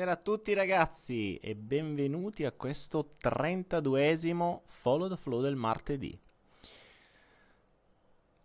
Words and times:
Buonasera 0.00 0.18
a 0.18 0.34
tutti 0.34 0.54
ragazzi 0.54 1.36
e 1.42 1.54
benvenuti 1.54 2.46
a 2.46 2.52
questo 2.52 3.16
32esimo 3.22 4.60
Follow 4.64 5.10
the 5.10 5.16
Flow 5.18 5.42
del 5.42 5.56
martedì. 5.56 6.18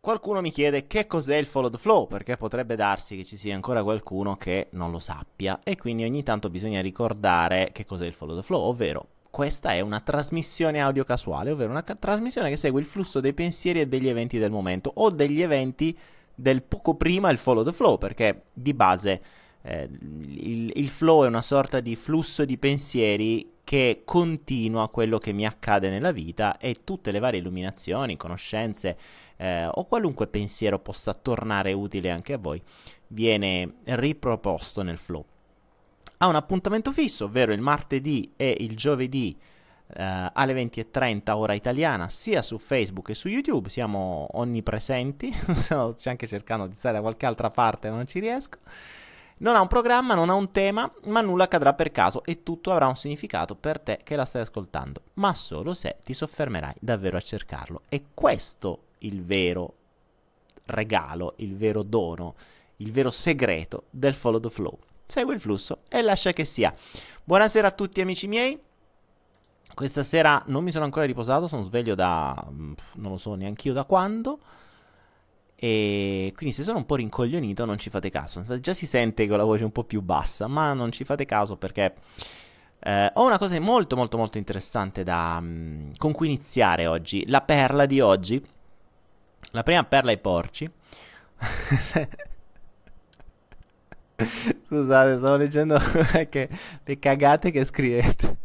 Qualcuno 0.02 0.42
mi 0.42 0.52
chiede 0.52 0.86
che 0.86 1.08
cos'è 1.08 1.38
il 1.38 1.46
Follow 1.46 1.70
the 1.70 1.78
Flow, 1.78 2.08
perché 2.08 2.36
potrebbe 2.36 2.76
darsi 2.76 3.16
che 3.16 3.24
ci 3.24 3.38
sia 3.38 3.56
ancora 3.56 3.84
qualcuno 3.84 4.36
che 4.36 4.68
non 4.72 4.92
lo 4.92 5.00
sappia 5.00 5.62
e 5.64 5.78
quindi 5.78 6.04
ogni 6.04 6.24
tanto 6.24 6.50
bisogna 6.50 6.82
ricordare 6.82 7.70
che 7.72 7.86
cos'è 7.86 8.06
il 8.06 8.14
Follow 8.14 8.36
the 8.36 8.44
Flow, 8.44 8.60
ovvero 8.64 9.08
questa 9.30 9.72
è 9.72 9.80
una 9.80 10.02
trasmissione 10.02 10.82
audio 10.82 11.06
casuale, 11.06 11.52
ovvero 11.52 11.72
una 11.72 11.86
ca- 11.86 11.96
trasmissione 11.96 12.50
che 12.50 12.58
segue 12.58 12.82
il 12.82 12.86
flusso 12.86 13.22
dei 13.22 13.34
pensieri 13.34 13.80
e 13.80 13.88
degli 13.88 14.10
eventi 14.10 14.40
del 14.40 14.52
momento 14.52 14.92
o 14.96 15.10
degli 15.10 15.42
eventi 15.42 15.98
del 16.36 16.64
poco 16.64 16.96
prima 16.96 17.30
il 17.30 17.38
Follow 17.38 17.64
the 17.64 17.72
Flow, 17.72 17.98
perché 17.98 18.48
di 18.52 18.74
base 18.74 19.44
eh, 19.68 19.90
il, 19.92 20.72
il, 20.76 20.88
flow 20.88 21.24
è 21.24 21.28
una 21.28 21.42
sorta 21.42 21.80
di 21.80 21.96
flusso 21.96 22.46
di 22.46 22.58
pensieri 22.60 23.54
che 23.64 24.04
continua 24.06 24.90
quello 24.90 25.18
che 25.18 25.32
mi 25.34 25.44
accade 25.44 25.90
nella 25.90 26.12
vita 26.12 26.60
e 26.60 26.84
tutte 26.84 27.12
le 27.12 27.18
varie 27.18 27.40
illuminazioni, 27.40 28.16
conoscenze 28.16 28.96
eh, 29.38 29.66
o 29.66 29.86
qualunque 29.86 30.28
pensiero 30.28 30.78
possa 30.78 31.16
tornare 31.16 31.74
utile 31.74 32.12
anche 32.12 32.34
a 32.34 32.38
voi 32.38 32.62
viene 33.08 33.78
riproposto 33.86 34.84
nel 34.84 35.00
flow. 35.00 35.26
Ha 36.18 36.28
un 36.28 36.36
appuntamento 36.36 36.92
fisso, 36.92 37.26
ovvero 37.26 37.52
il 37.52 37.62
martedì 37.62 38.34
e 38.36 38.56
il 38.60 38.76
giovedì 38.76 39.38
Uh, 39.88 40.32
alle 40.34 40.54
20.30 40.54 41.30
ora 41.34 41.54
italiana, 41.54 42.10
sia 42.10 42.42
su 42.42 42.58
Facebook 42.58 43.06
che 43.06 43.14
su 43.14 43.28
YouTube. 43.28 43.70
Siamo 43.70 44.28
onnipresenti. 44.32 45.32
Sto 45.54 45.96
anche 46.06 46.26
cercando 46.26 46.66
di 46.66 46.74
stare 46.74 46.96
da 46.96 47.02
qualche 47.02 47.28
altra 47.28 47.52
parte, 47.52 47.92
ma 47.92 47.98
non 47.98 48.08
ci 48.08 48.20
riesco. 48.20 48.58
Non 49.38 49.58
ha 49.58 49.62
un 49.62 49.68
programma, 49.68 50.16
non 50.16 50.30
ha 50.30 50.34
un 50.34 50.52
tema, 50.52 50.90
ma 51.06 51.20
nulla 51.20 51.44
accadrà 51.44 51.74
per 51.74 51.92
caso 51.92 52.24
e 52.24 52.42
tutto 52.42 52.72
avrà 52.72 52.88
un 52.88 52.96
significato 52.96 53.56
per 53.56 53.82
te 53.82 54.00
che 54.02 54.16
la 54.16 54.24
stai 54.24 54.44
ascoltando, 54.44 55.02
ma 55.16 55.34
solo 55.34 55.74
se 55.74 55.98
ti 56.06 56.14
soffermerai 56.14 56.76
davvero 56.80 57.18
a 57.18 57.22
cercarlo. 57.22 57.82
E 57.90 58.06
questo 58.14 58.84
il 59.00 59.26
vero 59.26 59.74
regalo, 60.68 61.34
il 61.38 61.58
vero 61.58 61.84
dono, 61.84 62.36
il 62.78 62.94
vero 62.94 63.12
segreto 63.12 63.84
del 63.90 64.14
follow 64.14 64.40
the 64.40 64.50
flow. 64.50 64.78
Segui 65.06 65.34
il 65.34 65.42
flusso 65.42 65.80
e 65.90 66.02
lascia 66.02 66.32
che 66.32 66.46
sia. 66.46 66.74
Buonasera 67.24 67.68
a 67.68 67.72
tutti 67.72 68.00
amici 68.00 68.28
miei. 68.28 68.58
Questa 69.74 70.04
sera 70.04 70.42
non 70.48 70.64
mi 70.64 70.72
sono 70.72 70.86
ancora 70.86 71.06
riposato, 71.06 71.50
sono 71.50 71.64
sveglio 71.64 71.94
da 71.94 72.34
mm, 72.50 72.74
non 72.96 73.12
lo 73.12 73.18
so 73.18 73.36
neanche 73.36 73.68
io 73.68 73.74
da 73.74 73.84
quando. 73.84 74.40
E 75.66 76.32
quindi 76.36 76.54
se 76.54 76.62
sono 76.62 76.78
un 76.78 76.86
po' 76.86 76.94
rincoglionito 76.94 77.66
non 77.66 77.80
ci 77.80 77.90
fate 77.90 78.12
caso. 78.12 78.46
Già 78.60 78.76
si 78.76 78.86
sente 78.86 79.28
con 79.28 79.38
la 79.38 79.44
voce 79.44 79.64
un 79.64 79.72
po' 79.72 79.84
più 79.84 80.02
bassa, 80.02 80.46
ma 80.46 80.74
non 80.74 80.92
ci 80.92 81.04
fate 81.04 81.26
caso 81.26 81.58
perché 81.58 81.96
eh, 82.82 83.12
ho 83.12 83.26
una 83.26 83.40
cosa 83.40 83.60
molto 83.60 83.96
molto 83.96 84.16
molto 84.16 84.38
interessante 84.38 85.02
da, 85.02 85.38
um, 85.40 85.90
con 85.98 86.12
cui 86.12 86.28
iniziare 86.28 86.86
oggi. 86.86 87.28
La 87.30 87.42
perla 87.42 87.88
di 87.88 88.00
oggi. 88.00 88.40
La 89.54 89.64
prima 89.64 89.84
perla 89.84 90.12
ai 90.12 90.20
porci. 90.20 90.70
Scusate, 94.68 95.18
stavo 95.18 95.36
leggendo 95.36 95.80
le 96.84 97.00
cagate 97.00 97.50
che 97.50 97.66
scrivete. 97.66 98.38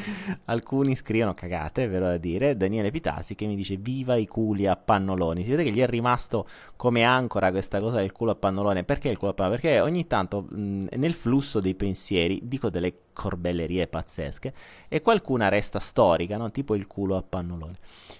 Alcuni 0.46 0.94
scrivono 0.96 1.34
cagate, 1.34 1.86
vero 1.86 2.06
da 2.06 2.16
dire. 2.16 2.56
Daniele 2.56 2.90
Pitasi 2.90 3.34
che 3.34 3.46
mi 3.46 3.56
dice 3.56 3.76
viva 3.76 4.16
i 4.16 4.26
culi 4.26 4.66
a 4.66 4.76
pannoloni. 4.76 5.44
Si 5.44 5.50
vede 5.50 5.64
che 5.64 5.70
gli 5.70 5.80
è 5.80 5.86
rimasto 5.86 6.46
come 6.76 7.04
ancora 7.04 7.50
questa 7.50 7.80
cosa 7.80 7.96
del 7.96 8.12
culo 8.12 8.32
a 8.32 8.36
pannolone. 8.36 8.84
Perché 8.84 9.08
il 9.08 9.18
culo 9.18 9.30
a 9.32 9.34
pannolone? 9.34 9.60
Perché 9.60 9.80
ogni 9.80 10.06
tanto 10.06 10.46
mh, 10.48 10.86
nel 10.96 11.14
flusso 11.14 11.60
dei 11.60 11.74
pensieri 11.74 12.40
dico 12.44 12.70
delle 12.70 12.94
corbellerie 13.12 13.86
pazzesche 13.86 14.52
e 14.88 15.00
qualcuna 15.00 15.48
resta 15.48 15.80
storica, 15.80 16.36
no? 16.36 16.50
tipo 16.50 16.74
il 16.74 16.86
culo 16.86 17.16
a 17.16 17.22
pannolone. 17.22 17.74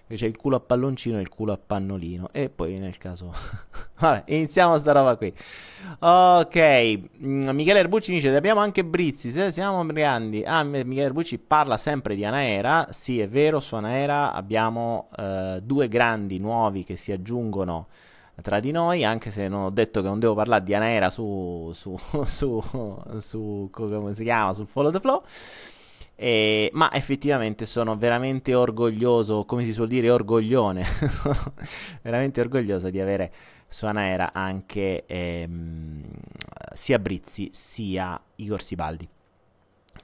C'è 0.09 0.27
il 0.27 0.37
culo 0.37 0.57
a 0.57 0.61
palloncino 0.61 1.19
e 1.19 1.21
il 1.21 1.29
culo 1.29 1.53
a 1.53 1.59
pannolino. 1.59 2.31
E 2.33 2.49
poi 2.49 2.79
nel 2.79 2.97
caso... 2.97 3.33
Vabbè, 3.99 4.25
iniziamo 4.27 4.77
sta 4.77 4.93
roba 4.93 5.17
qui. 5.17 5.33
Ok, 6.01 7.01
mm, 7.25 7.49
Michele 7.51 7.79
Erbucci 7.79 8.12
dice, 8.12 8.34
abbiamo 8.34 8.61
anche 8.61 8.84
Brizzi, 8.84 9.31
se 9.31 9.51
siamo 9.51 9.84
grandi. 9.87 10.43
Ah, 10.45 10.62
Michele 10.65 11.03
Erbucci 11.03 11.39
parla 11.39 11.79
sempre 11.79 12.15
di 12.15 12.25
Anaera. 12.25 12.89
Sì, 12.91 13.21
è 13.21 13.29
vero, 13.29 13.59
su 13.59 13.75
Anaera 13.75 14.33
abbiamo 14.33 15.09
uh, 15.17 15.61
due 15.61 15.89
grandi 15.89 16.39
nuovi 16.39 16.84
che 16.84 16.97
si 16.97 17.11
aggiungono 17.11 17.87
tra 18.43 18.61
di 18.61 18.71
noi, 18.71 19.03
anche 19.03 19.31
se 19.31 19.49
non 19.49 19.62
ho 19.62 19.71
detto 19.71 20.03
che 20.03 20.09
non 20.09 20.19
devo 20.19 20.34
parlare 20.34 20.63
di 20.63 20.75
Anaera 20.75 21.09
su, 21.09 21.71
su, 21.73 21.99
su, 22.27 22.63
su 23.19 23.69
come 23.73 24.13
si 24.13 24.25
chiama, 24.25 24.53
sul 24.53 24.67
Follow 24.67 24.91
the 24.91 25.01
Flow. 25.01 25.23
Eh, 26.19 26.71
ma 26.73 26.93
effettivamente 26.93 27.67
sono 27.67 27.97
veramente 27.97 28.55
orgoglioso, 28.55 29.45
come 29.45 29.65
si 29.65 29.73
suol 29.73 29.89
dire, 29.89 30.11
orgoglione, 30.11 30.84
veramente 32.03 32.41
orgoglioso 32.41 32.89
di 32.91 33.01
avere 33.01 33.33
su 33.69 33.87
Anaera 33.87 34.32
anche 34.32 35.04
ehm, 35.06 36.04
sia 36.72 36.99
Brizzi 36.99 37.50
sia 37.53 38.21
Igor 38.37 38.62
Sibaldi. 38.62 39.09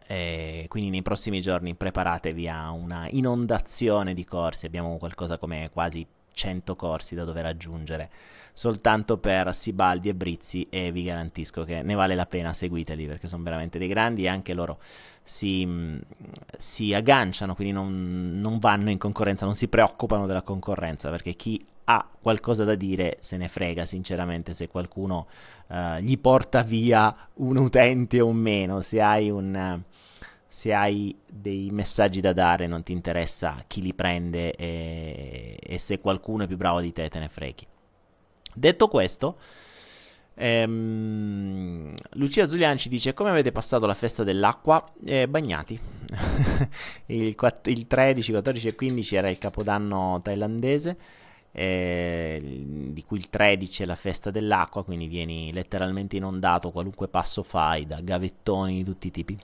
Eh, 0.06 0.66
quindi 0.68 0.90
nei 0.90 1.02
prossimi 1.02 1.40
giorni 1.40 1.74
preparatevi 1.74 2.48
a 2.48 2.70
una 2.70 3.06
inondazione 3.10 4.14
di 4.14 4.24
corsi, 4.24 4.66
abbiamo 4.66 4.96
qualcosa 4.98 5.38
come 5.38 5.70
quasi 5.72 6.06
100 6.32 6.74
corsi 6.74 7.14
da 7.14 7.24
dover 7.24 7.46
aggiungere 7.46 8.10
soltanto 8.52 9.18
per 9.18 9.54
Sibaldi 9.54 10.08
e 10.08 10.14
Brizzi 10.14 10.66
e 10.68 10.92
vi 10.92 11.04
garantisco 11.04 11.64
che 11.64 11.82
ne 11.82 11.94
vale 11.94 12.14
la 12.14 12.26
pena, 12.26 12.52
seguiteli 12.52 13.06
perché 13.06 13.26
sono 13.26 13.42
veramente 13.42 13.78
dei 13.78 13.88
grandi 13.88 14.24
e 14.24 14.28
anche 14.28 14.52
loro 14.52 14.78
si, 15.22 15.98
si 16.56 16.92
agganciano, 16.92 17.54
quindi 17.54 17.72
non, 17.72 18.38
non 18.40 18.58
vanno 18.58 18.90
in 18.90 18.98
concorrenza, 18.98 19.46
non 19.46 19.54
si 19.54 19.68
preoccupano 19.68 20.26
della 20.26 20.42
concorrenza 20.42 21.10
perché 21.10 21.34
chi 21.34 21.64
ha 21.94 22.08
qualcosa 22.20 22.64
da 22.64 22.75
dire 22.75 23.16
se 23.20 23.36
ne 23.36 23.48
frega 23.48 23.84
sinceramente 23.86 24.54
se 24.54 24.69
qualcuno 24.69 25.26
uh, 25.69 25.97
gli 26.00 26.19
porta 26.19 26.62
via 26.62 27.14
un 27.34 27.56
utente 27.56 28.20
o 28.20 28.32
meno, 28.32 28.80
se 28.80 29.00
hai 29.00 29.30
un... 29.30 29.82
Uh, 29.84 30.00
se 30.53 30.75
hai 30.75 31.16
dei 31.26 31.70
messaggi 31.70 32.20
da 32.20 32.34
dare 32.34 32.66
non 32.66 32.82
ti 32.82 32.92
interessa 32.92 33.64
chi 33.66 33.80
li 33.80 33.94
prende 33.94 34.53
e, 34.53 35.56
e 35.58 35.78
se 35.78 35.98
qualcuno 35.98 36.44
è 36.44 36.47
più 36.47 36.59
bravo 36.59 36.83
di 36.83 36.92
te 36.92 37.09
te 37.09 37.18
ne 37.18 37.30
freghi. 37.30 37.66
Detto 38.53 38.89
questo, 38.89 39.39
ehm, 40.34 41.94
Lucia 42.12 42.47
Zulian 42.47 42.77
ci 42.77 42.91
dice 42.91 43.15
come 43.15 43.30
avete 43.30 43.50
passato 43.50 43.86
la 43.86 43.94
festa 43.94 44.24
dell'acqua? 44.24 44.92
Eh, 45.03 45.27
bagnati. 45.27 45.80
il, 47.06 47.34
4, 47.34 47.72
il 47.72 47.86
13, 47.86 48.30
14 48.33 48.68
e 48.68 48.74
15 48.74 49.16
era 49.16 49.30
il 49.30 49.39
capodanno 49.39 50.21
thailandese. 50.22 50.98
Eh, 51.54 52.65
di 52.93 53.04
cui 53.04 53.19
il 53.19 53.28
13 53.28 53.83
è 53.83 53.87
la 53.87 53.95
festa 53.95 54.31
dell'acqua, 54.31 54.84
quindi 54.84 55.07
vieni 55.07 55.53
letteralmente 55.53 56.16
inondato 56.16 56.71
qualunque 56.71 57.09
passo 57.09 57.43
fai 57.43 57.87
da 57.87 58.01
gavettoni 58.01 58.77
di 58.77 58.84
tutti 58.84 59.09
i 59.09 59.10
tipi. 59.10 59.39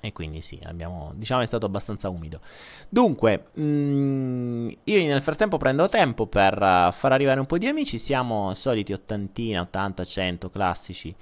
E 0.00 0.12
quindi 0.12 0.40
sì, 0.40 0.58
abbiamo, 0.62 1.12
diciamo 1.16 1.42
è 1.42 1.46
stato 1.46 1.66
abbastanza 1.66 2.08
umido. 2.08 2.40
Dunque, 2.88 3.46
mh, 3.54 3.62
mm, 3.62 4.68
io 4.84 5.04
nel 5.06 5.22
frattempo 5.22 5.56
prendo 5.56 5.88
tempo 5.88 6.26
per 6.26 6.54
uh, 6.54 6.92
far 6.92 7.12
arrivare 7.12 7.40
un 7.40 7.46
po' 7.46 7.58
di 7.58 7.66
amici. 7.66 7.98
Siamo 7.98 8.54
soliti 8.54 8.92
ottantina, 8.92 9.62
80, 9.62 10.04
100 10.04 10.50
classici 10.50 11.14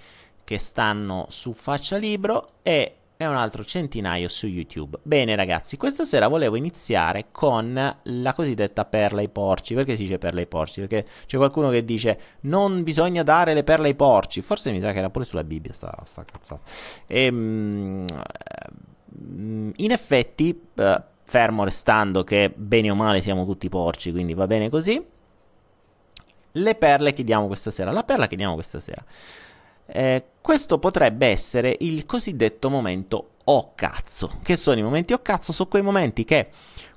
che 0.44 0.58
stanno 0.58 1.26
su 1.30 1.52
Faccia 1.52 1.96
Libro 1.96 2.56
e 2.62 2.96
e 3.16 3.26
un 3.26 3.36
altro 3.36 3.64
centinaio 3.64 4.28
su 4.28 4.46
YouTube. 4.46 4.98
Bene 5.02 5.36
ragazzi, 5.36 5.76
questa 5.76 6.04
sera 6.04 6.26
volevo 6.26 6.56
iniziare 6.56 7.26
con 7.30 7.96
la 8.02 8.32
cosiddetta 8.32 8.84
perla 8.84 9.20
ai 9.20 9.28
porci. 9.28 9.74
Perché 9.74 9.94
si 9.96 10.02
dice 10.02 10.18
perla 10.18 10.40
ai 10.40 10.46
porci? 10.46 10.80
Perché 10.80 11.06
c'è 11.26 11.36
qualcuno 11.36 11.70
che 11.70 11.84
dice 11.84 12.18
non 12.40 12.82
bisogna 12.82 13.22
dare 13.22 13.54
le 13.54 13.62
perle 13.62 13.88
ai 13.88 13.94
porci. 13.94 14.40
Forse 14.40 14.72
mi 14.72 14.80
sa 14.80 14.92
che 14.92 14.98
era 14.98 15.10
pure 15.10 15.24
sulla 15.24 15.44
Bibbia 15.44 15.72
sta, 15.72 15.96
sta 16.04 16.24
cazzata. 16.24 16.62
E, 17.06 17.30
mm, 17.30 18.06
in 19.76 19.90
effetti, 19.90 20.60
eh, 20.74 21.02
fermo 21.22 21.64
restando 21.64 22.24
che 22.24 22.52
bene 22.54 22.90
o 22.90 22.94
male 22.94 23.22
siamo 23.22 23.46
tutti 23.46 23.68
porci, 23.68 24.10
quindi 24.10 24.34
va 24.34 24.46
bene 24.46 24.68
così. 24.68 25.02
Le 26.56 26.74
perle 26.76 27.12
che 27.12 27.22
diamo 27.22 27.46
questa 27.46 27.70
sera. 27.70 27.92
La 27.92 28.02
perla 28.02 28.26
che 28.26 28.36
diamo 28.36 28.54
questa 28.54 28.80
sera 28.80 29.04
eh, 29.86 30.24
questo 30.40 30.78
potrebbe 30.78 31.26
essere 31.26 31.76
il 31.80 32.06
cosiddetto 32.06 32.70
momento 32.70 33.30
oh 33.44 33.72
cazzo. 33.74 34.38
Che 34.42 34.56
sono 34.56 34.78
i 34.78 34.82
momenti 34.82 35.12
oh 35.12 35.22
cazzo? 35.22 35.52
Sono 35.52 35.68
quei 35.68 35.82
momenti 35.82 36.24
che 36.24 36.48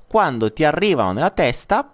quando 0.07 0.51
ti 0.51 0.63
arrivano 0.63 1.11
nella 1.11 1.31
testa 1.31 1.91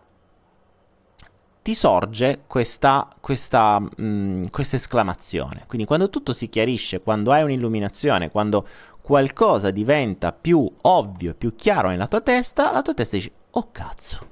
ti 1.64 1.74
sorge 1.74 2.42
questa, 2.46 3.08
questa, 3.22 3.80
mh, 3.80 3.92
mm, 4.02 4.44
esclamazione. 4.72 5.64
Quindi 5.66 5.88
quando 5.88 6.10
tutto 6.10 6.34
si 6.34 6.50
chiarisce, 6.50 7.02
quando 7.02 7.32
hai 7.32 7.42
un'illuminazione, 7.44 8.30
quando 8.30 8.68
qualcosa 9.02 9.72
diventa 9.72 10.34
più 10.34 10.70
ovvio, 10.82 11.34
più 11.34 11.56
chiaro 11.56 11.90
nella 11.90 12.08
tua 12.08 12.22
testa, 12.22 12.72
la 12.72 12.82
tua 12.82 12.94
testa 12.94 13.16
dice 13.16 13.32
oh 13.52 13.70
cazzo. 13.72 14.32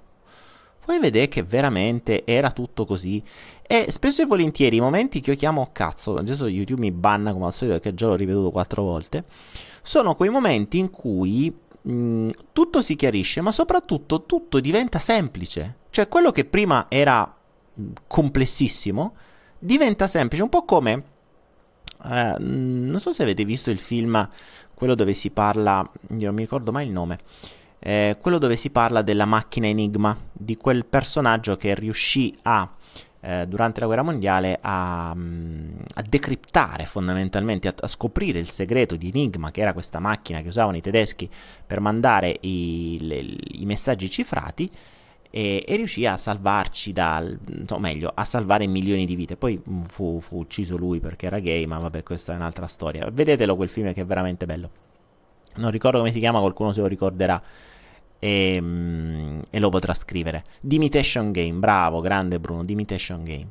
poi 0.84 1.00
vedete 1.00 1.28
che 1.30 1.44
veramente 1.44 2.26
era 2.26 2.52
tutto 2.52 2.86
così. 2.86 3.24
E 3.72 3.86
spesso 3.90 4.22
e 4.22 4.26
volentieri 4.26 4.76
i 4.76 4.82
momenti 4.82 5.22
che 5.22 5.32
io 5.32 5.38
chiamo 5.38 5.70
cazzo, 5.72 6.16
adesso 6.16 6.46
YouTube 6.46 6.82
mi 6.82 6.92
banna 6.92 7.32
come 7.32 7.46
al 7.46 7.54
solito 7.54 7.80
perché 7.80 7.96
già 7.96 8.08
l'ho 8.08 8.16
ripetuto 8.16 8.52
quattro 8.52 8.84
volte, 8.84 9.24
sono 9.82 10.14
quei 10.14 10.30
momenti 10.30 10.78
in 10.78 10.90
cui 10.90 11.58
mh, 11.82 12.30
tutto 12.52 12.82
si 12.82 12.98
chiarisce, 12.98 13.40
ma 13.40 13.54
soprattutto 13.54 14.26
tutto 14.26 14.60
diventa 14.60 15.00
semplice. 15.00 15.78
Cioè 15.90 16.10
quello 16.10 16.34
che 16.34 16.44
prima 16.44 16.88
era 16.90 17.34
complessissimo 18.08 19.16
diventa 19.58 20.06
semplice, 20.08 20.44
un 20.44 20.50
po' 20.50 20.66
come... 20.66 21.04
Eh, 22.04 22.36
non 22.40 23.00
so 23.00 23.14
se 23.14 23.24
avete 23.24 23.46
visto 23.46 23.70
il 23.70 23.80
film, 23.80 24.28
quello 24.74 24.96
dove 24.96 25.14
si 25.14 25.30
parla, 25.30 25.90
io 26.18 26.26
non 26.26 26.36
mi 26.36 26.42
ricordo 26.42 26.74
mai 26.74 26.88
il 26.88 26.92
nome, 26.92 27.20
eh, 27.80 28.18
quello 28.20 28.38
dove 28.38 28.58
si 28.58 28.70
parla 28.70 29.02
della 29.02 29.24
macchina 29.24 29.68
Enigma, 29.68 30.14
di 30.30 30.58
quel 30.58 30.86
personaggio 30.86 31.56
che 31.56 31.74
riuscì 31.74 32.36
a 32.42 32.70
eh, 33.22 33.46
durante 33.48 33.80
la 33.80 33.86
guerra 33.86 34.02
mondiale 34.02 34.58
a, 34.60 35.14
mm, 35.16 35.80
a 35.94 36.04
decriptare 36.08 36.86
fondamentalmente, 36.86 37.68
a, 37.68 37.74
a, 37.80 37.88
scoprire 37.88 38.40
il 38.40 38.50
segreto 38.50 38.96
di 38.96 39.10
Enigma, 39.10 39.52
che 39.52 39.62
era 39.62 39.74
questa 39.74 40.00
macchina 40.00 40.42
che 40.42 40.48
usavano 40.48 40.78
i 40.78 40.82
tedeschi 40.82 41.30
per 41.66 41.80
mandare 41.80 42.36
i, 42.42 42.98
le, 43.02 43.18
i 43.60 43.66
messaggi 43.66 44.10
cifrati. 44.10 44.70
E, 45.34 45.64
e, 45.66 45.76
riuscì 45.78 46.06
a 46.06 46.18
salvarci 46.18 46.92
dal, 46.92 47.40
o 47.70 47.80
meglio, 47.80 48.12
a 48.14 48.26
salvare 48.26 48.68
milioni 48.68 49.06
di 49.06 49.16
vite. 49.16 49.38
Poi 49.38 49.62
mm, 49.70 49.84
fu, 49.84 50.20
fu 50.20 50.40
ucciso 50.40 50.76
lui 50.76 51.00
perché 51.00 51.28
era 51.28 51.40
gay, 51.40 51.66
ma 51.66 51.78
vabbè, 51.78 52.04
questa 52.04 52.34
è 52.34 52.36
un'altra 52.36 52.68
storia. 52.68 53.08
Vedetelo 53.10 53.56
quel 53.56 53.70
film 53.70 53.94
che 53.94 54.02
è 54.02 54.06
veramente 54.06 54.46
bello. 54.46 54.70
Non 55.58 55.70
ricordo 55.70 56.00
come 56.00 56.12
si 56.12 56.20
chiama, 56.20 56.40
qualcuno 56.40 56.74
se 56.74 56.82
lo 56.82 56.88
ricorderà 56.88 57.42
e, 58.24 58.60
mm, 58.62 59.40
e, 59.50 59.60
lo 59.60 59.70
potrà 59.70 59.96
scrivere. 59.96 60.44
Dimitation 60.62 61.32
Game, 61.32 61.58
bravo, 61.58 62.02
grande 62.02 62.40
Bruno, 62.40 62.64
Dimitation 62.64 63.24
Game. 63.24 63.48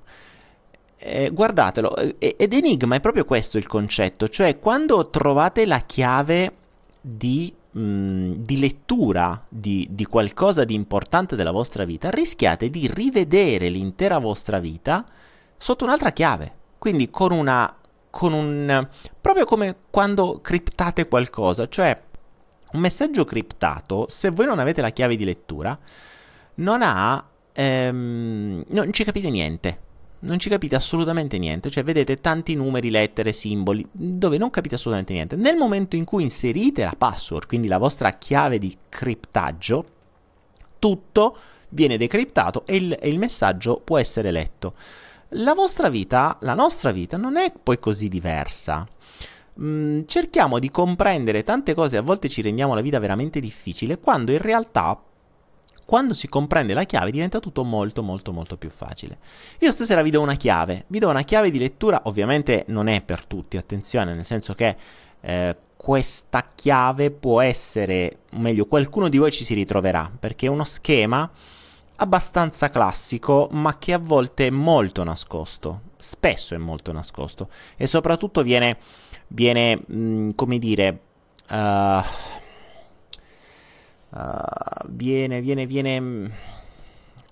Eh, 0.96 1.30
guardatelo, 1.32 1.96
ed 2.18 2.52
Enigma 2.52 2.94
è 2.94 3.00
proprio 3.00 3.24
questo 3.24 3.58
il 3.58 3.66
concetto, 3.66 4.28
cioè 4.28 4.60
quando 4.60 5.10
trovate 5.10 5.66
la 5.66 5.80
chiave 5.80 6.52
di, 7.00 7.52
mh, 7.72 7.80
mm, 7.80 8.32
di 8.32 8.58
lettura 8.60 9.44
di, 9.48 9.88
di 9.90 10.04
qualcosa 10.04 10.62
di 10.64 10.74
importante 10.74 11.34
della 11.34 11.50
vostra 11.50 11.84
vita, 11.84 12.10
rischiate 12.10 12.70
di 12.70 12.88
rivedere 12.92 13.70
l'intera 13.70 14.18
vostra 14.18 14.60
vita 14.60 15.04
sotto 15.56 15.82
un'altra 15.84 16.12
chiave, 16.12 16.52
quindi 16.78 17.10
con 17.10 17.32
una 17.32 17.74
con 18.10 18.32
un 18.32 18.88
proprio 19.20 19.44
come 19.44 19.76
quando 19.88 20.40
criptate 20.42 21.06
qualcosa, 21.06 21.68
cioè 21.68 21.98
un 22.72 22.80
messaggio 22.80 23.24
criptato, 23.24 24.06
se 24.08 24.30
voi 24.30 24.46
non 24.46 24.58
avete 24.58 24.80
la 24.80 24.90
chiave 24.90 25.16
di 25.16 25.24
lettura, 25.24 25.78
non 26.56 26.82
ha... 26.82 27.24
Ehm, 27.52 28.64
non 28.68 28.92
ci 28.92 29.04
capite 29.04 29.30
niente. 29.30 29.88
Non 30.20 30.38
ci 30.38 30.48
capite 30.48 30.76
assolutamente 30.76 31.38
niente. 31.38 31.70
Cioè, 31.70 31.82
vedete 31.82 32.16
tanti 32.16 32.54
numeri, 32.54 32.90
lettere, 32.90 33.32
simboli, 33.32 33.86
dove 33.90 34.38
non 34.38 34.50
capite 34.50 34.74
assolutamente 34.74 35.14
niente. 35.14 35.36
Nel 35.36 35.56
momento 35.56 35.96
in 35.96 36.04
cui 36.04 36.22
inserite 36.22 36.84
la 36.84 36.94
password, 36.96 37.46
quindi 37.46 37.68
la 37.68 37.78
vostra 37.78 38.12
chiave 38.18 38.58
di 38.58 38.76
criptaggio, 38.88 39.84
tutto 40.78 41.36
viene 41.70 41.96
decriptato 41.96 42.64
e 42.66 42.76
il, 42.76 42.98
e 43.00 43.08
il 43.08 43.18
messaggio 43.18 43.80
può 43.82 43.98
essere 43.98 44.30
letto. 44.30 44.74
La 45.34 45.54
vostra 45.54 45.88
vita, 45.88 46.36
la 46.40 46.54
nostra 46.54 46.90
vita, 46.90 47.16
non 47.16 47.36
è 47.36 47.52
poi 47.62 47.78
così 47.78 48.08
diversa 48.08 48.86
mh, 49.56 49.64
mm, 49.64 50.00
cerchiamo 50.06 50.58
di 50.58 50.70
comprendere 50.70 51.42
tante 51.42 51.74
cose, 51.74 51.96
a 51.96 52.02
volte 52.02 52.28
ci 52.28 52.42
rendiamo 52.42 52.74
la 52.74 52.80
vita 52.80 52.98
veramente 52.98 53.40
difficile, 53.40 53.98
quando 53.98 54.32
in 54.32 54.38
realtà 54.38 55.00
quando 55.90 56.14
si 56.14 56.28
comprende 56.28 56.72
la 56.72 56.84
chiave 56.84 57.10
diventa 57.10 57.40
tutto 57.40 57.64
molto 57.64 58.04
molto 58.04 58.30
molto 58.30 58.56
più 58.56 58.70
facile. 58.70 59.18
Io 59.58 59.72
stasera 59.72 60.02
vi 60.02 60.10
do 60.10 60.20
una 60.20 60.36
chiave, 60.36 60.84
vi 60.86 61.00
do 61.00 61.08
una 61.08 61.22
chiave 61.22 61.50
di 61.50 61.58
lettura, 61.58 62.02
ovviamente 62.04 62.64
non 62.68 62.86
è 62.86 63.02
per 63.02 63.24
tutti, 63.24 63.56
attenzione, 63.56 64.14
nel 64.14 64.24
senso 64.24 64.54
che 64.54 64.76
eh, 65.20 65.56
questa 65.76 66.50
chiave 66.54 67.10
può 67.10 67.40
essere, 67.40 68.18
o 68.34 68.38
meglio, 68.38 68.66
qualcuno 68.66 69.08
di 69.08 69.18
voi 69.18 69.32
ci 69.32 69.44
si 69.44 69.54
ritroverà, 69.54 70.08
perché 70.16 70.46
uno 70.46 70.62
schema 70.62 71.28
abbastanza 72.00 72.70
classico, 72.70 73.48
ma 73.52 73.78
che 73.78 73.92
a 73.92 73.98
volte 73.98 74.46
è 74.46 74.50
molto 74.50 75.04
nascosto, 75.04 75.82
spesso 75.96 76.54
è 76.54 76.58
molto 76.58 76.92
nascosto 76.92 77.48
e 77.76 77.86
soprattutto 77.86 78.42
viene 78.42 78.78
viene, 79.32 79.76
mh, 79.76 79.96
mm, 79.96 80.30
come 80.34 80.58
dire, 80.58 81.00
uh, 81.50 82.02
uh, 84.10 84.88
viene, 84.88 85.40
viene, 85.40 85.66
viene, 85.66 86.00
mm, 86.00 86.26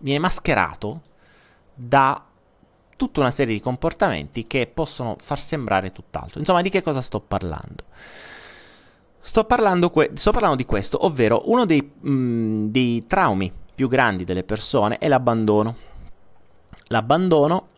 viene 0.01 0.19
mascherato 0.19 1.03
da 1.75 2.25
tutta 2.97 3.21
una 3.21 3.31
serie 3.31 3.55
di 3.55 3.61
comportamenti 3.61 4.47
che 4.47 4.67
possono 4.73 5.17
far 5.19 5.41
sembrare 5.41 5.93
tutt'altro. 5.93 6.41
Insomma, 6.41 6.63
di 6.63 6.71
che 6.71 6.83
cosa 6.83 7.01
sto 7.01 7.21
parlando? 7.21 7.85
Sto 9.21 9.45
parlando, 9.45 9.91
que- 9.91 10.13
sto 10.15 10.33
parlando 10.33 10.57
di 10.57 10.65
questo, 10.65 11.05
ovvero 11.05 11.43
uno 11.47 11.65
dei, 11.65 11.81
mh, 11.83 12.11
mm, 12.11 12.67
dei 12.69 13.07
traumi 13.07 13.53
più 13.79 13.87
grandi 13.87 14.25
delle 14.25 14.43
persone 14.43 14.99
è 14.99 15.07
l'abbandono. 15.07 15.77
L'abbandono 16.89 17.69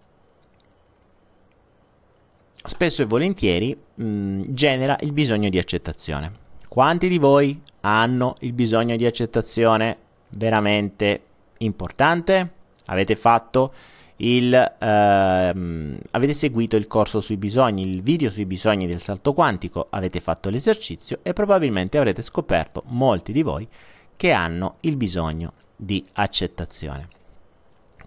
spesso 2.54 3.02
e 3.02 3.04
volentieri 3.04 3.78
mh, 3.96 4.04
mm, 4.04 4.42
genera 4.48 4.96
il 5.00 5.12
bisogno 5.12 5.50
di 5.50 5.58
accettazione. 5.58 6.32
Quanti 6.68 7.06
di 7.06 7.18
voi 7.18 7.60
hanno 7.82 8.34
il 8.40 8.54
bisogno 8.54 8.96
di 8.96 9.04
accettazione 9.04 9.98
veramente 10.30 11.20
importante? 11.58 12.50
Avete 12.86 13.14
fatto 13.14 13.70
il 14.16 14.54
ehm, 14.54 15.98
avete 16.12 16.32
seguito 16.32 16.76
il 16.76 16.86
corso 16.86 17.20
sui 17.20 17.36
bisogni, 17.36 17.86
il 17.86 18.00
video 18.00 18.30
sui 18.30 18.46
bisogni 18.46 18.86
del 18.86 19.02
salto 19.02 19.34
quantico, 19.34 19.88
avete 19.90 20.20
fatto 20.20 20.48
l'esercizio 20.48 21.18
e 21.20 21.34
probabilmente 21.34 21.98
avrete 21.98 22.22
scoperto 22.22 22.84
molti 22.86 23.32
di 23.32 23.42
voi 23.42 23.68
che 24.16 24.32
hanno 24.32 24.76
il 24.80 24.96
bisogno 24.96 25.52
di 25.80 26.04
accettazione. 26.12 27.08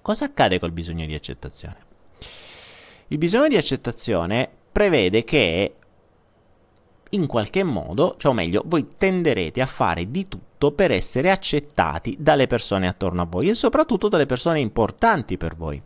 Cosa 0.02 0.26
accade 0.26 0.60
col 0.60 0.72
bisogno 0.72 1.06
di 1.06 1.16
accettazione? 1.16 1.78
Il 3.08 3.18
bisogno 3.18 3.48
di 3.48 3.58
accettazione 3.58 4.50
prevede 4.72 5.24
che 5.24 5.76
in 7.10 7.28
qualche 7.28 7.64
modo, 7.64 8.16
cioè 8.18 8.32
o 8.32 8.36
meglio, 8.36 8.64
voi 8.66 8.96
tenderete 8.98 9.62
a 9.62 9.66
fare 9.66 10.10
di 10.10 10.28
tutto 10.28 10.72
per 10.72 10.92
essere 10.92 11.30
accettati 11.30 12.16
dalle 12.20 12.48
persone 12.48 12.88
attorno 12.88 13.22
a 13.22 13.28
voi 13.30 13.50
e 13.50 13.56
soprattutto 13.56 14.08
dalle 14.08 14.26
persone 14.26 14.60
importanti 14.60 15.38
per 15.38 15.56
voi. 15.56 15.82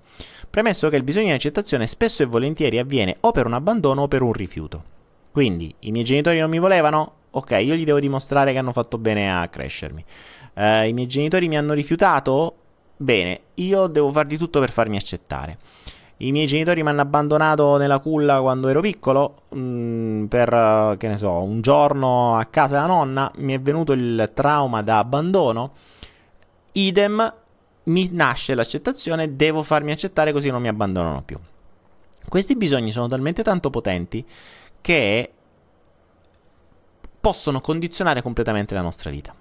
Premesso 0.49 0.89
che 0.89 0.95
il 0.95 1.03
bisogno 1.03 1.27
di 1.27 1.33
accettazione 1.33 1.87
spesso 1.87 2.23
e 2.23 2.27
volentieri 2.27 2.79
avviene 2.79 3.17
o 3.21 3.31
per 3.31 3.45
un 3.45 3.53
abbandono 3.53 4.03
o 4.03 4.07
per 4.07 4.21
un 4.21 4.33
rifiuto. 4.33 4.83
Quindi 5.31 5.73
i 5.79 5.91
miei 5.91 6.05
genitori 6.05 6.39
non 6.39 6.49
mi 6.49 6.59
volevano? 6.59 7.13
Ok, 7.31 7.51
io 7.51 7.75
gli 7.75 7.83
devo 7.83 7.99
dimostrare 7.99 8.51
che 8.51 8.57
hanno 8.57 8.71
fatto 8.71 8.97
bene 8.97 9.31
a 9.31 9.47
crescermi. 9.47 10.03
Uh, 10.57 10.87
I 10.87 10.93
miei 10.93 11.05
genitori 11.05 11.47
mi 11.47 11.55
hanno 11.55 11.73
rifiutato? 11.73 12.55
Bene, 12.97 13.41
io 13.55 13.85
devo 13.85 14.11
fare 14.11 14.27
di 14.27 14.37
tutto 14.37 14.59
per 14.59 14.71
farmi 14.71 14.97
accettare. 14.97 15.59
I 16.17 16.31
miei 16.31 16.47
genitori 16.47 16.81
mi 16.81 16.89
hanno 16.89 17.01
abbandonato 17.01 17.77
nella 17.77 17.99
culla 17.99 18.41
quando 18.41 18.67
ero 18.67 18.81
piccolo, 18.81 19.43
mh, 19.49 19.59
mm, 19.59 20.25
per, 20.25 20.95
che 20.97 21.07
ne 21.07 21.17
so, 21.19 21.43
un 21.43 21.61
giorno 21.61 22.37
a 22.37 22.45
casa 22.45 22.77
della 22.77 22.87
nonna, 22.87 23.31
mi 23.37 23.53
è 23.53 23.59
venuto 23.59 23.91
il 23.93 24.31
trauma 24.33 24.81
da 24.81 24.97
abbandono. 24.97 25.73
Idem, 26.71 27.33
mi 27.83 28.09
nasce 28.13 28.55
l'accettazione, 28.55 29.35
devo 29.35 29.61
farmi 29.61 29.91
accettare 29.91 30.31
così 30.31 30.49
non 30.49 30.61
mi 30.63 30.69
abbandonano 30.69 31.21
più. 31.21 31.37
Questi 32.27 32.55
bisogni 32.55 32.91
sono 32.91 33.05
talmente 33.05 33.43
tanto 33.43 33.69
potenti 33.69 34.25
che 34.81 35.31
possono 37.19 37.61
condizionare 37.61 38.23
completamente 38.23 38.73
la 38.73 38.81
nostra 38.81 39.11
vita. 39.11 39.35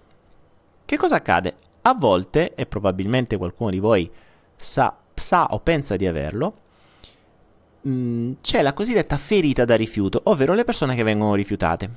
Che 0.87 0.97
cosa 0.97 1.17
accade? 1.17 1.57
A 1.83 1.93
volte, 1.93 2.55
e 2.55 2.65
probabilmente 2.65 3.37
qualcuno 3.37 3.69
di 3.69 3.79
voi 3.79 4.11
sa, 4.57 4.97
sa 5.13 5.49
o 5.51 5.61
pensa 5.61 5.97
di 5.97 6.07
averlo, 6.07 6.55
Mm, 7.87 8.33
c'è 8.41 8.63
la 8.63 8.73
cosiddetta 8.73 9.17
ferita 9.17 9.65
da 9.65 9.77
rifiuto, 9.77 10.21
ovvero 10.25 10.55
le 10.55 10.65
persone 10.65 10.97
che 10.97 11.05
vengono 11.05 11.35
rifiutate. 11.35 11.91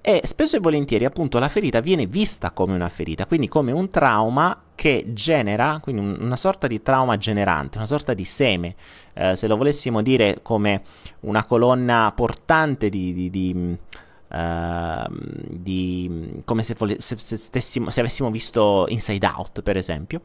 E 0.00 0.20
spesso 0.24 0.56
e 0.56 0.60
volentieri, 0.60 1.04
appunto, 1.04 1.40
la 1.40 1.48
ferita 1.48 1.80
viene 1.80 2.06
vista 2.06 2.52
come 2.52 2.74
una 2.74 2.88
ferita, 2.88 3.26
quindi 3.26 3.48
come 3.48 3.72
un 3.72 3.88
trauma 3.88 4.62
che 4.76 5.06
genera, 5.08 5.80
quindi 5.82 6.22
una 6.22 6.36
sorta 6.36 6.68
di 6.68 6.80
trauma 6.82 7.16
generante, 7.16 7.78
una 7.78 7.86
sorta 7.86 8.14
di 8.14 8.24
seme, 8.24 8.76
eh, 9.14 9.34
se 9.34 9.48
lo 9.48 9.56
volessimo 9.56 10.02
dire 10.02 10.38
come 10.40 10.82
una 11.20 11.44
colonna 11.44 12.12
portante 12.14 12.88
di, 12.88 13.12
di, 13.12 13.28
di 13.28 13.76
Uh, 14.30 15.10
di, 15.48 16.42
come 16.44 16.62
se, 16.62 16.76
se, 16.98 17.16
se, 17.16 17.36
stessimo, 17.36 17.88
se, 17.88 18.00
avessimo 18.00 18.30
visto 18.30 18.84
Inside 18.88 19.26
Out, 19.26 19.62
per 19.62 19.78
esempio, 19.78 20.20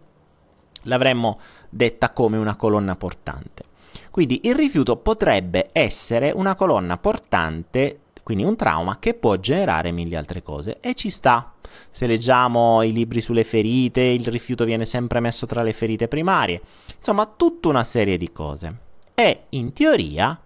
l'avremmo 0.84 1.40
detta 1.70 2.10
come 2.10 2.38
una 2.38 2.56
colonna 2.56 2.96
portante. 2.96 3.64
Quindi 4.12 4.42
il 4.44 4.56
rifiuto 4.56 4.98
potrebbe 4.98 5.70
essere 5.72 6.32
una 6.32 6.56
colonna 6.56 6.98
portante 6.98 8.00
Quindi 8.24 8.46
un 8.46 8.56
trauma 8.56 9.00
che 9.00 9.16
può 9.16 9.36
generare 9.36 9.92
mille 9.92 10.16
altre 10.16 10.42
cose 10.42 10.78
e 10.80 10.96
ci 10.96 11.10
sta. 11.10 11.54
Se 11.92 12.08
leggiamo 12.08 12.82
i 12.82 12.94
libri 12.94 13.20
sulle 13.20 13.44
ferite, 13.44 14.02
il 14.02 14.26
rifiuto 14.28 14.64
viene 14.64 14.86
sempre 14.86 15.20
messo 15.20 15.46
tra 15.46 15.62
le 15.62 15.74
ferite 15.74 16.08
primarie. 16.08 16.62
Insomma, 16.98 17.26
tutta 17.26 17.68
una 17.68 17.84
serie 17.84 18.18
di 18.18 18.32
cose. 18.32 18.78
E 19.14 19.44
in 19.50 19.74
teoria 19.74 20.40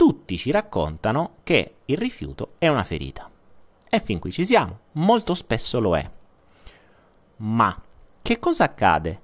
tutti 0.00 0.38
ci 0.38 0.50
raccontano 0.50 1.34
che 1.42 1.74
il 1.84 1.98
rifiuto 1.98 2.52
è 2.56 2.68
una 2.68 2.84
ferita. 2.84 3.28
E 3.86 4.00
fin 4.00 4.18
qui 4.18 4.32
ci 4.32 4.46
siamo. 4.46 4.78
Molto 4.92 5.34
spesso 5.34 5.78
lo 5.78 5.94
è. 5.94 6.10
Ma 7.36 7.78
che 8.22 8.38
cosa 8.38 8.64
accade 8.64 9.20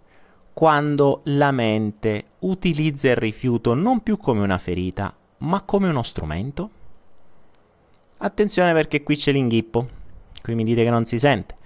quando 0.52 1.22
la 1.24 1.50
mente 1.50 2.24
utilizza 2.40 3.08
il 3.08 3.16
rifiuto 3.16 3.72
non 3.72 4.02
più 4.02 4.18
come 4.18 4.42
una 4.42 4.58
ferita, 4.58 5.16
ma 5.38 5.62
come 5.62 5.88
uno 5.88 6.02
strumento? 6.02 6.70
Attenzione 8.18 8.74
perché 8.74 9.02
qui 9.02 9.16
c'è 9.16 9.32
l'inghippo. 9.32 9.88
Qui 10.42 10.54
mi 10.54 10.64
dite 10.64 10.84
che 10.84 10.90
non 10.90 11.06
si 11.06 11.18
sente. 11.18 11.56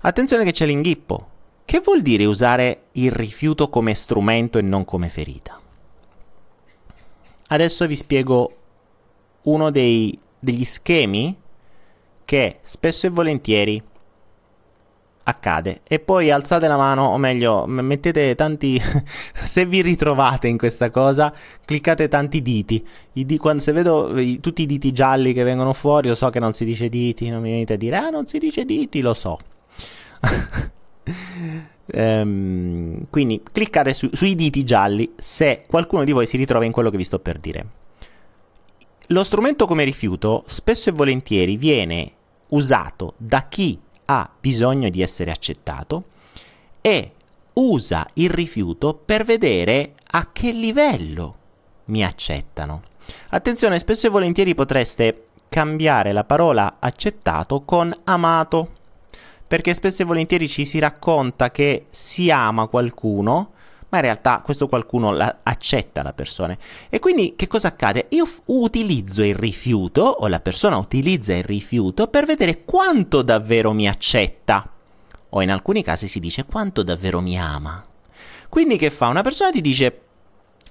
Attenzione 0.00 0.42
che 0.42 0.50
c'è 0.50 0.66
l'inghippo. 0.66 1.28
Che 1.64 1.78
vuol 1.78 2.02
dire 2.02 2.24
usare 2.24 2.86
il 2.94 3.12
rifiuto 3.12 3.68
come 3.68 3.94
strumento 3.94 4.58
e 4.58 4.62
non 4.62 4.84
come 4.84 5.08
ferita? 5.08 5.60
Adesso 7.48 7.86
vi 7.86 7.96
spiego 7.96 8.56
uno 9.42 9.70
dei, 9.70 10.18
degli 10.38 10.64
schemi 10.64 11.36
che 12.24 12.58
spesso 12.62 13.06
e 13.06 13.10
volentieri 13.10 13.82
accade. 15.24 15.80
E 15.84 15.98
poi 16.00 16.30
alzate 16.30 16.68
la 16.68 16.76
mano, 16.76 17.04
o 17.06 17.18
meglio, 17.18 17.66
mettete 17.66 18.34
tanti. 18.34 18.80
se 19.34 19.66
vi 19.66 19.82
ritrovate 19.82 20.48
in 20.48 20.58
questa 20.58 20.90
cosa, 20.90 21.32
cliccate 21.64 22.08
tanti 22.08 22.42
diti. 22.42 22.86
Di... 23.12 23.36
Quando 23.38 23.62
se 23.62 23.72
vedo 23.72 24.18
i... 24.18 24.40
tutti 24.40 24.62
i 24.62 24.66
diti 24.66 24.92
gialli 24.92 25.32
che 25.32 25.42
vengono 25.42 25.72
fuori, 25.72 26.08
lo 26.08 26.14
so 26.14 26.30
che 26.30 26.40
non 26.40 26.52
si 26.52 26.64
dice 26.64 26.88
diti. 26.88 27.28
Non 27.28 27.42
mi 27.42 27.50
venite 27.50 27.74
a 27.74 27.76
dire, 27.76 27.96
ah, 27.96 28.10
non 28.10 28.26
si 28.26 28.38
dice 28.38 28.64
diti, 28.64 29.00
lo 29.00 29.14
so. 29.14 29.38
ehm, 31.86 33.06
quindi 33.10 33.42
cliccate 33.50 33.92
su... 33.92 34.08
sui 34.12 34.34
diti 34.34 34.64
gialli 34.64 35.12
se 35.16 35.64
qualcuno 35.66 36.04
di 36.04 36.12
voi 36.12 36.26
si 36.26 36.36
ritrova 36.36 36.64
in 36.64 36.72
quello 36.72 36.90
che 36.90 36.96
vi 36.96 37.04
sto 37.04 37.18
per 37.18 37.38
dire. 37.38 37.66
Lo 39.08 39.22
strumento 39.22 39.66
come 39.66 39.84
rifiuto 39.84 40.44
spesso 40.46 40.88
e 40.88 40.92
volentieri 40.92 41.56
viene 41.56 42.12
usato 42.48 43.14
da 43.16 43.46
chi 43.48 43.78
ha 44.06 44.30
bisogno 44.40 44.88
di 44.88 45.02
essere 45.02 45.30
accettato 45.30 46.04
e 46.80 47.10
usa 47.54 48.06
il 48.14 48.30
rifiuto 48.30 48.94
per 48.94 49.24
vedere 49.24 49.94
a 50.06 50.30
che 50.32 50.52
livello 50.52 51.36
mi 51.86 52.04
accettano. 52.04 52.82
Attenzione, 53.30 53.78
spesso 53.78 54.06
e 54.06 54.10
volentieri 54.10 54.54
potreste 54.54 55.26
cambiare 55.48 56.12
la 56.12 56.24
parola 56.24 56.76
accettato 56.78 57.62
con 57.62 57.94
amato, 58.04 58.70
perché 59.54 59.72
spesso 59.72 60.02
e 60.02 60.04
volentieri 60.04 60.48
ci 60.48 60.64
si 60.64 60.80
racconta 60.80 61.52
che 61.52 61.86
si 61.90 62.28
ama 62.28 62.66
qualcuno, 62.66 63.52
ma 63.88 63.98
in 63.98 64.02
realtà 64.02 64.40
questo 64.44 64.66
qualcuno 64.66 65.12
la, 65.12 65.42
accetta 65.44 66.02
la 66.02 66.12
persona. 66.12 66.58
E 66.88 66.98
quindi 66.98 67.34
che 67.36 67.46
cosa 67.46 67.68
accade? 67.68 68.06
Io 68.08 68.26
f- 68.26 68.40
utilizzo 68.46 69.22
il 69.22 69.36
rifiuto, 69.36 70.02
o 70.02 70.26
la 70.26 70.40
persona 70.40 70.76
utilizza 70.76 71.36
il 71.36 71.44
rifiuto, 71.44 72.08
per 72.08 72.26
vedere 72.26 72.64
quanto 72.64 73.22
davvero 73.22 73.72
mi 73.72 73.86
accetta. 73.86 74.68
O 75.28 75.40
in 75.40 75.52
alcuni 75.52 75.84
casi 75.84 76.08
si 76.08 76.18
dice 76.18 76.46
quanto 76.46 76.82
davvero 76.82 77.20
mi 77.20 77.38
ama. 77.38 77.86
Quindi 78.48 78.76
che 78.76 78.90
fa? 78.90 79.06
Una 79.06 79.22
persona 79.22 79.52
ti 79.52 79.60
dice 79.60 80.00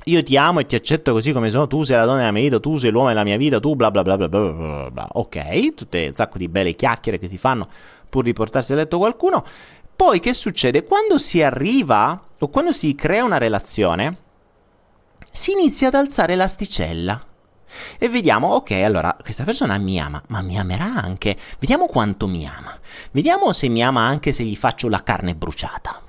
io 0.06 0.22
ti 0.24 0.36
amo 0.36 0.60
e 0.60 0.66
ti 0.66 0.75
accetto 0.75 1.13
così 1.13 1.32
come 1.32 1.50
sono, 1.50 1.68
tu 1.68 1.84
sei 1.84 1.96
la 1.96 2.04
donna 2.04 2.18
della 2.18 2.32
mia 2.32 2.42
vita, 2.42 2.60
tu 2.60 2.78
sei 2.78 2.92
l'uomo 2.92 3.08
della 3.08 3.24
mia 3.24 3.38
vita, 3.38 3.62
tu 3.62 3.75
bla 3.75 3.90
bla 3.90 4.02
bla 4.02 4.18
bla 4.18 4.28
bla 4.28 4.52
bla 4.52 4.92
bla. 4.92 5.08
Ok, 5.13 5.74
tutte 5.74 6.08
un 6.08 6.13
sacco 6.13 6.38
di 6.38 6.50
belle 6.50 6.74
chiacchiere 6.75 7.18
che 7.18 7.30
si 7.30 7.38
fanno 7.38 7.70
pur 8.13 8.24
di 8.24 8.34
portarsi 8.34 8.74
a 8.74 8.75
letto 8.75 9.00
qualcuno. 9.00 9.43
Poi 9.96 10.20
che 10.20 10.34
succede? 10.34 10.84
Quando 10.84 11.17
si 11.17 11.41
arriva 11.41 12.22
o 12.38 12.48
quando 12.50 12.72
si 12.72 12.93
crea 12.93 13.24
una 13.24 13.39
relazione, 13.39 14.17
si 15.32 15.53
inizia 15.53 15.88
ad 15.88 15.96
alzare 15.96 16.36
l'asticella. 16.36 17.25
E 17.98 18.10
vediamo, 18.10 18.50
ok, 18.50 18.70
allora 18.84 19.17
questa 19.20 19.43
persona 19.43 19.79
mi 19.79 20.00
ama, 20.00 20.22
ma 20.27 20.43
mi 20.43 20.60
amerà 20.60 20.93
anche. 20.93 21.36
Vediamo 21.58 21.88
quanto 21.88 22.27
mi 22.27 22.46
ama. 22.46 22.77
Vediamo 23.12 23.51
se 23.51 23.67
mi 23.67 23.84
ama 23.84 24.05
anche 24.05 24.32
se 24.32 24.43
gli 24.43 24.55
faccio 24.55 24.89
la 24.89 25.01
carne 25.01 25.34
bruciata. 25.34 26.00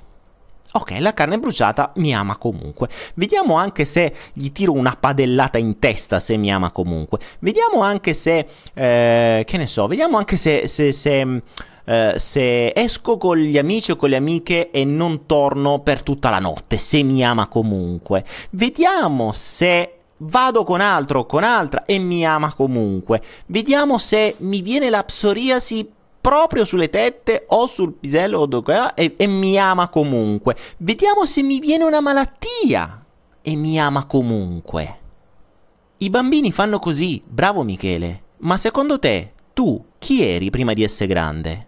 Ok, 0.73 0.97
la 0.99 1.15
carne 1.15 1.39
bruciata 1.39 1.93
mi 1.97 2.15
ama 2.15 2.37
comunque. 2.37 2.89
Vediamo 3.15 3.55
anche 3.55 3.87
se 3.87 4.15
gli 4.35 4.51
tiro 4.53 4.73
una 4.73 4.95
padellata 4.99 5.57
in 5.57 5.79
testa 5.79 6.21
se 6.21 6.37
mi 6.37 6.53
ama 6.53 6.71
comunque. 6.71 7.19
Vediamo 7.39 7.81
anche 7.81 8.13
se, 8.13 8.47
eh, 8.75 9.43
che 9.47 9.57
ne 9.57 9.67
so, 9.67 9.87
vediamo 9.87 10.19
anche 10.19 10.37
se, 10.37 10.69
se, 10.69 10.93
se 10.93 11.43
eh, 11.85 12.15
se 12.17 12.73
esco 12.75 13.19
con 13.19 13.37
gli 13.37 13.59
amici 13.59 13.93
o 13.93 13.97
con 13.97 14.09
le 14.09 14.17
amiche 14.17 14.71
e 14.71 14.85
non 14.85 15.27
torno 15.27 15.81
per 15.81 16.03
tutta 16.03 16.31
la 16.31 16.39
notte, 16.39 16.79
se 16.79 17.03
mi 17.03 17.25
ama 17.25 17.47
comunque. 17.47 18.25
Vediamo 18.51 19.33
se 19.33 19.99
vado 20.19 20.65
con 20.65 20.81
altro 20.81 21.21
o 21.21 21.27
con 21.27 21.45
altra 21.45 21.85
e 21.85 21.99
mi 21.99 22.25
ama 22.25 22.55
comunque. 22.55 23.23
Vediamo 23.47 23.99
se 23.99 24.37
mi 24.39 24.63
viene 24.63 24.91
la 24.91 25.05
psoriasi 25.05 25.91
proprio 26.21 26.65
sulle 26.65 26.89
tette 26.89 27.45
o 27.49 27.67
sul 27.67 27.93
pisello 27.93 28.39
o 28.39 28.47
dove, 28.47 28.93
e, 28.95 29.15
e 29.17 29.27
mi 29.27 29.59
ama 29.59 29.89
comunque. 29.89 30.57
Vediamo 30.79 31.27
se 31.27 31.43
mi 31.43 31.59
viene 31.59 31.85
una 31.85 32.01
malattia 32.01 33.05
e 33.43 33.57
mi 33.57 33.79
ama 33.79 34.07
comunque. 34.07 34.99
I 35.99 36.11
bambini 36.11 36.51
fanno 36.51 36.79
così, 36.79 37.23
bravo 37.25 37.63
Michele. 37.63 38.23
Ma 38.39 38.57
secondo 38.57 38.99
te, 38.99 39.33
tu 39.53 39.83
chi 39.99 40.27
eri 40.27 40.51
prima 40.51 40.73
di 40.73 40.83
essere 40.83 41.09
grande? 41.09 41.67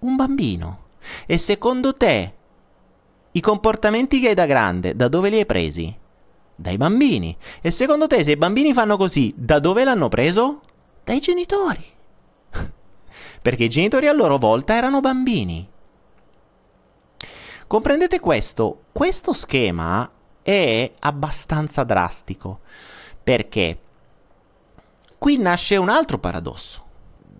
Un 0.00 0.16
bambino. 0.16 0.84
E 1.26 1.38
secondo 1.38 1.94
te 1.94 2.34
i 3.32 3.40
comportamenti 3.40 4.20
che 4.20 4.28
hai 4.28 4.34
da 4.34 4.46
grande, 4.46 4.96
da 4.96 5.08
dove 5.08 5.28
li 5.28 5.36
hai 5.36 5.46
presi? 5.46 5.94
Dai 6.54 6.76
bambini. 6.76 7.36
E 7.60 7.70
secondo 7.70 8.06
te 8.06 8.24
se 8.24 8.32
i 8.32 8.36
bambini 8.36 8.72
fanno 8.72 8.96
così, 8.96 9.32
da 9.36 9.58
dove 9.58 9.84
l'hanno 9.84 10.08
preso? 10.08 10.62
Dai 11.04 11.20
genitori. 11.20 11.84
Perché 13.42 13.64
i 13.64 13.68
genitori 13.68 14.08
a 14.08 14.12
loro 14.12 14.38
volta 14.38 14.74
erano 14.74 15.00
bambini. 15.00 15.68
Comprendete 17.66 18.20
questo? 18.20 18.84
Questo 18.92 19.32
schema 19.32 20.10
è 20.42 20.92
abbastanza 21.00 21.84
drastico. 21.84 22.60
Perché? 23.22 23.80
Qui 25.18 25.36
nasce 25.36 25.76
un 25.76 25.88
altro 25.88 26.18
paradosso 26.18 26.85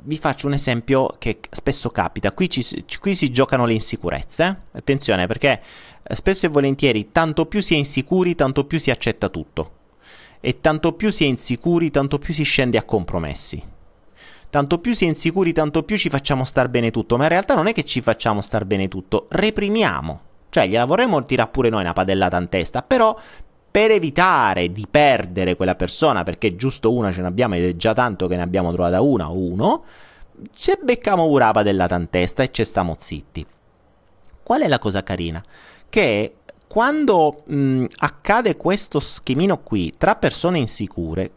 vi 0.07 0.17
faccio 0.17 0.47
un 0.47 0.53
esempio 0.53 1.17
che 1.19 1.41
spesso 1.51 1.91
capita. 1.91 2.33
Qui, 2.33 2.49
ci, 2.49 2.85
qui 3.01 3.15
si 3.15 3.31
giocano 3.31 3.67
le 3.67 3.73
insicurezze. 3.73 4.63
Attenzione 4.73 5.27
perché 5.27 5.61
eh, 6.03 6.15
spesso 6.15 6.47
e 6.47 6.49
volentieri 6.49 7.11
tanto 7.11 7.47
più 7.47 7.61
si 7.61 7.75
è 7.75 7.77
insicuri, 7.77 8.35
tanto 8.35 8.65
più 8.65 8.79
si 8.79 8.91
accetta 8.91 9.29
tutto. 9.29 9.73
E 10.41 10.61
tanto 10.61 10.93
più 10.93 11.11
si 11.11 11.25
è 11.25 11.27
insicuri, 11.27 11.91
tanto 11.91 12.19
più 12.19 12.33
si 12.33 12.45
scende 12.45 12.79
a 12.79 12.85
compromessi. 12.85 13.63
Tanto 14.49 14.79
più 14.79 14.95
si 14.95 15.05
è 15.05 15.09
insicuri, 15.09 15.53
tanto 15.53 15.83
più 15.83 15.99
ci 15.99 16.09
facciamo 16.09 16.45
star 16.45 16.69
bene 16.69 16.91
tutto. 16.91 17.17
Ma 17.17 17.25
in 17.25 17.31
realtà 17.31 17.55
non 17.55 17.67
è 17.67 17.73
che 17.73 17.85
ci 17.85 18.01
facciamo 18.01 18.41
star 18.41 18.65
bene 18.65 18.87
tutto, 18.87 19.27
reprimiamo. 19.29 20.21
Cioè, 20.49 20.69
gliela 20.69 20.85
vorremmo 20.85 21.23
tirare 21.25 21.51
pure 21.51 21.69
noi 21.69 21.83
una 21.83 21.93
padellata 21.93 22.39
in 22.39 22.49
testa, 22.49 22.83
però 22.83 23.19
per 23.77 23.91
evitare 23.91 24.73
di 24.73 24.87
perdere 24.91 25.55
quella 25.55 25.75
persona, 25.75 26.23
perché 26.23 26.57
giusto 26.57 26.95
una 26.95 27.13
ce 27.13 27.21
n'abbiamo 27.21 27.57
ed 27.57 27.65
è 27.69 27.77
già 27.77 27.93
tanto 27.93 28.27
che 28.27 28.35
ne 28.35 28.41
abbiamo 28.41 28.73
trovata 28.73 29.03
una 29.03 29.29
o 29.29 29.37
uno, 29.37 29.85
ci 30.55 30.73
becchiamo 30.83 31.27
pure 31.27 31.45
la 31.45 31.53
padellata 31.53 31.95
in 31.97 32.09
testa 32.09 32.43
e 32.43 32.51
ci 32.51 32.65
stiamo 32.65 32.97
zitti. 32.99 33.47
Qual 34.43 34.63
è 34.63 34.67
la 34.67 34.79
cosa 34.79 35.03
carina? 35.03 35.45
Che 35.91 36.37
quando 36.67 37.43
mh, 37.45 37.85
accade 37.97 38.57
questo 38.57 38.99
schemino 38.99 39.59
qui 39.59 39.93
tra 39.99 40.15
persone 40.17 40.59
insicure, 40.59 41.31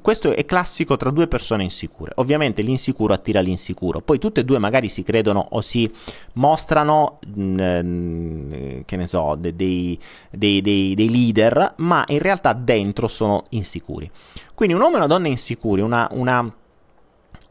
questo 0.00 0.32
è 0.32 0.44
classico 0.44 0.96
tra 0.96 1.10
due 1.10 1.26
persone 1.26 1.62
insicure. 1.62 2.12
Ovviamente 2.16 2.62
l'insicuro 2.62 3.12
attira 3.12 3.40
l'insicuro, 3.40 4.00
poi 4.00 4.18
tutte 4.18 4.40
e 4.40 4.44
due 4.44 4.58
magari 4.58 4.88
si 4.88 5.02
credono 5.02 5.44
o 5.50 5.60
si 5.60 5.90
mostrano, 6.34 7.18
mh, 7.26 7.62
mm, 7.82 8.80
che 8.84 8.96
ne 8.96 9.06
so, 9.06 9.36
dei, 9.38 9.54
dei, 9.54 9.98
dei, 10.30 10.94
dei, 10.94 11.10
leader, 11.10 11.74
ma 11.78 12.04
in 12.08 12.18
realtà 12.18 12.52
dentro 12.52 13.08
sono 13.08 13.44
insicuri. 13.50 14.10
Quindi 14.54 14.74
un 14.74 14.80
uomo 14.80 14.94
e 14.94 14.98
una 14.98 15.06
donna 15.06 15.28
insicuri, 15.28 15.80
una, 15.80 16.08
una, 16.12 16.54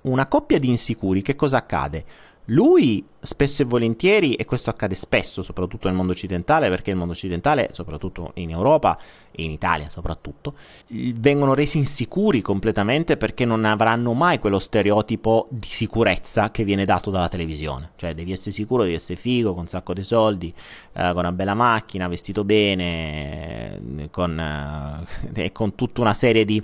una 0.01 0.27
coppia 0.27 0.59
di 0.59 0.69
insicuri, 0.69 1.21
che 1.21 1.35
cosa 1.35 1.57
accade? 1.57 2.05
Lui 2.45 3.05
spesso 3.19 3.61
e 3.61 3.65
volentieri, 3.65 4.35
e 4.35 4.45
questo 4.45 4.69
accade 4.69 4.95
spesso, 4.95 5.41
soprattutto 5.41 5.87
nel 5.87 5.95
mondo 5.95 6.11
occidentale, 6.11 6.69
perché 6.69 6.91
il 6.91 6.97
mondo 6.97 7.13
occidentale, 7.13 7.69
soprattutto 7.71 8.31
in 8.35 8.51
Europa 8.51 8.97
e 9.31 9.43
in 9.43 9.51
Italia 9.51 9.89
soprattutto, 9.89 10.55
vengono 10.87 11.53
resi 11.53 11.77
insicuri 11.77 12.41
completamente 12.41 13.17
perché 13.17 13.45
non 13.45 13.65
avranno 13.65 14.13
mai 14.13 14.39
quello 14.39 14.59
stereotipo 14.59 15.47
di 15.49 15.67
sicurezza 15.67 16.51
che 16.51 16.63
viene 16.63 16.85
dato 16.85 17.09
dalla 17.09 17.29
televisione. 17.29 17.91
Cioè 17.95 18.13
devi 18.13 18.31
essere 18.31 18.51
sicuro, 18.51 18.83
devi 18.83 18.95
essere 18.95 19.19
figo, 19.19 19.51
con 19.51 19.61
un 19.61 19.67
sacco 19.67 19.93
di 19.93 20.03
soldi, 20.03 20.53
eh, 20.93 21.09
con 21.09 21.17
una 21.17 21.31
bella 21.31 21.53
macchina, 21.53 22.07
vestito 22.07 22.43
bene, 22.43 23.79
eh, 23.97 24.09
con, 24.09 25.05
eh, 25.33 25.51
con 25.51 25.75
tutta 25.75 26.01
una 26.01 26.13
serie 26.13 26.45
di, 26.45 26.61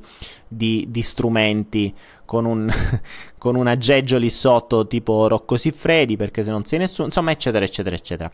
di, 0.48 0.86
di 0.90 1.02
strumenti 1.02 1.94
con 2.26 2.46
un, 2.46 2.72
con 3.38 3.56
un 3.56 3.68
aggeggio 3.68 4.18
lì 4.18 4.30
sotto 4.30 4.88
tipo 4.88 5.28
Rocco 5.28 5.58
Siffredi 5.58 6.18
perché 6.18 6.43
se 6.44 6.52
non 6.52 6.66
sei 6.66 6.80
nessuno, 6.80 7.08
insomma 7.08 7.32
eccetera 7.32 7.64
eccetera 7.66 7.96
eccetera. 7.96 8.32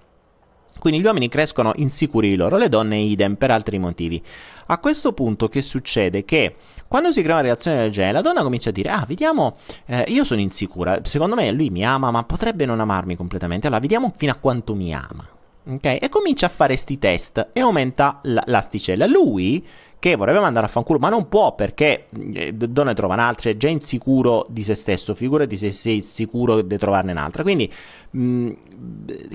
Quindi 0.80 1.02
gli 1.02 1.06
uomini 1.06 1.28
crescono 1.28 1.74
insicuri 1.76 2.30
di 2.30 2.36
loro, 2.36 2.56
le 2.56 2.70
donne 2.70 2.98
idem 2.98 3.36
per 3.36 3.52
altri 3.52 3.78
motivi. 3.78 4.24
A 4.68 4.78
questo 4.80 5.12
punto 5.12 5.50
che 5.50 5.62
succede? 5.62 6.24
Che 6.24 6.56
quando 6.88 7.12
si 7.12 7.22
crea 7.22 7.34
una 7.34 7.44
reazione 7.44 7.82
del 7.82 7.92
genere, 7.92 8.14
la 8.14 8.22
donna 8.22 8.44
comincia 8.44 8.70
a 8.70 8.72
dire, 8.72 8.90
ah, 8.90 9.04
vediamo, 9.06 9.58
eh, 9.86 10.06
io 10.08 10.24
sono 10.24 10.40
insicura, 10.40 11.00
secondo 11.04 11.36
me 11.36 11.52
lui 11.52 11.70
mi 11.70 11.84
ama, 11.84 12.12
ma 12.12 12.24
potrebbe 12.24 12.66
non 12.66 12.80
amarmi 12.80 13.16
completamente, 13.16 13.68
allora 13.68 13.82
vediamo 13.82 14.14
fino 14.16 14.32
a 14.32 14.36
quanto 14.36 14.74
mi 14.74 14.94
ama. 14.94 15.28
Ok? 15.68 15.98
E 16.00 16.08
comincia 16.10 16.46
a 16.46 16.50
fare 16.50 16.76
sti 16.78 16.98
test 16.98 17.50
e 17.52 17.60
aumenta 17.60 18.22
l'asticella. 18.24 19.06
Lui 19.06 19.64
che 20.00 20.16
vorrebbe 20.16 20.40
mandare 20.40 20.66
a 20.66 20.70
fanculo, 20.70 20.98
ma 20.98 21.10
non 21.10 21.28
può 21.28 21.54
perché 21.54 22.08
eh, 22.34 22.54
donne 22.54 22.94
trova 22.94 23.16
un'altra, 23.16 23.50
è 23.50 23.58
già 23.58 23.68
insicuro 23.68 24.46
di 24.50 24.64
se 24.64 24.76
stesso, 24.76 25.14
figurati 25.14 25.58
se 25.58 25.74
sei 25.74 26.02
sicuro 26.02 26.62
di 26.62 26.78
trovarne 26.78 27.12
un'altra. 27.12 27.44
Quindi 27.44 27.72
mh, 28.12 28.22
mm, 28.22 28.52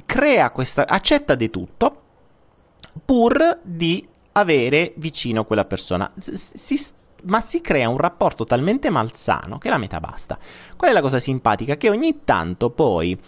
crea 0.06 0.50
questa, 0.50 0.86
accetta 0.86 1.34
di 1.34 1.50
tutto 1.50 2.00
pur 3.04 3.58
di 3.62 4.06
avere 4.32 4.94
vicino 4.96 5.44
quella 5.44 5.66
persona. 5.66 6.10
Si, 6.18 6.80
ma 7.24 7.40
si 7.40 7.60
crea 7.60 7.88
un 7.88 7.98
rapporto 7.98 8.44
talmente 8.44 8.88
malsano 8.88 9.58
che 9.58 9.68
la 9.68 9.78
metà 9.78 10.00
basta. 10.00 10.38
Qual 10.76 10.90
è 10.90 10.94
la 10.94 11.02
cosa 11.02 11.20
simpatica? 11.20 11.76
Che 11.76 11.90
ogni 11.90 12.20
tanto 12.24 12.70
poi 12.70 13.18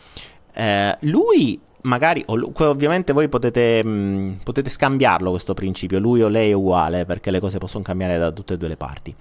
eh, 0.55 0.97
lui 1.01 1.61
magari, 1.87 2.23
ovviamente 2.27 3.13
voi 3.13 3.29
potete, 3.29 3.83
mh, 3.83 3.89
mm, 3.89 4.33
potete, 4.43 4.69
scambiarlo 4.69 5.31
questo 5.31 5.55
principio, 5.55 5.99
lui 5.99 6.23
o 6.23 6.29
lei 6.29 6.51
è 6.51 6.55
uguale, 6.55 7.05
perché 7.05 7.31
le 7.31 7.41
cose 7.41 7.59
possono 7.59 7.83
cambiare 7.83 8.19
da 8.19 8.31
tutte 8.31 8.55
e 8.55 8.57
due 8.59 8.69
le 8.69 8.77
parti. 8.77 9.15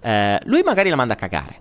Eh, 0.00 0.38
lui 0.44 0.62
magari 0.62 0.88
la 0.90 0.96
manda 0.96 1.14
a 1.14 1.16
cagare, 1.16 1.56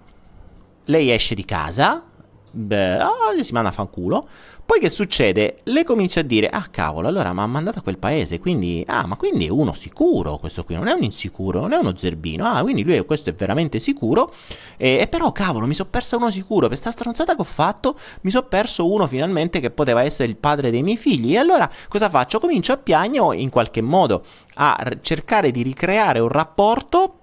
lei 0.85 1.11
esce 1.11 1.33
di 1.33 1.45
casa, 1.45 2.03
beh, 2.51 3.01
oh, 3.01 3.41
si 3.41 3.53
manda 3.53 3.69
a 3.69 3.71
fanculo, 3.71 4.27
poi 4.65 4.79
che 4.79 4.89
succede? 4.89 5.57
Le 5.63 5.83
comincia 5.83 6.21
a 6.21 6.23
dire, 6.23 6.47
ah 6.47 6.67
cavolo, 6.71 7.07
allora 7.07 7.31
mi 7.33 7.41
ha 7.41 7.45
mandato 7.45 7.79
a 7.79 7.81
quel 7.83 7.99
paese, 7.99 8.39
quindi, 8.39 8.83
ah 8.87 9.05
ma 9.05 9.15
quindi 9.15 9.45
è 9.45 9.49
uno 9.49 9.73
sicuro 9.73 10.37
questo 10.37 10.63
qui, 10.63 10.73
non 10.73 10.87
è 10.87 10.91
un 10.91 11.03
insicuro, 11.03 11.59
non 11.59 11.71
è 11.71 11.77
uno 11.77 11.95
zerbino, 11.95 12.45
ah 12.45 12.61
quindi 12.63 12.83
lui 12.83 12.99
questo 13.05 13.29
è 13.29 13.33
veramente 13.33 13.77
sicuro, 13.79 14.33
e, 14.75 14.97
e 14.97 15.07
però 15.07 15.31
cavolo 15.31 15.67
mi 15.67 15.75
sono 15.75 15.89
perso 15.89 16.17
uno 16.17 16.31
sicuro, 16.31 16.61
per 16.61 16.69
questa 16.69 16.91
stronzata 16.91 17.35
che 17.35 17.41
ho 17.41 17.45
fatto 17.45 17.97
mi 18.21 18.31
sono 18.31 18.47
perso 18.47 18.91
uno 18.91 19.05
finalmente 19.05 19.59
che 19.59 19.69
poteva 19.69 20.01
essere 20.01 20.29
il 20.29 20.37
padre 20.37 20.71
dei 20.71 20.81
miei 20.81 20.97
figli, 20.97 21.35
e 21.35 21.37
allora 21.37 21.69
cosa 21.87 22.09
faccio? 22.09 22.39
Comincio 22.39 22.73
a 22.73 22.77
piagne 22.77 23.19
o 23.19 23.33
in 23.33 23.49
qualche 23.49 23.81
modo 23.81 24.23
a 24.55 24.97
cercare 25.01 25.51
di 25.51 25.61
ricreare 25.61 26.19
un 26.19 26.29
rapporto 26.29 27.19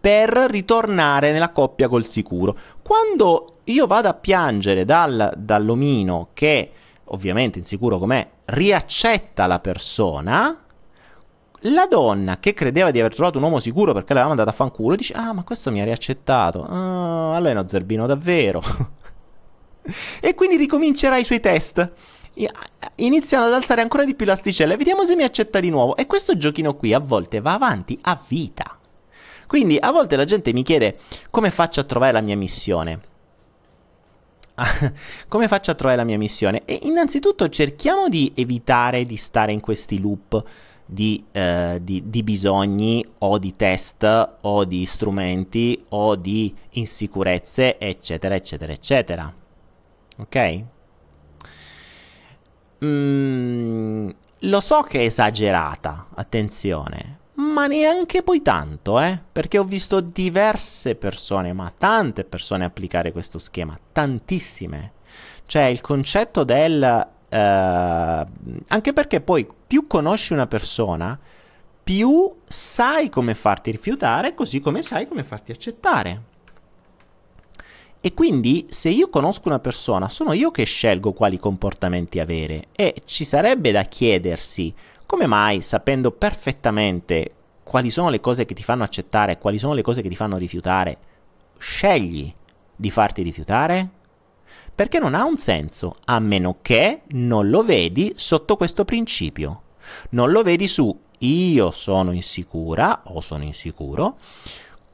per 0.00 0.30
ritornare 0.30 1.32
nella 1.32 1.50
coppia 1.50 1.88
col 1.88 2.06
sicuro. 2.06 2.56
Quando 2.82 3.57
io 3.72 3.86
vado 3.86 4.08
a 4.08 4.14
piangere 4.14 4.84
dal, 4.84 5.32
dall'omino 5.36 6.30
che, 6.32 6.72
ovviamente 7.04 7.58
insicuro 7.58 7.98
com'è, 7.98 8.26
riaccetta 8.46 9.46
la 9.46 9.60
persona, 9.60 10.64
la 11.62 11.86
donna 11.86 12.38
che 12.38 12.54
credeva 12.54 12.90
di 12.90 13.00
aver 13.00 13.14
trovato 13.14 13.38
un 13.38 13.44
uomo 13.44 13.58
sicuro 13.58 13.92
perché 13.92 14.12
l'aveva 14.12 14.28
mandato 14.28 14.50
a 14.50 14.52
fanculo 14.52 14.94
dice 14.94 15.14
ah 15.14 15.32
ma 15.32 15.42
questo 15.42 15.70
mi 15.70 15.80
ha 15.80 15.84
riaccettato. 15.84 16.64
Ah, 16.64 17.34
allora 17.34 17.50
è 17.50 17.52
uno 17.52 17.66
zerbino 17.66 18.06
davvero. 18.06 18.62
E 20.20 20.34
quindi 20.34 20.56
ricomincerà 20.56 21.16
i 21.16 21.24
suoi 21.24 21.40
test. 21.40 21.92
Iniziano 22.96 23.46
ad 23.46 23.54
alzare 23.54 23.80
ancora 23.80 24.04
di 24.04 24.14
più 24.14 24.26
l'asticella. 24.26 24.74
E 24.74 24.76
vediamo 24.76 25.04
se 25.04 25.16
mi 25.16 25.22
accetta 25.22 25.60
di 25.60 25.70
nuovo. 25.70 25.96
E 25.96 26.06
questo 26.06 26.36
giochino 26.36 26.76
qui 26.76 26.92
a 26.92 26.98
volte 26.98 27.40
va 27.40 27.54
avanti 27.54 27.98
a 28.02 28.20
vita. 28.28 28.78
Quindi 29.46 29.78
a 29.80 29.90
volte 29.90 30.16
la 30.16 30.24
gente 30.24 30.52
mi 30.52 30.62
chiede 30.62 30.98
come 31.30 31.50
faccio 31.50 31.80
a 31.80 31.84
trovare 31.84 32.12
la 32.12 32.20
mia 32.20 32.36
missione. 32.36 33.00
come 35.28 35.48
faccio 35.48 35.70
a 35.70 35.74
trovare 35.74 35.98
la 35.98 36.04
mia 36.04 36.18
missione? 36.18 36.62
E 36.64 36.80
innanzitutto 36.82 37.48
cerchiamo 37.48 38.08
di 38.08 38.32
evitare 38.34 39.04
di 39.04 39.16
stare 39.16 39.52
in 39.52 39.60
questi 39.60 40.00
loop 40.00 40.42
di, 40.90 41.22
eh, 41.32 41.80
di, 41.82 42.04
di, 42.06 42.22
bisogni 42.22 43.04
o 43.20 43.38
di 43.38 43.54
test 43.56 44.36
o 44.40 44.64
di 44.64 44.86
strumenti 44.86 45.84
o 45.90 46.16
di 46.16 46.54
insicurezze, 46.70 47.78
eccetera, 47.78 48.34
eccetera, 48.34 48.72
eccetera. 48.72 49.34
Ok? 50.16 50.64
Mm, 52.84 54.08
lo 54.40 54.60
so 54.60 54.82
che 54.82 55.00
è 55.00 55.04
esagerata, 55.04 56.06
attenzione, 56.14 57.18
ma 57.58 57.66
neanche 57.66 58.22
poi 58.22 58.40
tanto, 58.40 59.00
eh? 59.00 59.18
Perché 59.32 59.58
ho 59.58 59.64
visto 59.64 59.98
diverse 59.98 60.94
persone, 60.94 61.52
ma 61.52 61.72
tante 61.76 62.22
persone 62.22 62.64
applicare 62.64 63.10
questo 63.10 63.40
schema, 63.40 63.76
tantissime. 63.90 64.92
Cioè 65.44 65.64
il 65.64 65.80
concetto 65.80 66.44
del... 66.44 67.08
Eh, 67.28 67.36
anche 67.36 68.92
perché 68.92 69.20
poi 69.20 69.44
più 69.66 69.88
conosci 69.88 70.34
una 70.34 70.46
persona, 70.46 71.18
più 71.82 72.32
sai 72.44 73.08
come 73.08 73.34
farti 73.34 73.72
rifiutare, 73.72 74.34
così 74.34 74.60
come 74.60 74.82
sai 74.82 75.08
come 75.08 75.24
farti 75.24 75.50
accettare. 75.50 76.22
E 78.00 78.14
quindi 78.14 78.66
se 78.70 78.90
io 78.90 79.08
conosco 79.08 79.48
una 79.48 79.58
persona, 79.58 80.08
sono 80.08 80.32
io 80.32 80.52
che 80.52 80.62
scelgo 80.62 81.12
quali 81.12 81.40
comportamenti 81.40 82.20
avere 82.20 82.66
e 82.76 83.02
ci 83.04 83.24
sarebbe 83.24 83.72
da 83.72 83.82
chiedersi 83.82 84.72
come 85.04 85.26
mai, 85.26 85.60
sapendo 85.60 86.12
perfettamente 86.12 87.32
quali 87.68 87.90
sono 87.90 88.08
le 88.08 88.18
cose 88.18 88.46
che 88.46 88.54
ti 88.54 88.64
fanno 88.64 88.82
accettare 88.82 89.32
e 89.32 89.38
quali 89.38 89.58
sono 89.58 89.74
le 89.74 89.82
cose 89.82 90.00
che 90.00 90.08
ti 90.08 90.16
fanno 90.16 90.38
rifiutare, 90.38 90.96
scegli 91.58 92.32
di 92.74 92.90
farti 92.90 93.22
rifiutare? 93.22 93.90
Perché 94.74 94.98
non 94.98 95.14
ha 95.14 95.24
un 95.24 95.36
senso, 95.36 95.96
a 96.06 96.18
meno 96.18 96.58
che 96.62 97.02
non 97.08 97.50
lo 97.50 97.62
vedi 97.62 98.14
sotto 98.16 98.56
questo 98.56 98.86
principio. 98.86 99.62
Non 100.10 100.30
lo 100.30 100.42
vedi 100.42 100.66
su 100.66 100.98
io 101.18 101.70
sono 101.70 102.12
insicura 102.12 103.02
o 103.06 103.20
sono 103.20 103.42
insicuro, 103.42 104.16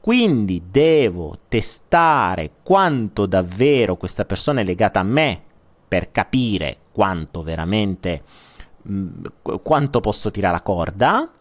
quindi 0.01 0.63
devo 0.69 1.39
testare 1.47 2.51
quanto 2.61 3.25
davvero 3.25 3.95
questa 3.95 4.25
persona 4.25 4.61
è 4.61 4.63
legata 4.63 4.99
a 4.99 5.03
me 5.03 5.41
per 5.87 6.11
capire 6.11 6.77
quanto 6.91 7.41
veramente 7.41 8.23
quanto 9.63 9.99
posso 9.99 10.29
tirare 10.29 10.53
la 10.53 10.61
corda 10.61 11.34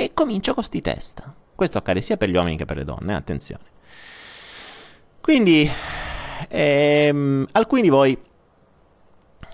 e, 0.00 0.12
comincio 0.14 0.54
con 0.54 0.62
sti 0.62 0.80
test. 0.80 1.22
Questo 1.54 1.76
accade 1.76 2.00
sia 2.00 2.16
per 2.16 2.30
gli 2.30 2.36
uomini 2.36 2.56
che 2.56 2.64
per 2.64 2.78
le 2.78 2.84
donne, 2.84 3.14
attenzione. 3.14 3.64
Quindi, 5.20 5.70
ehm, 6.48 7.46
alcuni 7.52 7.82
di 7.82 7.90
voi 7.90 8.18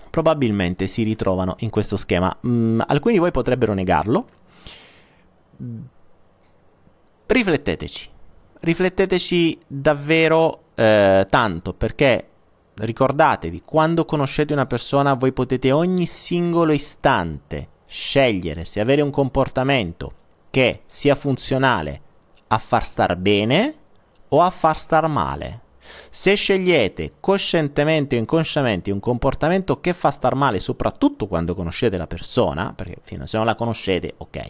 probabilmente 0.09 0.87
si 0.87 1.03
ritrovano 1.03 1.55
in 1.59 1.69
questo 1.69 1.97
schema. 1.97 2.33
Mm, 2.47 2.79
alcuni 2.87 3.15
di 3.15 3.19
voi 3.19 3.31
potrebbero 3.31 3.73
negarlo. 3.73 4.27
Rifletteteci. 7.25 8.09
Rifletteteci 8.61 9.59
davvero 9.67 10.61
eh, 10.75 11.27
tanto 11.29 11.73
perché 11.73 12.27
ricordatevi, 12.73 13.63
quando 13.65 14.05
conoscete 14.05 14.53
una 14.53 14.65
persona 14.65 15.13
voi 15.13 15.33
potete 15.33 15.73
ogni 15.73 16.05
singolo 16.05 16.71
istante 16.71 17.75
scegliere 17.85 18.63
se 18.63 18.79
avere 18.79 19.01
un 19.01 19.09
comportamento 19.09 20.13
che 20.57 20.81
sia 20.87 21.13
funzionale 21.13 22.01
a 22.47 22.57
far 22.57 22.83
star 22.83 23.15
bene 23.15 23.75
o 24.29 24.41
a 24.41 24.49
far 24.49 24.75
star 24.79 25.05
male. 25.05 25.61
Se 26.09 26.33
scegliete 26.33 27.13
coscientemente 27.19 28.15
o 28.15 28.19
inconsciamente 28.19 28.89
un 28.89 28.99
comportamento 28.99 29.79
che 29.79 29.93
fa 29.93 30.09
star 30.09 30.33
male, 30.33 30.59
soprattutto 30.59 31.27
quando 31.27 31.53
conoscete 31.53 31.95
la 31.95 32.07
persona, 32.07 32.73
perché 32.75 32.95
fino 33.03 33.27
se 33.27 33.37
non 33.37 33.45
la 33.45 33.53
conoscete, 33.53 34.15
ok. 34.17 34.45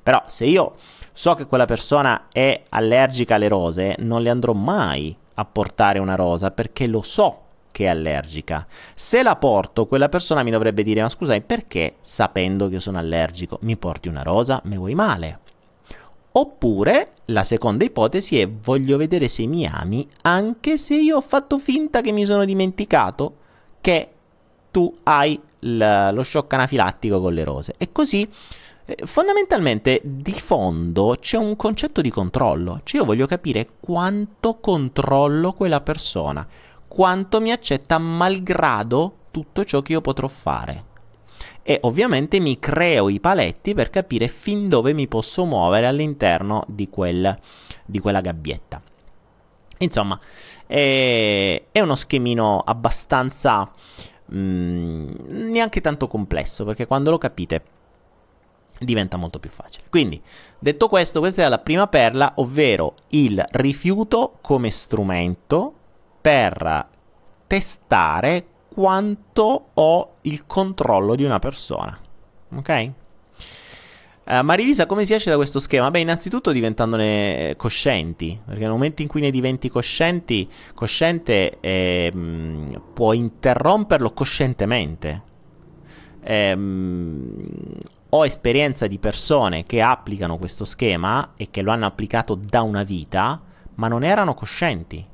Però 0.00 0.22
se 0.26 0.44
io 0.44 0.76
so 1.12 1.34
che 1.34 1.46
quella 1.46 1.64
persona 1.64 2.28
è 2.30 2.62
allergica 2.68 3.34
alle 3.34 3.48
rose, 3.48 3.96
non 3.98 4.22
le 4.22 4.30
andrò 4.30 4.52
mai 4.52 5.16
a 5.34 5.44
portare 5.44 5.98
una 5.98 6.14
rosa 6.14 6.52
perché 6.52 6.86
lo 6.86 7.02
so 7.02 7.46
che 7.72 7.86
è 7.86 7.88
allergica. 7.88 8.64
Se 8.94 9.24
la 9.24 9.34
porto, 9.34 9.86
quella 9.86 10.08
persona 10.08 10.44
mi 10.44 10.52
dovrebbe 10.52 10.84
dire: 10.84 11.02
Ma 11.02 11.08
scusai, 11.08 11.40
perché 11.40 11.96
sapendo 12.00 12.68
che 12.68 12.74
io 12.74 12.80
sono 12.80 12.98
allergico 12.98 13.58
mi 13.62 13.76
porti 13.76 14.06
una 14.06 14.22
rosa? 14.22 14.60
Mi 14.66 14.76
vuoi 14.76 14.94
male? 14.94 15.46
Oppure 16.32 17.12
la 17.26 17.42
seconda 17.42 17.84
ipotesi 17.84 18.38
è 18.38 18.48
voglio 18.48 18.96
vedere 18.96 19.28
se 19.28 19.46
mi 19.46 19.66
ami 19.66 20.06
anche 20.22 20.76
se 20.76 20.94
io 20.94 21.16
ho 21.16 21.20
fatto 21.20 21.58
finta 21.58 22.00
che 22.00 22.12
mi 22.12 22.24
sono 22.24 22.44
dimenticato 22.44 23.36
che 23.80 24.08
tu 24.70 24.94
hai 25.04 25.40
l- 25.60 26.10
lo 26.12 26.22
shock 26.22 26.52
anafilattico 26.52 27.20
con 27.20 27.32
le 27.32 27.44
rose. 27.44 27.74
E 27.78 27.90
così 27.92 28.28
eh, 28.84 28.96
fondamentalmente 29.04 30.00
di 30.02 30.32
fondo 30.32 31.16
c'è 31.18 31.36
un 31.36 31.56
concetto 31.56 32.00
di 32.00 32.10
controllo, 32.10 32.80
cioè 32.84 33.00
io 33.00 33.06
voglio 33.06 33.26
capire 33.26 33.68
quanto 33.80 34.58
controllo 34.60 35.52
quella 35.52 35.80
persona, 35.80 36.46
quanto 36.86 37.40
mi 37.40 37.50
accetta 37.50 37.98
malgrado 37.98 39.16
tutto 39.30 39.64
ciò 39.64 39.82
che 39.82 39.92
io 39.92 40.00
potrò 40.00 40.28
fare 40.28 40.84
e 41.62 41.78
ovviamente 41.82 42.40
mi 42.40 42.58
creo 42.58 43.08
i 43.08 43.20
paletti 43.20 43.74
per 43.74 43.90
capire 43.90 44.28
fin 44.28 44.68
dove 44.68 44.92
mi 44.92 45.06
posso 45.06 45.44
muovere 45.44 45.86
all'interno 45.86 46.64
di, 46.66 46.88
quel, 46.88 47.38
di 47.84 47.98
quella 47.98 48.20
gabbietta. 48.20 48.80
Insomma, 49.78 50.18
è, 50.66 51.62
è 51.70 51.80
uno 51.80 51.94
schemino 51.94 52.62
abbastanza 52.64 53.70
mm, 54.32 55.14
neanche 55.28 55.80
tanto 55.80 56.08
complesso 56.08 56.64
perché 56.64 56.86
quando 56.86 57.10
lo 57.10 57.18
capite 57.18 57.62
diventa 58.78 59.16
molto 59.16 59.38
più 59.38 59.50
facile. 59.50 59.86
Quindi, 59.88 60.20
detto 60.58 60.88
questo, 60.88 61.20
questa 61.20 61.44
è 61.44 61.48
la 61.48 61.58
prima 61.58 61.86
perla, 61.86 62.32
ovvero 62.36 62.94
il 63.10 63.44
rifiuto 63.52 64.38
come 64.40 64.70
strumento 64.70 65.74
per 66.20 66.86
testare 67.46 68.46
quanto 68.78 69.70
ho 69.74 70.18
il 70.20 70.46
controllo 70.46 71.16
di 71.16 71.24
una 71.24 71.40
persona. 71.40 71.98
Ok? 72.54 72.92
Uh, 74.24 74.44
Marilisa, 74.44 74.86
come 74.86 75.04
si 75.04 75.14
esce 75.14 75.30
da 75.30 75.34
questo 75.34 75.58
schema? 75.58 75.90
Beh, 75.90 75.98
innanzitutto 75.98 76.52
diventandone 76.52 77.54
coscienti, 77.56 78.38
perché 78.44 78.60
nel 78.60 78.70
momento 78.70 79.02
in 79.02 79.08
cui 79.08 79.20
ne 79.20 79.32
diventi 79.32 79.68
coscienti, 79.68 80.48
cosciente 80.74 81.58
eh, 81.58 82.12
puoi 82.94 83.18
interromperlo 83.18 84.12
coscientemente. 84.12 85.22
Eh, 86.22 86.56
ho 88.10 88.24
esperienza 88.24 88.86
di 88.86 88.98
persone 88.98 89.64
che 89.64 89.82
applicano 89.82 90.38
questo 90.38 90.64
schema 90.64 91.32
e 91.36 91.48
che 91.50 91.62
lo 91.62 91.72
hanno 91.72 91.86
applicato 91.86 92.36
da 92.36 92.62
una 92.62 92.84
vita, 92.84 93.40
ma 93.74 93.88
non 93.88 94.04
erano 94.04 94.34
coscienti 94.34 95.04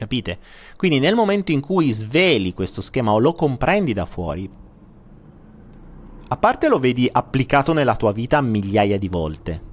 capite? 0.00 0.38
Quindi 0.76 0.98
nel 0.98 1.14
momento 1.14 1.52
in 1.52 1.60
cui 1.60 1.92
sveli 1.92 2.54
questo 2.54 2.80
schema 2.80 3.12
o 3.12 3.18
lo 3.18 3.32
comprendi 3.32 3.92
da 3.92 4.06
fuori, 4.06 4.48
a 6.28 6.36
parte 6.38 6.68
lo 6.68 6.78
vedi 6.78 7.06
applicato 7.12 7.74
nella 7.74 7.96
tua 7.96 8.12
vita 8.12 8.40
migliaia 8.40 8.98
di 8.98 9.08
volte 9.08 9.68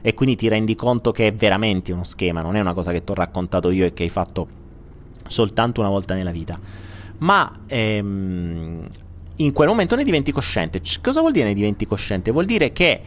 e 0.00 0.14
quindi 0.14 0.36
ti 0.36 0.46
rendi 0.46 0.76
conto 0.76 1.10
che 1.10 1.26
è 1.26 1.34
veramente 1.34 1.90
uno 1.90 2.04
schema, 2.04 2.42
non 2.42 2.54
è 2.54 2.60
una 2.60 2.74
cosa 2.74 2.92
che 2.92 3.02
ti 3.02 3.10
ho 3.10 3.14
raccontato 3.14 3.70
io 3.70 3.84
e 3.84 3.92
che 3.92 4.04
hai 4.04 4.08
fatto 4.08 4.60
soltanto 5.26 5.80
una 5.80 5.90
volta 5.90 6.14
nella 6.14 6.30
vita, 6.30 6.60
ma 7.18 7.50
ehm, 7.66 8.86
in 9.36 9.52
quel 9.52 9.68
momento 9.68 9.96
ne 9.96 10.04
diventi 10.04 10.30
cosciente. 10.30 10.80
C- 10.80 11.00
cosa 11.00 11.20
vuol 11.20 11.32
dire 11.32 11.46
ne 11.46 11.54
diventi 11.54 11.86
cosciente? 11.86 12.30
Vuol 12.30 12.44
dire 12.44 12.70
che 12.70 13.02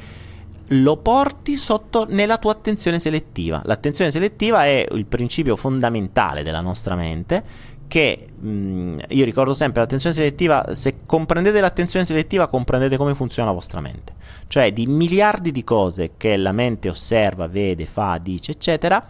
lo 0.69 0.97
porti 0.97 1.56
sotto 1.56 2.06
nella 2.10 2.38
tua 2.38 2.54
attenzione 2.54 2.99
selettiva. 2.99 3.62
L'attenzione 3.65 4.12
selettiva 4.12 4.65
è 4.65 4.86
il 4.91 5.06
principio 5.06 5.56
fondamentale 5.56 6.43
della 6.43 6.62
nostra 6.62 6.95
mente 6.95 7.73
che 7.88 8.28
mh, 8.36 8.49
mm, 8.49 8.99
io 9.10 9.25
ricordo 9.25 9.54
sempre 9.54 9.82
l'attenzione 9.82 10.15
selettiva, 10.15 10.73
se 10.73 11.06
comprendete 11.06 11.60
l'attenzione 11.60 12.06
selettiva 12.06 12.47
comprendete 12.47 12.97
come 12.97 13.13
funziona 13.13 13.49
la 13.49 13.56
vostra 13.56 13.80
mente. 13.80 14.13
Cioè 14.47 14.73
di 14.73 14.88
miliardi 14.88 15.51
di 15.51 15.63
cose 15.63 16.12
che 16.17 16.36
la 16.38 16.51
mente 16.51 16.89
osserva, 16.89 17.47
vede, 17.47 17.86
fa, 17.86 18.19
dice, 18.21 18.51
eccetera, 18.51 19.04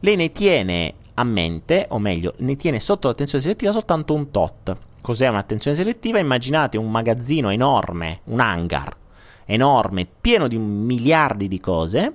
lei 0.00 0.16
ne 0.16 0.32
tiene 0.32 0.94
a 1.14 1.24
mente, 1.24 1.86
o 1.90 1.98
meglio, 1.98 2.34
ne 2.38 2.56
tiene 2.56 2.80
sotto 2.80 3.08
l'attenzione 3.08 3.42
selettiva 3.42 3.72
soltanto 3.72 4.14
un 4.14 4.30
tot. 4.30 4.76
Cos'è 5.00 5.28
un'attenzione 5.28 5.76
selettiva? 5.76 6.18
Immaginate 6.18 6.78
un 6.78 6.90
magazzino 6.90 7.50
enorme, 7.50 8.20
un 8.24 8.40
hangar 8.40 9.00
enorme, 9.52 10.06
pieno 10.20 10.48
di 10.48 10.58
miliardi 10.58 11.48
di 11.48 11.60
cose, 11.60 12.14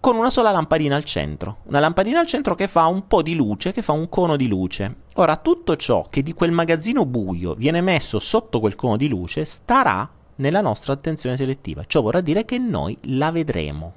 con 0.00 0.16
una 0.16 0.30
sola 0.30 0.50
lampadina 0.50 0.96
al 0.96 1.04
centro. 1.04 1.58
Una 1.64 1.80
lampadina 1.80 2.20
al 2.20 2.26
centro 2.26 2.54
che 2.54 2.68
fa 2.68 2.86
un 2.86 3.06
po' 3.06 3.22
di 3.22 3.34
luce, 3.34 3.72
che 3.72 3.82
fa 3.82 3.92
un 3.92 4.08
cono 4.08 4.36
di 4.36 4.48
luce. 4.48 4.96
Ora, 5.14 5.36
tutto 5.36 5.76
ciò 5.76 6.06
che 6.08 6.22
di 6.22 6.32
quel 6.32 6.52
magazzino 6.52 7.04
buio 7.04 7.54
viene 7.54 7.82
messo 7.82 8.18
sotto 8.18 8.60
quel 8.60 8.76
cono 8.76 8.96
di 8.96 9.08
luce 9.08 9.44
starà 9.44 10.08
nella 10.36 10.62
nostra 10.62 10.94
attenzione 10.94 11.36
selettiva. 11.36 11.84
Ciò 11.86 12.00
vorrà 12.00 12.20
dire 12.20 12.44
che 12.46 12.58
noi 12.58 12.96
la 13.02 13.30
vedremo. 13.30 13.92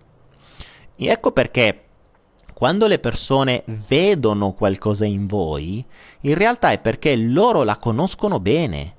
E 0.96 1.08
ecco 1.08 1.32
perché 1.32 1.84
quando 2.54 2.88
le 2.88 3.00
persone 3.00 3.64
vedono 3.88 4.52
qualcosa 4.52 5.06
in 5.06 5.26
voi, 5.26 5.84
in 6.22 6.34
realtà 6.36 6.72
è 6.72 6.80
perché 6.80 7.16
loro 7.16 7.64
la 7.64 7.78
conoscono 7.78 8.40
bene 8.40 8.96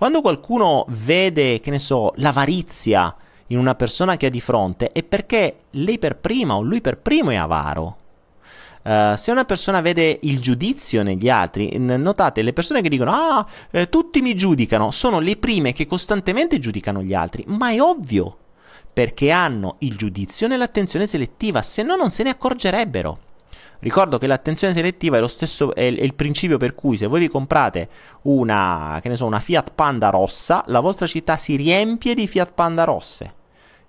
quando 0.00 0.22
qualcuno 0.22 0.86
vede, 0.88 1.60
che 1.60 1.70
ne 1.70 1.78
so, 1.78 2.14
l'avarizia 2.16 3.14
in 3.48 3.58
una 3.58 3.74
persona 3.74 4.16
che 4.16 4.24
ha 4.24 4.30
di 4.30 4.40
fronte, 4.40 4.92
è 4.92 5.02
perché 5.02 5.64
lei 5.72 5.98
per 5.98 6.16
prima 6.16 6.56
o 6.56 6.62
lui 6.62 6.80
per 6.80 6.96
primo 6.96 7.28
è 7.28 7.34
avaro. 7.34 7.98
Uh, 8.82 9.14
se 9.16 9.30
una 9.30 9.44
persona 9.44 9.82
vede 9.82 10.20
il 10.22 10.40
giudizio 10.40 11.02
negli 11.02 11.28
altri, 11.28 11.76
notate 11.76 12.40
le 12.40 12.54
persone 12.54 12.80
che 12.80 12.88
dicono 12.88 13.12
ah, 13.12 13.46
eh, 13.72 13.90
tutti 13.90 14.22
mi 14.22 14.34
giudicano, 14.34 14.90
sono 14.90 15.20
le 15.20 15.36
prime 15.36 15.74
che 15.74 15.84
costantemente 15.84 16.58
giudicano 16.58 17.02
gli 17.02 17.12
altri, 17.12 17.44
ma 17.48 17.70
è 17.70 17.78
ovvio, 17.78 18.38
perché 18.90 19.30
hanno 19.30 19.76
il 19.80 19.98
giudizio 19.98 20.48
nell'attenzione 20.48 21.06
selettiva, 21.06 21.60
se 21.60 21.82
no 21.82 21.94
non 21.94 22.10
se 22.10 22.22
ne 22.22 22.30
accorgerebbero. 22.30 23.18
Ricordo 23.80 24.18
che 24.18 24.26
l'attenzione 24.26 24.74
selettiva 24.74 25.18
è 25.18 25.28
stesso, 25.28 25.74
è, 25.74 25.82
il 25.82 26.14
principio 26.14 26.58
per 26.58 26.74
cui 26.74 26.98
se 26.98 27.06
voi 27.06 27.20
vi 27.20 27.28
comprate 27.28 27.88
una, 28.22 29.00
so, 29.12 29.24
una 29.24 29.40
Fiat 29.40 29.72
Panda 29.74 30.10
rossa, 30.10 30.62
la 30.66 30.80
vostra 30.80 31.06
città 31.06 31.36
si 31.36 31.56
riempie 31.56 32.14
di 32.14 32.26
Fiat 32.26 32.52
Panda 32.52 32.84
rosse. 32.84 33.34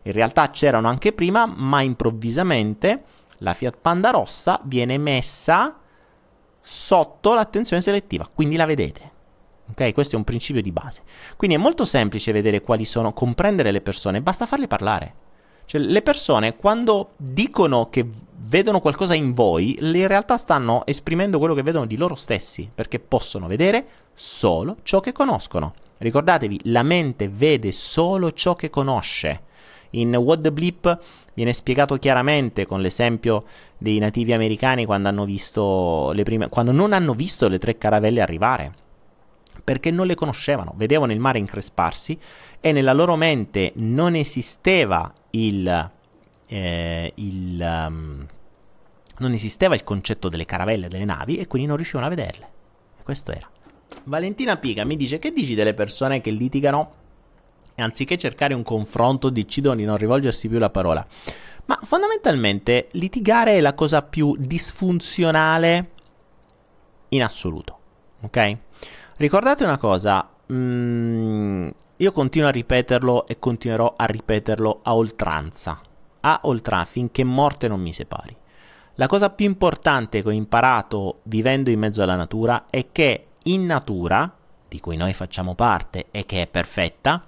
In 0.04 0.13
realtà 0.13 0.49
c'erano 0.49 0.88
anche 0.88 1.12
prima, 1.12 1.45
ma 1.45 1.82
improvvisamente 1.82 3.04
la 3.39 3.54
Fiat 3.54 3.77
Panda 3.82 4.12
rossa 4.12 4.62
viene 4.63 4.97
messa 4.97 5.77
sotto 6.62 7.34
l'attenzione 7.34 7.82
selettiva, 7.82 8.27
quindi 8.34 8.56
la 8.56 8.65
vedete. 8.65 9.12
Ok, 9.71 9.93
questo 9.93 10.15
è 10.15 10.17
un 10.17 10.23
principio 10.23 10.62
di 10.62 10.71
base. 10.71 11.04
Quindi 11.36 11.56
è 11.58 11.60
molto 11.60 11.84
semplice 11.86 12.32
vedere 12.32 12.62
quali 12.62 12.86
sono, 12.86 13.13
comprendere 13.13 13.71
le 13.71 13.82
persone, 13.82 14.21
basta 14.21 14.45
farle 14.45 14.67
parlare. 14.67 15.15
Cioè, 15.65 15.82
le 15.82 16.01
persone 16.01 16.56
quando 16.56 17.12
dicono 17.17 17.89
che 17.89 18.06
vedono 18.43 18.80
qualcosa 18.80 19.13
in 19.13 19.34
voi, 19.34 19.77
in 19.80 20.08
realtà 20.08 20.38
stanno 20.38 20.86
esprimendo 20.86 21.38
quello 21.38 21.54
che 21.54 21.63
vedono 21.63 21.86
di 21.86 21.97
loro 21.97 22.15
stessi, 22.15 22.69
perché 22.73 22.99
possono 22.99 23.47
vedere 23.47 23.86
solo 24.13 24.77
ciò 24.84 24.99
che 24.99 25.12
conoscono. 25.12 25.73
Ricordatevi, 25.97 26.62
la 26.65 26.84
mente 26.84 27.30
vede 27.30 27.71
solo 27.71 28.32
ciò 28.32 28.56
che 28.56 28.69
conosce. 28.69 29.49
In 29.91 30.15
What 30.15 30.41
the 30.41 30.51
Bleep 30.51 30.99
viene 31.34 31.54
spiegato 31.54 31.97
chiaramente 31.97 32.65
con 32.65 32.82
l'esempio 32.82 33.43
dei 33.77 33.99
nativi 33.99 34.34
americani 34.34 34.86
quando, 34.86 35.27
prime, 36.23 36.49
quando 36.49 36.71
non 36.71 36.93
hanno 36.93 37.13
visto 37.13 37.47
le 37.47 37.60
tre 37.60 37.77
caravelle 37.77 38.21
arrivare 38.21 38.73
perché 39.63 39.91
non 39.91 40.08
le 40.08 40.15
conoscevano, 40.15 40.73
vedevano 40.75 41.12
il 41.12 41.19
mare 41.19 41.38
incresparsi 41.38 42.17
e 42.60 42.71
nella 42.71 42.93
loro 42.93 43.15
mente 43.15 43.73
non 43.75 44.15
esisteva 44.15 45.13
il, 45.32 45.91
eh, 46.52 47.14
il 47.16 47.60
um, 47.62 48.28
non 49.20 49.32
esisteva 49.32 49.74
il 49.74 49.84
concetto 49.84 50.28
delle 50.28 50.46
caravelle, 50.46 50.90
delle 50.90 51.06
navi 51.06 51.38
e 51.38 51.48
quindi 51.48 51.68
non 51.68 51.78
riuscivano 51.78 52.08
a 52.08 52.10
vederle. 52.10 52.50
E 53.00 53.04
questo 53.04 53.32
era. 53.32 53.50
Valentina 54.06 54.58
Piga 54.58 54.84
mi 54.84 54.98
dice 54.98 55.20
che 55.20 55.32
dici 55.32 55.56
delle 55.56 55.74
persone 55.74 56.20
che 56.20 56.32
litigano 56.32 56.94
e 57.76 57.82
anziché 57.82 58.18
cercare 58.18 58.54
un 58.54 58.64
confronto 58.64 59.30
decidono 59.30 59.76
di 59.76 59.86
non 59.86 59.96
rivolgersi 59.96 60.50
più 60.50 60.58
la 60.58 60.70
parola. 60.70 61.06
Ma 61.66 61.80
fondamentalmente 61.84 62.90
litigare 62.92 63.54
è 63.54 63.62
la 63.62 63.74
cosa 63.74 64.02
più 64.02 64.36
disfunzionale 64.38 65.92
in 67.10 67.24
assoluto. 67.24 67.78
Ok? 68.22 68.58
Ricordate 69.18 69.64
una 69.64 69.78
cosa, 69.78 70.28
mm, 70.52 71.70
io 71.98 72.12
continuo 72.12 72.48
a 72.48 72.52
ripeterlo 72.52 73.28
e 73.28 73.40
continuerò 73.40 73.94
a 73.96 74.06
ripeterlo 74.06 74.80
a 74.84 74.96
oltranza, 74.96 75.80
a 76.22 76.40
oltranza 76.44 76.92
finché 76.92 77.24
morte 77.24 77.68
non 77.68 77.82
mi 77.82 77.94
separi. 77.94 78.36
La 78.96 79.08
cosa 79.08 79.30
più 79.30 79.46
importante 79.46 80.22
che 80.22 80.28
ho 80.28 80.32
imparato 80.32 81.20
vivendo 81.24 81.70
in 81.70 81.80
mezzo 81.80 82.02
alla 82.04 82.16
natura 82.16 82.66
è 82.70 82.88
che 82.92 83.28
in 83.44 83.66
natura, 83.66 84.32
di 84.68 84.80
cui 84.80 84.96
noi 84.98 85.14
facciamo 85.14 85.56
parte 85.56 86.08
e 86.12 86.26
che 86.26 86.44
è 86.44 86.48
perfetta, 86.48 87.24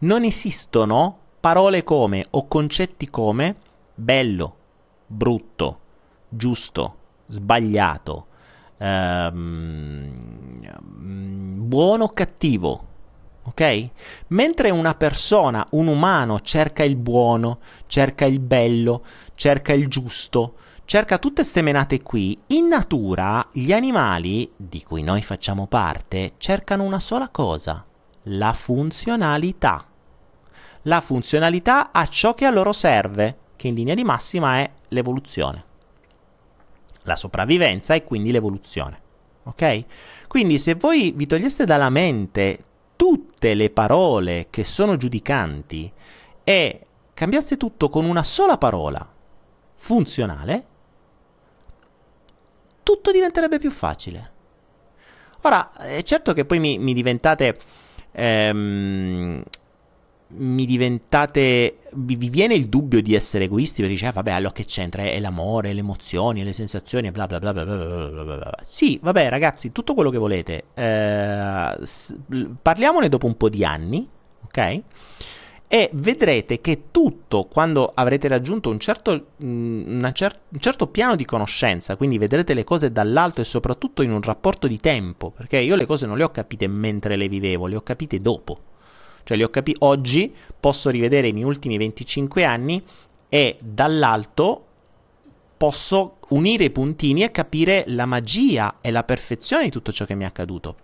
non 0.00 0.22
esistono 0.24 1.18
parole 1.40 1.82
come 1.82 2.24
o 2.30 2.46
concetti 2.46 3.08
come 3.10 3.56
bello, 3.94 4.56
brutto, 5.06 5.80
giusto, 6.28 6.96
sbagliato, 7.26 8.26
ehm, 8.78 10.16
buono 11.66 12.04
o 12.04 12.08
cattivo. 12.08 12.86
Ok? 13.48 13.88
Mentre 14.28 14.70
una 14.70 14.94
persona, 14.94 15.66
un 15.70 15.86
umano, 15.86 16.40
cerca 16.40 16.84
il 16.84 16.96
buono, 16.96 17.60
cerca 17.86 18.24
il 18.26 18.40
bello, 18.40 19.04
cerca 19.34 19.72
il 19.72 19.88
giusto, 19.88 20.54
cerca 20.84 21.18
tutte 21.18 21.42
queste 21.42 21.62
menate 21.62 22.02
qui, 22.02 22.38
in 22.48 22.66
natura 22.68 23.46
gli 23.52 23.72
animali, 23.72 24.50
di 24.56 24.82
cui 24.82 25.02
noi 25.02 25.22
facciamo 25.22 25.66
parte, 25.66 26.34
cercano 26.36 26.82
una 26.84 27.00
sola 27.00 27.28
cosa, 27.30 27.84
la 28.24 28.52
funzionalità. 28.52 29.84
La 30.82 31.00
funzionalità 31.00 31.90
a 31.92 32.06
ciò 32.06 32.34
che 32.34 32.44
a 32.44 32.50
loro 32.50 32.72
serve, 32.72 33.38
che 33.56 33.68
in 33.68 33.74
linea 33.74 33.94
di 33.94 34.04
massima 34.04 34.58
è 34.58 34.70
l'evoluzione. 34.88 35.64
La 37.02 37.16
sopravvivenza 37.16 37.94
e 37.94 38.04
quindi 38.04 38.30
l'evoluzione. 38.30 39.00
Ok? 39.44 39.84
Quindi 40.28 40.58
se 40.58 40.74
voi 40.74 41.12
vi 41.16 41.26
toglieste 41.26 41.64
dalla 41.64 41.88
mente 41.88 42.60
tutte 43.38 43.54
le 43.54 43.70
parole 43.70 44.48
che 44.50 44.64
sono 44.64 44.96
giudicanti 44.96 45.90
e 46.42 46.86
cambiaste 47.14 47.56
tutto 47.56 47.88
con 47.88 48.04
una 48.04 48.24
sola 48.24 48.58
parola 48.58 49.08
funzionale, 49.76 50.66
tutto 52.82 53.12
diventerebbe 53.12 53.60
più 53.60 53.70
facile. 53.70 54.32
Ora, 55.42 55.72
è 55.72 56.02
certo 56.02 56.32
che 56.32 56.44
poi 56.44 56.58
mi, 56.58 56.78
mi 56.78 56.92
diventate... 56.92 57.56
Ehm, 58.10 59.44
mi 60.36 60.66
diventate. 60.66 61.76
Vi, 61.92 62.16
vi, 62.16 62.28
viene 62.28 62.54
il 62.54 62.68
dubbio 62.68 63.00
di 63.00 63.14
essere 63.14 63.44
egoisti 63.44 63.80
perché 63.80 63.96
dice, 63.96 64.06
ah, 64.06 64.12
vabbè, 64.12 64.32
allora 64.32 64.52
che 64.52 64.64
c'entra? 64.64 65.02
È 65.02 65.18
l'amore, 65.20 65.72
le 65.72 65.80
emozioni, 65.80 66.44
le 66.44 66.52
sensazioni, 66.52 67.10
bla 67.10 67.26
bla 67.26 67.38
bla 67.38 67.52
bla 67.52 67.64
bla 67.64 67.76
bla 67.76 68.24
bla. 68.24 68.58
Sì, 68.62 68.98
vabbè, 69.02 69.28
ragazzi, 69.28 69.72
tutto 69.72 69.94
quello 69.94 70.10
che 70.10 70.18
volete. 70.18 70.64
Eh, 70.74 71.76
parliamone 72.62 73.08
dopo 73.08 73.26
un 73.26 73.36
po' 73.36 73.48
di 73.48 73.64
anni, 73.64 74.08
ok? 74.44 74.82
e 75.70 75.90
vedrete 75.92 76.62
che 76.62 76.84
tutto, 76.90 77.44
quando 77.44 77.92
avrete 77.94 78.26
raggiunto 78.26 78.70
un 78.70 78.78
certo, 78.78 79.26
mm, 79.44 80.02
cer- 80.14 80.40
un 80.48 80.60
certo, 80.60 80.86
piano 80.86 81.14
di 81.14 81.26
conoscenza, 81.26 81.96
quindi 81.96 82.16
vedrete 82.16 82.54
le 82.54 82.64
cose 82.64 82.90
dall'alto 82.90 83.42
e 83.42 83.44
soprattutto 83.44 84.00
in 84.00 84.10
un 84.10 84.22
rapporto 84.22 84.66
di 84.66 84.80
tempo, 84.80 85.30
perché 85.30 85.58
io 85.58 85.76
le 85.76 85.84
cose 85.84 86.06
non 86.06 86.16
le 86.16 86.24
ho 86.24 86.30
capite 86.30 86.66
mentre 86.66 87.16
le 87.16 87.28
vivevo, 87.28 87.66
le 87.66 87.76
ho 87.76 87.82
capite 87.82 88.16
dopo. 88.16 88.58
Cioè 89.28 89.36
le 89.36 89.44
ho 89.44 89.50
capite 89.50 89.84
oggi, 89.84 90.34
posso 90.58 90.88
rivedere 90.88 91.28
i 91.28 91.34
miei 91.34 91.44
ultimi 91.44 91.76
25 91.76 92.44
anni 92.44 92.82
e 93.28 93.58
dall'alto 93.62 94.64
posso 95.54 96.16
unire 96.30 96.64
i 96.64 96.70
puntini 96.70 97.22
e 97.22 97.30
capire 97.30 97.84
la 97.88 98.06
magia 98.06 98.76
e 98.80 98.90
la 98.90 99.04
perfezione 99.04 99.64
di 99.64 99.70
tutto 99.70 99.92
ciò 99.92 100.06
che 100.06 100.14
mi 100.14 100.24
è 100.24 100.26
accaduto. 100.26 100.76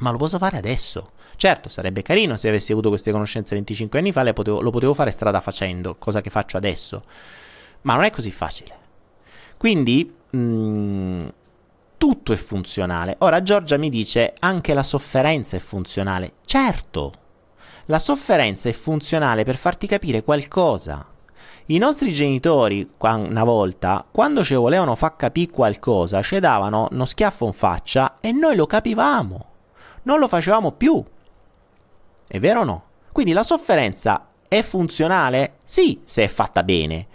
Ma 0.00 0.10
lo 0.10 0.18
posso 0.18 0.36
fare 0.36 0.58
adesso. 0.58 1.12
Certo, 1.36 1.70
sarebbe 1.70 2.02
carino 2.02 2.36
se 2.36 2.50
avessi 2.50 2.72
avuto 2.72 2.90
queste 2.90 3.10
conoscenze 3.10 3.54
25 3.54 3.98
anni 3.98 4.12
fa, 4.12 4.30
potevo, 4.34 4.60
lo 4.60 4.70
potevo 4.70 4.92
fare 4.92 5.10
strada 5.10 5.40
facendo, 5.40 5.94
cosa 5.98 6.20
che 6.20 6.28
faccio 6.28 6.58
adesso. 6.58 7.02
Ma 7.82 7.94
non 7.94 8.04
è 8.04 8.10
così 8.10 8.30
facile. 8.30 8.76
Quindi, 9.56 10.14
mh, 10.28 10.38
mm, 10.38 11.28
tutto 11.96 12.34
è 12.34 12.36
funzionale. 12.36 13.16
Ora 13.20 13.40
Giorgia 13.40 13.78
mi 13.78 13.88
dice 13.88 14.34
anche 14.40 14.74
la 14.74 14.82
sofferenza 14.82 15.56
è 15.56 15.60
funzionale. 15.60 16.32
Certo, 16.44 17.20
la 17.86 17.98
sofferenza 17.98 18.68
è 18.68 18.72
funzionale 18.72 19.44
per 19.44 19.56
farti 19.56 19.86
capire 19.86 20.22
qualcosa. 20.22 21.06
I 21.66 21.78
nostri 21.78 22.12
genitori, 22.12 22.88
una 22.98 23.44
volta, 23.44 24.04
quando 24.10 24.44
ci 24.44 24.54
volevano 24.54 24.94
far 24.94 25.16
capire 25.16 25.52
qualcosa, 25.52 26.22
ci 26.22 26.38
davano 26.38 26.88
uno 26.90 27.04
schiaffo 27.04 27.46
in 27.46 27.52
faccia 27.52 28.18
e 28.20 28.32
noi 28.32 28.56
lo 28.56 28.66
capivamo. 28.66 29.46
Non 30.02 30.18
lo 30.18 30.28
facevamo 30.28 30.72
più. 30.72 31.02
È 32.26 32.38
vero 32.40 32.60
o 32.60 32.64
no? 32.64 32.84
Quindi 33.12 33.32
la 33.32 33.42
sofferenza 33.42 34.28
è 34.48 34.62
funzionale? 34.62 35.58
Sì, 35.64 36.00
se 36.04 36.24
è 36.24 36.28
fatta 36.28 36.62
bene. 36.62 37.06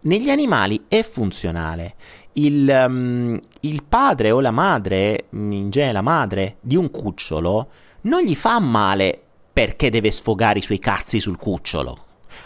Negli 0.00 0.30
animali 0.30 0.84
è 0.88 1.02
funzionale. 1.02 1.94
Il, 2.32 2.68
um, 2.86 3.38
il, 3.60 3.84
padre 3.84 4.30
o 4.30 4.40
la 4.40 4.50
madre, 4.50 5.26
in 5.30 5.70
genere 5.70 5.92
la 5.92 6.02
madre, 6.02 6.56
di 6.60 6.76
un 6.76 6.90
cucciolo, 6.90 7.68
non 8.02 8.22
gli 8.22 8.34
fa 8.34 8.58
male 8.58 9.22
perché 9.52 9.90
deve 9.90 10.10
sfogare 10.10 10.58
i 10.58 10.62
suoi 10.62 10.78
cazzi 10.78 11.20
sul 11.20 11.36
cucciolo. 11.36 11.96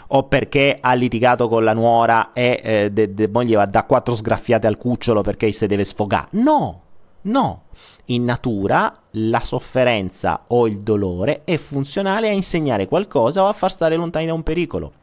O 0.09 0.23
perché 0.23 0.77
ha 0.79 0.93
litigato 0.93 1.47
con 1.47 1.63
la 1.63 1.73
nuora 1.73 2.31
e 2.33 2.59
eh, 2.63 2.91
de, 2.91 3.13
de 3.13 3.27
moglie 3.27 3.55
va 3.55 3.65
da 3.65 3.83
quattro 3.83 4.15
sgraffiate 4.15 4.67
al 4.67 4.77
cucciolo 4.77 5.21
perché 5.21 5.51
si 5.51 5.65
deve 5.67 5.83
sfogare. 5.83 6.27
No, 6.31 6.81
no 7.23 7.63
in 8.07 8.23
natura 8.23 8.93
la 9.11 9.39
sofferenza 9.39 10.43
o 10.49 10.67
il 10.67 10.81
dolore 10.81 11.43
è 11.43 11.57
funzionale 11.57 12.29
a 12.29 12.33
insegnare 12.33 12.87
qualcosa 12.87 13.43
o 13.43 13.47
a 13.47 13.53
far 13.53 13.71
stare 13.71 13.95
lontani 13.95 14.27
da 14.27 14.33
un 14.33 14.43
pericolo. 14.43 14.93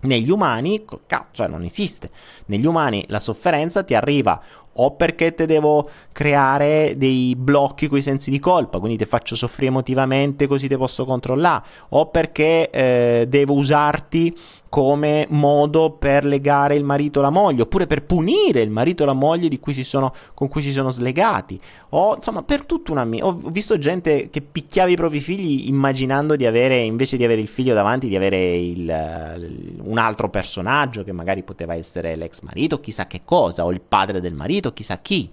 Negli 0.00 0.30
umani, 0.30 0.84
cioè 1.30 1.46
non 1.46 1.62
esiste. 1.62 2.10
Negli 2.46 2.66
umani 2.66 3.04
la 3.08 3.20
sofferenza 3.20 3.84
ti 3.84 3.94
arriva 3.94 4.42
o 4.74 4.92
perché 4.92 5.34
te 5.34 5.46
devo 5.46 5.88
creare 6.12 6.94
dei 6.96 7.34
blocchi 7.36 7.88
con 7.88 7.98
i 7.98 8.02
sensi 8.02 8.30
di 8.30 8.38
colpa, 8.38 8.78
quindi 8.78 8.98
ti 8.98 9.04
faccio 9.04 9.34
soffrire 9.34 9.70
emotivamente 9.70 10.46
così 10.46 10.68
ti 10.68 10.76
posso 10.76 11.04
controllare, 11.04 11.64
o 11.90 12.06
perché 12.06 12.70
eh, 12.70 13.26
devo 13.28 13.54
usarti 13.54 14.34
come 14.72 15.26
modo 15.28 15.90
per 15.90 16.24
legare 16.24 16.76
il 16.76 16.82
marito 16.82 17.18
alla 17.18 17.28
moglie, 17.28 17.60
oppure 17.60 17.86
per 17.86 18.04
punire 18.04 18.62
il 18.62 18.70
marito 18.70 19.02
e 19.02 19.06
la 19.06 19.12
moglie 19.12 19.60
cui 19.60 19.74
sono, 19.84 20.14
con 20.32 20.48
cui 20.48 20.62
si 20.62 20.72
sono 20.72 20.90
slegati, 20.90 21.60
o 21.90 22.16
insomma 22.16 22.42
per 22.42 22.64
tutta 22.64 22.92
una... 22.92 23.06
Ho 23.20 23.38
visto 23.48 23.76
gente 23.76 24.30
che 24.30 24.40
picchiava 24.40 24.88
i 24.88 24.96
propri 24.96 25.20
figli 25.20 25.68
immaginando 25.68 26.36
di 26.36 26.46
avere, 26.46 26.78
invece 26.78 27.18
di 27.18 27.24
avere 27.24 27.42
il 27.42 27.48
figlio 27.48 27.74
davanti, 27.74 28.08
di 28.08 28.16
avere 28.16 28.56
il, 28.56 29.76
un 29.82 29.98
altro 29.98 30.30
personaggio 30.30 31.04
che 31.04 31.12
magari 31.12 31.42
poteva 31.42 31.74
essere 31.74 32.16
l'ex 32.16 32.40
marito, 32.40 32.80
chissà 32.80 33.06
che 33.06 33.20
cosa, 33.26 33.66
o 33.66 33.72
il 33.72 33.82
padre 33.86 34.22
del 34.22 34.32
marito, 34.32 34.72
chissà 34.72 34.96
chi. 35.02 35.30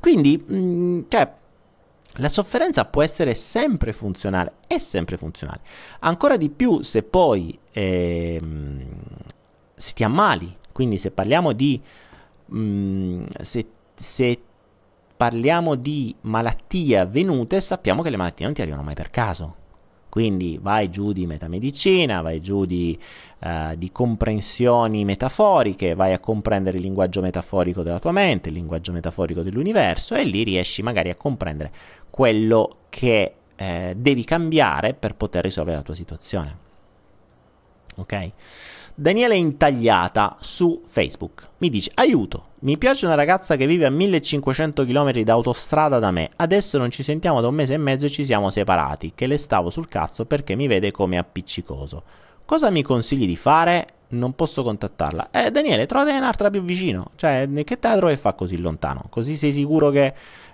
Quindi, 0.00 0.42
mh, 0.44 0.56
mm, 0.56 1.00
cioè, 1.06 1.32
la 2.16 2.28
sofferenza 2.28 2.84
può 2.84 3.02
essere 3.02 3.34
sempre 3.34 3.92
funzionale, 3.92 4.54
è 4.66 4.78
sempre 4.78 5.16
funzionale. 5.16 5.60
Ancora 6.00 6.36
di 6.36 6.50
più 6.50 6.82
se 6.82 7.02
poi 7.02 7.58
ehm, 7.72 8.86
se 9.74 9.92
ti 9.94 10.04
ammali, 10.04 10.56
quindi 10.72 10.98
se 10.98 11.10
parliamo 11.10 11.52
di 11.52 11.80
mh, 12.46 12.58
mm, 12.58 13.24
se, 13.40 13.66
se 13.94 14.40
parliamo 15.16 15.74
di 15.74 16.14
malattie 16.22 16.98
avvenute, 16.98 17.60
sappiamo 17.60 18.02
che 18.02 18.10
le 18.10 18.16
malattie 18.16 18.44
non 18.44 18.54
ti 18.54 18.60
arrivano 18.60 18.82
mai 18.82 18.94
per 18.94 19.10
caso. 19.10 19.60
Quindi 20.12 20.58
vai 20.60 20.90
giù 20.90 21.12
di 21.12 21.26
metamedicina, 21.26 22.20
vai 22.20 22.42
giù 22.42 22.66
di, 22.66 22.98
uh, 23.38 23.74
di, 23.76 23.90
comprensioni 23.90 25.06
metaforiche, 25.06 25.94
vai 25.94 26.12
a 26.12 26.18
comprendere 26.18 26.76
il 26.76 26.82
linguaggio 26.82 27.22
metaforico 27.22 27.82
della 27.82 27.98
tua 27.98 28.12
mente, 28.12 28.50
il 28.50 28.54
linguaggio 28.56 28.92
metaforico 28.92 29.40
dell'universo 29.40 30.14
e 30.14 30.24
lì 30.24 30.42
riesci 30.42 30.82
magari 30.82 31.08
a 31.08 31.14
comprendere 31.14 31.72
quello 32.12 32.80
che 32.90 33.34
eh, 33.56 33.94
devi 33.96 34.22
cambiare 34.24 34.92
per 34.92 35.14
poter 35.14 35.42
risolvere 35.42 35.78
la 35.78 35.82
tua 35.82 35.94
situazione. 35.94 36.56
Ok? 37.96 38.30
Daniele 38.94 39.34
Intagliata 39.34 40.36
su 40.40 40.82
Facebook 40.86 41.48
mi 41.58 41.70
dice: 41.70 41.90
Aiuto, 41.94 42.48
mi 42.60 42.76
piace 42.76 43.06
una 43.06 43.14
ragazza 43.14 43.56
che 43.56 43.66
vive 43.66 43.86
a 43.86 43.90
1500 43.90 44.84
km 44.84 45.20
d'autostrada 45.22 45.98
da 45.98 46.10
me. 46.10 46.30
Adesso 46.36 46.76
non 46.76 46.90
ci 46.90 47.02
sentiamo 47.02 47.40
da 47.40 47.48
un 47.48 47.54
mese 47.54 47.72
e 47.74 47.78
mezzo 47.78 48.04
e 48.04 48.10
ci 48.10 48.26
siamo 48.26 48.50
separati. 48.50 49.12
Che 49.14 49.26
le 49.26 49.38
stavo 49.38 49.70
sul 49.70 49.88
cazzo 49.88 50.26
perché 50.26 50.54
mi 50.54 50.66
vede 50.66 50.90
come 50.90 51.16
appiccicoso. 51.16 52.02
Cosa 52.44 52.68
mi 52.68 52.82
consigli 52.82 53.24
di 53.24 53.36
fare? 53.36 53.86
Non 54.08 54.34
posso 54.34 54.62
contattarla. 54.62 55.30
Eh, 55.30 55.50
Daniele, 55.50 55.86
trovate 55.86 56.14
un'altra 56.14 56.50
più 56.50 56.60
vicino. 56.62 57.12
Cioè, 57.16 57.48
che 57.64 57.78
teatro 57.78 58.08
che 58.08 58.18
fa 58.18 58.34
così 58.34 58.58
lontano? 58.58 59.06
Così 59.08 59.36
sei 59.36 59.54
sicuro 59.54 59.88
che 59.88 60.12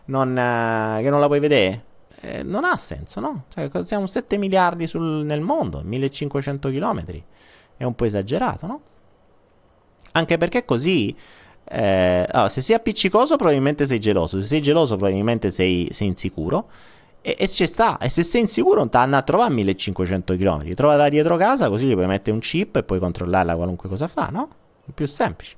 non, 0.08 0.36
eh, 0.36 1.02
che 1.02 1.10
non 1.10 1.20
la 1.20 1.26
puoi 1.26 1.40
vedere? 1.40 1.84
Eh, 2.20 2.42
non 2.42 2.64
ha 2.64 2.76
senso, 2.76 3.20
no? 3.20 3.44
Cioè, 3.48 3.70
siamo 3.84 4.06
7 4.06 4.36
miliardi 4.38 4.86
sul, 4.86 5.24
nel 5.24 5.40
mondo, 5.40 5.80
1500 5.84 6.70
km. 6.70 7.04
È 7.76 7.84
un 7.84 7.94
po' 7.94 8.04
esagerato, 8.04 8.66
no? 8.66 8.80
Anche 10.12 10.36
perché 10.36 10.64
così... 10.64 11.16
Eh, 11.70 12.26
allora, 12.30 12.48
se 12.48 12.62
sei 12.62 12.74
appiccicoso 12.74 13.36
probabilmente 13.36 13.86
sei 13.86 14.00
geloso, 14.00 14.40
se 14.40 14.46
sei 14.46 14.62
geloso 14.62 14.96
probabilmente 14.96 15.50
sei, 15.50 15.88
sei 15.92 16.06
insicuro 16.06 16.70
e, 17.20 17.36
e 17.38 17.46
ci 17.46 17.66
sta, 17.66 17.98
e 17.98 18.08
se 18.08 18.22
sei 18.22 18.40
insicuro 18.40 18.88
hanno 18.90 19.16
a 19.16 19.22
trovare 19.22 19.50
a 19.50 19.54
1500 19.54 20.36
km, 20.36 20.72
trovala 20.72 21.10
dietro 21.10 21.36
casa 21.36 21.68
così 21.68 21.86
gli 21.86 21.92
puoi 21.92 22.06
mettere 22.06 22.32
un 22.32 22.40
chip 22.40 22.76
e 22.76 22.84
puoi 22.84 22.98
controllarla 22.98 23.54
qualunque 23.54 23.90
cosa 23.90 24.08
fa, 24.08 24.28
no? 24.32 24.48
Più 24.94 25.06
semplice. 25.06 25.56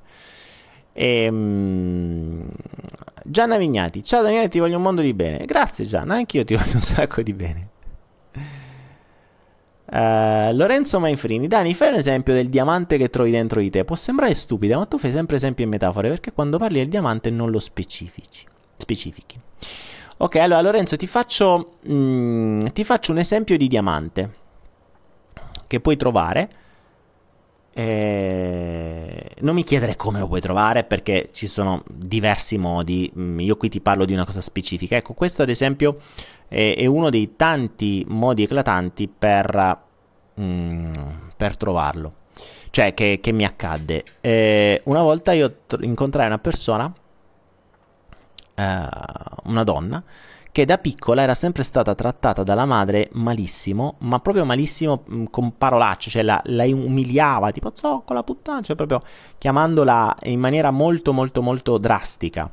E, 1.00 1.28
um, 1.30 2.46
Gianna 3.24 3.56
Vignati, 3.56 4.04
ciao 4.04 4.20
Daniele, 4.20 4.48
ti 4.48 4.58
voglio 4.58 4.76
un 4.76 4.82
mondo 4.82 5.00
di 5.00 5.14
bene. 5.14 5.46
Grazie 5.46 5.86
Gianna, 5.86 6.16
anch'io 6.16 6.44
ti 6.44 6.52
voglio 6.54 6.74
un 6.74 6.80
sacco 6.80 7.22
di 7.22 7.32
bene. 7.32 7.68
Uh, 9.90 10.54
Lorenzo 10.54 11.00
Mainfrini, 11.00 11.46
Dani, 11.46 11.72
fai 11.72 11.88
un 11.88 11.94
esempio 11.94 12.34
del 12.34 12.50
diamante 12.50 12.98
che 12.98 13.08
trovi 13.08 13.30
dentro 13.30 13.62
di 13.62 13.70
te. 13.70 13.82
Può 13.84 13.96
sembrare 13.96 14.34
stupido, 14.34 14.76
ma 14.76 14.84
tu 14.84 14.98
fai 14.98 15.10
sempre 15.10 15.36
esempi 15.36 15.62
e 15.62 15.66
metafore 15.66 16.10
perché 16.10 16.32
quando 16.32 16.58
parli 16.58 16.80
del 16.80 16.88
diamante 16.88 17.30
non 17.30 17.50
lo 17.50 17.60
specifici. 17.60 18.46
specifichi. 18.76 19.40
Ok, 20.18 20.36
allora 20.36 20.60
Lorenzo 20.60 20.96
ti 20.96 21.06
faccio, 21.06 21.76
mm, 21.90 22.66
ti 22.74 22.84
faccio 22.84 23.12
un 23.12 23.18
esempio 23.18 23.56
di 23.56 23.68
diamante 23.68 24.34
che 25.66 25.80
puoi 25.80 25.96
trovare. 25.96 26.50
Eh, 27.72 29.30
non 29.40 29.54
mi 29.54 29.62
chiedere 29.62 29.96
come 29.96 30.18
lo 30.18 30.26
puoi 30.26 30.40
trovare 30.40 30.84
perché 30.84 31.30
ci 31.32 31.46
sono 31.46 31.82
diversi 31.86 32.58
modi. 32.58 33.10
Mm, 33.16 33.40
io 33.40 33.56
qui 33.56 33.68
ti 33.68 33.80
parlo 33.80 34.04
di 34.04 34.12
una 34.12 34.24
cosa 34.24 34.40
specifica. 34.40 34.96
Ecco, 34.96 35.14
questo 35.14 35.42
ad 35.42 35.48
esempio 35.48 35.98
è, 36.48 36.74
è 36.76 36.86
uno 36.86 37.10
dei 37.10 37.36
tanti 37.36 38.04
modi 38.08 38.42
eclatanti 38.42 39.08
per, 39.08 39.78
mm, 40.40 40.92
per 41.36 41.56
trovarlo. 41.56 42.14
Cioè, 42.70 42.94
che, 42.94 43.18
che 43.20 43.32
mi 43.32 43.44
accadde. 43.44 44.04
Eh, 44.20 44.80
una 44.84 45.02
volta 45.02 45.32
io 45.32 45.56
t- 45.66 45.78
incontrai 45.80 46.26
una 46.26 46.38
persona 46.38 46.92
eh, 48.60 48.88
una 49.44 49.64
donna 49.64 50.02
che 50.52 50.64
da 50.64 50.78
piccola 50.78 51.22
era 51.22 51.34
sempre 51.34 51.62
stata 51.62 51.94
trattata 51.94 52.42
dalla 52.42 52.64
madre 52.64 53.08
malissimo, 53.12 53.96
ma 54.00 54.18
proprio 54.18 54.44
malissimo 54.44 55.04
con 55.30 55.56
parolacce, 55.56 56.10
cioè 56.10 56.22
la, 56.22 56.40
la, 56.46 56.64
umiliava, 56.64 57.50
tipo 57.52 57.70
zoccola 57.74 58.22
puttana, 58.22 58.60
cioè 58.60 58.76
proprio 58.76 59.02
chiamandola 59.38 60.16
in 60.24 60.40
maniera 60.40 60.70
molto 60.70 61.12
molto 61.12 61.42
molto 61.42 61.78
drastica. 61.78 62.50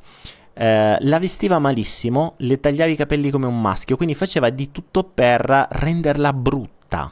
Eh, 0.53 0.97
la 0.99 1.19
vestiva 1.19 1.59
malissimo, 1.59 2.33
le 2.37 2.59
tagliava 2.59 2.91
i 2.91 2.95
capelli 2.95 3.29
come 3.29 3.47
un 3.47 3.59
maschio, 3.59 3.95
quindi 3.95 4.15
faceva 4.15 4.49
di 4.49 4.71
tutto 4.71 5.03
per 5.03 5.67
renderla 5.69 6.33
brutta. 6.33 7.11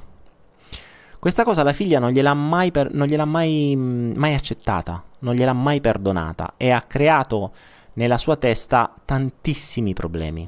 Questa 1.17 1.43
cosa 1.43 1.63
la 1.63 1.73
figlia 1.73 1.97
non 1.97 2.11
gliel'ha 2.11 2.35
mai, 2.35 2.69
per, 2.69 2.93
non 2.93 3.07
gliel'ha 3.07 3.25
mai, 3.25 3.75
mai 3.75 4.35
accettata, 4.35 5.03
non 5.19 5.33
gliel'ha 5.33 5.53
mai 5.53 5.81
perdonata 5.81 6.53
e 6.57 6.69
ha 6.69 6.81
creato 6.81 7.51
nella 7.93 8.19
sua 8.19 8.35
testa 8.35 8.93
tantissimi 9.03 9.93
problemi. 9.93 10.47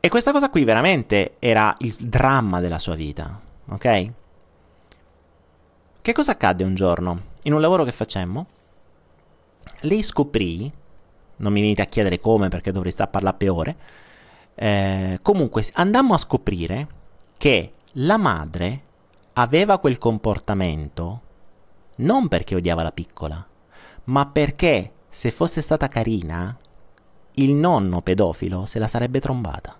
E 0.00 0.08
questa 0.08 0.30
cosa 0.30 0.48
qui 0.48 0.62
veramente 0.62 1.34
era 1.40 1.74
il 1.78 1.92
dramma 1.96 2.60
della 2.60 2.78
sua 2.78 2.94
vita, 2.94 3.40
ok? 3.68 4.12
Che 6.00 6.12
cosa 6.12 6.32
accadde 6.32 6.62
un 6.62 6.76
giorno? 6.76 7.22
In 7.42 7.52
un 7.52 7.60
lavoro 7.60 7.82
che 7.82 7.90
facemmo, 7.90 8.46
lei 9.80 10.04
scoprì, 10.04 10.72
non 11.36 11.52
mi 11.52 11.60
venite 11.60 11.82
a 11.82 11.86
chiedere 11.86 12.20
come 12.20 12.48
perché 12.48 12.70
dovrei 12.70 12.92
stare 12.92 13.08
a 13.08 13.12
parlare 13.12 13.36
per 13.36 13.50
ore, 13.50 13.76
eh, 14.54 15.18
comunque 15.20 15.64
andammo 15.74 16.14
a 16.14 16.18
scoprire 16.18 16.86
che 17.36 17.72
la 17.94 18.16
madre 18.16 18.82
aveva 19.34 19.78
quel 19.78 19.98
comportamento 19.98 21.22
non 21.96 22.28
perché 22.28 22.54
odiava 22.54 22.82
la 22.82 22.92
piccola, 22.92 23.44
ma 24.04 24.26
perché 24.26 24.92
se 25.08 25.32
fosse 25.32 25.60
stata 25.60 25.88
carina, 25.88 26.56
il 27.34 27.52
nonno 27.54 28.00
pedofilo 28.02 28.66
se 28.66 28.78
la 28.78 28.86
sarebbe 28.86 29.20
trombata. 29.20 29.74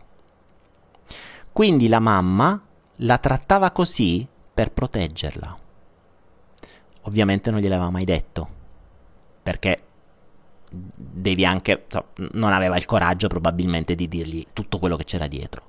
Quindi 1.59 1.89
la 1.89 1.99
mamma 1.99 2.63
la 2.99 3.19
trattava 3.19 3.73
così 3.73 4.25
per 4.55 4.71
proteggerla. 4.71 5.59
Ovviamente 7.01 7.51
non 7.51 7.59
gliel'aveva 7.59 7.91
mai 7.91 8.05
detto, 8.05 8.49
perché 9.43 9.83
devi 10.71 11.45
anche 11.45 11.87
non 12.35 12.53
aveva 12.53 12.77
il 12.77 12.85
coraggio 12.85 13.27
probabilmente 13.27 13.97
di 13.97 14.07
dirgli 14.07 14.47
tutto 14.53 14.79
quello 14.79 14.95
che 14.95 15.03
c'era 15.03 15.27
dietro. 15.27 15.65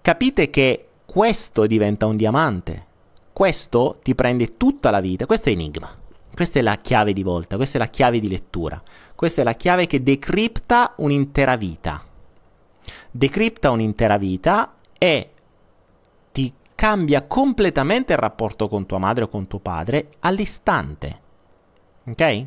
Capite 0.00 0.48
che 0.48 0.88
questo 1.04 1.66
diventa 1.66 2.06
un 2.06 2.16
diamante. 2.16 2.86
Questo 3.34 3.98
ti 4.02 4.14
prende 4.14 4.56
tutta 4.56 4.88
la 4.88 5.00
vita, 5.00 5.26
questo 5.26 5.50
è 5.50 5.52
enigma. 5.52 5.94
Questa 6.34 6.58
è 6.58 6.62
la 6.62 6.78
chiave 6.78 7.12
di 7.12 7.22
volta, 7.22 7.56
questa 7.56 7.76
è 7.76 7.80
la 7.82 7.88
chiave 7.88 8.18
di 8.18 8.28
lettura. 8.28 8.82
Questa 9.14 9.42
è 9.42 9.44
la 9.44 9.56
chiave 9.56 9.86
che 9.86 10.02
decripta 10.02 10.94
un'intera 10.96 11.56
vita. 11.56 12.02
Decripta 13.10 13.70
un'intera 13.70 14.18
vita 14.18 14.74
e 14.98 15.30
ti 16.32 16.52
cambia 16.74 17.22
completamente 17.22 18.12
il 18.12 18.18
rapporto 18.18 18.68
con 18.68 18.86
tua 18.86 18.98
madre 18.98 19.24
o 19.24 19.28
con 19.28 19.46
tuo 19.46 19.58
padre 19.58 20.08
all'istante. 20.20 21.20
Ok? 22.04 22.20
E 22.20 22.46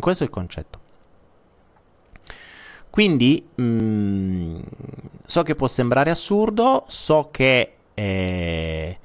questo 0.00 0.22
è 0.22 0.26
il 0.26 0.32
concetto. 0.32 0.80
Quindi 2.90 3.48
mh, 3.54 3.62
mm, 3.62 4.60
so 5.24 5.42
che 5.42 5.54
può 5.54 5.66
sembrare 5.66 6.10
assurdo, 6.10 6.84
so 6.88 7.28
che 7.30 7.76
eh, 7.94 8.98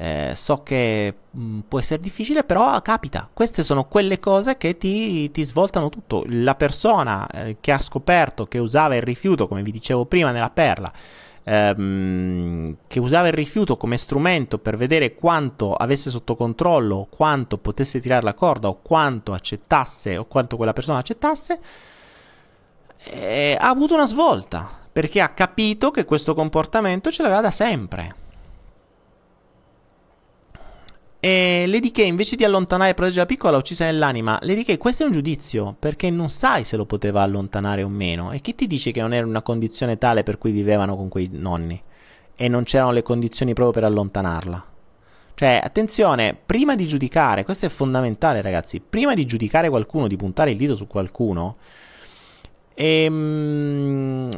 eh, 0.00 0.32
so 0.34 0.62
che 0.62 1.14
mh, 1.30 1.42
mm, 1.42 1.58
può 1.68 1.78
essere 1.78 2.00
difficile, 2.00 2.42
però 2.42 2.80
capita. 2.80 3.28
Queste 3.30 3.62
sono 3.62 3.84
quelle 3.84 4.18
cose 4.18 4.56
che 4.56 4.78
ti, 4.78 5.30
ti 5.30 5.44
svoltano 5.44 5.90
tutto. 5.90 6.24
La 6.28 6.54
persona 6.54 7.26
eh, 7.28 7.58
che 7.60 7.70
ha 7.70 7.78
scoperto 7.78 8.46
che 8.46 8.58
usava 8.58 8.96
il 8.96 9.02
rifiuto, 9.02 9.46
come 9.46 9.62
vi 9.62 9.70
dicevo 9.70 10.06
prima 10.06 10.30
nella 10.30 10.48
perla, 10.48 10.90
ehm, 11.44 12.76
che 12.86 12.98
usava 12.98 13.26
il 13.26 13.34
rifiuto 13.34 13.76
come 13.76 13.98
strumento 13.98 14.58
per 14.58 14.78
vedere 14.78 15.14
quanto 15.14 15.74
avesse 15.74 16.08
sotto 16.08 16.34
controllo, 16.34 17.06
quanto 17.10 17.58
potesse 17.58 18.00
tirare 18.00 18.22
la 18.22 18.32
corda 18.32 18.68
o 18.68 18.78
quanto 18.80 19.34
accettasse 19.34 20.16
o 20.16 20.24
quanto 20.24 20.56
quella 20.56 20.72
persona 20.72 20.98
accettasse, 20.98 21.60
eh, 23.04 23.54
ha 23.60 23.68
avuto 23.68 23.92
una 23.94 24.06
svolta 24.06 24.78
perché 24.90 25.20
ha 25.20 25.28
capito 25.28 25.90
che 25.90 26.06
questo 26.06 26.32
comportamento 26.34 27.10
ce 27.10 27.20
l'aveva 27.22 27.42
da 27.42 27.50
sempre. 27.50 28.19
E 31.22 31.66
Lady 31.66 31.90
K 31.90 31.98
invece 31.98 32.34
di 32.34 32.44
allontanare 32.44 32.92
e 32.92 32.94
proteggere 32.94 33.20
la 33.20 33.26
piccola 33.26 33.58
uccisa 33.58 33.84
nell'anima, 33.84 34.38
Lady 34.40 34.64
K 34.64 34.78
questo 34.78 35.02
è 35.02 35.06
un 35.06 35.12
giudizio 35.12 35.76
perché 35.78 36.08
non 36.08 36.30
sai 36.30 36.64
se 36.64 36.78
lo 36.78 36.86
poteva 36.86 37.20
allontanare 37.20 37.82
o 37.82 37.88
meno. 37.88 38.32
E 38.32 38.40
chi 38.40 38.54
ti 38.54 38.66
dice 38.66 38.90
che 38.90 39.02
non 39.02 39.12
era 39.12 39.26
una 39.26 39.42
condizione 39.42 39.98
tale 39.98 40.22
per 40.22 40.38
cui 40.38 40.50
vivevano 40.50 40.96
con 40.96 41.08
quei 41.08 41.28
nonni? 41.30 41.80
E 42.34 42.48
non 42.48 42.64
c'erano 42.64 42.92
le 42.92 43.02
condizioni 43.02 43.52
proprio 43.52 43.74
per 43.74 43.84
allontanarla. 43.84 44.64
Cioè, 45.34 45.60
attenzione, 45.62 46.34
prima 46.34 46.74
di 46.74 46.86
giudicare, 46.86 47.44
questo 47.44 47.66
è 47.66 47.68
fondamentale 47.68 48.40
ragazzi, 48.40 48.80
prima 48.80 49.14
di 49.14 49.26
giudicare 49.26 49.68
qualcuno, 49.68 50.06
di 50.06 50.16
puntare 50.16 50.52
il 50.52 50.56
dito 50.56 50.74
su 50.74 50.86
qualcuno, 50.86 51.56
ehm, 52.72 54.28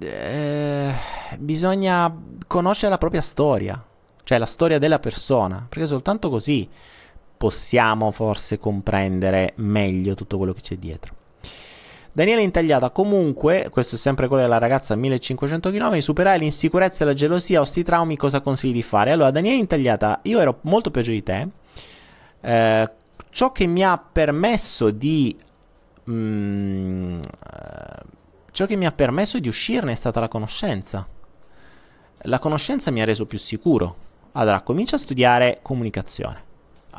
eh, 0.00 0.94
bisogna 1.38 2.16
conoscere 2.46 2.90
la 2.90 2.98
propria 2.98 3.20
storia 3.22 3.84
cioè 4.32 4.38
la 4.38 4.46
storia 4.46 4.78
della 4.78 4.98
persona, 4.98 5.66
perché 5.68 5.86
soltanto 5.86 6.30
così 6.30 6.66
possiamo 7.36 8.10
forse 8.12 8.58
comprendere 8.58 9.52
meglio 9.56 10.14
tutto 10.14 10.38
quello 10.38 10.54
che 10.54 10.62
c'è 10.62 10.76
dietro. 10.76 11.14
Daniele 12.12 12.42
Intagliata, 12.42 12.90
comunque, 12.90 13.68
questo 13.70 13.96
è 13.96 13.98
sempre 13.98 14.28
quello 14.28 14.42
della 14.42 14.56
ragazza 14.56 14.94
a 14.94 14.96
1500 14.96 15.70
km, 15.70 15.98
superare 15.98 16.38
l'insicurezza 16.38 17.04
e 17.04 17.08
la 17.08 17.12
gelosia 17.12 17.60
o 17.60 17.64
sti 17.64 17.82
traumi, 17.82 18.16
cosa 18.16 18.40
consigli 18.40 18.72
di 18.72 18.82
fare? 18.82 19.10
Allora, 19.10 19.30
Daniele 19.30 19.58
Intagliata, 19.58 20.20
io 20.22 20.40
ero 20.40 20.60
molto 20.62 20.90
peggio 20.90 21.10
di 21.10 21.22
te, 21.22 21.48
eh, 22.40 22.90
ciò 23.28 23.52
che 23.52 23.66
mi 23.66 23.84
ha 23.84 23.98
permesso 23.98 24.90
di... 24.90 25.36
Mm, 26.10 27.20
eh, 27.20 28.02
ciò 28.50 28.64
che 28.64 28.76
mi 28.76 28.86
ha 28.86 28.92
permesso 28.92 29.38
di 29.38 29.48
uscirne 29.48 29.92
è 29.92 29.96
stata 29.96 30.20
la 30.20 30.28
conoscenza. 30.28 31.06
La 32.26 32.38
conoscenza 32.38 32.90
mi 32.90 33.02
ha 33.02 33.04
reso 33.04 33.26
più 33.26 33.38
sicuro, 33.38 34.10
allora, 34.32 34.60
comincia 34.60 34.96
a 34.96 34.98
studiare 34.98 35.58
comunicazione. 35.62 36.50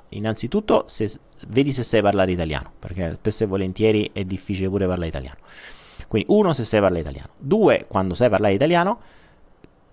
Innanzitutto, 0.10 0.86
se, 0.88 1.12
vedi 1.48 1.72
se 1.72 1.84
sai 1.84 2.02
parlare 2.02 2.32
italiano, 2.32 2.72
perché 2.80 3.14
spesso 3.14 3.44
e 3.44 3.48
volentieri 3.48 4.10
è 4.14 4.24
difficile 4.24 4.70
pure 4.70 4.86
parlare 4.86 5.08
italiano. 5.08 5.38
Quindi, 6.08 6.32
uno, 6.32 6.54
se 6.54 6.64
sai 6.64 6.80
parlare 6.80 7.02
italiano. 7.02 7.30
Due, 7.38 7.86
quando 7.88 8.14
sai 8.14 8.30
parlare 8.30 8.54
italiano, 8.54 9.00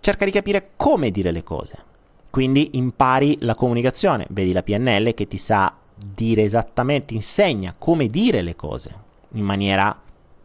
cerca 0.01 0.25
di 0.25 0.31
capire 0.31 0.71
come 0.77 1.11
dire 1.11 1.31
le 1.31 1.43
cose. 1.43 1.89
Quindi 2.31 2.71
impari 2.75 3.39
la 3.41 3.55
comunicazione, 3.55 4.27
vedi 4.31 4.53
la 4.53 4.63
PNL 4.63 5.15
che 5.15 5.27
ti 5.27 5.39
sa 5.39 5.75
dire 5.95 6.43
esattamente, 6.43 7.15
insegna 7.15 7.75
come 7.77 8.07
dire 8.07 8.41
le 8.41 8.55
cose 8.55 8.95
in 9.33 9.45
maniera, 9.45 9.99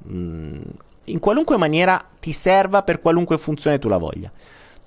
mm, 0.09 0.61
in 1.05 1.19
qualunque 1.19 1.57
maniera 1.57 2.03
ti 2.19 2.31
serva 2.31 2.83
per 2.83 3.01
qualunque 3.01 3.37
funzione 3.37 3.79
tu 3.79 3.87
la 3.87 3.97
voglia. 3.97 4.31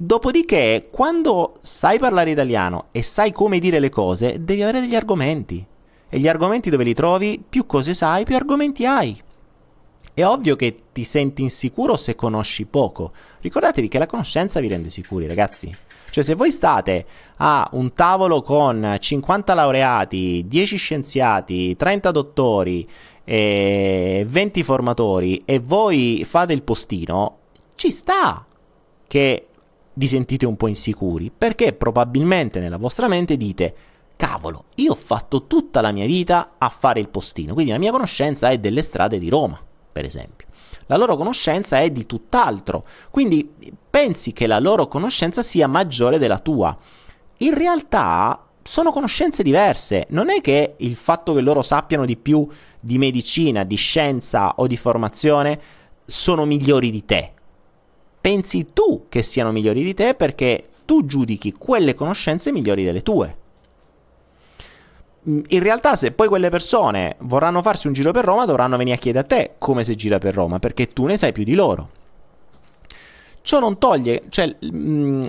Dopodiché, 0.01 0.91
quando 0.93 1.55
sai 1.61 1.99
parlare 1.99 2.31
italiano 2.31 2.87
e 2.93 3.03
sai 3.03 3.33
come 3.33 3.59
dire 3.59 3.81
le 3.81 3.89
cose, 3.89 4.45
devi 4.45 4.63
avere 4.63 4.79
degli 4.81 4.95
argomenti. 4.95 5.67
E 6.09 6.19
gli 6.21 6.29
argomenti 6.29 6.71
dove 6.71 6.85
li 6.85 6.95
trovi, 6.95 7.43
più 7.47 7.67
cose 7.67 7.95
sai, 7.95 8.23
più 8.23 8.37
argomenti 8.37 8.87
hai. 8.87 9.21
È 10.15 10.25
ovvio 10.25 10.55
che 10.55 10.77
ti 10.93 11.03
senti 11.03 11.43
insicuro 11.43 11.97
se 11.97 12.15
conosci 12.15 12.65
poco. 12.67 13.11
Ricordatevi 13.41 13.89
che 13.89 13.99
la 13.99 14.07
conoscenza 14.07 14.61
vi 14.61 14.69
rende 14.69 14.89
sicuri, 14.89 15.27
ragazzi. 15.27 15.69
Cioè, 16.11 16.23
se 16.23 16.35
voi 16.35 16.53
state 16.53 17.05
a 17.39 17.69
un 17.73 17.93
tavolo 17.93 18.41
con 18.41 18.99
50 19.01 19.53
laureati, 19.53 20.45
10 20.47 20.77
scienziati, 20.77 21.75
30 21.75 22.13
dottori, 22.13 22.89
e 23.25 24.25
20 24.29 24.63
formatori 24.63 25.43
e 25.45 25.59
voi 25.59 26.25
fate 26.25 26.53
il 26.53 26.63
postino, 26.63 27.39
ci 27.75 27.91
sta 27.91 28.47
che 29.09 29.48
vi 29.99 30.07
sentite 30.07 30.47
un 30.47 30.57
po' 30.57 30.69
insicuri, 30.69 31.33
perché 31.37 31.73
probabilmente 31.73 32.61
nella 32.61 32.77
vostra 32.77 33.09
mente 33.09 33.37
dite 33.37 33.75
cavolo, 34.17 34.67
io 34.77 34.93
ho 34.93 34.97
fatto 34.97 35.47
tutta 35.47 35.81
la 35.81 35.91
mia 35.91 36.07
vita 36.07 36.53
a 36.57 36.69
fare 36.69 37.01
il 37.01 37.09
postino, 37.09 37.53
quindi 37.53 37.73
la 37.73 37.79
mia 37.79 37.91
conoscenza 37.91 38.49
è 38.49 38.59
delle 38.59 38.83
strade 38.83 39.19
di 39.19 39.29
Roma. 39.29 39.61
per 39.91 40.05
esempio. 40.05 40.47
La 40.87 40.97
loro 40.97 41.17
conoscenza 41.17 41.81
è 41.81 41.91
di 41.91 42.07
tutt'altro, 42.07 42.85
quindi 43.11 43.53
pensi 43.91 44.33
che 44.33 44.47
la 44.47 44.61
loro 44.61 44.87
conoscenza 44.87 45.43
sia 45.43 45.67
maggiore 45.67 46.19
della 46.19 46.39
tua. 46.39 46.77
In 47.39 47.55
realtà 47.55 48.47
sono 48.63 48.93
conoscenze 48.93 49.43
diverse, 49.43 50.07
non 50.11 50.31
è 50.31 50.41
che 50.41 50.75
il 50.77 50.95
fatto 50.95 51.35
che 51.35 51.41
loro 51.41 51.63
sappiano 51.63 52.05
di 52.05 52.17
più 52.17 52.47
di 52.79 52.97
medicina, 52.97 53.65
di 53.65 53.75
scienza 53.75 54.55
o 54.55 54.69
di 54.69 54.77
formazione 54.77 55.61
sono 56.05 56.45
migliori 56.45 56.93
di 56.93 57.05
te. 57.05 57.33
Pensi 58.21 58.73
tu 58.73 59.07
che 59.09 59.23
siano 59.23 59.53
migliori 59.53 59.83
di 59.83 59.95
te 59.95 60.15
perché 60.15 60.69
tu 60.85 61.05
giudichi 61.05 61.53
quelle 61.53 61.95
conoscenze 61.95 62.51
migliori 62.51 62.85
delle 62.85 63.03
tue. 63.03 63.37
Mm, 65.29 65.41
in 65.49 65.63
realtà, 65.63 65.97
se 65.97 66.13
poi 66.13 66.29
quelle 66.29 66.49
persone 66.49 67.17
vorranno 67.21 67.61
farsi 67.63 67.87
un 67.87 67.93
giro 67.93 68.11
per 68.11 68.25
Roma, 68.25 68.47
dovranno 68.47 68.77
venire 68.77 68.97
a 68.97 68.99
chiedere 68.99 69.25
a 69.25 69.29
te 69.29 69.55
come 69.59 69.85
si 69.85 69.95
gira 69.95 70.19
per 70.19 70.35
Roma, 70.35 70.59
perché 70.59 70.89
tu 70.89 71.07
ne 71.07 71.17
sai 71.17 71.33
più 71.33 71.45
di 71.45 71.55
loro. 71.55 71.91
Ciò 73.43 73.61
non 73.61 73.79
toglie, 73.79 74.23
cioè 74.29 74.57
mm, 74.65 75.25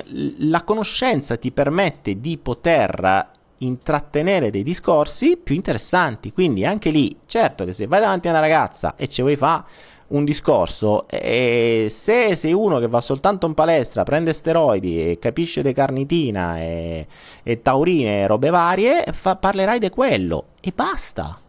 la 0.50 0.64
conoscenza 0.64 1.38
ti 1.38 1.52
permette 1.52 2.20
di 2.20 2.38
poter 2.38 3.28
intrattenere 3.60 4.50
dei 4.50 4.64
discorsi 4.64 5.38
più 5.38 5.56
interessanti. 5.56 6.32
Quindi 6.32 6.66
anche 6.66 6.90
lì, 6.90 7.16
certo 7.26 7.66
che 7.66 7.74
se 7.74 7.88
vai 7.88 8.00
davanti 8.00 8.28
a 8.28 8.32
una 8.32 8.40
ragazza 8.40 8.96
e 8.96 9.08
ci 9.08 9.22
vuoi 9.22 9.36
fare 9.36 9.64
un 10.10 10.24
discorso 10.24 11.08
e 11.08 11.88
se 11.90 12.36
sei 12.36 12.54
uno 12.54 12.80
che 12.80 12.88
va 12.88 13.02
soltanto 13.02 13.46
in 13.46 13.54
palestra, 13.54 14.04
prende 14.04 14.34
steroidi 14.34 15.12
e 15.12 15.20
capisce 15.20 15.62
di 15.62 15.74
carnitina 15.74 16.60
e, 16.60 17.08
e 17.44 17.62
taurine 17.62 18.22
e 18.22 18.28
robe 18.28 18.50
varie, 18.50 19.04
fa, 19.12 19.36
parlerai 19.36 19.80
di 19.80 19.90
quello 19.90 20.48
e 20.62 20.72
basta. 20.74 21.40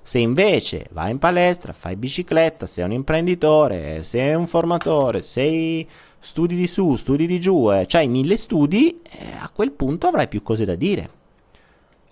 Se 0.00 0.18
invece 0.18 0.86
vai 0.92 1.10
in 1.10 1.18
palestra, 1.18 1.72
fai 1.72 1.94
bicicletta, 1.96 2.66
sei 2.66 2.84
un 2.84 2.92
imprenditore, 2.92 4.02
sei 4.04 4.34
un 4.34 4.46
formatore, 4.46 5.22
sei 5.22 5.86
studi 6.18 6.56
di 6.56 6.66
su, 6.66 6.96
studi 6.96 7.26
di 7.26 7.38
giù, 7.38 7.70
eh, 7.70 7.86
hai 7.92 8.08
mille 8.08 8.36
studi, 8.36 9.00
eh, 9.02 9.32
a 9.38 9.50
quel 9.52 9.72
punto 9.72 10.06
avrai 10.06 10.26
più 10.26 10.42
cose 10.42 10.64
da 10.64 10.74
dire. 10.74 11.16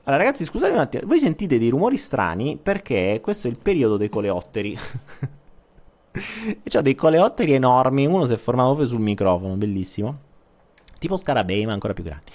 Allora 0.04 0.22
ragazzi 0.22 0.44
scusate 0.44 0.72
un 0.72 0.78
attimo, 0.78 1.02
voi 1.06 1.18
sentite 1.18 1.58
dei 1.58 1.70
rumori 1.70 1.96
strani 1.96 2.58
perché 2.62 3.18
questo 3.20 3.48
è 3.48 3.50
il 3.50 3.58
periodo 3.60 3.96
dei 3.96 4.08
coleotteri. 4.08 4.78
e 6.62 6.78
ho 6.78 6.80
dei 6.80 6.94
coleotteri 6.94 7.52
enormi, 7.52 8.06
uno 8.06 8.26
si 8.26 8.32
è 8.32 8.36
formato 8.36 8.68
proprio 8.68 8.88
sul 8.88 9.00
microfono, 9.00 9.54
bellissimo. 9.56 10.18
Tipo 10.98 11.16
scarabei, 11.16 11.66
ma 11.66 11.72
ancora 11.72 11.92
più 11.92 12.04
grandi. 12.04 12.26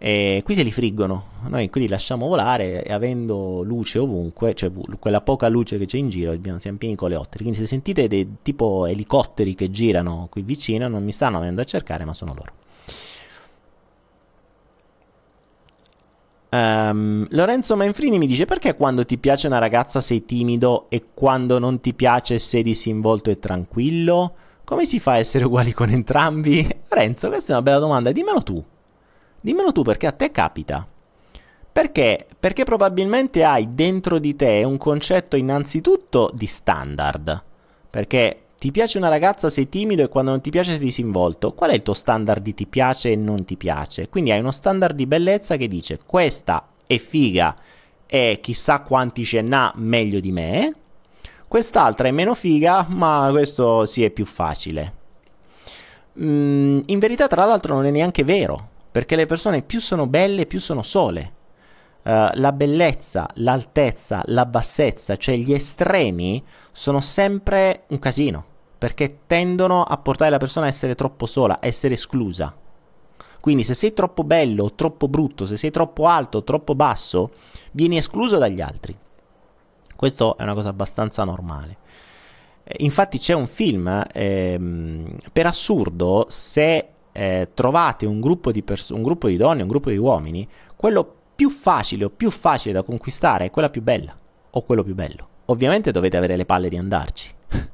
E 0.00 0.42
qui 0.44 0.54
se 0.54 0.62
li 0.62 0.70
friggono, 0.70 1.24
noi 1.48 1.70
qui 1.70 1.80
li 1.80 1.88
lasciamo 1.88 2.28
volare 2.28 2.84
e 2.84 2.92
avendo 2.92 3.62
luce 3.62 3.98
ovunque, 3.98 4.54
cioè 4.54 4.70
quella 4.98 5.20
poca 5.20 5.48
luce 5.48 5.76
che 5.76 5.86
c'è 5.86 5.96
in 5.96 6.08
giro, 6.08 6.38
siamo 6.58 6.76
pieni 6.76 6.94
di 6.94 7.00
coleotteri. 7.00 7.42
Quindi 7.42 7.58
se 7.58 7.66
sentite 7.66 8.06
dei 8.06 8.36
tipo 8.42 8.86
elicotteri 8.86 9.54
che 9.54 9.70
girano 9.70 10.28
qui 10.30 10.42
vicino, 10.42 10.86
non 10.86 11.02
mi 11.02 11.10
stanno 11.10 11.40
venendo 11.40 11.62
a 11.62 11.64
cercare, 11.64 12.04
ma 12.04 12.14
sono 12.14 12.32
loro. 12.34 12.57
Um, 16.50 17.26
Lorenzo 17.30 17.76
Manfrini 17.76 18.16
mi 18.16 18.26
dice 18.26 18.46
perché 18.46 18.74
quando 18.74 19.04
ti 19.04 19.18
piace 19.18 19.46
una 19.46 19.58
ragazza 19.58 20.00
sei 20.00 20.24
timido 20.24 20.86
e 20.88 21.08
quando 21.12 21.58
non 21.58 21.80
ti 21.80 21.92
piace 21.92 22.38
sei 22.38 22.62
disinvolto 22.62 23.30
e 23.30 23.38
tranquillo? 23.38 24.34
Come 24.64 24.86
si 24.86 24.98
fa 24.98 25.12
a 25.12 25.18
essere 25.18 25.44
uguali 25.44 25.72
con 25.72 25.90
entrambi? 25.90 26.66
Lorenzo, 26.88 27.28
questa 27.28 27.52
è 27.52 27.54
una 27.56 27.62
bella 27.62 27.78
domanda, 27.78 28.12
dimmelo 28.12 28.42
tu. 28.42 28.64
Dimmelo 29.40 29.72
tu 29.72 29.82
perché 29.82 30.06
a 30.06 30.12
te 30.12 30.30
capita. 30.30 30.86
Perché? 31.70 32.26
Perché 32.38 32.64
probabilmente 32.64 33.44
hai 33.44 33.74
dentro 33.74 34.18
di 34.18 34.34
te 34.34 34.64
un 34.64 34.78
concetto 34.78 35.36
innanzitutto 35.36 36.30
di 36.34 36.46
standard. 36.46 37.42
Perché 37.88 38.40
ti 38.58 38.72
piace 38.72 38.98
una 38.98 39.08
ragazza, 39.08 39.50
sei 39.50 39.68
timido 39.68 40.02
e 40.02 40.08
quando 40.08 40.32
non 40.32 40.40
ti 40.40 40.50
piace 40.50 40.72
sei 40.72 40.80
disinvolto. 40.80 41.52
Qual 41.52 41.70
è 41.70 41.74
il 41.74 41.82
tuo 41.82 41.94
standard 41.94 42.42
di 42.42 42.54
ti 42.54 42.66
piace 42.66 43.12
e 43.12 43.16
non 43.16 43.44
ti 43.44 43.56
piace? 43.56 44.08
Quindi 44.08 44.32
hai 44.32 44.40
uno 44.40 44.50
standard 44.50 44.96
di 44.96 45.06
bellezza 45.06 45.56
che 45.56 45.68
dice 45.68 46.00
questa 46.04 46.66
è 46.84 46.98
figa 46.98 47.56
e 48.06 48.38
chissà 48.42 48.80
quanti 48.80 49.24
ce 49.24 49.42
n'ha 49.42 49.72
meglio 49.76 50.18
di 50.18 50.32
me. 50.32 50.72
Quest'altra 51.46 52.08
è 52.08 52.10
meno 52.10 52.34
figa, 52.34 52.84
ma 52.88 53.28
questo 53.30 53.86
sì 53.86 54.02
è 54.02 54.10
più 54.10 54.26
facile. 54.26 54.94
Mm, 56.20 56.80
in 56.86 56.98
verità, 56.98 57.28
tra 57.28 57.44
l'altro, 57.44 57.74
non 57.74 57.86
è 57.86 57.90
neanche 57.90 58.24
vero, 58.24 58.68
perché 58.90 59.14
le 59.14 59.26
persone 59.26 59.62
più 59.62 59.80
sono 59.80 60.08
belle, 60.08 60.46
più 60.46 60.58
sono 60.58 60.82
sole. 60.82 61.36
Uh, 62.08 62.30
la 62.36 62.52
bellezza, 62.52 63.28
l'altezza, 63.34 64.22
la 64.28 64.46
bassezza, 64.46 65.16
cioè 65.16 65.36
gli 65.36 65.52
estremi, 65.52 66.42
sono 66.72 67.00
sempre 67.00 67.82
un 67.88 67.98
casino 67.98 68.44
perché 68.78 69.18
tendono 69.26 69.82
a 69.82 69.98
portare 69.98 70.30
la 70.30 70.38
persona 70.38 70.64
a 70.64 70.68
essere 70.70 70.94
troppo 70.94 71.26
sola, 71.26 71.60
a 71.60 71.66
essere 71.66 71.94
esclusa. 71.94 72.54
Quindi 73.40 73.62
se 73.62 73.74
sei 73.74 73.92
troppo 73.92 74.24
bello 74.24 74.64
o 74.64 74.72
troppo 74.72 75.08
brutto, 75.08 75.44
se 75.44 75.56
sei 75.56 75.70
troppo 75.70 76.06
alto 76.06 76.38
o 76.38 76.44
troppo 76.44 76.74
basso, 76.74 77.30
vieni 77.72 77.98
escluso 77.98 78.38
dagli 78.38 78.60
altri. 78.60 78.96
Questo 79.94 80.38
è 80.38 80.44
una 80.44 80.54
cosa 80.54 80.68
abbastanza 80.70 81.24
normale. 81.24 81.76
Eh, 82.62 82.76
infatti 82.78 83.18
c'è 83.18 83.34
un 83.34 83.48
film, 83.48 84.04
ehm, 84.12 85.16
per 85.32 85.46
assurdo, 85.46 86.24
se 86.28 86.88
eh, 87.12 87.48
trovate 87.52 88.06
un 88.06 88.20
gruppo, 88.20 88.52
pers- 88.64 88.90
un 88.90 89.02
gruppo, 89.02 89.26
di 89.28 89.36
donne, 89.36 89.62
un 89.62 89.68
gruppo 89.68 89.90
di 89.90 89.96
uomini, 89.96 90.48
quello 90.76 91.16
più 91.38 91.50
facile 91.50 92.04
o 92.04 92.10
più 92.10 92.32
facile 92.32 92.74
da 92.74 92.82
conquistare 92.82 93.44
è 93.44 93.50
quella 93.52 93.70
più 93.70 93.80
bella 93.80 94.12
o 94.50 94.62
quello 94.64 94.82
più 94.82 94.96
bello. 94.96 95.28
Ovviamente 95.44 95.92
dovete 95.92 96.16
avere 96.16 96.34
le 96.34 96.44
palle 96.44 96.68
di 96.68 96.76
andarci 96.76 97.32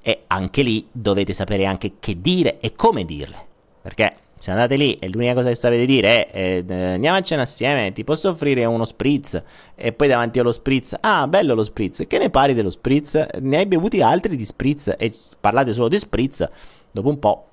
e 0.00 0.22
anche 0.28 0.62
lì 0.62 0.86
dovete 0.92 1.32
sapere 1.32 1.66
anche 1.66 1.94
che 1.98 2.20
dire 2.20 2.60
e 2.60 2.76
come 2.76 3.04
dirle. 3.04 3.44
Perché 3.82 4.14
se 4.36 4.52
andate 4.52 4.76
lì 4.76 4.94
e 4.94 5.08
l'unica 5.08 5.34
cosa 5.34 5.48
che 5.48 5.56
sapete 5.56 5.84
dire 5.84 6.28
è 6.28 6.62
eh, 6.64 6.92
andiamo 6.92 7.16
a 7.18 7.22
cena 7.22 7.42
assieme, 7.42 7.92
ti 7.92 8.04
posso 8.04 8.28
offrire 8.28 8.64
uno 8.66 8.84
spritz 8.84 9.42
e 9.74 9.92
poi 9.92 10.06
davanti 10.06 10.38
allo 10.38 10.52
spritz, 10.52 10.96
ah 11.00 11.26
bello 11.26 11.54
lo 11.54 11.64
spritz, 11.64 12.04
che 12.06 12.18
ne 12.18 12.30
pari 12.30 12.54
dello 12.54 12.70
spritz? 12.70 13.16
Ne 13.40 13.56
hai 13.56 13.66
bevuti 13.66 14.00
altri 14.00 14.36
di 14.36 14.44
spritz 14.44 14.94
e 14.96 15.12
parlate 15.40 15.72
solo 15.72 15.88
di 15.88 15.98
spritz, 15.98 16.48
dopo 16.92 17.08
un 17.08 17.18
po' 17.18 17.48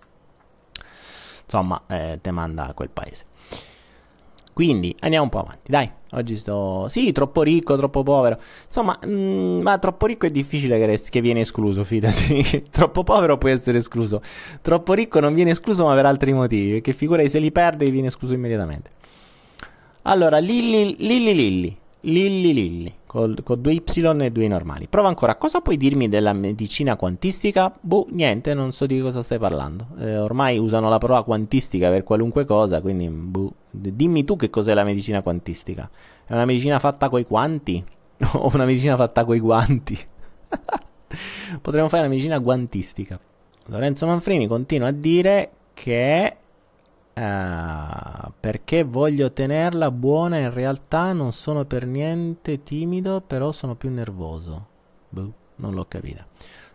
insomma 1.43 1.81
eh, 1.87 2.19
te 2.21 2.29
manda 2.29 2.67
a 2.67 2.73
quel 2.73 2.91
paese. 2.91 3.25
Quindi 4.53 4.95
andiamo 4.99 5.25
un 5.25 5.29
po' 5.31 5.39
avanti, 5.39 5.71
dai. 5.71 5.89
Oggi 6.11 6.37
sto... 6.37 6.87
Sì, 6.89 7.11
troppo 7.11 7.41
ricco, 7.41 7.75
troppo 7.75 8.03
povero. 8.03 8.39
Insomma, 8.67 8.97
mh, 9.03 9.09
mm, 9.09 9.61
ma 9.61 9.79
troppo 9.79 10.05
ricco 10.05 10.27
è 10.27 10.31
difficile 10.31 10.77
che, 10.77 10.85
resti, 10.85 11.09
che 11.09 11.21
viene 11.21 11.41
escluso, 11.41 11.83
fidati. 11.83 12.65
troppo 12.69 13.03
povero 13.03 13.37
può 13.39 13.49
essere 13.49 13.79
escluso. 13.79 14.21
Troppo 14.61 14.93
ricco 14.93 15.19
non 15.19 15.33
viene 15.33 15.51
escluso 15.51 15.85
ma 15.85 15.95
per 15.95 16.05
altri 16.05 16.31
motivi. 16.31 16.81
Che 16.81 16.93
figura 16.93 17.27
se 17.27 17.39
li 17.39 17.51
perde 17.51 17.89
viene 17.89 18.07
escluso 18.07 18.33
immediatamente. 18.33 18.91
Allora, 20.03 20.37
Lilli 20.37 20.95
Lilli 20.99 21.33
Lilli. 21.33 21.77
Lilli 22.01 22.53
Lilli. 22.53 22.93
Con, 23.07 23.35
due 23.57 23.73
Y 23.73 23.83
e 24.21 24.31
due 24.31 24.47
normali. 24.47 24.87
Prova 24.87 25.07
ancora. 25.07 25.35
Cosa 25.35 25.61
puoi 25.61 25.77
dirmi 25.77 26.09
della 26.09 26.33
medicina 26.33 26.95
quantistica? 26.95 27.73
Boh, 27.79 28.05
niente, 28.09 28.53
non 28.53 28.71
so 28.71 28.85
di 28.85 28.99
cosa 28.99 29.23
stai 29.23 29.39
parlando. 29.39 29.87
Eh, 29.99 30.17
ormai 30.17 30.59
usano 30.59 30.89
la 30.89 30.97
parola 30.99 31.23
quantistica 31.23 31.89
per 31.89 32.03
qualunque 32.03 32.45
cosa, 32.45 32.81
quindi 32.81 33.07
boh. 33.09 33.53
Dimmi 33.75 34.23
tu 34.23 34.35
che 34.35 34.51
cos'è 34.51 34.73
la 34.75 34.83
medicina 34.83 35.21
quantistica. 35.23 35.89
È 36.25 36.33
una 36.33 36.45
medicina 36.45 36.77
fatta 36.77 37.09
coi 37.09 37.25
quanti? 37.25 37.83
o 38.33 38.51
una 38.53 38.65
medicina 38.65 38.95
fatta 38.95 39.25
coi 39.25 39.39
guanti? 39.39 39.97
Potremmo 41.61 41.89
fare 41.89 42.03
una 42.03 42.11
medicina 42.11 42.37
guantistica. 42.37 43.19
Lorenzo 43.67 44.05
Manfrini 44.05 44.45
continua 44.45 44.89
a 44.89 44.91
dire 44.91 45.51
che 45.73 46.35
uh, 47.13 48.31
perché 48.39 48.83
voglio 48.83 49.31
tenerla 49.31 49.89
buona 49.89 50.37
in 50.37 50.53
realtà 50.53 51.13
non 51.13 51.31
sono 51.31 51.65
per 51.65 51.87
niente 51.87 52.61
timido, 52.61 53.21
però 53.25 53.51
sono 53.51 53.75
più 53.75 53.89
nervoso. 53.89 54.67
Boh, 55.09 55.33
non 55.55 55.73
l'ho 55.73 55.85
capita. 55.87 56.25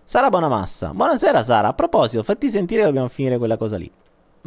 Sara 0.02 0.30
Bonamassa. 0.30 0.92
Buonasera 0.94 1.42
Sara. 1.42 1.68
A 1.68 1.74
proposito, 1.74 2.22
fatti 2.22 2.48
sentire 2.50 2.80
che 2.80 2.86
dobbiamo 2.86 3.08
finire 3.08 3.38
quella 3.38 3.56
cosa 3.56 3.76
lì. 3.76 3.90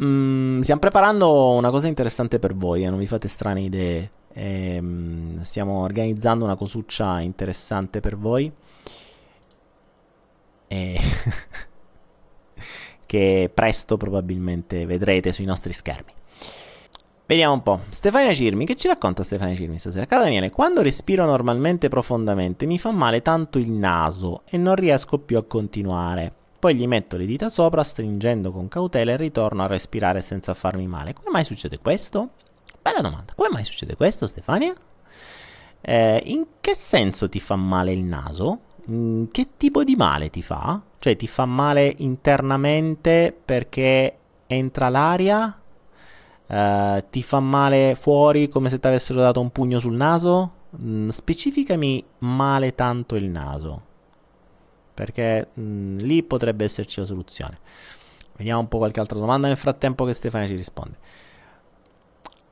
Mm, 0.02 0.60
stiamo 0.62 0.80
preparando 0.80 1.50
una 1.50 1.70
cosa 1.70 1.86
interessante 1.86 2.38
per 2.38 2.54
voi, 2.54 2.84
eh, 2.84 2.90
non 2.90 2.98
vi 2.98 3.06
fate 3.06 3.28
strane 3.28 3.60
idee. 3.60 4.10
Ehm, 4.34 5.42
stiamo 5.42 5.82
organizzando 5.82 6.44
una 6.44 6.56
cosuccia 6.56 7.20
interessante 7.20 8.00
per 8.00 8.16
voi. 8.16 8.50
E 10.66 10.98
che 13.06 13.50
presto 13.52 13.96
probabilmente 13.96 14.86
vedrete 14.86 15.32
sui 15.32 15.44
nostri 15.44 15.72
schermi. 15.72 16.12
Vediamo 17.26 17.54
un 17.54 17.62
po'. 17.62 17.80
Stefania 17.90 18.34
Cirmi, 18.34 18.66
che 18.66 18.74
ci 18.74 18.88
racconta 18.88 19.22
Stefania 19.22 19.54
Cirmi 19.54 19.78
stasera? 19.78 20.06
Caro 20.06 20.22
Daniele, 20.24 20.50
quando 20.50 20.82
respiro 20.82 21.24
normalmente 21.24 21.88
profondamente 21.88 22.66
mi 22.66 22.78
fa 22.78 22.90
male 22.90 23.22
tanto 23.22 23.58
il 23.58 23.70
naso 23.70 24.42
e 24.46 24.56
non 24.56 24.74
riesco 24.74 25.18
più 25.18 25.38
a 25.38 25.44
continuare. 25.44 26.41
Poi 26.62 26.76
gli 26.76 26.86
metto 26.86 27.16
le 27.16 27.26
dita 27.26 27.48
sopra, 27.48 27.82
stringendo 27.82 28.52
con 28.52 28.68
cautela 28.68 29.10
e 29.10 29.16
ritorno 29.16 29.64
a 29.64 29.66
respirare 29.66 30.20
senza 30.20 30.54
farmi 30.54 30.86
male. 30.86 31.12
Come 31.12 31.30
mai 31.30 31.42
succede 31.42 31.80
questo? 31.80 32.34
Bella 32.80 33.00
domanda. 33.00 33.32
Come 33.34 33.48
mai 33.50 33.64
succede 33.64 33.96
questo, 33.96 34.28
Stefania? 34.28 34.72
Eh, 35.80 36.22
in 36.26 36.46
che 36.60 36.74
senso 36.76 37.28
ti 37.28 37.40
fa 37.40 37.56
male 37.56 37.90
il 37.92 38.04
naso? 38.04 38.60
mm, 38.88 39.24
che 39.32 39.48
tipo 39.56 39.82
di 39.82 39.96
male 39.96 40.30
ti 40.30 40.40
fa? 40.40 40.80
Cioè 41.00 41.16
ti 41.16 41.26
fa 41.26 41.46
male 41.46 41.96
internamente 41.98 43.36
perché 43.44 44.18
entra 44.46 44.88
l'aria? 44.88 45.60
Uh, 46.46 47.02
ti 47.10 47.24
fa 47.24 47.40
male 47.40 47.96
fuori 47.96 48.48
come 48.48 48.68
se 48.68 48.78
ti 48.78 48.86
avessero 48.86 49.20
dato 49.20 49.40
un 49.40 49.50
pugno 49.50 49.80
sul 49.80 49.94
naso? 49.94 50.52
Mm, 50.80 51.08
specificami 51.08 52.04
male 52.18 52.76
tanto 52.76 53.16
il 53.16 53.24
naso. 53.24 53.90
Perché 54.94 55.48
mm, 55.58 55.98
lì 55.98 56.22
potrebbe 56.22 56.64
esserci 56.64 57.00
la 57.00 57.06
soluzione. 57.06 57.58
Vediamo 58.36 58.60
un 58.60 58.68
po' 58.68 58.78
qualche 58.78 59.00
altra 59.00 59.18
domanda 59.18 59.48
nel 59.48 59.56
frattempo 59.56 60.04
che 60.04 60.12
Stefania 60.12 60.48
ci 60.48 60.56
risponde. 60.56 60.96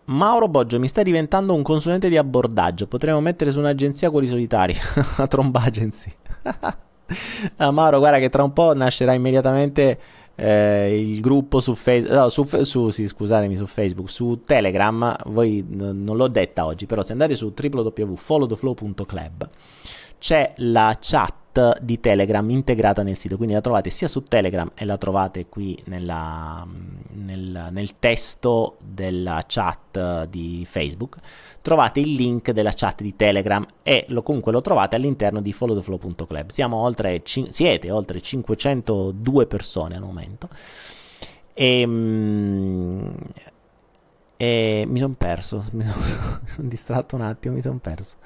Mauro 0.05 0.49
Boggio 0.49 0.81
mi 0.81 0.89
sta 0.89 1.03
diventando 1.03 1.55
un 1.55 1.63
consulente 1.63 2.09
di 2.09 2.17
abbordaggio. 2.17 2.87
Potremmo 2.87 3.21
mettere 3.21 3.51
su 3.51 3.59
un'agenzia 3.59 4.11
quelli 4.11 4.27
solitari. 4.29 4.75
la 5.17 5.27
Tromba 5.27 5.63
Agency. 5.63 6.13
ah, 7.57 7.71
Mauro, 7.71 7.99
guarda 7.99 8.19
che 8.19 8.29
tra 8.29 8.43
un 8.43 8.53
po' 8.53 8.75
nascerà 8.75 9.13
immediatamente 9.13 9.99
eh, 10.35 10.99
il 10.99 11.21
gruppo 11.21 11.61
su 11.61 11.75
Facebook. 11.75 12.13
No, 12.17 12.29
su, 12.29 12.45
su, 12.63 12.91
sì, 12.91 13.07
scusatemi, 13.07 13.57
su 13.57 13.67
Facebook. 13.67 14.11
Su 14.11 14.43
Telegram. 14.45 15.15
Voi 15.27 15.65
n- 15.69 16.03
non 16.03 16.17
l'ho 16.17 16.29
detta 16.29 16.65
oggi, 16.65 16.87
però 16.87 17.03
se 17.03 17.13
andate 17.13 17.37
su 17.37 17.53
www.followtheflow.club 17.57 19.49
c'è 20.21 20.53
la 20.59 20.97
chat 21.01 21.81
di 21.81 21.99
Telegram 21.99 22.49
integrata 22.51 23.03
nel 23.03 23.17
sito, 23.17 23.37
quindi 23.37 23.55
la 23.55 23.63
trovate 23.63 23.91
sia 23.91 24.07
su 24.07 24.23
Telegram 24.23 24.71
e 24.75 24.85
la 24.85 24.97
trovate 24.99 25.47
qui 25.47 25.77
nella, 25.87 26.65
nel, 27.13 27.69
nel, 27.71 27.99
testo 27.99 28.77
della 28.85 29.43
chat 29.49 30.27
di 30.27 30.65
Facebook. 30.69 31.17
Trovate 31.63 32.01
il 32.01 32.13
link 32.13 32.53
della 32.53 32.73
chat 32.73 33.03
di 33.03 33.17
Telegram 33.17 33.67
e 33.83 34.05
lo, 34.09 34.23
comunque 34.23 34.53
lo 34.53 34.61
trovate 34.61 34.95
all'interno 34.95 35.41
di 35.41 35.53
followtheflow.club. 35.53 36.51
Siamo 36.51 36.77
oltre, 36.77 37.23
siete 37.25 37.91
oltre 37.91 38.21
502 38.21 39.47
persone 39.47 39.97
al 39.97 40.03
momento. 40.03 40.49
E, 41.55 41.87
mm, 41.87 43.09
e 44.37 44.85
mi 44.87 44.99
sono 45.01 45.15
perso, 45.19 45.65
mi 45.73 45.85
sono 45.85 46.69
distratto 46.69 47.17
un 47.17 47.23
attimo, 47.23 47.55
mi 47.55 47.63
sono 47.63 47.79
perso. 47.79 48.17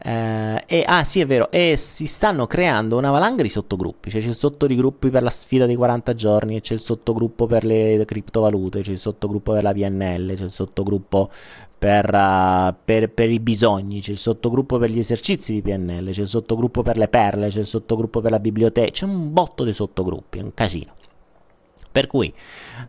Eh, 0.00 0.62
e, 0.66 0.84
ah 0.86 1.02
sì 1.02 1.20
è 1.20 1.26
vero, 1.26 1.50
e 1.50 1.76
si 1.76 2.06
stanno 2.06 2.46
creando 2.46 2.96
una 2.96 3.10
valanga 3.10 3.42
di 3.42 3.48
sottogruppi, 3.48 4.10
cioè 4.10 4.20
c'è 4.20 4.28
il 4.28 4.36
sottogruppo 4.36 5.08
per 5.08 5.22
la 5.22 5.30
sfida 5.30 5.66
dei 5.66 5.74
40 5.74 6.14
giorni, 6.14 6.60
c'è 6.60 6.74
il 6.74 6.80
sottogruppo 6.80 7.46
per 7.46 7.64
le 7.64 8.04
criptovalute, 8.04 8.82
c'è 8.82 8.92
il 8.92 8.98
sottogruppo 8.98 9.52
per 9.52 9.62
la 9.64 9.72
PNL, 9.72 10.34
c'è 10.36 10.44
il 10.44 10.50
sottogruppo 10.50 11.30
per, 11.76 12.14
uh, 12.14 12.74
per, 12.84 13.10
per, 13.10 13.30
i 13.30 13.40
bisogni, 13.40 14.00
c'è 14.00 14.12
il 14.12 14.18
sottogruppo 14.18 14.78
per 14.78 14.90
gli 14.90 14.98
esercizi 14.98 15.52
di 15.54 15.62
PNL, 15.62 16.10
c'è 16.10 16.22
il 16.22 16.28
sottogruppo 16.28 16.82
per 16.82 16.96
le 16.96 17.08
perle, 17.08 17.48
c'è 17.48 17.60
il 17.60 17.66
sottogruppo 17.66 18.20
per 18.20 18.30
la 18.30 18.40
biblioteca, 18.40 18.90
c'è 18.90 19.04
un 19.04 19.32
botto 19.32 19.64
di 19.64 19.72
sottogruppi, 19.72 20.38
è 20.38 20.42
un 20.42 20.54
casino. 20.54 20.97
Per 21.90 22.06
cui, 22.06 22.32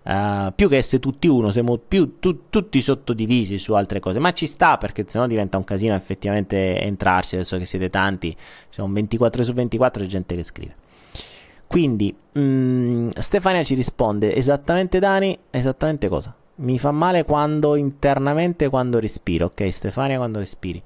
uh, 0.03 0.53
più 0.53 0.67
che 0.67 0.77
essere 0.77 1.01
tutti 1.01 1.27
uno, 1.27 1.51
siamo 1.51 1.77
più 1.77 2.19
tu, 2.19 2.49
tutti 2.49 2.81
sottodivisi 2.81 3.57
su 3.57 3.73
altre 3.73 3.99
cose. 3.99 4.19
Ma 4.19 4.33
ci 4.33 4.45
sta 4.45 4.77
perché 4.77 5.05
sennò 5.07 5.25
diventa 5.25 5.57
un 5.57 5.63
casino 5.63 5.95
effettivamente 5.95 6.79
entrarci. 6.81 7.35
Adesso 7.35 7.57
che 7.57 7.65
siete 7.65 7.89
tanti, 7.89 8.35
sono 8.69 8.91
24 8.91 9.43
su 9.43 9.53
24 9.53 10.03
c'è 10.03 10.09
gente 10.09 10.35
che 10.35 10.43
scrive. 10.43 10.75
Quindi, 11.69 12.15
mh, 12.31 12.41
mm, 12.41 13.09
Stefania 13.15 13.63
ci 13.63 13.75
risponde 13.75 14.35
esattamente 14.35 14.97
Dani, 14.97 15.37
esattamente 15.51 16.07
cosa? 16.07 16.35
Mi 16.55 16.79
fa 16.79 16.91
male 16.91 17.23
quando 17.23 17.75
internamente 17.75 18.69
quando 18.69 18.99
respiro. 18.99 19.45
Ok, 19.45 19.69
Stefania, 19.71 20.17
quando 20.17 20.39
respiri. 20.39 20.81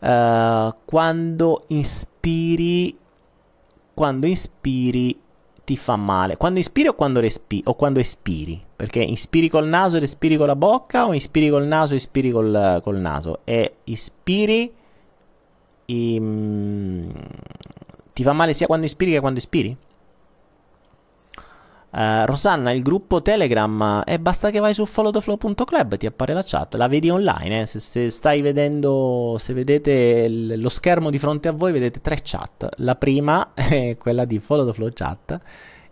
Uh, 0.00 0.74
quando 0.84 1.64
ispiri, 1.68 2.96
quando 3.92 4.26
ispiri 4.26 5.20
ti 5.64 5.76
fa 5.76 5.96
male? 5.96 6.36
Quando 6.36 6.58
ispiri 6.58 6.88
o 6.88 6.94
quando, 6.94 7.20
respi- 7.20 7.62
o 7.66 7.74
quando 7.74 7.98
espiri? 7.98 8.60
Perché 8.76 9.00
ispiri 9.00 9.48
col 9.48 9.66
naso 9.66 9.96
e 9.96 10.00
respiri 10.00 10.36
con 10.36 10.46
la 10.46 10.56
bocca 10.56 11.06
o 11.06 11.14
ispiri 11.14 11.48
col 11.48 11.64
naso 11.64 11.94
e 11.94 11.96
ispiri 11.96 12.30
col, 12.30 12.80
col 12.82 12.96
naso? 12.96 13.40
E 13.44 13.76
ispiri... 13.84 14.72
Im... 15.86 17.12
Ti 18.12 18.22
fa 18.22 18.32
male 18.32 18.54
sia 18.54 18.66
quando 18.66 18.86
ispiri 18.86 19.12
che 19.12 19.20
quando 19.20 19.38
espiri? 19.38 19.76
Uh, 21.94 22.24
Rosanna, 22.24 22.72
il 22.72 22.82
gruppo 22.82 23.22
Telegram 23.22 24.02
e 24.04 24.14
eh, 24.14 24.18
basta 24.18 24.50
che 24.50 24.58
vai 24.58 24.74
su 24.74 24.84
followtheflow.club 24.84 25.96
ti 25.96 26.06
appare 26.06 26.34
la 26.34 26.42
chat, 26.44 26.74
la 26.74 26.88
vedi 26.88 27.08
online. 27.08 27.60
Eh? 27.60 27.66
Se, 27.66 27.78
se, 27.78 28.10
stai 28.10 28.40
vedendo, 28.40 29.36
se 29.38 29.52
vedete 29.52 30.28
l- 30.28 30.60
lo 30.60 30.68
schermo 30.70 31.08
di 31.10 31.20
fronte 31.20 31.46
a 31.46 31.52
voi, 31.52 31.70
vedete 31.70 32.00
tre 32.00 32.18
chat. 32.20 32.68
La 32.78 32.96
prima 32.96 33.50
è 33.54 33.96
quella 33.96 34.24
di 34.24 34.40
Follow 34.40 34.66
the 34.66 34.72
Flow 34.72 34.90
Chat 34.92 35.40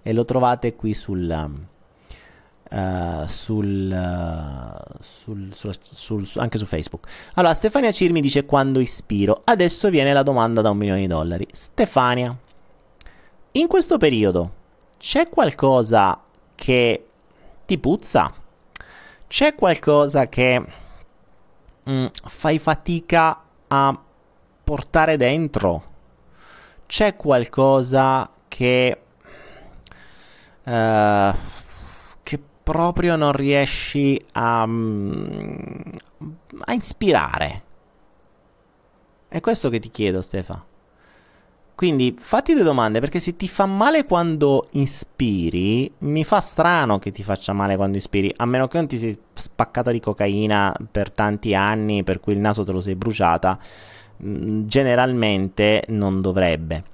e 0.03 0.13
lo 0.13 0.25
trovate 0.25 0.75
qui 0.75 0.93
sul, 0.93 1.55
uh, 2.69 3.27
sul, 3.29 3.91
uh, 3.93 4.97
sul, 4.99 5.51
sul, 5.53 6.29
anche 6.39 6.59
su 6.59 6.67
Facebook. 6.67 7.07
Allora, 7.35 7.55
Stefania 7.55 7.93
Cirmi 7.93 8.21
dice 8.21 8.45
quando 8.45 8.81
ispiro. 8.81 9.41
Adesso 9.45 9.89
viene 9.89 10.13
la 10.13 10.25
domanda 10.25 10.63
da 10.63 10.71
un 10.71 10.79
milione 10.79 11.03
di 11.03 11.07
dollari. 11.07 11.47
Stefania, 11.53 12.37
in 13.53 13.69
questo 13.69 13.99
periodo 13.99 14.55
c'è 15.03 15.29
qualcosa 15.29 16.23
che 16.55 17.07
ti 17.67 17.77
puzza? 17.77 18.33
C'è 19.27 19.53
qualcosa 19.57 20.29
che 20.29 20.65
mm, 21.91 22.07
fai 22.23 22.61
fatica 22.61 23.43
a 23.67 24.01
portare 24.63 25.17
dentro? 25.17 25.91
C'è 26.87 27.17
qualcosa 27.17 28.31
che 28.47 29.03
uh, 30.63 31.35
che 32.23 32.43
proprio 32.63 33.17
non 33.17 33.33
riesci 33.33 34.25
a, 34.31 34.65
mm, 34.65 35.81
a 36.67 36.73
ispirare? 36.75 37.63
È 39.27 39.41
questo 39.41 39.69
che 39.69 39.81
ti 39.81 39.91
chiedo, 39.91 40.23
Stefano. 40.23 40.72
Quindi 41.75 42.17
fatti 42.19 42.53
due 42.53 42.63
domande 42.63 43.01
perché 43.01 43.19
se 43.19 43.35
ti 43.35 43.49
fa 43.49 43.67
male 43.67 44.05
quando 44.05 44.69
ispiri, 44.73 45.91
mi 45.99 46.23
fa 46.23 46.41
strano 46.41 46.99
che 46.99 47.11
ti 47.11 47.23
faccia 47.23 47.53
male 47.53 47.77
quando 47.77 47.97
ispiri, 47.97 48.33
a 48.37 48.47
meno 48.47 48.69
che 48.69 48.77
non 48.77 48.87
ti 48.87 48.99
sei 48.99 49.19
spaccata 49.33 49.91
di 49.91 49.99
cocaina 49.99 50.75
per 50.91 51.11
tanti 51.11 51.55
anni, 51.55 52.05
per 52.05 52.21
cui 52.21 52.35
il 52.35 52.39
naso 52.39 52.63
te 52.63 52.73
lo 52.73 52.81
sei 52.81 52.95
bruciata, 52.95 53.59
mm, 54.25 54.67
generalmente 54.67 55.85
non 55.89 56.21
dovrebbe. 56.21 56.85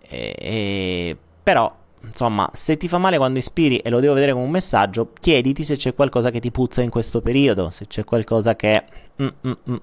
E, 0.00 0.34
e, 0.38 1.16
però, 1.42 1.74
insomma, 2.02 2.48
se 2.52 2.76
ti 2.76 2.88
fa 2.88 2.98
male 2.98 3.16
quando 3.16 3.38
ispiri 3.38 3.78
e 3.78 3.90
lo 3.90 4.00
devo 4.00 4.14
vedere 4.14 4.32
come 4.32 4.44
un 4.44 4.50
messaggio, 4.50 5.12
chiediti 5.18 5.64
se 5.64 5.76
c'è 5.76 5.94
qualcosa 5.94 6.30
che 6.30 6.40
ti 6.40 6.50
puzza 6.50 6.82
in 6.82 6.90
questo 6.90 7.20
periodo, 7.20 7.70
se 7.70 7.86
c'è 7.86 8.04
qualcosa 8.04 8.54
che 8.54 8.84
mm, 9.20 9.26
mm, 9.46 9.52
mm 9.70 9.76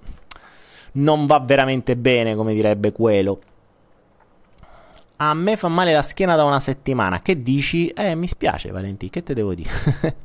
non 0.93 1.25
va 1.25 1.39
veramente 1.39 1.95
bene, 1.95 2.35
come 2.35 2.53
direbbe 2.53 2.91
quello. 2.91 3.39
A 5.23 5.35
me 5.35 5.55
fa 5.55 5.67
male 5.67 5.93
la 5.93 6.01
schiena 6.01 6.35
da 6.35 6.45
una 6.45 6.59
settimana. 6.59 7.21
Che 7.21 7.43
dici? 7.43 7.89
Eh, 7.89 8.15
mi 8.15 8.25
spiace, 8.25 8.71
Valentina. 8.71 9.11
Che 9.11 9.21
te 9.21 9.35
devo 9.35 9.53
dire? 9.53 9.69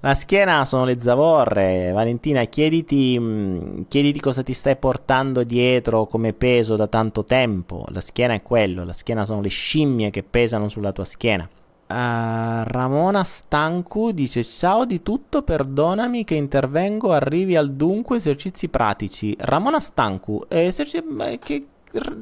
la 0.00 0.14
schiena 0.14 0.66
sono 0.66 0.84
le 0.84 1.00
zavorre. 1.00 1.92
Valentina, 1.92 2.44
chiediti, 2.44 3.18
mm, 3.18 3.84
chiediti 3.88 4.20
cosa 4.20 4.42
ti 4.42 4.52
stai 4.52 4.76
portando 4.76 5.44
dietro 5.44 6.04
come 6.04 6.34
peso 6.34 6.76
da 6.76 6.88
tanto 6.88 7.24
tempo. 7.24 7.86
La 7.88 8.02
schiena 8.02 8.34
è 8.34 8.42
quello. 8.42 8.84
La 8.84 8.92
schiena 8.92 9.24
sono 9.24 9.40
le 9.40 9.48
scimmie 9.48 10.10
che 10.10 10.22
pesano 10.22 10.68
sulla 10.68 10.92
tua 10.92 11.06
schiena. 11.06 11.48
Uh, 11.88 12.64
Ramona 12.64 13.24
Stancu 13.24 14.10
dice 14.10 14.44
ciao 14.44 14.84
di 14.84 15.02
tutto, 15.02 15.40
perdonami 15.40 16.24
che 16.24 16.34
intervengo, 16.34 17.12
arrivi 17.12 17.56
al 17.56 17.72
dunque 17.72 18.18
esercizi 18.18 18.68
pratici. 18.68 19.34
Ramona 19.38 19.80
Stancu, 19.80 20.44
esercizi, 20.48 21.02
che, 21.38 21.66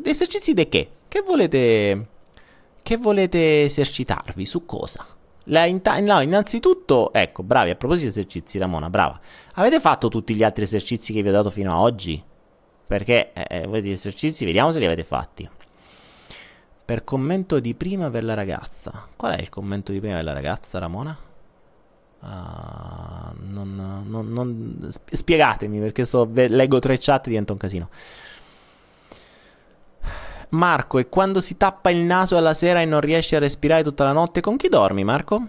esercizi 0.04 0.54
di 0.54 0.68
che? 0.68 0.88
Che 1.14 1.22
volete, 1.22 2.08
che 2.82 2.96
volete 2.96 3.62
esercitarvi? 3.62 4.44
Su 4.44 4.66
cosa? 4.66 5.06
Inta- 5.44 6.00
no, 6.00 6.20
innanzitutto, 6.20 7.12
ecco, 7.12 7.44
bravi, 7.44 7.70
a 7.70 7.76
proposito 7.76 8.06
di 8.06 8.10
esercizi, 8.10 8.58
Ramona, 8.58 8.90
brava. 8.90 9.20
Avete 9.52 9.78
fatto 9.78 10.08
tutti 10.08 10.34
gli 10.34 10.42
altri 10.42 10.64
esercizi 10.64 11.12
che 11.12 11.22
vi 11.22 11.28
ho 11.28 11.30
dato 11.30 11.50
fino 11.50 11.70
ad 11.70 11.78
oggi? 11.78 12.20
Perché, 12.88 13.32
eh, 13.32 13.46
eh 13.48 13.66
voi 13.68 13.80
gli 13.80 13.92
esercizi, 13.92 14.44
vediamo 14.44 14.72
se 14.72 14.80
li 14.80 14.86
avete 14.86 15.04
fatti. 15.04 15.48
Per 16.84 17.04
commento 17.04 17.60
di 17.60 17.74
prima 17.74 18.10
per 18.10 18.24
la 18.24 18.34
ragazza. 18.34 19.06
Qual 19.14 19.36
è 19.36 19.40
il 19.40 19.50
commento 19.50 19.92
di 19.92 20.00
prima 20.00 20.16
per 20.16 20.24
la 20.24 20.32
ragazza, 20.32 20.80
Ramona? 20.80 21.16
Uh, 22.22 22.26
non, 23.36 24.02
non, 24.08 24.32
non, 24.32 24.92
spiegatemi 25.04 25.78
perché 25.78 26.06
so, 26.06 26.28
leggo 26.32 26.80
tre 26.80 26.96
chat 26.98 27.26
e 27.26 27.28
diventa 27.28 27.52
un 27.52 27.58
casino. 27.58 27.88
Marco, 30.54 30.98
e 30.98 31.08
quando 31.08 31.40
si 31.40 31.56
tappa 31.56 31.90
il 31.90 31.98
naso 31.98 32.36
alla 32.36 32.54
sera 32.54 32.80
e 32.80 32.84
non 32.84 33.00
riesci 33.00 33.36
a 33.36 33.38
respirare 33.38 33.82
tutta 33.82 34.04
la 34.04 34.12
notte, 34.12 34.40
con 34.40 34.56
chi 34.56 34.68
dormi, 34.68 35.04
Marco? 35.04 35.46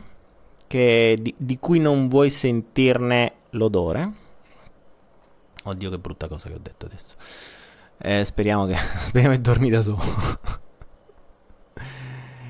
Che, 0.67 1.17
di, 1.21 1.33
di 1.37 1.59
cui 1.59 1.79
non 1.79 2.09
vuoi 2.09 2.29
sentirne 2.29 3.33
l'odore? 3.51 4.11
Oddio, 5.63 5.89
che 5.89 5.97
brutta 5.97 6.27
cosa 6.27 6.49
che 6.49 6.55
ho 6.55 6.59
detto 6.61 6.85
adesso. 6.85 7.13
Eh, 7.97 8.25
speriamo 8.25 8.65
che 8.65 8.75
speriamo 9.07 9.35
che 9.35 9.41
dormi 9.41 9.69
da 9.69 9.81
solo. 9.81 10.01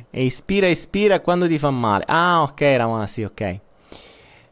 e 0.10 0.24
ispira, 0.24 0.68
ispira 0.68 1.20
quando 1.20 1.48
ti 1.48 1.60
fa 1.60 1.70
male. 1.70 2.06
Ah, 2.08 2.42
ok, 2.42 2.62
Ramona, 2.62 3.08
sì, 3.08 3.24
ok. 3.24 3.60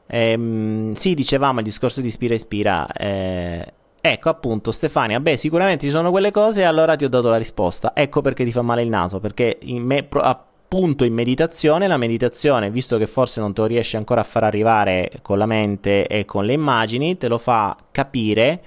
Ehm, 0.07 0.93
sì, 0.93 1.13
dicevamo 1.15 1.59
il 1.59 1.65
discorso 1.65 2.01
di 2.01 2.07
ispira, 2.07 2.35
ispira. 2.35 2.87
Eh, 2.91 3.73
ecco, 4.05 4.27
appunto, 4.27 4.71
Stefania. 4.71 5.21
Beh, 5.21 5.37
sicuramente 5.37 5.85
ci 5.85 5.91
sono 5.91 6.11
quelle 6.11 6.29
cose 6.29 6.61
e 6.61 6.63
allora 6.65 6.97
ti 6.97 7.05
ho 7.05 7.09
dato 7.09 7.29
la 7.29 7.37
risposta. 7.37 7.93
Ecco 7.95 8.21
perché 8.21 8.43
ti 8.43 8.51
fa 8.51 8.61
male 8.61 8.81
il 8.81 8.89
naso, 8.89 9.21
perché 9.21 9.59
in 9.61 9.81
me, 9.81 10.05
appunto 10.11 11.05
in 11.05 11.13
meditazione, 11.13 11.87
la 11.87 11.95
meditazione, 11.95 12.69
visto 12.69 12.97
che 12.97 13.07
forse 13.07 13.39
non 13.39 13.53
te 13.53 13.61
lo 13.61 13.67
riesci 13.67 13.95
ancora 13.95 14.19
a 14.19 14.25
far 14.25 14.43
arrivare 14.43 15.09
con 15.21 15.37
la 15.37 15.45
mente 15.45 16.05
e 16.07 16.25
con 16.25 16.45
le 16.45 16.51
immagini, 16.51 17.17
te 17.17 17.29
lo 17.29 17.37
fa 17.37 17.77
capire 17.91 18.61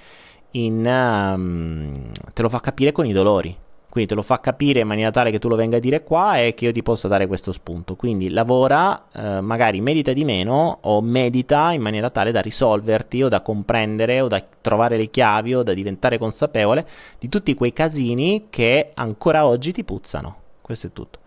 in, 0.53 0.87
um, 0.87 2.11
te 2.32 2.43
lo 2.43 2.49
fa 2.49 2.61
capire 2.61 2.93
con 2.93 3.05
i 3.05 3.12
dolori. 3.12 3.55
Quindi 3.97 4.12
te 4.12 4.20
lo 4.20 4.26
fa 4.26 4.40
capire 4.40 4.80
in 4.80 4.86
maniera 4.86 5.11
tale 5.11 5.30
che 5.30 5.38
tu 5.38 5.49
lo 5.49 5.57
venga 5.57 5.78
a 5.78 5.80
dire 5.80 6.05
qua 6.05 6.38
e 6.38 6.53
che 6.53 6.66
io 6.66 6.72
ti 6.72 6.82
possa 6.82 7.09
dare 7.09 7.26
questo 7.26 7.51
spunto. 7.51 7.97
Quindi 7.97 8.28
lavora, 8.28 9.07
eh, 9.11 9.40
magari 9.40 9.80
medita 9.80 10.12
di 10.12 10.22
meno 10.22 10.80
o 10.82 11.01
medita 11.01 11.72
in 11.72 11.80
maniera 11.80 12.11
tale 12.11 12.30
da 12.30 12.42
risolverti 12.42 13.22
o 13.22 13.30
da 13.30 13.40
comprendere 13.40 14.20
o 14.20 14.28
da 14.28 14.44
trovare 14.61 14.99
le 14.99 15.09
chiavi 15.09 15.55
o 15.55 15.62
da 15.62 15.72
diventare 15.72 16.18
consapevole 16.18 16.86
di 17.18 17.30
tutti 17.30 17.55
quei 17.55 17.72
casini 17.72 18.49
che 18.51 18.90
ancora 18.92 19.47
oggi 19.47 19.72
ti 19.72 19.82
puzzano. 19.82 20.40
Questo 20.61 20.88
è 20.88 20.92
tutto. 20.92 21.20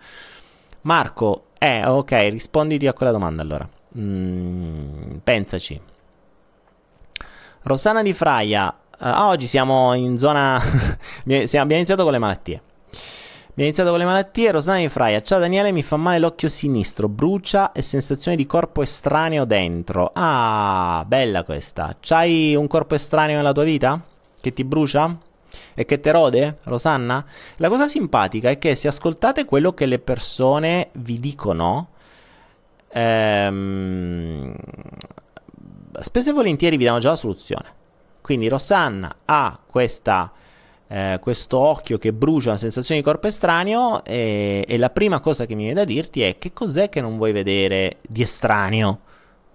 Marco, 0.82 1.46
eh, 1.58 1.88
ok, 1.88 2.12
risponditi 2.30 2.86
a 2.86 2.94
quella 2.94 3.12
domanda 3.12 3.42
allora. 3.42 3.68
Mm, 3.98 5.16
pensaci. 5.24 5.82
Rossana 7.64 8.04
di 8.04 8.14
Fraia, 8.14 8.72
uh, 9.00 9.08
oggi 9.24 9.48
siamo 9.48 9.94
in 9.94 10.18
zona... 10.18 10.62
abbiamo 11.36 11.74
iniziato 11.74 12.04
con 12.04 12.12
le 12.12 12.18
malattie. 12.18 12.62
Abbiamo 13.60 13.64
iniziato 13.64 13.90
con 13.90 14.00
le 14.00 14.06
malattie. 14.06 14.52
Rossana 14.52 14.78
di 14.80 14.90
Fraia, 14.90 15.22
ciao 15.22 15.40
Daniele, 15.40 15.72
mi 15.72 15.84
fa 15.84 15.98
male 15.98 16.20
l'occhio 16.20 16.50
sinistro, 16.50 17.08
brucia 17.10 17.72
e 17.72 17.82
sensazione 17.82 18.38
di 18.38 18.46
corpo 18.46 18.82
estraneo 18.82 19.46
dentro. 19.46 20.12
Ah, 20.14 21.04
bella 21.06 21.44
questa. 21.44 21.98
C'hai 22.00 22.56
un 22.56 22.68
corpo 22.68 22.96
estraneo 22.96 23.38
nella 23.38 23.52
tua 23.52 23.64
vita? 23.64 24.02
Che 24.40 24.54
ti 24.54 24.64
brucia? 24.64 25.18
E 25.74 25.86
che 25.86 26.00
te 26.00 26.12
rode, 26.12 26.58
Rosanna? 26.64 27.26
La 27.58 27.70
cosa 27.70 27.88
simpatica 27.88 28.50
è 28.50 28.58
che 28.58 28.76
se 28.76 28.88
ascoltate 28.88 29.46
quello 29.46 29.74
che 29.74 29.86
le 29.86 30.00
persone 30.00 30.90
vi 30.94 31.20
dicono, 31.20 31.90
ehm, 32.90 34.56
spesso 36.02 36.30
e 36.30 36.34
volentieri 36.34 36.78
vi 36.78 36.86
danno 36.86 37.00
già 37.00 37.10
la 37.10 37.16
soluzione. 37.16 37.78
Quindi 38.22 38.48
Rosanna 38.48 39.16
ha 39.26 39.58
questa, 39.66 40.32
eh, 40.92 41.20
questo 41.22 41.58
occhio 41.58 41.98
che 41.98 42.12
brucia 42.12 42.50
una 42.50 42.58
sensazione 42.58 43.00
di 43.00 43.06
corpo 43.06 43.28
estraneo 43.28 44.04
e, 44.04 44.66
e 44.68 44.78
la 44.78 44.90
prima 44.90 45.20
cosa 45.20 45.46
che 45.46 45.54
mi 45.54 45.64
viene 45.64 45.80
da 45.80 45.86
dirti 45.86 46.24
è 46.24 46.38
che 46.38 46.52
cos'è 46.52 46.90
che 46.90 47.00
non 47.00 47.18
vuoi 47.18 47.32
vedere 47.32 47.98
di 48.02 48.24
estraneo? 48.24 49.02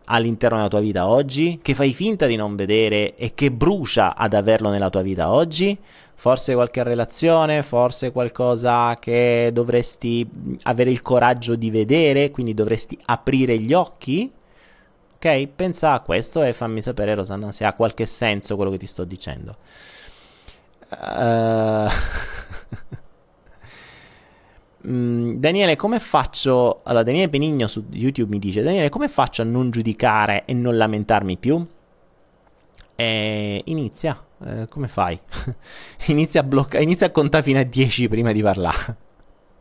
all'interno 0.07 0.57
della 0.57 0.68
tua 0.68 0.80
vita 0.80 1.09
oggi, 1.09 1.61
che 1.62 1.74
fai 1.74 1.95
finta 1.95 2.26
di 2.26 2.37
non 2.37 2.57
vedere 2.57 3.14
e 3.14 3.32
che 3.35 3.51
brucia 3.51 4.14
ad 4.16 4.35
averlo 4.35 4.70
nella 4.70 4.91
tua 4.91 5.03
vita 5.03 5.30
oggi? 5.30 5.78
Forse 6.16 6.55
qualche 6.55 6.82
relazione, 6.82 7.62
forse 7.62 8.12
qualcosa 8.12 8.99
che 8.99 9.51
dovresti 9.53 10.28
avere 10.64 10.91
il 10.91 11.03
coraggio 11.03 11.55
di 11.55 11.70
vedere, 11.70 12.30
quindi 12.30 12.55
dovresti 12.55 12.99
aprire 13.07 13.59
gli 13.59 13.72
occhi? 13.72 14.30
Ok? 15.14 15.49
Pensa 15.57 15.93
a 15.93 16.01
questo 16.01 16.43
e 16.43 16.53
fammi 16.53 16.82
sapere, 16.82 17.14
Rosanna, 17.14 17.51
se 17.53 17.64
ha 17.64 17.72
qualche 17.72 18.07
senso 18.07 18.57
quello 18.57 18.70
che 18.70 18.78
ti 18.78 18.87
sto 18.87 19.05
dicendo. 19.05 19.57
Uh... 21.01 21.90
Mm, 24.86 25.36
Daniele, 25.36 25.76
come 25.76 25.99
faccio? 25.99 26.80
Allora, 26.82 27.05
Daniele 27.05 27.30
Benigno 27.30 27.66
su 27.66 27.84
YouTube 27.90 28.30
mi 28.34 28.38
dice: 28.38 28.62
Daniele, 28.62 28.90
come 28.90 29.09
faccio 29.09 29.42
a 29.42 29.45
non 29.45 29.70
giudicare 29.70 30.45
e 30.45 30.53
non 30.53 30.76
lamentarmi 30.76 31.38
più? 31.38 31.66
E 32.95 33.62
inizia. 33.64 34.22
Eh, 34.45 34.68
come 34.68 34.88
fai? 34.88 35.18
inizia, 36.09 36.40
a 36.40 36.45
blocca- 36.45 36.80
inizia 36.80 37.07
a 37.07 37.11
contare 37.11 37.42
fino 37.42 37.59
a 37.59 37.62
10 37.62 38.09
prima 38.09 38.32
di 38.32 38.42
parlare. 38.42 38.97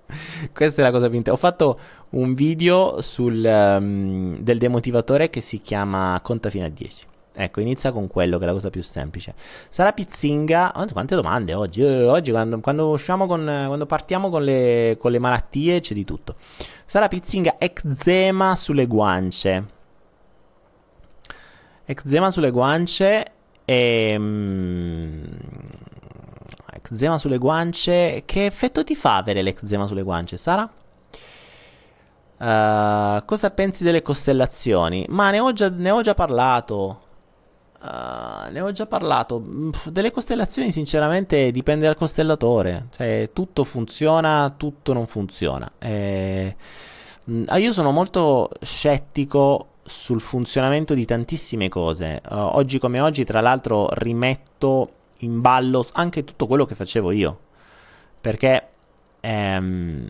Questa 0.52 0.82
è 0.82 0.84
la 0.84 0.92
cosa 0.92 1.08
più 1.08 1.18
interessante. 1.18 1.32
Ho 1.32 1.38
fatto 1.38 1.80
un 2.12 2.34
video 2.34 3.02
sul, 3.02 3.44
um, 3.46 4.38
del 4.40 4.58
demotivatore 4.58 5.30
che 5.30 5.40
si 5.40 5.62
chiama 5.62 6.20
Conta 6.22 6.50
fino 6.50 6.66
a 6.66 6.70
10. 6.70 7.06
Ecco, 7.36 7.62
inizia 7.62 7.92
con 7.92 8.08
quello 8.08 8.38
che 8.38 8.44
è 8.44 8.48
la 8.48 8.54
cosa 8.54 8.70
più 8.70 8.84
semplice. 8.84 9.34
Sara 9.70 9.92
Pizzinga. 9.92 10.74
Oh, 10.76 10.86
quante 10.92 11.16
domande 11.16 11.56
oggi? 11.56 11.82
Eh, 11.82 12.06
oggi, 12.06 12.30
quando, 12.32 12.60
quando, 12.60 12.90
usciamo 12.90 13.26
con, 13.26 13.44
quando 13.44 13.86
partiamo 13.88 14.30
con 14.30 14.44
le, 14.44 14.98
con 15.00 15.12
le 15.12 15.18
malattie, 15.18 15.80
c'è 15.80 15.96
di 15.96 16.06
tutto. 16.06 16.36
Sara 16.86 17.08
Pizzinga, 17.08 17.56
eczema 17.58 18.56
sulle 18.56 18.86
guance. 18.86 19.66
Eczema 21.86 22.30
sulle 22.30 22.52
guance 22.52 23.26
e. 23.66 24.16
Um, 24.16 25.24
eczema 26.72 27.18
sulle 27.18 27.40
guance. 27.40 28.24
Che 28.26 28.46
effetto 28.46 28.84
ti 28.84 28.96
fa 28.96 29.18
avere 29.18 29.42
l'eczema 29.42 29.88
sulle 29.88 30.04
guance, 30.04 30.38
Sara? 30.38 30.72
Uh, 32.38 33.26
cosa 33.26 33.50
pensi 33.52 33.84
delle 33.84 34.04
costellazioni? 34.04 35.06
Ma 35.10 35.32
ne 35.32 35.40
ho 35.40 35.52
già, 35.52 35.70
ne 35.70 35.90
ho 35.90 36.02
già 36.02 36.14
parlato. 36.14 37.02
Uh, 37.84 38.50
ne 38.50 38.62
ho 38.62 38.72
già 38.72 38.86
parlato. 38.86 39.44
Delle 39.86 40.12
costellazioni, 40.12 40.72
sinceramente, 40.72 41.52
dipende 41.52 41.86
dal 41.86 41.96
costellatore. 41.96 42.88
Cioè, 42.92 43.32
tutto 43.34 43.66
funziona, 43.66 44.54
tutto 44.56 44.94
non 44.94 45.06
funziona. 45.06 45.70
E... 45.80 46.56
Uh, 47.26 47.56
io 47.58 47.74
sono 47.74 47.92
molto 47.92 48.50
scettico 48.62 49.68
sul 49.84 50.22
funzionamento 50.22 50.94
di 50.94 51.04
tantissime 51.04 51.68
cose. 51.68 52.22
Uh, 52.30 52.36
oggi 52.36 52.80
come 52.80 53.02
oggi, 53.02 53.26
tra 53.26 53.42
l'altro, 53.42 53.90
rimetto 53.92 54.92
in 55.20 55.42
ballo 55.42 55.86
anche 55.92 56.24
tutto 56.24 56.48
quello 56.48 56.66
che 56.66 56.76
facevo 56.76 57.12
io. 57.12 57.40
Perché 58.22 58.68
ehm, 59.20 60.10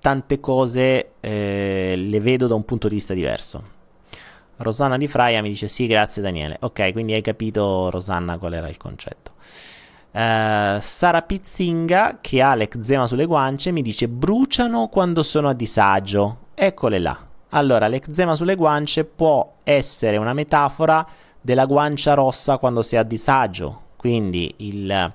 tante 0.00 0.40
cose 0.40 1.12
eh, 1.20 1.94
le 1.96 2.20
vedo 2.20 2.46
da 2.46 2.54
un 2.54 2.64
punto 2.64 2.88
di 2.88 2.94
vista 2.96 3.14
diverso. 3.14 3.80
Rosanna 4.62 4.96
di 4.96 5.08
Fraia 5.08 5.42
mi 5.42 5.48
dice 5.48 5.68
sì, 5.68 5.86
grazie 5.86 6.22
Daniele. 6.22 6.56
Ok, 6.60 6.92
quindi 6.92 7.12
hai 7.12 7.20
capito 7.20 7.90
Rosanna 7.90 8.38
qual 8.38 8.54
era 8.54 8.68
il 8.68 8.76
concetto. 8.76 9.32
Uh, 10.12 10.78
Sara 10.80 11.22
Pizzinga, 11.22 12.18
che 12.20 12.42
ha 12.42 12.54
l'eczema 12.54 13.06
sulle 13.06 13.24
guance, 13.24 13.70
mi 13.72 13.82
dice 13.82 14.08
bruciano 14.08 14.88
quando 14.88 15.22
sono 15.22 15.48
a 15.48 15.54
disagio. 15.54 16.38
Eccole 16.54 16.98
là. 16.98 17.18
Allora, 17.50 17.86
l'eczema 17.86 18.34
sulle 18.34 18.54
guance 18.54 19.04
può 19.04 19.56
essere 19.62 20.16
una 20.16 20.32
metafora 20.32 21.06
della 21.40 21.66
guancia 21.66 22.14
rossa 22.14 22.58
quando 22.58 22.82
sei 22.82 22.98
a 22.98 23.02
disagio. 23.02 23.82
Quindi 23.96 24.54
il, 24.58 25.14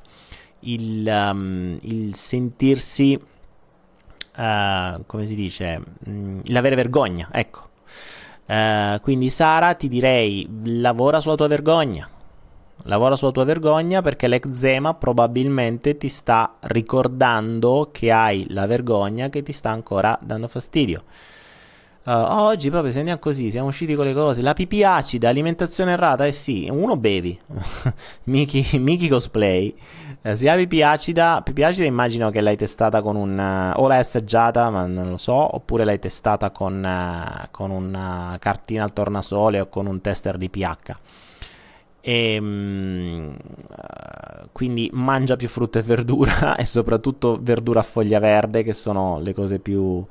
il, 0.60 1.30
um, 1.32 1.78
il 1.82 2.16
sentirsi, 2.16 3.20
uh, 4.36 5.04
come 5.06 5.28
si 5.28 5.36
dice, 5.36 5.82
mm, 6.10 6.40
l'avere 6.46 6.76
vergogna, 6.76 7.30
ecco 7.32 7.67
Uh, 8.48 9.00
quindi 9.02 9.30
Sara 9.30 9.74
ti 9.74 9.90
direi 9.90 10.48
lavora 10.64 11.20
sulla 11.20 11.36
tua 11.36 11.48
vergogna. 11.48 12.08
Lavora 12.84 13.18
sulla 13.18 13.32
tua 13.32 13.44
vergogna 13.44 14.02
perché 14.02 14.28
l'eczema 14.28 14.94
probabilmente 14.94 15.98
ti 15.98 16.08
sta 16.08 16.56
ricordando 16.62 17.90
che 17.92 18.12
hai 18.12 18.46
la 18.50 18.66
vergogna 18.66 19.28
che 19.28 19.44
ti 19.44 19.52
sta 19.52 19.72
ancora 19.72 20.18
dando 20.22 20.48
fastidio. 20.48 21.04
Uh, 22.06 22.12
oggi 22.12 22.70
proprio 22.70 22.94
se 22.94 23.00
andiamo 23.00 23.20
così, 23.20 23.52
siamo 23.52 23.68
usciti 23.68 23.94
con 23.94 24.06
le 24.06 24.14
cose. 24.14 24.42
La 24.42 24.54
pipì 24.54 24.82
acida, 24.82 25.28
alimentazione 25.28 25.92
errata, 25.92 26.26
eh 26.26 26.32
sì, 26.32 26.70
uno 26.72 26.96
bevi. 26.96 27.38
Miki, 28.26 28.80
Miki 28.80 29.10
cosplay. 29.10 29.76
Uh, 30.22 30.36
se 30.36 30.50
hai 30.50 30.58
pipì 30.58 30.82
acida, 30.82 31.42
pipì 31.44 31.64
acida 31.64 31.86
immagino 31.86 32.30
che 32.30 32.42
l'hai 32.42 32.58
testata 32.58 33.02
con 33.02 33.16
un... 33.16 33.38
Uh, 33.38 33.80
o 33.82 33.88
l'hai 33.88 34.00
assaggiata, 34.00 34.70
ma 34.70 34.86
non 34.86 35.10
lo 35.10 35.18
so, 35.18 35.56
oppure 35.56 35.84
l'hai 35.84 36.00
testata 36.00 36.52
con, 36.52 36.84
uh, 36.84 37.48
con 37.52 37.72
una 37.72 38.36
cartina 38.40 38.84
al 38.84 38.94
tornasole 38.94 39.60
o 39.60 39.70
con 39.70 39.86
un 39.86 40.02
tester 40.02 40.38
di 40.38 40.50
pH. 40.50 40.96
E, 42.02 42.38
um, 42.40 43.36
quindi 44.52 44.90
mangia 44.94 45.36
più 45.36 45.50
frutta 45.50 45.80
e 45.80 45.82
verdura 45.82 46.56
e 46.58 46.66
soprattutto 46.66 47.38
verdura 47.42 47.82
a 47.82 47.84
foglia 47.84 48.20
verde 48.20 48.64
che 48.64 48.74
sono 48.74 49.20
le 49.20 49.34
cose 49.34 49.60
più 49.60 50.06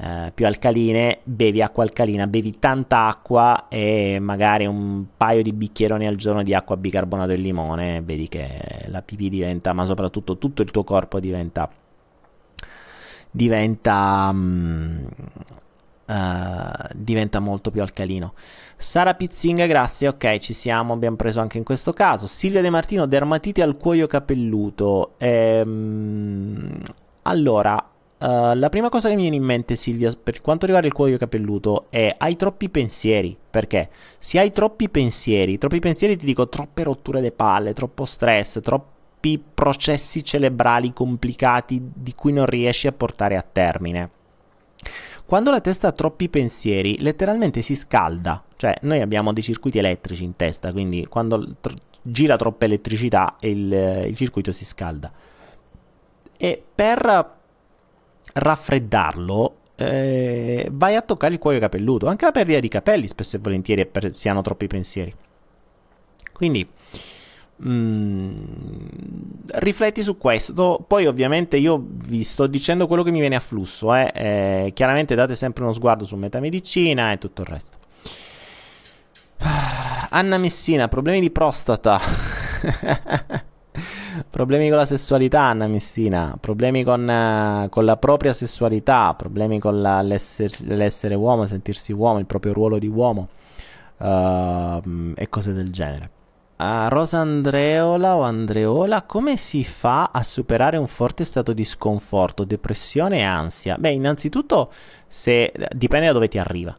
eh, 0.00 0.30
più 0.32 0.46
alcaline, 0.46 1.18
bevi 1.24 1.60
acqua 1.60 1.82
alcalina, 1.82 2.28
bevi 2.28 2.58
tanta 2.60 3.06
acqua 3.06 3.66
e 3.68 4.18
magari 4.20 4.64
un 4.64 5.06
paio 5.16 5.42
di 5.42 5.52
bicchieroni 5.52 6.06
al 6.06 6.14
giorno 6.14 6.44
di 6.44 6.54
acqua 6.54 6.76
bicarbonato 6.76 7.32
e 7.32 7.36
limone, 7.36 8.00
vedi 8.00 8.28
che 8.28 8.84
la 8.86 9.02
pipì 9.02 9.28
diventa, 9.28 9.72
ma 9.72 9.84
soprattutto 9.84 10.38
tutto 10.38 10.62
il 10.62 10.70
tuo 10.70 10.84
corpo 10.84 11.18
diventa 11.18 11.68
diventa 13.30 14.30
um, 14.32 15.06
uh, 16.06 16.86
diventa 16.94 17.40
molto 17.40 17.70
più 17.70 17.82
alcalino. 17.82 18.34
Sara 18.76 19.14
Pizzinga, 19.14 19.66
grazie, 19.66 20.08
ok, 20.08 20.38
ci 20.38 20.52
siamo, 20.54 20.92
abbiamo 20.92 21.16
preso 21.16 21.40
anche 21.40 21.58
in 21.58 21.64
questo 21.64 21.92
caso. 21.92 22.28
Silvia 22.28 22.60
De 22.60 22.70
Martino, 22.70 23.06
dermatite 23.06 23.62
al 23.62 23.76
cuoio 23.76 24.06
capelluto. 24.06 25.14
Ehm, 25.18 26.78
allora, 27.22 27.84
Uh, 28.20 28.52
la 28.56 28.68
prima 28.68 28.88
cosa 28.88 29.08
che 29.08 29.14
mi 29.14 29.22
viene 29.22 29.36
in 29.36 29.44
mente, 29.44 29.76
Silvia, 29.76 30.12
per 30.20 30.40
quanto 30.40 30.66
riguarda 30.66 30.88
il 30.88 30.94
cuoio 30.94 31.16
capelluto, 31.16 31.86
è 31.88 32.12
hai 32.18 32.34
troppi 32.34 32.68
pensieri. 32.68 33.36
Perché? 33.48 33.90
Se 34.18 34.40
hai 34.40 34.50
troppi 34.50 34.88
pensieri, 34.88 35.56
troppi 35.56 35.78
pensieri 35.78 36.16
ti 36.16 36.26
dico 36.26 36.48
troppe 36.48 36.82
rotture 36.82 37.20
de 37.20 37.30
palle, 37.30 37.74
troppo 37.74 38.04
stress, 38.04 38.60
troppi 38.60 39.40
processi 39.54 40.24
cerebrali 40.24 40.92
complicati 40.92 41.80
di 41.94 42.12
cui 42.14 42.32
non 42.32 42.46
riesci 42.46 42.88
a 42.88 42.92
portare 42.92 43.36
a 43.36 43.46
termine. 43.50 44.10
Quando 45.24 45.50
la 45.50 45.60
testa 45.60 45.88
ha 45.88 45.92
troppi 45.92 46.28
pensieri, 46.28 46.98
letteralmente 47.00 47.62
si 47.62 47.76
scalda. 47.76 48.42
Cioè, 48.56 48.78
noi 48.82 49.00
abbiamo 49.00 49.32
dei 49.32 49.42
circuiti 49.44 49.78
elettrici 49.78 50.24
in 50.24 50.34
testa, 50.34 50.72
quindi 50.72 51.06
quando 51.06 51.54
tr- 51.60 51.76
gira 52.02 52.36
troppa 52.36 52.64
elettricità 52.64 53.36
il, 53.40 54.06
il 54.08 54.16
circuito 54.16 54.50
si 54.50 54.64
scalda. 54.64 55.12
E 56.36 56.62
per 56.74 57.36
raffreddarlo, 58.38 59.56
eh, 59.76 60.68
vai 60.72 60.96
a 60.96 61.02
toccare 61.02 61.34
il 61.34 61.38
cuoio 61.38 61.60
capelluto. 61.60 62.06
Anche 62.06 62.24
la 62.24 62.32
perdita 62.32 62.60
di 62.60 62.68
capelli 62.68 63.06
spesso 63.06 63.36
e 63.36 63.38
volentieri 63.40 63.86
per, 63.86 64.12
si 64.12 64.28
hanno 64.28 64.42
troppi 64.42 64.66
pensieri. 64.66 65.14
Quindi 66.32 66.68
mm, 67.64 68.30
rifletti 69.54 70.02
su 70.02 70.16
questo. 70.18 70.84
Poi 70.86 71.06
ovviamente 71.06 71.56
io 71.56 71.82
vi 71.86 72.24
sto 72.24 72.46
dicendo 72.46 72.86
quello 72.86 73.02
che 73.02 73.10
mi 73.10 73.20
viene 73.20 73.36
a 73.36 73.40
flusso. 73.40 73.94
Eh. 73.94 74.10
Eh, 74.14 74.72
chiaramente 74.74 75.14
date 75.14 75.36
sempre 75.36 75.62
uno 75.62 75.72
sguardo 75.72 76.04
su 76.04 76.16
metamedicina 76.16 77.12
e 77.12 77.18
tutto 77.18 77.42
il 77.42 77.48
resto. 77.48 77.76
Anna 80.10 80.38
Messina, 80.38 80.88
problemi 80.88 81.20
di 81.20 81.30
prostata. 81.30 82.00
problemi 84.28 84.68
con 84.68 84.78
la 84.78 84.84
sessualità, 84.84 85.42
Anna 85.42 85.66
Messina, 85.66 86.36
problemi 86.40 86.84
con, 86.84 87.02
uh, 87.02 87.68
con 87.68 87.84
la 87.84 87.96
propria 87.96 88.32
sessualità, 88.32 89.14
problemi 89.14 89.58
con 89.58 89.80
la, 89.80 90.02
l'essere, 90.02 90.54
l'essere, 90.60 91.14
uomo, 91.14 91.46
sentirsi 91.46 91.92
uomo, 91.92 92.18
il 92.18 92.26
proprio 92.26 92.52
ruolo 92.52 92.78
di 92.78 92.88
uomo 92.88 93.28
uh, 93.98 95.14
e 95.14 95.28
cose 95.28 95.52
del 95.52 95.70
genere. 95.70 96.10
A 96.60 96.88
Rosa 96.88 97.20
Andreola 97.20 98.16
o 98.16 98.22
Andreola, 98.22 99.02
come 99.02 99.36
si 99.36 99.62
fa 99.62 100.10
a 100.12 100.24
superare 100.24 100.76
un 100.76 100.88
forte 100.88 101.24
stato 101.24 101.52
di 101.52 101.64
sconforto, 101.64 102.42
depressione 102.42 103.18
e 103.18 103.22
ansia? 103.22 103.76
Beh, 103.78 103.92
innanzitutto 103.92 104.72
se, 105.06 105.52
dipende 105.70 106.06
da 106.06 106.12
dove 106.12 106.26
ti 106.26 106.36
arriva. 106.36 106.76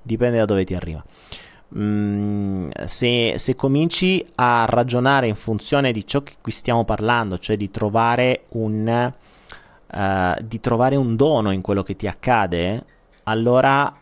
Dipende 0.00 0.38
da 0.38 0.44
dove 0.44 0.64
ti 0.64 0.74
arriva. 0.74 1.04
Mm, 1.76 2.70
se, 2.86 3.34
se, 3.36 3.54
cominci 3.54 4.26
a 4.36 4.64
ragionare 4.68 5.28
in 5.28 5.36
funzione 5.36 5.92
di 5.92 6.04
ciò 6.04 6.22
che 6.22 6.34
qui 6.40 6.50
stiamo 6.50 6.84
parlando, 6.84 7.38
cioè 7.38 7.56
di 7.56 7.70
trovare 7.70 8.42
un, 8.54 9.12
uh, 9.92 10.42
di 10.42 10.60
trovare 10.60 10.96
un 10.96 11.14
dono 11.14 11.52
in 11.52 11.60
quello 11.60 11.84
che 11.84 11.94
ti 11.94 12.08
accade, 12.08 12.84
allora 13.24 13.94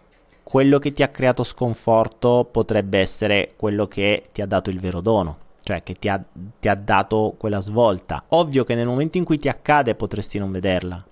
quello 0.42 0.78
che 0.78 0.92
ti 0.92 1.02
ha 1.02 1.08
creato 1.08 1.44
sconforto 1.44 2.48
potrebbe 2.50 2.98
essere 2.98 3.52
quello 3.54 3.86
che 3.86 4.30
ti 4.32 4.40
ha 4.40 4.46
dato 4.46 4.70
il 4.70 4.80
vero 4.80 5.02
dono, 5.02 5.36
cioè 5.62 5.82
che 5.82 5.92
ti 5.92 6.08
ha, 6.08 6.18
ti 6.58 6.68
ha 6.68 6.74
dato 6.74 7.34
quella 7.36 7.60
svolta. 7.60 8.24
Ovvio 8.28 8.64
che 8.64 8.74
nel 8.74 8.86
momento 8.86 9.18
in 9.18 9.24
cui 9.24 9.38
ti 9.38 9.50
accade 9.50 9.94
potresti 9.94 10.38
non 10.38 10.50
vederla, 10.50 11.04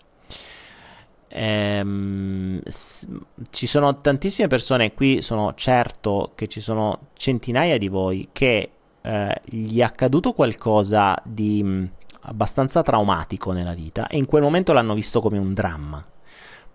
Ehm, 1.28 2.60
s- 2.64 3.08
ci 3.50 3.66
sono 3.66 4.00
tantissime 4.00 4.48
persone 4.48 4.94
qui, 4.94 5.22
sono 5.22 5.54
certo 5.54 6.32
che 6.34 6.46
ci 6.46 6.60
sono 6.60 7.08
centinaia 7.14 7.78
di 7.78 7.88
voi 7.88 8.28
che 8.32 8.70
eh, 9.02 9.40
gli 9.44 9.78
è 9.78 9.82
accaduto 9.82 10.32
qualcosa 10.32 11.20
di 11.24 11.62
mh, 11.62 11.68
mm, 11.68 11.84
abbastanza 12.22 12.82
traumatico 12.82 13.52
nella 13.52 13.74
vita 13.74 14.06
e 14.08 14.16
in 14.16 14.26
quel 14.26 14.42
momento 14.42 14.72
l'hanno 14.72 14.94
visto 14.94 15.20
come 15.20 15.38
un 15.38 15.54
dramma. 15.54 16.04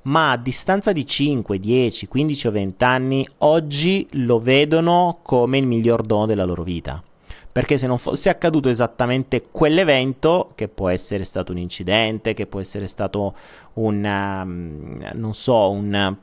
Ma 0.03 0.31
a 0.31 0.37
distanza 0.37 0.91
di 0.91 1.05
5, 1.05 1.59
10, 1.59 2.07
15 2.07 2.47
o 2.47 2.51
20 2.51 2.83
anni, 2.83 3.27
oggi 3.39 4.07
lo 4.13 4.39
vedono 4.39 5.19
come 5.21 5.59
il 5.59 5.67
miglior 5.67 6.01
dono 6.01 6.25
della 6.25 6.45
loro 6.45 6.63
vita 6.63 7.03
perché 7.51 7.77
se 7.77 7.85
non 7.87 7.97
fosse 7.97 8.29
accaduto 8.29 8.69
esattamente 8.69 9.43
quell'evento, 9.51 10.53
che 10.55 10.67
può 10.67 10.89
essere 10.89 11.23
stato 11.23 11.51
un 11.51 11.57
incidente, 11.57 12.33
che 12.33 12.47
può 12.47 12.59
essere 12.59 12.87
stato 12.87 13.35
un, 13.73 14.03
um, 14.03 15.09
non 15.13 15.33
so, 15.33 15.69
un, 15.71 16.17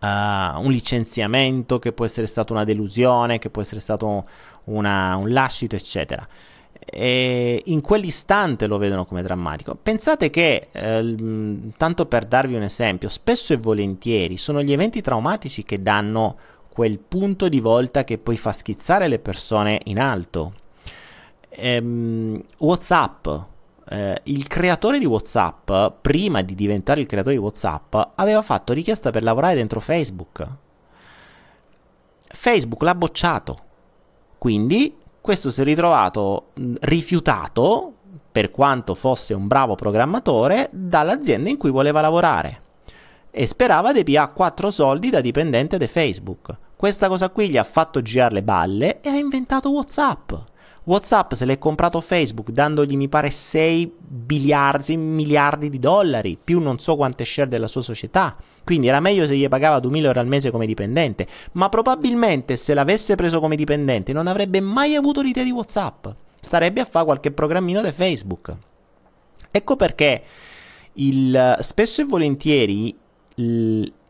uh, 0.00 0.06
un 0.06 0.70
licenziamento, 0.70 1.78
che 1.78 1.92
può 1.92 2.04
essere 2.06 2.26
stata 2.26 2.52
una 2.52 2.64
delusione, 2.64 3.38
che 3.38 3.50
può 3.50 3.60
essere 3.60 3.80
stato 3.80 4.26
una, 4.64 5.16
un 5.16 5.30
lascito, 5.30 5.76
eccetera. 5.76 6.26
E 6.82 7.60
in 7.66 7.82
quell'istante 7.82 8.66
lo 8.66 8.78
vedono 8.78 9.04
come 9.04 9.22
drammatico. 9.22 9.76
Pensate 9.80 10.30
che, 10.30 10.68
eh, 10.72 11.16
tanto 11.76 12.06
per 12.06 12.24
darvi 12.24 12.54
un 12.54 12.62
esempio, 12.62 13.10
spesso 13.10 13.52
e 13.52 13.58
volentieri 13.58 14.38
sono 14.38 14.62
gli 14.62 14.72
eventi 14.72 15.02
traumatici 15.02 15.62
che 15.62 15.82
danno 15.82 16.36
quel 16.80 16.98
punto 16.98 17.50
di 17.50 17.60
volta 17.60 18.04
che 18.04 18.16
poi 18.16 18.38
fa 18.38 18.52
schizzare 18.52 19.06
le 19.06 19.18
persone 19.18 19.82
in 19.84 20.00
alto. 20.00 20.54
Ehm, 21.50 22.42
WhatsApp. 22.56 23.28
Eh, 23.86 24.20
il 24.24 24.46
creatore 24.46 24.98
di 24.98 25.04
WhatsApp, 25.04 25.70
prima 26.00 26.40
di 26.40 26.54
diventare 26.54 27.00
il 27.00 27.06
creatore 27.06 27.34
di 27.34 27.40
WhatsApp, 27.42 27.94
aveva 28.14 28.40
fatto 28.40 28.72
richiesta 28.72 29.10
per 29.10 29.22
lavorare 29.22 29.56
dentro 29.56 29.78
Facebook. 29.78 30.46
Facebook 32.28 32.80
l'ha 32.80 32.94
bocciato. 32.94 33.58
Quindi 34.38 34.96
questo 35.20 35.50
si 35.50 35.60
è 35.60 35.64
ritrovato 35.64 36.52
rifiutato, 36.80 37.92
per 38.32 38.50
quanto 38.50 38.94
fosse 38.94 39.34
un 39.34 39.46
bravo 39.46 39.74
programmatore, 39.74 40.70
dall'azienda 40.72 41.50
in 41.50 41.58
cui 41.58 41.68
voleva 41.68 42.00
lavorare 42.00 42.62
e 43.30 43.46
sperava 43.46 43.92
di 43.92 44.02
pigliare 44.02 44.32
4 44.32 44.70
soldi 44.70 45.10
da 45.10 45.20
dipendente 45.20 45.76
di 45.76 45.86
Facebook. 45.86 46.68
Questa 46.80 47.08
cosa 47.08 47.28
qui 47.28 47.50
gli 47.50 47.58
ha 47.58 47.62
fatto 47.62 48.00
girare 48.00 48.32
le 48.32 48.42
balle 48.42 49.02
e 49.02 49.10
ha 49.10 49.18
inventato 49.18 49.70
WhatsApp. 49.70 50.32
WhatsApp 50.84 51.34
se 51.34 51.44
l'è 51.44 51.58
comprato 51.58 52.00
Facebook 52.00 52.52
dandogli 52.52 52.96
mi 52.96 53.06
pare 53.06 53.30
6 53.30 53.96
biliardi, 53.98 54.96
miliardi 54.96 55.68
di 55.68 55.78
dollari, 55.78 56.38
più 56.42 56.58
non 56.58 56.78
so 56.78 56.96
quante 56.96 57.26
share 57.26 57.50
della 57.50 57.68
sua 57.68 57.82
società. 57.82 58.34
Quindi 58.64 58.86
era 58.86 58.98
meglio 58.98 59.26
se 59.26 59.36
gli 59.36 59.46
pagava 59.46 59.78
2000 59.78 60.06
euro 60.06 60.20
al 60.20 60.26
mese 60.26 60.50
come 60.50 60.64
dipendente, 60.64 61.26
ma 61.52 61.68
probabilmente 61.68 62.56
se 62.56 62.72
l'avesse 62.72 63.14
preso 63.14 63.40
come 63.40 63.56
dipendente 63.56 64.14
non 64.14 64.26
avrebbe 64.26 64.62
mai 64.62 64.94
avuto 64.94 65.20
l'idea 65.20 65.44
di 65.44 65.50
WhatsApp. 65.50 66.06
Starebbe 66.40 66.80
a 66.80 66.86
fare 66.86 67.04
qualche 67.04 67.30
programmino 67.30 67.82
di 67.82 67.92
Facebook. 67.92 68.56
Ecco 69.50 69.76
perché 69.76 70.22
il, 70.94 71.58
spesso 71.60 72.00
e 72.00 72.04
volentieri 72.04 72.96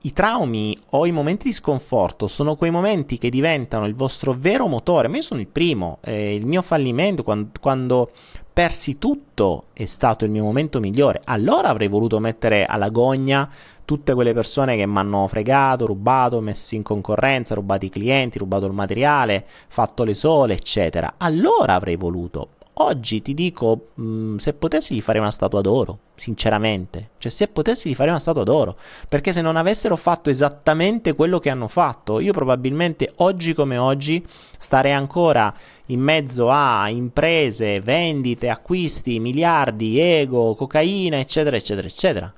i 0.02 0.12
traumi 0.12 0.76
o 0.90 1.04
i 1.04 1.12
momenti 1.12 1.48
di 1.48 1.52
sconforto 1.52 2.26
sono 2.26 2.56
quei 2.56 2.70
momenti 2.70 3.18
che 3.18 3.28
diventano 3.28 3.86
il 3.86 3.94
vostro 3.94 4.34
vero 4.38 4.66
motore. 4.66 5.08
Ma 5.08 5.16
io 5.16 5.22
sono 5.22 5.40
il 5.40 5.46
primo, 5.46 5.98
eh, 6.02 6.34
il 6.34 6.46
mio 6.46 6.62
fallimento 6.62 7.22
quando, 7.22 7.50
quando, 7.60 8.10
persi 8.52 8.98
tutto 8.98 9.64
è 9.72 9.84
stato 9.84 10.24
il 10.24 10.30
mio 10.30 10.42
momento 10.42 10.80
migliore. 10.80 11.20
Allora 11.24 11.68
avrei 11.68 11.88
voluto 11.88 12.18
mettere 12.18 12.64
alla 12.64 12.88
gogna 12.88 13.48
tutte 13.84 14.14
quelle 14.14 14.32
persone 14.32 14.76
che 14.76 14.86
mi 14.86 14.98
hanno 14.98 15.26
fregato, 15.26 15.86
rubato, 15.86 16.40
messo 16.40 16.74
in 16.74 16.82
concorrenza, 16.82 17.54
rubato 17.54 17.84
i 17.84 17.90
clienti, 17.90 18.38
rubato 18.38 18.66
il 18.66 18.72
materiale, 18.72 19.44
fatto 19.68 20.04
le 20.04 20.14
sole, 20.14 20.54
eccetera. 20.54 21.14
Allora 21.18 21.74
avrei 21.74 21.96
voluto. 21.96 22.50
Oggi 22.82 23.20
ti 23.20 23.34
dico, 23.34 23.88
mh, 23.94 24.02
mm, 24.02 24.36
se 24.36 24.54
potessi 24.54 24.94
gli 24.94 25.02
farei 25.02 25.20
una 25.20 25.30
statua 25.30 25.60
d'oro, 25.60 25.98
sinceramente. 26.14 27.10
Cioè, 27.18 27.30
se 27.30 27.48
potessi 27.48 27.90
gli 27.90 27.94
farei 27.94 28.12
una 28.12 28.20
statua 28.20 28.42
d'oro. 28.42 28.74
Perché 29.06 29.34
se 29.34 29.42
non 29.42 29.56
avessero 29.56 29.96
fatto 29.96 30.30
esattamente 30.30 31.12
quello 31.12 31.38
che 31.38 31.50
hanno 31.50 31.68
fatto, 31.68 32.20
io 32.20 32.32
probabilmente 32.32 33.12
oggi 33.16 33.52
come 33.52 33.76
oggi 33.76 34.24
starei 34.58 34.92
ancora 34.92 35.54
in 35.86 36.00
mezzo 36.00 36.48
a 36.48 36.88
imprese, 36.88 37.80
vendite, 37.80 38.48
acquisti, 38.48 39.20
miliardi, 39.20 40.00
ego, 40.00 40.54
cocaina, 40.54 41.18
eccetera, 41.18 41.56
eccetera, 41.56 41.86
eccetera. 41.86 42.32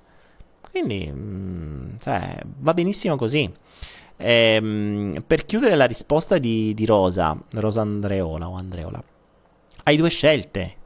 Quindi, 0.72 1.06
mh, 1.06 1.20
mm, 1.20 1.88
cioè, 2.02 2.42
va 2.58 2.74
benissimo 2.74 3.14
così. 3.14 3.48
Ehm, 4.16 5.22
per 5.24 5.44
chiudere 5.44 5.76
la 5.76 5.86
risposta 5.86 6.38
di, 6.38 6.74
di 6.74 6.84
Rosa, 6.84 7.36
Rosa 7.52 7.80
Andreola 7.82 8.48
o 8.48 8.56
Andreola 8.56 9.02
hai 9.84 9.96
due 9.96 10.10
scelte. 10.10 10.76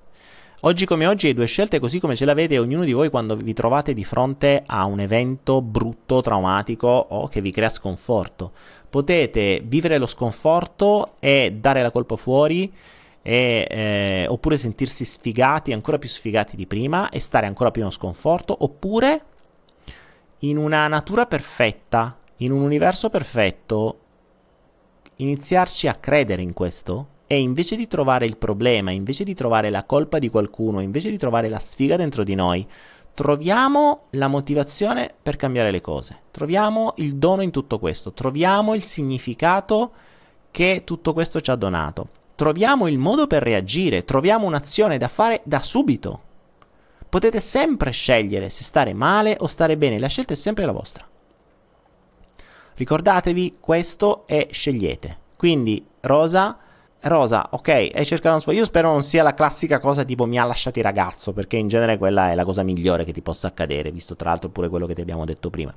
Oggi 0.61 0.87
come 0.87 1.07
oggi 1.07 1.27
hai 1.27 1.35
due 1.35 1.47
scelte 1.47 1.79
così 1.79 2.01
come 2.01 2.17
ce 2.17 2.25
l'avete 2.25 2.59
ognuno 2.59 2.85
di 2.85 2.93
voi 2.93 3.11
quando 3.11 3.37
vi 3.37 3.53
trovate 3.53 3.93
di 3.93 4.05
fronte 4.05 4.63
a 4.67 4.85
un 4.87 5.01
evento 5.01 5.61
brutto, 5.61 6.23
traumatico 6.23 6.89
o 6.89 7.29
che 7.29 7.41
vi 7.41 7.53
crea 7.53 7.69
sconforto. 7.69 8.53
Potete 8.89 9.63
vivere 9.65 9.99
lo 9.99 10.07
sconforto 10.07 11.17
e 11.21 11.57
dare 11.61 11.83
la 11.83 11.91
colpa 11.91 12.17
fuori 12.17 12.73
e, 13.21 13.67
eh, 13.69 14.27
oppure 14.29 14.57
sentirsi 14.57 15.05
sfigati, 15.05 15.73
ancora 15.73 15.99
più 15.99 16.09
sfigati 16.09 16.57
di 16.57 16.67
prima 16.67 17.11
e 17.11 17.21
stare 17.21 17.47
ancora 17.47 17.71
più 17.71 17.85
in 17.85 17.91
sconforto, 17.91 18.57
oppure 18.59 19.25
in 20.41 20.57
una 20.57 20.89
natura 20.89 21.27
perfetta, 21.27 22.17
in 22.39 22.51
un 22.51 22.63
universo 22.63 23.11
perfetto, 23.11 23.99
iniziarci 25.17 25.87
a 25.87 25.95
credere 25.95 26.43
in 26.43 26.53
questo 26.53 27.15
e 27.27 27.41
invece 27.41 27.77
di 27.77 27.89
trovare 27.89 28.25
il 28.25 28.37
problema, 28.37 28.91
invece 28.91 29.25
di 29.25 29.35
trovare 29.35 29.71
la 29.71 29.85
colpa 29.85 30.19
di 30.19 30.29
qualcuno, 30.29 30.81
invece 30.81 31.11
di 31.11 31.19
trovare 31.19 31.49
la 31.49 31.59
sfiga 31.59 31.97
dentro 31.97 32.23
di 32.23 32.35
noi, 32.35 32.67
troviamo 33.15 34.05
la 34.11 34.29
motivazione 34.29 35.13
per 35.21 35.37
cambiare 35.37 35.71
le 35.71 35.81
cose, 35.81 36.21
troviamo 36.31 36.93
il 36.97 37.17
dono 37.17 37.43
in 37.43 37.51
tutto 37.51 37.79
questo, 37.79 38.13
troviamo 38.13 38.75
il 38.75 38.85
significato 38.85 39.93
che 40.51 40.83
tutto 40.85 41.13
questo 41.13 41.41
ci 41.41 41.51
ha 41.51 41.57
donato, 41.57 42.09
troviamo 42.37 42.87
il 42.87 42.99
modo 42.99 43.27
per 43.27 43.43
reagire, 43.43 44.05
troviamo 44.05 44.47
un'azione 44.47 44.99
da 44.99 45.09
fare 45.09 45.41
da 45.45 45.61
subito. 45.61 46.23
Potete 47.09 47.41
sempre 47.41 47.91
scegliere 47.91 48.51
se 48.51 48.63
stare 48.63 48.93
male 48.93 49.37
o 49.41 49.47
stare 49.47 49.77
bene, 49.77 49.99
la 49.99 50.09
scelta 50.09 50.35
è 50.35 50.37
sempre 50.37 50.67
la 50.67 50.73
vostra. 50.73 51.09
Ricordatevi 52.75 53.57
questo 53.59 54.27
e 54.27 54.49
scegliete. 54.51 55.19
Quindi, 55.37 55.85
Rosa, 56.01 56.59
Rosa, 57.09 57.49
ok, 57.51 57.69
hai 57.69 58.05
cercato 58.05 58.31
una 58.31 58.39
sfoglia. 58.39 58.59
Io 58.61 58.65
spero 58.65 58.91
non 58.91 59.03
sia 59.03 59.23
la 59.23 59.35
classica 59.35 59.79
cosa 59.79 60.05
tipo 60.05 60.27
mi 60.27 60.39
ha 60.39 60.45
lasciato 60.45 60.79
il 60.79 60.85
ragazzo, 60.85 61.33
perché 61.33 61.57
in 61.57 61.69
genere 61.69 61.99
quella 61.99 62.31
è 62.31 62.35
la 62.35 62.45
cosa 62.45 62.63
migliore 62.63 63.05
che 63.05 63.13
ti 63.13 63.23
possa 63.23 63.49
accadere, 63.49 63.91
visto 63.91 64.17
tra 64.17 64.31
l'altro 64.31 64.49
pure 64.49 64.69
quello 64.69 64.87
che 64.87 64.95
ti 64.95 65.01
abbiamo 65.01 65.25
detto 65.25 65.51
prima. 65.51 65.75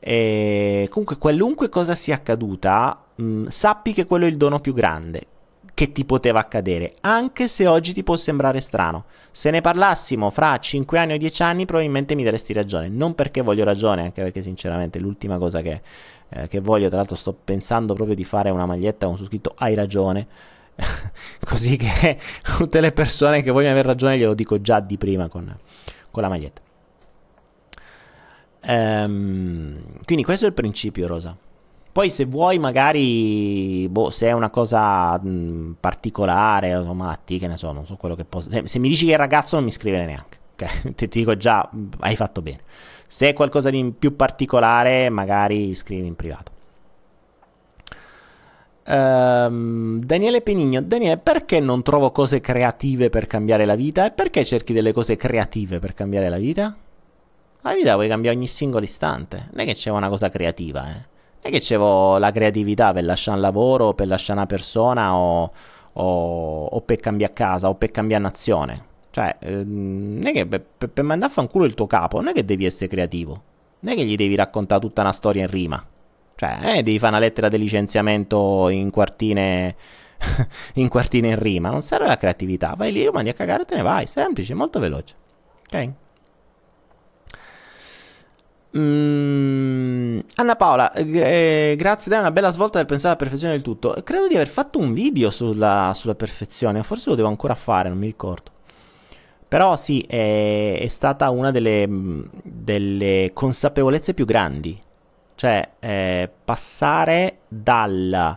E 0.00 0.86
comunque, 0.90 1.16
qualunque 1.18 1.68
cosa 1.68 1.94
sia 1.94 2.14
accaduta, 2.14 3.04
mh, 3.14 3.46
sappi 3.46 3.92
che 3.92 4.04
quello 4.04 4.26
è 4.26 4.28
il 4.28 4.36
dono 4.36 4.60
più 4.60 4.74
grande 4.74 5.28
che 5.74 5.90
ti 5.90 6.04
poteva 6.04 6.38
accadere, 6.38 6.94
anche 7.00 7.48
se 7.48 7.66
oggi 7.66 7.92
ti 7.92 8.04
può 8.04 8.16
sembrare 8.16 8.60
strano. 8.60 9.04
Se 9.32 9.50
ne 9.50 9.60
parlassimo 9.60 10.30
fra 10.30 10.56
5 10.56 10.98
anni 11.00 11.14
o 11.14 11.18
10 11.18 11.42
anni, 11.42 11.64
probabilmente 11.66 12.14
mi 12.14 12.22
daresti 12.22 12.52
ragione. 12.52 12.88
Non 12.88 13.14
perché 13.16 13.42
voglio 13.42 13.64
ragione, 13.64 14.02
anche 14.02 14.22
perché 14.22 14.40
sinceramente 14.40 15.00
l'ultima 15.00 15.36
cosa 15.38 15.60
che, 15.62 15.82
eh, 16.34 16.48
che 16.48 16.60
voglio, 16.60 16.88
tra 16.88 16.96
l'altro 16.96 17.14
sto 17.14 17.32
pensando 17.32 17.94
proprio 17.94 18.16
di 18.16 18.24
fare 18.24 18.50
una 18.50 18.66
maglietta 18.66 19.06
con 19.06 19.16
su 19.16 19.24
scritto 19.24 19.54
hai 19.56 19.74
ragione. 19.74 20.26
Così 21.44 21.76
che 21.76 22.18
tutte 22.56 22.80
le 22.80 22.90
persone 22.90 23.42
che 23.42 23.52
vogliono 23.52 23.72
avere 23.72 23.86
ragione 23.86 24.18
glielo 24.18 24.34
dico 24.34 24.60
già 24.60 24.80
di 24.80 24.98
prima 24.98 25.28
con, 25.28 25.56
con 26.10 26.22
la 26.22 26.28
maglietta. 26.28 26.60
Ehm, 28.66 29.80
quindi 30.04 30.24
questo 30.24 30.46
è 30.46 30.48
il 30.48 30.54
principio, 30.54 31.06
Rosa. 31.06 31.36
Poi 31.92 32.10
se 32.10 32.24
vuoi 32.24 32.58
magari, 32.58 33.86
boh, 33.88 34.10
se 34.10 34.26
è 34.26 34.32
una 34.32 34.50
cosa 34.50 35.16
mh, 35.16 35.76
particolare 35.78 36.74
o 36.74 36.92
malattia, 36.92 37.38
che 37.38 37.46
ne 37.46 37.56
so, 37.56 37.70
non 37.70 37.86
so 37.86 37.94
quello 37.94 38.16
che 38.16 38.24
posso... 38.24 38.50
Se, 38.50 38.66
se, 38.66 38.80
mi 38.80 38.88
dici 38.88 39.06
che 39.06 39.14
è 39.14 39.16
ragazzo 39.16 39.54
non 39.54 39.64
mi 39.64 39.70
scrivere 39.70 40.04
neanche, 40.04 40.38
ok? 40.54 40.94
Ti, 40.94 41.08
ti 41.08 41.18
dico 41.18 41.36
già, 41.36 41.68
hai 42.00 42.16
fatto 42.16 42.42
bene. 42.42 42.60
Se 43.06 43.28
è 43.28 43.32
qualcosa 43.32 43.70
di 43.70 43.92
più 43.96 44.16
particolare, 44.16 45.08
magari 45.10 45.74
scrivi 45.74 46.06
in 46.06 46.16
privato. 46.16 46.52
Um, 48.86 50.00
Daniele 50.00 50.40
Penigno, 50.40 50.82
Daniele, 50.82 51.18
perché 51.18 51.60
non 51.60 51.82
trovo 51.82 52.10
cose 52.10 52.40
creative 52.40 53.08
per 53.10 53.26
cambiare 53.26 53.64
la 53.64 53.76
vita? 53.76 54.06
E 54.06 54.10
perché 54.10 54.44
cerchi 54.44 54.72
delle 54.72 54.92
cose 54.92 55.16
creative 55.16 55.78
per 55.78 55.94
cambiare 55.94 56.28
la 56.28 56.38
vita? 56.38 56.76
La 57.62 57.72
vita 57.72 57.94
puoi 57.94 58.08
cambiare 58.08 58.36
ogni 58.36 58.48
singolo 58.48 58.84
istante. 58.84 59.48
Non 59.52 59.60
è 59.60 59.64
che 59.64 59.74
c'è 59.74 59.90
una 59.90 60.08
cosa 60.08 60.28
creativa, 60.28 60.90
eh 60.90 61.12
è 61.44 61.50
che 61.50 61.58
c'avevo 61.60 62.16
la 62.16 62.32
creatività 62.32 62.94
per 62.94 63.04
lasciare 63.04 63.36
un 63.36 63.42
lavoro, 63.42 63.92
per 63.92 64.06
lasciare 64.06 64.38
una 64.38 64.46
persona 64.46 65.14
o, 65.14 65.52
o, 65.92 66.64
o 66.64 66.80
per 66.80 66.96
cambiare 67.00 67.34
casa 67.34 67.68
o 67.68 67.74
per 67.74 67.90
cambiare 67.90 68.22
nazione. 68.22 68.84
Cioè, 69.14 69.36
eh, 69.38 69.62
non 69.64 70.26
è 70.26 70.32
che 70.32 70.44
per, 70.44 70.60
per, 70.76 70.88
per 70.90 71.04
mandare 71.04 71.30
a 71.30 71.34
fanculo 71.34 71.66
il 71.66 71.74
tuo 71.74 71.86
capo, 71.86 72.16
non 72.16 72.30
è 72.30 72.32
che 72.32 72.44
devi 72.44 72.64
essere 72.64 72.88
creativo. 72.88 73.42
Non 73.78 73.92
è 73.92 73.96
che 73.96 74.04
gli 74.04 74.16
devi 74.16 74.34
raccontare 74.34 74.80
tutta 74.80 75.02
una 75.02 75.12
storia 75.12 75.42
in 75.42 75.50
rima. 75.50 75.80
Cioè, 76.34 76.78
eh, 76.78 76.82
devi 76.82 76.98
fare 76.98 77.12
una 77.12 77.20
lettera 77.20 77.48
di 77.48 77.56
licenziamento 77.56 78.68
in 78.70 78.90
quartine, 78.90 79.76
in 80.74 80.88
quartine 80.88 81.28
in 81.28 81.38
rima. 81.38 81.70
Non 81.70 81.82
serve 81.82 82.08
la 82.08 82.16
creatività. 82.16 82.74
Vai 82.76 82.90
lì, 82.90 83.08
mandi 83.08 83.28
a 83.28 83.34
cagare 83.34 83.62
e 83.62 83.66
te 83.66 83.76
ne 83.76 83.82
vai. 83.82 84.08
Semplice, 84.08 84.52
molto 84.52 84.80
veloce. 84.80 85.14
Ok? 85.66 85.90
Mm, 88.76 90.18
Anna 90.34 90.56
Paola, 90.56 90.92
eh, 90.92 91.76
grazie, 91.78 92.10
dai 92.10 92.18
una 92.18 92.32
bella 92.32 92.50
svolta 92.50 92.78
del 92.78 92.86
pensare 92.88 93.10
alla 93.10 93.22
perfezione 93.22 93.52
del 93.52 93.62
tutto. 93.62 93.94
Credo 94.02 94.26
di 94.26 94.34
aver 94.34 94.48
fatto 94.48 94.80
un 94.80 94.92
video 94.92 95.30
sulla, 95.30 95.92
sulla 95.94 96.16
perfezione, 96.16 96.82
forse 96.82 97.10
lo 97.10 97.14
devo 97.14 97.28
ancora 97.28 97.54
fare, 97.54 97.88
non 97.88 97.98
mi 97.98 98.06
ricordo. 98.06 98.53
Però 99.54 99.76
sì, 99.76 100.00
è, 100.00 100.80
è 100.80 100.88
stata 100.88 101.30
una 101.30 101.52
delle, 101.52 101.86
delle, 102.42 103.30
consapevolezze 103.32 104.12
più 104.12 104.24
grandi. 104.24 104.76
Cioè, 105.36 105.74
eh, 105.78 106.28
passare 106.44 107.38
dal, 107.48 108.36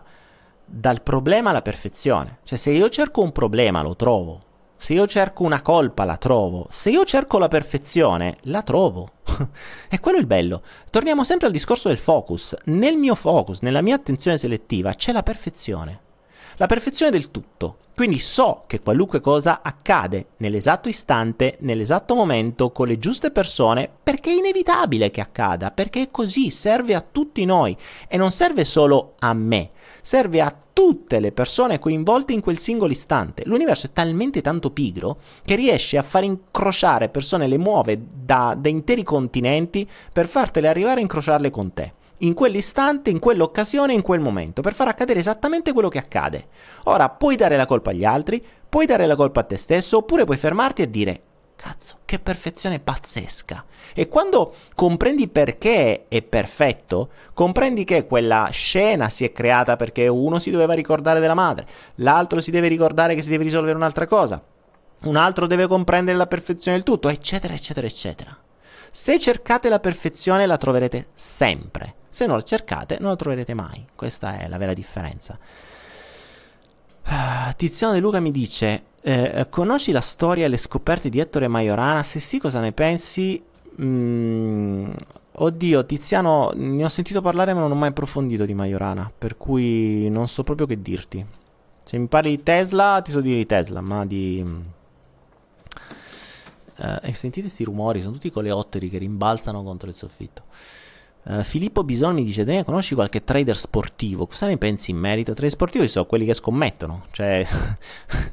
dal 0.64 1.02
problema 1.02 1.50
alla 1.50 1.60
perfezione. 1.60 2.38
Cioè, 2.44 2.56
se 2.56 2.70
io 2.70 2.88
cerco 2.88 3.22
un 3.22 3.32
problema, 3.32 3.82
lo 3.82 3.96
trovo. 3.96 4.42
Se 4.76 4.92
io 4.92 5.08
cerco 5.08 5.42
una 5.42 5.60
colpa, 5.60 6.04
la 6.04 6.18
trovo. 6.18 6.68
Se 6.70 6.90
io 6.90 7.04
cerco 7.04 7.40
la 7.40 7.48
perfezione, 7.48 8.36
la 8.42 8.62
trovo. 8.62 9.08
e 9.90 9.98
quello 9.98 10.18
è 10.18 10.20
il 10.20 10.26
bello. 10.28 10.62
Torniamo 10.88 11.24
sempre 11.24 11.48
al 11.48 11.52
discorso 11.52 11.88
del 11.88 11.98
focus. 11.98 12.54
Nel 12.66 12.94
mio 12.96 13.16
focus, 13.16 13.62
nella 13.62 13.82
mia 13.82 13.96
attenzione 13.96 14.38
selettiva, 14.38 14.94
c'è 14.94 15.10
la 15.10 15.24
perfezione. 15.24 16.00
La 16.58 16.66
perfezione 16.66 17.10
del 17.10 17.32
tutto. 17.32 17.78
Quindi 17.98 18.20
so 18.20 18.62
che 18.68 18.78
qualunque 18.78 19.20
cosa 19.20 19.58
accade 19.60 20.26
nell'esatto 20.36 20.88
istante, 20.88 21.56
nell'esatto 21.62 22.14
momento, 22.14 22.70
con 22.70 22.86
le 22.86 22.96
giuste 22.96 23.32
persone, 23.32 23.90
perché 24.00 24.30
è 24.30 24.34
inevitabile 24.34 25.10
che 25.10 25.20
accada, 25.20 25.72
perché 25.72 26.02
è 26.02 26.08
così, 26.08 26.48
serve 26.50 26.94
a 26.94 27.00
tutti 27.00 27.44
noi 27.44 27.76
e 28.06 28.16
non 28.16 28.30
serve 28.30 28.64
solo 28.64 29.14
a 29.18 29.32
me, 29.32 29.70
serve 30.00 30.40
a 30.40 30.56
tutte 30.72 31.18
le 31.18 31.32
persone 31.32 31.80
coinvolte 31.80 32.32
in 32.32 32.40
quel 32.40 32.58
singolo 32.58 32.92
istante. 32.92 33.42
L'universo 33.46 33.86
è 33.88 33.92
talmente 33.92 34.42
tanto 34.42 34.70
pigro 34.70 35.18
che 35.44 35.56
riesce 35.56 35.98
a 35.98 36.02
far 36.02 36.22
incrociare 36.22 37.08
persone, 37.08 37.48
le 37.48 37.58
muove 37.58 38.00
da, 38.24 38.54
da 38.56 38.68
interi 38.68 39.02
continenti 39.02 39.84
per 40.12 40.28
fartele 40.28 40.68
arrivare 40.68 41.00
a 41.00 41.02
incrociarle 41.02 41.50
con 41.50 41.74
te 41.74 41.94
in 42.18 42.34
quell'istante, 42.34 43.10
in 43.10 43.18
quell'occasione, 43.18 43.92
in 43.92 44.02
quel 44.02 44.20
momento, 44.20 44.62
per 44.62 44.74
far 44.74 44.88
accadere 44.88 45.20
esattamente 45.20 45.72
quello 45.72 45.88
che 45.88 45.98
accade. 45.98 46.46
Ora, 46.84 47.08
puoi 47.08 47.36
dare 47.36 47.56
la 47.56 47.66
colpa 47.66 47.90
agli 47.90 48.04
altri, 48.04 48.44
puoi 48.68 48.86
dare 48.86 49.06
la 49.06 49.16
colpa 49.16 49.40
a 49.40 49.44
te 49.44 49.56
stesso, 49.56 49.98
oppure 49.98 50.24
puoi 50.24 50.36
fermarti 50.36 50.82
e 50.82 50.90
dire, 50.90 51.22
cazzo, 51.56 51.98
che 52.04 52.18
perfezione 52.18 52.80
pazzesca. 52.80 53.64
E 53.94 54.08
quando 54.08 54.54
comprendi 54.74 55.28
perché 55.28 56.06
è 56.08 56.22
perfetto, 56.22 57.10
comprendi 57.34 57.84
che 57.84 58.06
quella 58.06 58.48
scena 58.50 59.08
si 59.08 59.24
è 59.24 59.32
creata 59.32 59.76
perché 59.76 60.06
uno 60.08 60.38
si 60.38 60.50
doveva 60.50 60.74
ricordare 60.74 61.20
della 61.20 61.34
madre, 61.34 61.66
l'altro 61.96 62.40
si 62.40 62.50
deve 62.50 62.68
ricordare 62.68 63.14
che 63.14 63.22
si 63.22 63.30
deve 63.30 63.44
risolvere 63.44 63.76
un'altra 63.76 64.06
cosa, 64.06 64.42
un 65.02 65.16
altro 65.16 65.46
deve 65.46 65.66
comprendere 65.66 66.16
la 66.16 66.26
perfezione 66.26 66.76
del 66.76 66.86
tutto, 66.86 67.08
eccetera, 67.08 67.54
eccetera, 67.54 67.86
eccetera. 67.86 68.36
Se 68.90 69.18
cercate 69.18 69.68
la 69.68 69.80
perfezione 69.80 70.46
la 70.46 70.56
troverete 70.56 71.08
sempre. 71.12 71.94
Se 72.10 72.26
non 72.26 72.36
la 72.36 72.42
cercate 72.42 72.98
non 73.00 73.10
la 73.10 73.16
troverete 73.16 73.54
mai. 73.54 73.84
Questa 73.94 74.38
è 74.38 74.48
la 74.48 74.58
vera 74.58 74.74
differenza. 74.74 75.38
Uh, 77.04 77.52
Tiziano 77.56 77.94
De 77.94 78.00
Luca 78.00 78.20
mi 78.20 78.30
dice: 78.30 78.82
eh, 79.00 79.46
Conosci 79.48 79.92
la 79.92 80.00
storia 80.00 80.44
e 80.44 80.48
le 80.48 80.58
scoperte 80.58 81.08
di 81.08 81.18
Ettore 81.18 81.48
Majorana? 81.48 82.02
Se 82.02 82.20
sì, 82.20 82.38
cosa 82.38 82.60
ne 82.60 82.72
pensi? 82.72 83.42
Mm, 83.80 84.90
oddio, 85.32 85.86
Tiziano, 85.86 86.50
ne 86.54 86.84
ho 86.84 86.88
sentito 86.88 87.22
parlare 87.22 87.54
ma 87.54 87.60
non 87.60 87.70
ho 87.70 87.76
mai 87.76 87.88
approfondito 87.90 88.44
di 88.44 88.54
Majorana, 88.54 89.10
per 89.16 89.36
cui 89.36 90.08
non 90.10 90.28
so 90.28 90.42
proprio 90.42 90.66
che 90.66 90.82
dirti. 90.82 91.24
Se 91.82 91.96
mi 91.96 92.06
parli 92.06 92.36
di 92.36 92.42
Tesla, 92.42 93.00
ti 93.02 93.10
so 93.10 93.20
dire 93.20 93.38
di 93.38 93.46
Tesla, 93.46 93.80
ma 93.80 94.04
di... 94.04 94.44
Uh, 96.76 96.98
e 97.02 97.14
sentite 97.14 97.46
questi 97.46 97.64
rumori, 97.64 98.00
sono 98.00 98.12
tutti 98.12 98.30
coleotteri 98.30 98.90
che 98.90 98.98
rimbalzano 98.98 99.62
contro 99.62 99.88
il 99.88 99.96
soffitto. 99.96 100.42
Uh, 101.28 101.42
Filippo 101.42 101.84
Bisogni 101.84 102.24
dice: 102.24 102.42
Daniele, 102.42 102.64
conosci 102.64 102.94
qualche 102.94 103.22
trader 103.22 103.56
sportivo? 103.56 104.26
Cosa 104.26 104.46
ne 104.46 104.56
pensi 104.56 104.92
in 104.92 104.96
merito? 104.96 105.34
Trader 105.34 105.50
sportivo 105.50 105.86
sono 105.86 106.06
quelli 106.06 106.24
che 106.24 106.32
scommettono. 106.32 107.04
Cioè, 107.10 107.46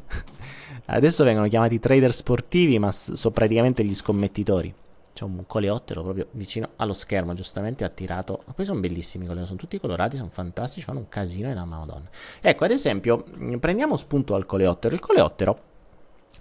adesso 0.87 1.25
vengono 1.25 1.49
chiamati 1.49 1.77
trader 1.77 2.13
sportivi, 2.13 2.79
ma 2.79 2.93
sono 2.93 3.33
praticamente 3.33 3.83
gli 3.83 3.93
scommettitori. 3.93 4.73
C'è 5.11 5.25
un 5.25 5.43
coleottero 5.45 6.03
proprio 6.03 6.27
vicino 6.31 6.69
allo 6.77 6.93
schermo, 6.93 7.33
giustamente 7.33 7.83
attirato. 7.83 8.43
Ma 8.45 8.53
poi 8.53 8.63
sono 8.63 8.79
bellissimi, 8.79 9.25
sono 9.25 9.55
tutti 9.55 9.77
colorati, 9.77 10.15
sono 10.15 10.29
fantastici, 10.29 10.85
fanno 10.85 10.99
un 10.99 11.09
casino 11.09 11.49
e 11.49 11.51
una 11.51 11.65
madonna. 11.65 12.07
Ecco, 12.39 12.63
ad 12.63 12.71
esempio, 12.71 13.25
prendiamo 13.59 13.97
spunto 13.97 14.31
dal 14.31 14.45
coleottero. 14.45 14.95
Il 14.95 15.01
coleottero 15.01 15.59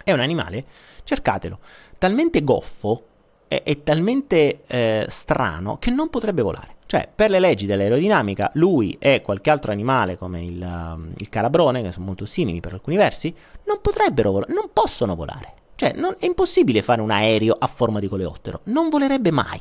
è 0.05 0.13
un 0.13 0.21
animale, 0.21 0.65
cercatelo, 1.03 1.59
talmente 1.97 2.45
goffo 2.45 3.07
è, 3.47 3.63
è 3.63 3.83
talmente 3.83 4.63
eh, 4.67 5.05
strano 5.09 5.77
che 5.77 5.91
non 5.91 6.09
potrebbe 6.09 6.41
volare. 6.41 6.73
Cioè, 6.87 7.09
per 7.13 7.31
le 7.31 7.39
leggi 7.39 7.65
dell'aerodinamica, 7.65 8.51
lui 8.53 8.95
e 8.99 9.21
qualche 9.21 9.49
altro 9.49 9.71
animale 9.71 10.17
come 10.17 10.43
il, 10.43 10.61
um, 10.61 11.11
il 11.17 11.29
calabrone, 11.29 11.81
che 11.81 11.91
sono 11.91 12.05
molto 12.05 12.25
simili 12.25 12.59
per 12.59 12.73
alcuni 12.73 12.95
versi, 12.95 13.33
non 13.65 13.79
potrebbero 13.81 14.31
volare, 14.31 14.53
non 14.53 14.69
possono 14.71 15.15
volare. 15.15 15.53
Cioè, 15.75 15.93
non, 15.95 16.15
è 16.19 16.25
impossibile 16.25 16.81
fare 16.81 17.01
un 17.01 17.09
aereo 17.09 17.55
a 17.57 17.67
forma 17.67 17.99
di 17.99 18.07
coleottero, 18.07 18.61
non 18.65 18.89
volerebbe 18.89 19.31
mai. 19.31 19.59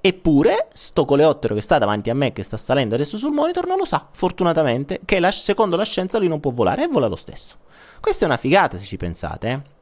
Eppure, 0.00 0.68
sto 0.72 1.04
coleottero 1.04 1.54
che 1.54 1.60
sta 1.60 1.78
davanti 1.78 2.10
a 2.10 2.14
me, 2.14 2.32
che 2.32 2.42
sta 2.42 2.56
salendo 2.56 2.94
adesso 2.94 3.16
sul 3.16 3.32
monitor, 3.32 3.66
non 3.66 3.78
lo 3.78 3.84
sa, 3.84 4.06
fortunatamente, 4.10 5.00
che 5.04 5.20
la, 5.20 5.30
secondo 5.30 5.76
la 5.76 5.84
scienza 5.84 6.18
lui 6.18 6.28
non 6.28 6.40
può 6.40 6.50
volare 6.50 6.84
e 6.84 6.88
vola 6.88 7.06
lo 7.06 7.16
stesso. 7.16 7.56
Questa 8.00 8.24
è 8.24 8.28
una 8.28 8.36
figata 8.36 8.76
se 8.76 8.84
ci 8.84 8.96
pensate, 8.96 9.48
eh? 9.48 9.73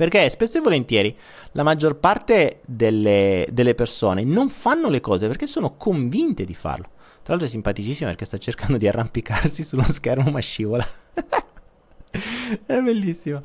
Perché 0.00 0.30
spesso 0.30 0.56
e 0.56 0.60
volentieri 0.62 1.14
la 1.52 1.62
maggior 1.62 1.98
parte 1.98 2.60
delle, 2.64 3.46
delle, 3.52 3.74
persone 3.74 4.24
non 4.24 4.48
fanno 4.48 4.88
le 4.88 4.98
cose 4.98 5.26
perché 5.26 5.46
sono 5.46 5.76
convinte 5.76 6.46
di 6.46 6.54
farlo. 6.54 6.88
Tra 7.22 7.34
l'altro 7.34 7.46
è 7.46 7.50
simpaticissimo 7.50 8.08
perché 8.08 8.24
sta 8.24 8.38
cercando 8.38 8.78
di 8.78 8.88
arrampicarsi 8.88 9.60
sullo 9.62 9.82
schermo 9.82 10.30
ma 10.30 10.40
scivola. 10.40 10.86
è 12.64 12.80
bellissimo. 12.80 13.42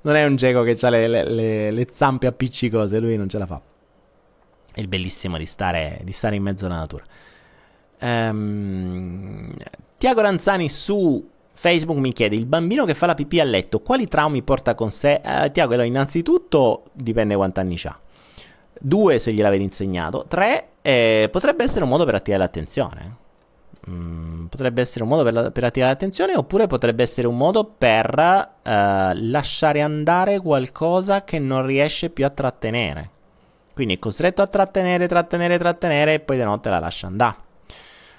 Non 0.00 0.14
è 0.14 0.24
un 0.24 0.36
geco 0.36 0.62
che 0.62 0.78
ha 0.80 0.88
le, 0.88 1.08
le, 1.08 1.70
le, 1.70 1.86
zampe 1.90 2.26
appiccicose, 2.26 2.98
lui 3.00 3.18
non 3.18 3.28
ce 3.28 3.36
la 3.36 3.44
fa. 3.44 3.60
È 4.72 4.82
bellissimo 4.84 5.36
di 5.36 5.44
stare, 5.44 6.00
di 6.04 6.12
stare 6.12 6.36
in 6.36 6.42
mezzo 6.42 6.64
alla 6.64 6.76
natura. 6.76 7.04
Um, 8.00 9.52
Tiago 9.98 10.22
Ranzani 10.22 10.70
su 10.70 11.36
Facebook 11.60 11.98
mi 11.98 12.12
chiede, 12.12 12.36
il 12.36 12.46
bambino 12.46 12.84
che 12.84 12.94
fa 12.94 13.06
la 13.06 13.16
pipì 13.16 13.40
a 13.40 13.44
letto, 13.44 13.80
quali 13.80 14.06
traumi 14.06 14.42
porta 14.42 14.76
con 14.76 14.92
sé? 14.92 15.20
Eh, 15.24 15.50
Tiago, 15.50 15.72
allora, 15.72 15.88
innanzitutto 15.88 16.84
dipende 16.92 17.34
quanti 17.34 17.58
anni 17.58 17.76
ha. 17.82 17.98
Due, 18.78 19.18
se 19.18 19.32
gliel'avete 19.32 19.64
insegnato. 19.64 20.24
Tre, 20.28 20.68
eh, 20.82 21.28
potrebbe 21.32 21.64
essere 21.64 21.82
un 21.82 21.90
modo 21.90 22.04
per 22.04 22.14
attirare 22.14 22.44
l'attenzione. 22.44 23.16
Mm, 23.90 24.44
potrebbe 24.44 24.82
essere 24.82 25.02
un 25.02 25.10
modo 25.10 25.24
per, 25.24 25.32
la, 25.32 25.50
per, 25.50 25.64
attirare 25.64 25.90
l'attenzione 25.90 26.36
oppure 26.36 26.68
potrebbe 26.68 27.02
essere 27.02 27.26
un 27.26 27.36
modo 27.36 27.64
per 27.64 28.16
eh, 28.62 29.10
lasciare 29.14 29.80
andare 29.80 30.38
qualcosa 30.38 31.24
che 31.24 31.40
non 31.40 31.66
riesce 31.66 32.10
più 32.10 32.24
a 32.24 32.30
trattenere. 32.30 33.10
Quindi 33.74 33.96
è 33.96 33.98
costretto 33.98 34.42
a 34.42 34.46
trattenere, 34.46 35.08
trattenere, 35.08 35.58
trattenere 35.58 36.14
e 36.14 36.20
poi 36.20 36.36
di 36.36 36.44
notte 36.44 36.70
la 36.70 36.78
lascia 36.78 37.08
andare. 37.08 37.46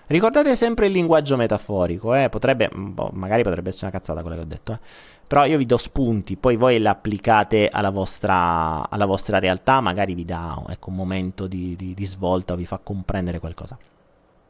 Ricordate 0.10 0.55
sempre 0.55 0.88
il 0.88 0.91
linguaggio 0.91 1.38
metaforico, 1.38 2.16
eh? 2.16 2.30
potrebbe, 2.30 2.68
boh, 2.74 3.12
magari 3.14 3.43
potrebbe 3.43 3.70
essere 3.70 3.86
una 3.86 3.95
cazzata 3.95 4.22
quella 4.22 4.38
che 4.38 4.41
ho 4.41 4.45
detto, 4.45 4.74
eh? 4.74 4.80
però 5.28 5.45
io 5.45 5.60
vi 5.60 5.68
do 5.68 5.78
spunti, 5.78 6.36
poi 6.36 6.55
voi 6.55 6.80
l'applicate 6.80 7.70
alla 7.70 7.91
vostra, 7.91 8.89
alla 8.89 9.05
vostra 9.05 9.38
realtà, 9.38 9.82
magari 9.82 10.16
vi 10.16 10.26
dà 10.26 10.60
ecco, 10.68 10.89
un 10.89 10.95
momento 10.95 11.45
di, 11.45 11.76
di, 11.76 11.93
di 11.93 12.05
svolta 12.07 12.53
o 12.53 12.55
vi 12.55 12.66
fa 12.66 12.80
comprendere 12.82 13.38
qualcosa. 13.38 13.78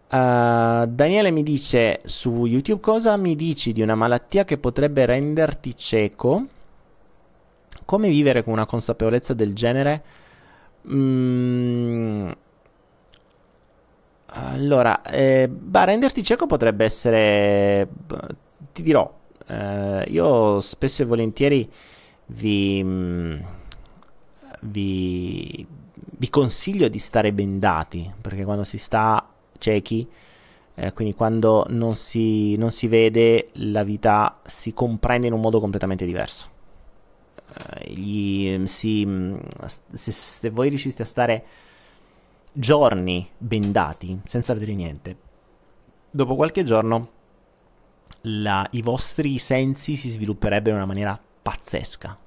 Uh, 0.10 0.88
Daniele 0.88 1.30
mi 1.30 1.44
dice 1.44 2.00
su 2.06 2.46
YouTube 2.46 2.80
cosa 2.80 3.18
mi 3.18 3.36
dici 3.36 3.74
di 3.74 3.82
una 3.82 3.96
malattia 3.96 4.46
che 4.46 4.58
potrebbe 4.58 5.06
renderti 5.06 5.76
cieco? 5.76 6.46
Come 7.84 8.08
vivere 8.08 8.46
con 8.46 8.54
una 8.54 8.66
consapevolezza 8.66 9.34
del 9.34 9.54
genere? 9.54 10.04
Mm, 10.90 12.30
allora, 14.48 15.02
eh, 15.04 15.48
bah, 15.50 15.84
renderti 15.84 16.24
cieco 16.24 16.46
potrebbe 16.46 16.86
essere, 16.86 17.88
ti 18.74 18.82
dirò, 18.82 19.12
eh, 19.48 20.04
io 20.08 20.62
spesso 20.62 21.02
e 21.02 21.06
volentieri 21.06 21.72
vi, 22.28 22.82
mm, 22.84 23.36
vi, 24.62 25.66
vi, 26.18 26.30
consiglio 26.30 26.88
di 26.88 27.00
stare 27.00 27.34
bendati, 27.34 28.12
perché 28.22 28.44
quando 28.44 28.64
si 28.64 28.78
sta 28.78 29.28
ciechi, 29.58 30.08
eh, 30.76 30.94
quindi 30.94 31.14
quando 31.14 31.66
non 31.70 31.96
si, 31.96 32.56
non 32.58 32.72
si, 32.72 32.88
vede, 32.88 33.50
la 33.54 33.84
vita 33.84 34.40
si 34.46 34.74
comprende 34.74 35.28
in 35.28 35.34
un 35.34 35.42
modo 35.42 35.60
completamente 35.60 36.06
diverso. 36.06 36.48
Eh, 37.82 37.94
gli, 37.94 38.68
si, 38.68 39.06
mm, 39.06 39.38
se, 39.94 40.12
se 40.12 40.50
voi 40.50 40.70
riusciste 40.70 41.02
a 41.04 41.06
stare 41.06 41.46
giorni 42.52 43.30
bendati 43.38 44.20
senza 44.26 44.54
vedere 44.54 44.74
niente, 44.74 45.18
dopo 46.10 46.36
qualche 46.36 46.64
giorno 46.64 47.10
la, 48.22 48.68
i 48.72 48.82
vostri 48.82 49.38
sensi 49.38 49.96
si 49.96 50.10
svilupperebbero 50.10 50.72
in 50.72 50.82
una 50.82 50.88
maniera 50.88 51.20
pazzesca. 51.42 52.18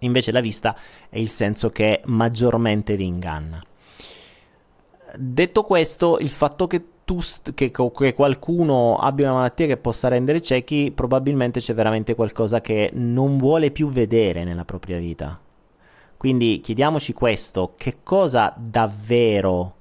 Invece 0.00 0.32
la 0.32 0.40
vista 0.40 0.76
è 1.08 1.18
il 1.18 1.28
senso 1.28 1.70
che 1.70 2.00
maggiormente 2.06 2.96
vi 2.96 3.06
inganna. 3.06 3.62
Detto 5.16 5.62
questo, 5.62 6.18
il 6.18 6.30
fatto 6.30 6.66
che, 6.66 6.84
tu 7.04 7.20
che, 7.54 7.70
che 7.70 8.14
qualcuno 8.14 8.96
abbia 8.96 9.26
una 9.26 9.34
malattia 9.34 9.66
che 9.66 9.76
possa 9.76 10.08
rendere 10.08 10.40
ciechi, 10.40 10.90
probabilmente 10.90 11.60
c'è 11.60 11.74
veramente 11.74 12.14
qualcosa 12.14 12.60
che 12.60 12.90
non 12.94 13.38
vuole 13.38 13.70
più 13.70 13.90
vedere 13.90 14.42
nella 14.42 14.64
propria 14.64 14.98
vita 14.98 15.38
quindi 16.22 16.60
chiediamoci 16.60 17.14
questo, 17.14 17.74
che 17.76 17.96
cosa 18.04 18.54
davvero 18.56 19.74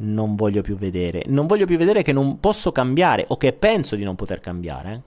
non 0.00 0.36
voglio 0.36 0.60
più 0.60 0.76
vedere? 0.76 1.22
Non 1.28 1.46
voglio 1.46 1.64
più 1.64 1.78
vedere 1.78 2.02
che 2.02 2.12
non 2.12 2.38
posso 2.38 2.70
cambiare 2.70 3.24
o 3.28 3.38
che 3.38 3.54
penso 3.54 3.96
di 3.96 4.04
non 4.04 4.14
poter 4.14 4.40
cambiare. 4.40 5.02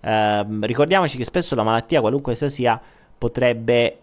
Eh, 0.00 0.46
ricordiamoci 0.60 1.16
che 1.16 1.24
spesso 1.24 1.54
la 1.54 1.62
malattia, 1.62 2.02
qualunque 2.02 2.32
essa 2.32 2.50
sia, 2.50 2.78
potrebbe, 3.16 3.98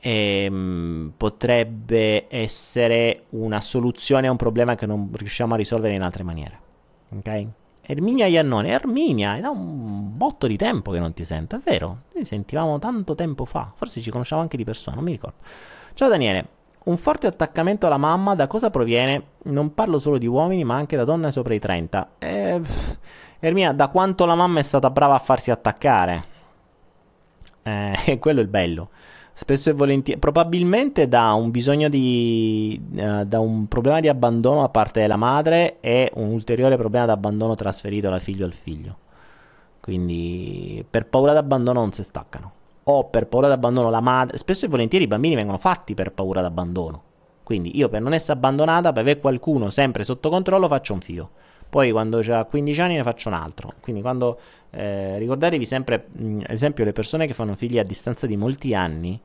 ehm, 0.00 1.12
potrebbe 1.16 2.26
essere 2.26 3.26
una 3.28 3.60
soluzione 3.60 4.26
a 4.26 4.32
un 4.32 4.36
problema 4.36 4.74
che 4.74 4.86
non 4.86 5.10
riusciamo 5.12 5.54
a 5.54 5.58
risolvere 5.58 5.94
in 5.94 6.02
altre 6.02 6.24
maniere. 6.24 6.58
Ok? 7.10 7.46
Erminia 7.90 8.26
Iannone, 8.26 8.68
Erminia, 8.68 9.36
è 9.36 9.40
da 9.40 9.48
un 9.48 10.14
botto 10.14 10.46
di 10.46 10.58
tempo 10.58 10.90
che 10.90 10.98
non 10.98 11.14
ti 11.14 11.24
sento, 11.24 11.56
è 11.56 11.60
vero? 11.64 12.02
Ci 12.12 12.22
sentivamo 12.22 12.78
tanto 12.78 13.14
tempo 13.14 13.46
fa, 13.46 13.72
forse 13.74 14.02
ci 14.02 14.10
conosciamo 14.10 14.42
anche 14.42 14.58
di 14.58 14.64
persona, 14.64 14.96
non 14.96 15.06
mi 15.06 15.12
ricordo. 15.12 15.38
Ciao 15.94 16.10
Daniele, 16.10 16.48
un 16.84 16.98
forte 16.98 17.28
attaccamento 17.28 17.86
alla 17.86 17.96
mamma 17.96 18.34
da 18.34 18.46
cosa 18.46 18.68
proviene? 18.68 19.22
Non 19.44 19.72
parlo 19.72 19.98
solo 19.98 20.18
di 20.18 20.26
uomini, 20.26 20.64
ma 20.64 20.74
anche 20.74 20.98
da 20.98 21.04
donne 21.04 21.32
sopra 21.32 21.54
i 21.54 21.58
30. 21.58 22.10
Eh, 22.18 22.60
Ermina, 23.38 23.72
da 23.72 23.88
quanto 23.88 24.26
la 24.26 24.34
mamma 24.34 24.58
è 24.58 24.64
stata 24.64 24.90
brava 24.90 25.14
a 25.14 25.20
farsi 25.20 25.50
attaccare? 25.50 26.24
Eh, 27.62 28.18
quello 28.20 28.40
è 28.40 28.42
il 28.42 28.48
bello 28.50 28.90
spesso 29.38 29.70
e 29.70 29.72
volentieri, 29.72 30.18
probabilmente 30.18 31.06
da 31.06 31.32
un 31.32 31.52
bisogno 31.52 31.88
di, 31.88 32.80
uh, 32.90 33.22
da 33.22 33.38
un 33.38 33.68
problema 33.68 34.00
di 34.00 34.08
abbandono 34.08 34.62
da 34.62 34.68
parte 34.68 35.00
della 35.00 35.14
madre 35.14 35.76
e 35.78 36.10
un 36.14 36.30
ulteriore 36.30 36.76
problema 36.76 37.04
di 37.04 37.12
abbandono 37.12 37.54
trasferito 37.54 38.10
da 38.10 38.18
figlio 38.18 38.44
al 38.44 38.52
figlio. 38.52 38.96
Quindi 39.78 40.84
per 40.90 41.06
paura 41.06 41.32
d'abbandono 41.32 41.78
non 41.78 41.92
si 41.92 42.02
staccano. 42.02 42.52
O 42.84 43.04
per 43.04 43.28
paura 43.28 43.46
d'abbandono 43.46 43.90
la 43.90 44.00
madre, 44.00 44.38
spesso 44.38 44.64
e 44.64 44.68
volentieri 44.68 45.04
i 45.04 45.08
bambini 45.08 45.36
vengono 45.36 45.58
fatti 45.58 45.94
per 45.94 46.10
paura 46.10 46.40
d'abbandono. 46.40 47.02
Quindi 47.44 47.78
io 47.78 47.88
per 47.88 48.02
non 48.02 48.14
essere 48.14 48.32
abbandonata, 48.32 48.92
per 48.92 49.02
avere 49.02 49.20
qualcuno 49.20 49.70
sempre 49.70 50.02
sotto 50.02 50.30
controllo, 50.30 50.66
faccio 50.66 50.94
un 50.94 51.00
figlio. 51.00 51.30
Poi 51.70 51.92
quando 51.92 52.18
ho 52.18 52.44
15 52.44 52.80
anni 52.80 52.96
ne 52.96 53.04
faccio 53.04 53.28
un 53.28 53.34
altro. 53.34 53.72
Quindi 53.80 54.02
quando 54.02 54.38
eh, 54.70 55.16
ricordatevi 55.18 55.64
sempre, 55.64 56.08
ad 56.16 56.50
esempio, 56.50 56.84
le 56.84 56.92
persone 56.92 57.26
che 57.26 57.34
fanno 57.34 57.54
figli 57.54 57.78
a 57.78 57.84
distanza 57.84 58.26
di 58.26 58.36
molti 58.36 58.74
anni, 58.74 59.20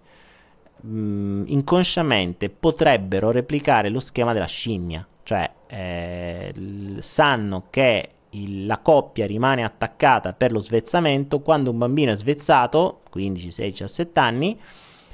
mh, 0.83 1.43
inconsciamente 1.47 2.49
potrebbero 2.49 3.31
replicare 3.31 3.89
lo 3.89 3.99
schema 3.99 4.33
della 4.33 4.45
scimmia. 4.45 5.05
Cioè 5.23 5.49
eh, 5.67 6.53
sanno 6.99 7.67
che 7.69 8.09
il, 8.31 8.65
la 8.65 8.79
coppia 8.79 9.25
rimane 9.25 9.63
attaccata 9.63 10.33
per 10.33 10.51
lo 10.51 10.59
svezzamento. 10.59 11.39
Quando 11.39 11.71
un 11.71 11.77
bambino 11.77 12.11
è 12.11 12.15
svezzato, 12.15 13.01
15, 13.09 13.51
16, 13.51 13.83
17 13.83 14.19
anni, 14.19 14.59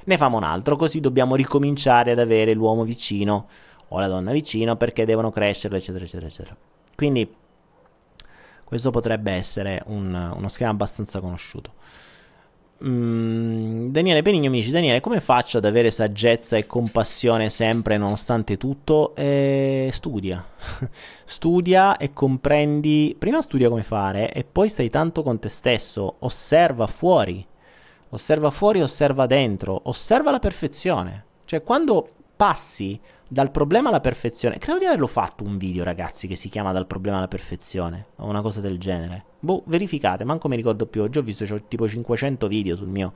ne 0.03 0.17
famo 0.17 0.38
un 0.38 0.43
altro. 0.43 0.76
Così 0.76 0.99
dobbiamo 0.99 1.36
ricominciare 1.36 2.11
ad 2.11 2.20
avere 2.20 2.53
l'uomo 2.53 2.84
vicino 2.84 3.47
o 3.89 3.99
la 3.99 4.07
donna 4.07 4.32
vicino 4.32 4.76
perché 4.76 5.05
devono 5.05 5.32
crescere, 5.32 5.78
eccetera, 5.78 6.03
eccetera, 6.03 6.28
eccetera. 6.28 6.57
Quindi 6.95 7.36
questo 8.63 8.91
potrebbe 8.91 9.32
essere 9.32 9.82
un, 9.88 10.34
uno 10.36 10.47
schema 10.47 10.72
abbastanza 10.72 11.20
conosciuto. 11.20 11.74
Mm, 12.86 13.89
Daniele 13.89 14.21
Benigno 14.21 14.49
mi 14.49 14.59
dice: 14.59 14.71
Daniele, 14.71 15.01
come 15.01 15.19
faccio 15.19 15.57
ad 15.57 15.65
avere 15.65 15.91
saggezza 15.91 16.55
e 16.55 16.65
compassione 16.65 17.49
sempre 17.49 17.97
nonostante 17.97 18.57
tutto? 18.57 19.13
Eh, 19.15 19.89
studia, 19.91 20.45
studia 21.25 21.97
e 21.97 22.13
comprendi. 22.13 23.15
Prima 23.19 23.41
studia 23.41 23.69
come 23.69 23.84
fare 23.84 24.32
e 24.32 24.45
poi 24.45 24.69
stai 24.69 24.89
tanto 24.89 25.23
con 25.23 25.39
te 25.39 25.49
stesso. 25.49 26.15
Osserva 26.19 26.88
fuori, 26.88 27.45
osserva 28.09 28.49
fuori, 28.49 28.82
osserva 28.82 29.25
dentro, 29.25 29.82
osserva 29.86 30.32
la 30.32 30.39
perfezione. 30.39 31.25
Cioè, 31.43 31.61
quando 31.63 32.07
passi 32.36 32.97
dal 33.32 33.51
problema 33.51 33.89
alla 33.89 34.01
perfezione. 34.01 34.57
Credo 34.57 34.80
di 34.80 34.86
averlo 34.86 35.05
fatto 35.05 35.43
un 35.43 35.57
video, 35.57 35.84
ragazzi, 35.84 36.27
che 36.27 36.36
si 36.36 36.49
chiama 36.49 36.71
Dal 36.71 36.88
problema 36.88 37.17
alla 37.17 37.27
perfezione, 37.27 38.07
o 38.17 38.25
una 38.25 38.41
cosa 38.41 38.59
del 38.59 38.80
genere. 38.80 39.23
Boh, 39.39 39.63
verificate, 39.67 40.23
manco 40.23 40.47
mi 40.47 40.55
ricordo 40.55 40.88
più. 40.88 41.03
Oggi 41.03 41.19
ho 41.19 41.21
visto 41.21 41.45
c'ho 41.45 41.61
tipo 41.67 41.88
500 41.88 42.47
video 42.47 42.75
sul 42.75 42.88
mio, 42.88 43.13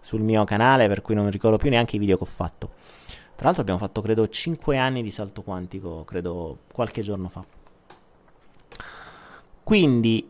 sul 0.00 0.20
mio 0.20 0.42
canale, 0.44 0.88
per 0.88 1.00
cui 1.00 1.14
non 1.14 1.30
ricordo 1.30 1.58
più 1.58 1.70
neanche 1.70 1.94
i 1.96 1.98
video 2.00 2.16
che 2.16 2.24
ho 2.24 2.26
fatto. 2.26 2.70
Tra 3.36 3.44
l'altro 3.46 3.62
abbiamo 3.62 3.78
fatto, 3.78 4.00
credo, 4.00 4.28
5 4.28 4.76
anni 4.76 5.02
di 5.02 5.12
salto 5.12 5.42
quantico, 5.42 6.02
credo, 6.04 6.58
qualche 6.72 7.02
giorno 7.02 7.28
fa. 7.28 7.44
Quindi, 9.62 10.28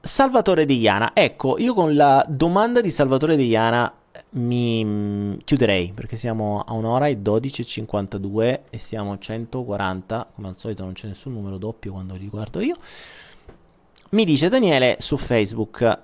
Salvatore 0.00 0.64
Di 0.64 0.78
Iana. 0.78 1.10
Ecco, 1.14 1.58
io 1.58 1.74
con 1.74 1.96
la 1.96 2.24
domanda 2.28 2.80
di 2.80 2.90
Salvatore 2.92 3.36
Di 3.36 3.48
Iana 3.48 3.92
mi 4.30 4.84
mm, 4.84 5.32
chiuderei 5.44 5.92
perché 5.92 6.16
siamo 6.16 6.62
a 6.66 6.72
un'ora 6.72 7.06
e 7.06 7.18
12.52 7.20 8.60
e 8.70 8.78
siamo 8.78 9.12
a 9.12 9.18
140. 9.18 10.30
Come 10.34 10.48
al 10.48 10.58
solito 10.58 10.84
non 10.84 10.92
c'è 10.92 11.06
nessun 11.06 11.32
numero 11.32 11.58
doppio 11.58 11.92
quando 11.92 12.14
li 12.14 12.28
guardo 12.28 12.60
io. 12.60 12.76
Mi 14.10 14.24
dice 14.24 14.48
Daniele 14.48 14.96
su 15.00 15.16
Facebook, 15.16 16.00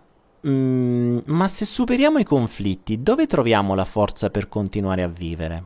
mm, 0.46 1.18
ma 1.26 1.48
se 1.48 1.64
superiamo 1.64 2.18
i 2.18 2.24
conflitti, 2.24 3.02
dove 3.02 3.26
troviamo 3.26 3.74
la 3.74 3.84
forza 3.84 4.30
per 4.30 4.48
continuare 4.48 5.02
a 5.02 5.09
vivere? 5.09 5.64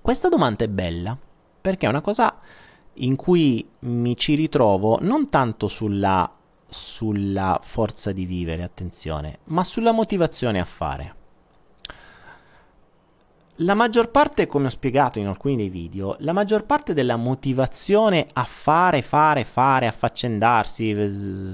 Questa 0.00 0.28
domanda 0.28 0.64
è 0.64 0.68
bella 0.68 1.16
perché 1.60 1.86
è 1.86 1.88
una 1.88 2.00
cosa 2.00 2.36
in 2.94 3.16
cui 3.16 3.66
mi 3.80 4.16
ci 4.16 4.34
ritrovo 4.34 4.98
non 5.00 5.28
tanto 5.28 5.68
sulla 5.68 6.30
sulla 6.72 7.60
forza 7.62 8.10
di 8.10 8.24
vivere, 8.24 8.62
attenzione, 8.64 9.38
ma 9.44 9.62
sulla 9.62 9.92
motivazione 9.92 10.58
a 10.58 10.64
fare. 10.64 11.14
La 13.56 13.74
maggior 13.74 14.10
parte, 14.10 14.46
come 14.46 14.66
ho 14.66 14.70
spiegato 14.70 15.18
in 15.18 15.26
alcuni 15.26 15.56
dei 15.56 15.68
video, 15.68 16.16
la 16.20 16.32
maggior 16.32 16.64
parte 16.64 16.94
della 16.94 17.16
motivazione 17.16 18.26
a 18.32 18.44
fare, 18.44 19.02
fare, 19.02 19.44
fare, 19.44 19.86
affaccendarsi, 19.86 20.96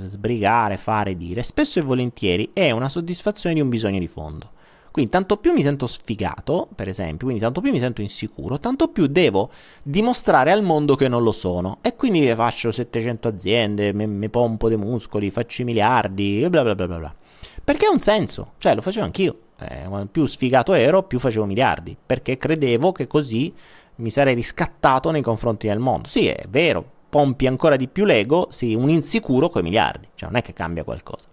sbrigare, 0.04 0.76
fare, 0.76 1.16
dire, 1.16 1.42
spesso 1.42 1.80
e 1.80 1.82
volentieri 1.82 2.50
è 2.52 2.70
una 2.70 2.88
soddisfazione 2.88 3.56
di 3.56 3.60
un 3.60 3.68
bisogno 3.68 3.98
di 3.98 4.06
fondo. 4.06 4.52
Quindi 4.98 5.14
tanto 5.14 5.36
più 5.36 5.52
mi 5.52 5.62
sento 5.62 5.86
sfigato, 5.86 6.66
per 6.74 6.88
esempio, 6.88 7.26
quindi 7.26 7.40
tanto 7.40 7.60
più 7.60 7.70
mi 7.70 7.78
sento 7.78 8.00
insicuro, 8.00 8.58
tanto 8.58 8.88
più 8.88 9.06
devo 9.06 9.48
dimostrare 9.84 10.50
al 10.50 10.64
mondo 10.64 10.96
che 10.96 11.06
non 11.06 11.22
lo 11.22 11.30
sono. 11.30 11.78
E 11.82 11.94
quindi 11.94 12.26
faccio 12.34 12.72
700 12.72 13.28
aziende, 13.28 13.92
mi 13.92 14.28
pompo 14.28 14.66
dei 14.66 14.76
muscoli, 14.76 15.30
faccio 15.30 15.62
i 15.62 15.66
miliardi, 15.66 16.44
bla 16.50 16.64
bla 16.64 16.74
bla 16.74 16.86
bla 16.88 16.98
bla. 16.98 17.14
Perché 17.62 17.86
ha 17.86 17.92
un 17.92 18.00
senso, 18.00 18.54
cioè 18.58 18.74
lo 18.74 18.80
facevo 18.80 19.04
anch'io. 19.04 19.38
Eh, 19.60 19.88
più 20.10 20.26
sfigato 20.26 20.72
ero, 20.72 21.04
più 21.04 21.20
facevo 21.20 21.44
miliardi, 21.44 21.96
perché 22.04 22.36
credevo 22.36 22.90
che 22.90 23.06
così 23.06 23.54
mi 23.96 24.10
sarei 24.10 24.34
riscattato 24.34 25.12
nei 25.12 25.22
confronti 25.22 25.68
del 25.68 25.78
mondo. 25.78 26.08
Sì, 26.08 26.26
è 26.26 26.42
vero, 26.48 26.84
pompi 27.08 27.46
ancora 27.46 27.76
di 27.76 27.86
più 27.86 28.04
l'ego, 28.04 28.48
sì, 28.50 28.74
un 28.74 28.90
insicuro 28.90 29.48
coi 29.48 29.62
miliardi, 29.62 30.08
cioè 30.16 30.28
non 30.28 30.38
è 30.38 30.42
che 30.42 30.52
cambia 30.52 30.82
qualcosa 30.82 31.28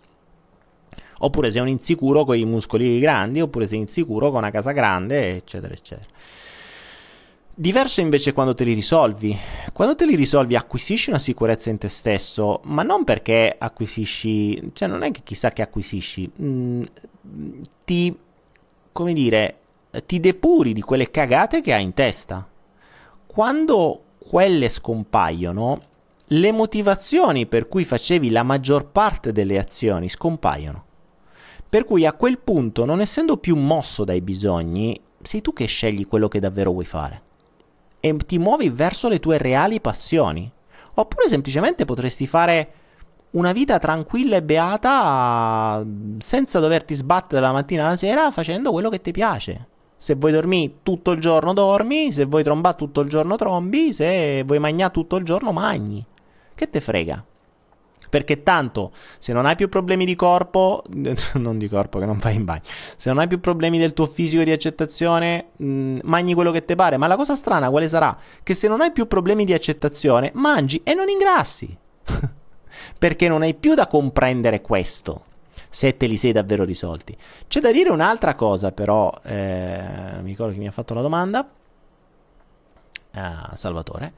oppure 1.20 1.51
sei 1.51 1.61
un 1.61 1.68
insicuro 1.68 2.24
con 2.24 2.38
i 2.38 2.45
muscoli 2.45 2.99
grandi, 2.99 3.41
oppure 3.41 3.68
sei 3.68 3.80
insicuro 3.80 4.30
con 4.30 4.39
una 4.39 4.51
casa 4.51 4.72
grande, 4.72 5.36
eccetera, 5.36 5.74
eccetera. 5.74 6.09
Diverso 7.57 8.01
invece 8.01 8.34
quando 8.34 8.53
te 8.53 8.66
li 8.66 8.74
risolvi. 8.74 9.38
Quando 9.72 9.95
te 9.95 10.05
li 10.05 10.16
risolvi 10.16 10.57
acquisisci 10.57 11.09
una 11.09 11.20
sicurezza 11.20 11.70
in 11.70 11.78
te 11.78 11.88
stesso, 11.88 12.59
ma 12.66 12.84
non 12.84 13.05
perché 13.05 13.55
acquisisci, 13.57 14.72
cioè 14.74 14.89
non 14.89 15.03
è 15.03 15.11
che 15.11 15.22
chissà 15.24 15.51
che 15.51 15.61
acquisisci, 15.61 16.30
mm, 16.41 16.84
ti, 17.86 18.13
come 18.91 19.13
dire, 19.13 19.57
ti 20.05 20.20
depuri 20.20 20.74
di 20.74 20.82
quelle 20.82 21.09
cagate 21.09 21.61
che 21.61 21.74
hai 21.74 21.84
in 21.84 21.93
testa. 21.93 22.45
Quando 23.26 24.01
quelle 24.18 24.68
scompaiono, 24.68 25.82
le 26.30 26.51
motivazioni 26.51 27.45
per 27.45 27.70
cui 27.70 27.86
facevi 27.86 28.32
la 28.32 28.43
maggior 28.43 28.88
parte 28.91 29.32
delle 29.32 29.57
azioni 29.57 30.09
scompaiono. 30.09 30.84
Per 31.68 31.84
cui 31.84 32.05
a 32.05 32.13
quel 32.13 32.39
punto, 32.39 32.86
non 32.86 33.01
essendo 33.01 33.38
più 33.38 33.55
mosso 33.55 34.03
dai 34.03 34.22
bisogni, 34.22 34.99
sei 35.22 35.41
tu 35.41 35.53
che 35.53 35.66
scegli 35.66 36.07
quello 36.07 36.28
che 36.28 36.39
davvero 36.39 36.72
vuoi 36.72 36.86
fare. 36.86 37.22
E 37.99 38.16
ti 38.18 38.38
muovi 38.38 38.70
verso 38.70 39.09
le 39.09 39.20
tue 39.20 39.38
reali 39.38 39.82
passioni. 39.82 40.49
Oppure 40.95 41.28
semplicemente 41.28 41.84
potresti 41.86 42.28
fare 42.28 42.70
una 43.32 43.51
vita 43.51 43.80
tranquilla 43.80 44.38
e 44.38 44.43
beata 44.43 45.86
senza 46.20 46.59
doverti 46.59 46.93
sbattere 46.93 47.41
la 47.41 47.51
mattina 47.51 47.86
alla 47.86 47.97
sera 47.97 48.32
facendo 48.32 48.72
quello 48.72 48.89
che 48.89 49.01
ti 49.01 49.11
piace. 49.11 49.68
Se 49.97 50.16
vuoi 50.16 50.32
dormire 50.32 50.76
tutto 50.84 51.11
il 51.11 51.20
giorno 51.20 51.51
dormi, 51.53 52.11
se 52.13 52.26
vuoi 52.26 52.43
trombare 52.43 52.78
tutto 52.78 53.01
il 53.01 53.09
giorno 53.09 53.36
trombi, 53.36 53.91
se 53.91 54.43
vuoi 54.43 54.59
mangiare 54.59 54.93
tutto 54.93 55.16
il 55.18 55.26
giorno 55.26 55.51
magni. 55.51 56.05
Che 56.53 56.70
te 56.70 56.80
frega? 56.80 57.26
Perché 58.09 58.43
tanto 58.43 58.91
se 59.19 59.33
non 59.33 59.45
hai 59.45 59.55
più 59.55 59.69
problemi 59.69 60.05
di 60.05 60.15
corpo, 60.15 60.83
non 61.35 61.57
di 61.57 61.67
corpo 61.67 61.99
che 61.99 62.05
non 62.05 62.19
fai 62.19 62.35
in 62.35 62.45
bagno, 62.45 62.63
se 62.97 63.09
non 63.09 63.19
hai 63.19 63.27
più 63.27 63.39
problemi 63.39 63.77
del 63.77 63.93
tuo 63.93 64.05
fisico 64.05 64.43
di 64.43 64.51
accettazione, 64.51 65.47
mh, 65.55 65.65
mm, 65.65 65.95
mangi 66.03 66.33
quello 66.33 66.51
che 66.51 66.65
ti 66.65 66.75
pare. 66.75 66.97
Ma 66.97 67.07
la 67.07 67.15
cosa 67.15 67.35
strana 67.35 67.69
quale 67.69 67.87
sarà? 67.87 68.17
Che 68.43 68.53
se 68.53 68.67
non 68.67 68.81
hai 68.81 68.91
più 68.91 69.07
problemi 69.07 69.45
di 69.45 69.53
accettazione, 69.53 70.31
mangi 70.33 70.81
e 70.83 70.93
non 70.93 71.09
ingrassi. 71.09 71.77
Perché 72.97 73.27
non 73.27 73.41
hai 73.41 73.53
più 73.53 73.73
da 73.73 73.87
comprendere 73.87 74.61
questo 74.61 75.23
se 75.75 75.97
te 75.97 76.05
li 76.07 76.15
sei 76.15 76.31
davvero 76.31 76.63
risolti. 76.63 77.17
C'è 77.47 77.59
da 77.59 77.69
dire 77.69 77.89
un'altra 77.89 78.33
cosa, 78.33 78.71
però, 78.71 79.13
eh, 79.23 79.81
mi 80.21 80.29
ricordo 80.29 80.53
che 80.53 80.59
mi 80.59 80.67
ha 80.67 80.71
fatto 80.71 80.93
la 80.93 81.01
domanda. 81.01 81.45
Ah, 83.11 83.51
Salvatore. 83.55 84.13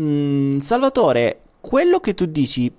Mm, 0.00 0.58
Salvatore, 0.58 1.40
quello 1.64 1.98
che 1.98 2.12
tu 2.12 2.26
dici, 2.26 2.70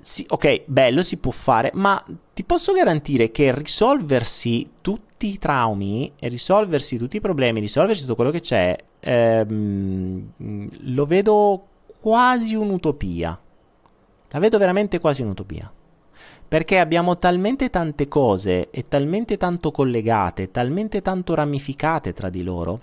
sì, 0.00 0.26
ok, 0.28 0.62
bello, 0.66 1.04
si 1.04 1.18
può 1.18 1.30
fare, 1.30 1.70
ma 1.74 2.02
ti 2.34 2.42
posso 2.42 2.72
garantire 2.72 3.30
che 3.30 3.54
risolversi 3.54 4.70
tutti 4.80 5.28
i 5.28 5.38
traumi, 5.38 6.12
risolversi 6.18 6.96
tutti 6.96 7.18
i 7.18 7.20
problemi, 7.20 7.60
risolversi 7.60 8.02
tutto 8.02 8.16
quello 8.16 8.32
che 8.32 8.40
c'è, 8.40 8.76
ehm, 8.98 10.32
lo 10.80 11.06
vedo 11.06 11.66
quasi 12.00 12.56
un'utopia. 12.56 13.40
La 14.30 14.38
vedo 14.40 14.58
veramente 14.58 14.98
quasi 14.98 15.22
un'utopia. 15.22 15.72
Perché 16.48 16.80
abbiamo 16.80 17.14
talmente 17.14 17.70
tante 17.70 18.08
cose 18.08 18.68
e 18.70 18.88
talmente 18.88 19.36
tanto 19.36 19.70
collegate, 19.70 20.50
talmente 20.50 21.02
tanto 21.02 21.34
ramificate 21.34 22.12
tra 22.12 22.30
di 22.30 22.42
loro, 22.42 22.80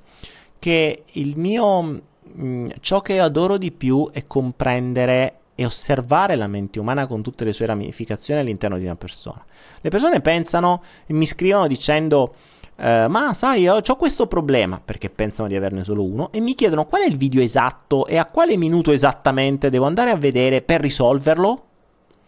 che 0.60 1.04
il 1.12 1.38
mio 1.38 2.02
Mm, 2.40 2.70
ciò 2.80 3.02
che 3.02 3.20
adoro 3.20 3.58
di 3.58 3.72
più 3.72 4.10
è 4.12 4.24
comprendere 4.24 5.40
e 5.56 5.66
osservare 5.66 6.36
la 6.36 6.48
mente 6.48 6.80
umana 6.80 7.06
con 7.06 7.22
tutte 7.22 7.46
le 7.46 7.54
sue 7.54 7.68
ramificazioni 7.68 8.40
all'interno 8.40 8.78
di 8.78 8.86
una 8.86 8.96
persona. 8.96 9.46
Le 9.82 9.90
persone 9.90 10.20
pensano 10.22 10.82
e 11.06 11.14
mi 11.14 11.26
scrivono 11.26 11.68
dicendo 11.68 12.34
Uh, 12.76 13.08
ma 13.08 13.36
sai, 13.36 13.68
ho, 13.68 13.80
ho, 13.86 13.96
questo 13.96 14.26
problema, 14.26 14.82
perché 14.84 15.12
pensano 15.12 15.48
di 15.48 15.56
averne 15.56 15.84
solo 15.84 16.04
uno, 16.04 16.32
e 16.32 16.40
mi 16.40 16.56
chiedono 16.56 16.88
qual 16.88 17.04
è 17.04 17.06
il 17.06 17.18
video 17.18 17.40
esatto 17.40 18.08
e 18.08 18.18
a 18.18 18.26
quale 18.26 18.58
minuto 18.58 18.92
esattamente 18.92 19.70
devo 19.70 19.86
andare 19.86 20.10
a 20.10 20.16
vedere 20.16 20.64
per 20.64 20.82
risolverlo? 20.82 21.66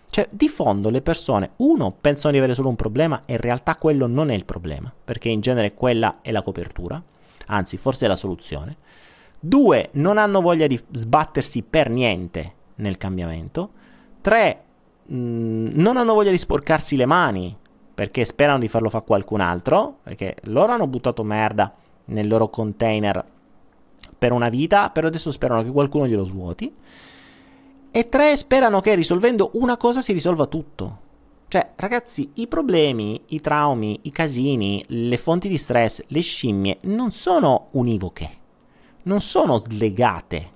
Cioè, 0.07 0.27
di 0.29 0.47
fondo 0.47 0.91
le 0.91 1.01
persone, 1.01 1.53
uno, 1.57 1.91
pensano 1.99 2.31
di 2.31 2.37
avere 2.37 2.53
solo 2.53 2.69
un 2.69 2.75
problema 2.75 3.23
e 3.25 3.33
in 3.33 3.39
realtà 3.39 3.75
quello 3.75 4.05
non 4.05 4.29
è 4.29 4.35
il 4.35 4.45
problema, 4.45 4.93
perché 5.03 5.29
in 5.29 5.41
genere 5.41 5.73
quella 5.73 6.19
è 6.21 6.31
la 6.31 6.43
copertura, 6.43 7.01
anzi 7.47 7.77
forse 7.77 8.05
è 8.05 8.07
la 8.07 8.15
soluzione. 8.15 8.77
Due, 9.47 9.89
non 9.91 10.17
hanno 10.17 10.41
voglia 10.41 10.65
di 10.65 10.79
sbattersi 10.89 11.61
per 11.61 11.87
niente 11.91 12.53
nel 12.77 12.97
cambiamento. 12.97 13.69
Tre, 14.19 14.63
mm, 15.11 15.67
non 15.73 15.97
hanno 15.97 16.15
voglia 16.15 16.31
di 16.31 16.37
sporcarsi 16.39 16.95
le 16.95 17.05
mani 17.05 17.55
perché 17.93 18.25
sperano 18.25 18.57
di 18.57 18.67
farlo 18.67 18.89
fare 18.89 19.05
qualcun 19.05 19.41
altro, 19.41 19.97
perché 20.01 20.37
loro 20.45 20.71
hanno 20.71 20.87
buttato 20.87 21.21
merda 21.21 21.71
nel 22.05 22.27
loro 22.27 22.49
container 22.49 23.23
per 24.17 24.31
una 24.31 24.49
vita, 24.49 24.89
però 24.89 25.05
adesso 25.05 25.29
sperano 25.29 25.61
che 25.61 25.69
qualcuno 25.69 26.07
glielo 26.07 26.23
svuoti. 26.23 26.73
E 27.91 28.09
tre, 28.09 28.35
sperano 28.37 28.81
che 28.81 28.95
risolvendo 28.95 29.51
una 29.53 29.77
cosa 29.77 30.01
si 30.01 30.11
risolva 30.11 30.47
tutto. 30.47 30.99
Cioè, 31.49 31.73
ragazzi, 31.75 32.31
i 32.33 32.47
problemi, 32.47 33.21
i 33.27 33.41
traumi, 33.41 33.99
i 34.01 34.11
casini, 34.11 34.83
le 34.87 35.17
fonti 35.17 35.47
di 35.47 35.59
stress, 35.59 36.01
le 36.07 36.21
scimmie 36.21 36.79
non 36.81 37.11
sono 37.11 37.67
univoche 37.73 38.41
non 39.05 39.21
sono 39.21 39.57
slegate, 39.57 40.51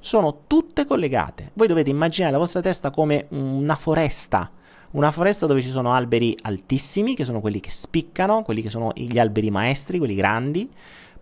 sono 0.00 0.42
tutte 0.46 0.84
collegate. 0.84 1.50
Voi 1.54 1.66
dovete 1.66 1.90
immaginare 1.90 2.32
la 2.32 2.38
vostra 2.38 2.60
testa 2.60 2.90
come 2.90 3.26
una 3.30 3.76
foresta, 3.76 4.50
una 4.92 5.10
foresta 5.10 5.46
dove 5.46 5.62
ci 5.62 5.70
sono 5.70 5.92
alberi 5.92 6.36
altissimi, 6.42 7.14
che 7.14 7.24
sono 7.24 7.40
quelli 7.40 7.60
che 7.60 7.70
spiccano, 7.70 8.42
quelli 8.42 8.62
che 8.62 8.70
sono 8.70 8.92
gli 8.94 9.18
alberi 9.18 9.50
maestri, 9.50 9.98
quelli 9.98 10.14
grandi. 10.14 10.70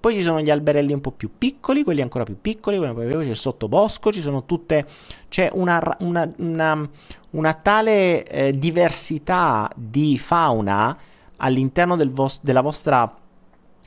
Poi 0.00 0.14
ci 0.14 0.22
sono 0.22 0.40
gli 0.40 0.50
alberelli 0.50 0.92
un 0.92 1.00
po' 1.00 1.10
più 1.10 1.30
piccoli, 1.36 1.82
quelli 1.82 2.02
ancora 2.02 2.24
più 2.24 2.40
piccoli, 2.40 2.76
quelli 2.76 2.94
più 2.94 3.02
piccoli 3.04 3.24
c'è 3.24 3.30
il 3.30 3.36
sottobosco, 3.36 4.12
ci 4.12 4.20
sono 4.20 4.44
tutte. 4.44 4.86
c'è 5.28 5.50
una, 5.54 5.96
una, 6.00 6.30
una, 6.36 6.88
una 7.30 7.54
tale 7.54 8.24
eh, 8.24 8.56
diversità 8.56 9.68
di 9.74 10.16
fauna 10.18 10.96
all'interno 11.36 11.96
del 11.96 12.10
vos- 12.10 12.40
della 12.42 12.60
vostra 12.60 13.12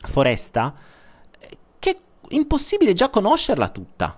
foresta 0.03 0.73
impossibile 2.31 2.93
già 2.93 3.09
conoscerla 3.09 3.69
tutta. 3.69 4.15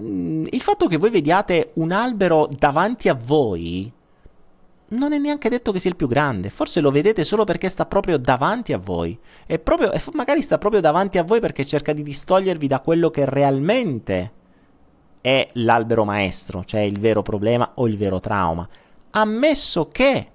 Mm, 0.00 0.46
il 0.50 0.60
fatto 0.60 0.86
che 0.86 0.96
voi 0.96 1.10
vediate 1.10 1.70
un 1.74 1.92
albero 1.92 2.48
davanti 2.50 3.08
a 3.08 3.14
voi 3.14 3.92
non 4.90 5.12
è 5.12 5.18
neanche 5.18 5.48
detto 5.48 5.70
che 5.72 5.78
sia 5.78 5.90
il 5.90 5.96
più 5.96 6.08
grande, 6.08 6.50
forse 6.50 6.80
lo 6.80 6.90
vedete 6.90 7.22
solo 7.24 7.44
perché 7.44 7.68
sta 7.68 7.86
proprio 7.86 8.18
davanti 8.18 8.72
a 8.72 8.78
voi. 8.78 9.16
E, 9.46 9.62
magari 10.12 10.42
sta 10.42 10.58
proprio 10.58 10.80
davanti 10.80 11.18
a 11.18 11.22
voi 11.22 11.40
perché 11.40 11.64
cerca 11.64 11.92
di 11.92 12.02
distogliervi 12.02 12.66
da 12.66 12.80
quello 12.80 13.10
che 13.10 13.24
realmente 13.24 14.32
è 15.20 15.46
l'albero 15.54 16.04
maestro, 16.04 16.64
cioè 16.64 16.80
il 16.80 16.98
vero 16.98 17.22
problema 17.22 17.72
o 17.74 17.86
il 17.86 17.96
vero 17.96 18.20
trauma. 18.20 18.68
Ammesso 19.10 19.88
che 19.88 20.30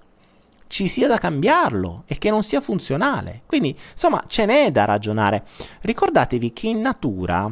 ci 0.76 0.90
sia 0.90 1.08
da 1.08 1.18
cambiarlo 1.18 2.04
e 2.06 2.18
che 2.18 2.30
non 2.30 2.44
sia 2.44 2.60
funzionale. 2.60 3.44
Quindi, 3.46 3.74
insomma, 3.94 4.26
ce 4.28 4.46
n'è 4.46 4.74
da 4.74 4.84
ragionare. 4.84 5.46
Ricordatevi 5.80 6.52
che 6.52 6.68
in 6.68 6.82
natura, 6.82 7.50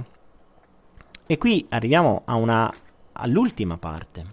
e 1.25 1.37
qui 1.37 1.65
arriviamo 1.69 2.23
una, 2.25 2.69
all'ultima 3.13 3.77
parte, 3.77 4.25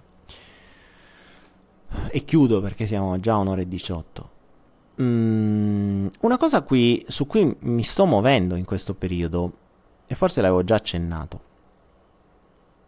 e 2.08 2.24
chiudo 2.24 2.60
perché 2.60 2.84
siamo 2.86 3.20
già 3.20 3.34
a 3.34 3.36
un'ora 3.36 3.60
e 3.60 3.68
18. 3.68 4.30
Mm, 5.00 6.08
una 6.22 6.36
cosa 6.36 6.62
qui, 6.62 7.04
su 7.06 7.28
cui 7.28 7.56
mi 7.60 7.84
sto 7.84 8.06
muovendo 8.06 8.56
in 8.56 8.64
questo 8.64 8.94
periodo, 8.94 9.52
e 10.08 10.16
forse 10.16 10.40
l'avevo 10.40 10.64
già 10.64 10.74
accennato, 10.74 11.40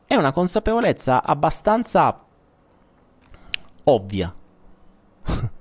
è 0.04 0.16
una 0.16 0.32
consapevolezza 0.32 1.22
abbastanza 1.22 2.24
ovvia. 3.84 4.34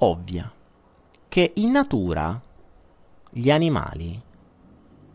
ovvia. 0.00 0.50
Che 1.28 1.52
in 1.56 1.70
natura 1.70 2.40
gli 3.30 3.50
animali 3.50 4.20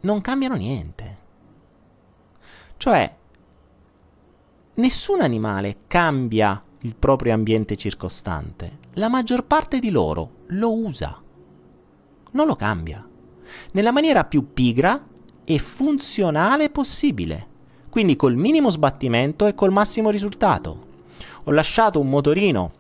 non 0.02 0.22
cambiano 0.22 0.56
niente. 0.56 1.18
Cioè, 2.78 3.16
nessun 4.76 5.22
animale 5.22 5.78
cambia 5.88 6.64
il 6.82 6.96
proprio 6.96 7.34
ambiente 7.34 7.76
circostante. 7.76 8.80
La 8.94 9.10
maggior 9.10 9.44
parte 9.44 9.80
di 9.80 9.90
loro 9.90 10.44
lo 10.48 10.74
usa. 10.74 11.22
Non 12.32 12.48
lo 12.48 12.56
cambia. 12.56 13.08
Nella 13.74 13.92
maniera 13.92 14.24
più 14.24 14.54
pigra 14.54 15.06
e 15.44 15.60
funzionale 15.60 16.70
possibile 16.70 17.54
quindi 17.96 18.18
col 18.18 18.36
minimo 18.36 18.72
sbattimento 18.72 19.48
e 19.48 19.56
col 19.56 19.72
massimo 19.72 20.10
risultato. 20.10 20.88
Ho 21.46 21.52
lasciato 21.52 22.02
un 22.02 22.10
motorino 22.10 22.72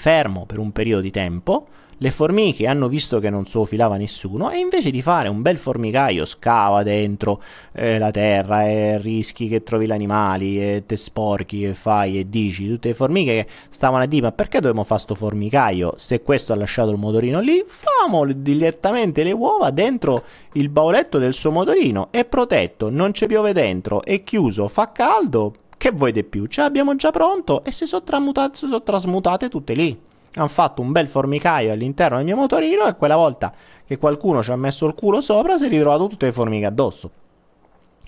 fermo 0.00 0.46
per 0.46 0.56
un 0.56 0.72
periodo 0.72 1.02
di 1.02 1.10
tempo, 1.10 1.66
le 1.98 2.10
formiche 2.10 2.66
hanno 2.66 2.88
visto 2.88 3.18
che 3.18 3.28
non 3.28 3.44
zoofilava 3.44 3.98
nessuno 3.98 4.48
e 4.48 4.58
invece 4.58 4.90
di 4.90 5.02
fare 5.02 5.28
un 5.28 5.42
bel 5.42 5.58
formicaio 5.58 6.24
scava 6.24 6.82
dentro 6.82 7.42
eh, 7.72 7.98
la 7.98 8.10
terra 8.10 8.64
e 8.64 8.96
rischi 8.96 9.46
che 9.46 9.62
trovi 9.62 9.84
gli 9.84 9.92
animali 9.92 10.58
e 10.58 10.84
te 10.86 10.96
sporchi 10.96 11.64
e 11.64 11.74
fai 11.74 12.18
e 12.18 12.30
dici 12.30 12.66
tutte 12.66 12.88
le 12.88 12.94
formiche 12.94 13.44
che 13.44 13.46
stavano 13.68 14.04
a 14.04 14.06
dire 14.06 14.22
ma 14.22 14.32
perché 14.32 14.60
dobbiamo 14.60 14.84
fare 14.84 15.00
sto 15.00 15.14
formicaio? 15.14 15.92
Se 15.96 16.22
questo 16.22 16.54
ha 16.54 16.56
lasciato 16.56 16.90
il 16.90 16.96
motorino 16.96 17.40
lì 17.40 17.62
famo 17.66 18.24
direttamente 18.24 19.22
le 19.22 19.32
uova 19.32 19.68
dentro 19.68 20.24
il 20.54 20.70
bauletto 20.70 21.18
del 21.18 21.34
suo 21.34 21.50
motorino 21.50 22.08
è 22.10 22.24
protetto 22.24 22.88
non 22.88 23.12
ci 23.12 23.26
piove 23.26 23.52
dentro 23.52 24.02
è 24.02 24.24
chiuso 24.24 24.66
fa 24.68 24.90
caldo 24.92 25.52
che 25.80 25.92
vuoi 25.92 26.12
di 26.12 26.24
più? 26.24 26.44
Ce 26.44 26.60
l'abbiamo 26.60 26.94
già 26.94 27.10
pronto 27.10 27.64
e 27.64 27.72
si 27.72 27.86
sono, 27.86 28.04
sono 28.52 28.82
trasmutate 28.82 29.48
tutte 29.48 29.72
lì 29.72 29.98
hanno 30.34 30.48
fatto 30.48 30.82
un 30.82 30.92
bel 30.92 31.08
formicaio 31.08 31.72
all'interno 31.72 32.16
del 32.16 32.26
mio 32.26 32.36
motorino 32.36 32.86
e 32.86 32.94
quella 32.94 33.16
volta 33.16 33.50
che 33.86 33.96
qualcuno 33.96 34.42
ci 34.42 34.52
ha 34.52 34.56
messo 34.56 34.86
il 34.86 34.94
culo 34.94 35.22
sopra 35.22 35.56
si 35.56 35.64
è 35.64 35.68
ritrovato 35.68 36.06
tutte 36.06 36.26
le 36.26 36.32
formiche 36.32 36.66
addosso. 36.66 37.10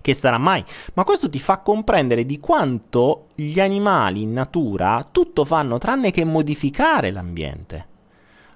Che 0.02 0.14
sarà 0.14 0.36
mai? 0.36 0.62
Ma 0.94 1.04
questo 1.04 1.30
ti 1.30 1.38
fa 1.38 1.60
comprendere 1.60 2.26
di 2.26 2.38
quanto 2.38 3.26
gli 3.34 3.58
animali 3.58 4.20
in 4.20 4.32
natura 4.32 5.08
tutto 5.10 5.46
fanno 5.46 5.78
tranne 5.78 6.10
che 6.10 6.24
modificare 6.24 7.10
l'ambiente. 7.10 7.86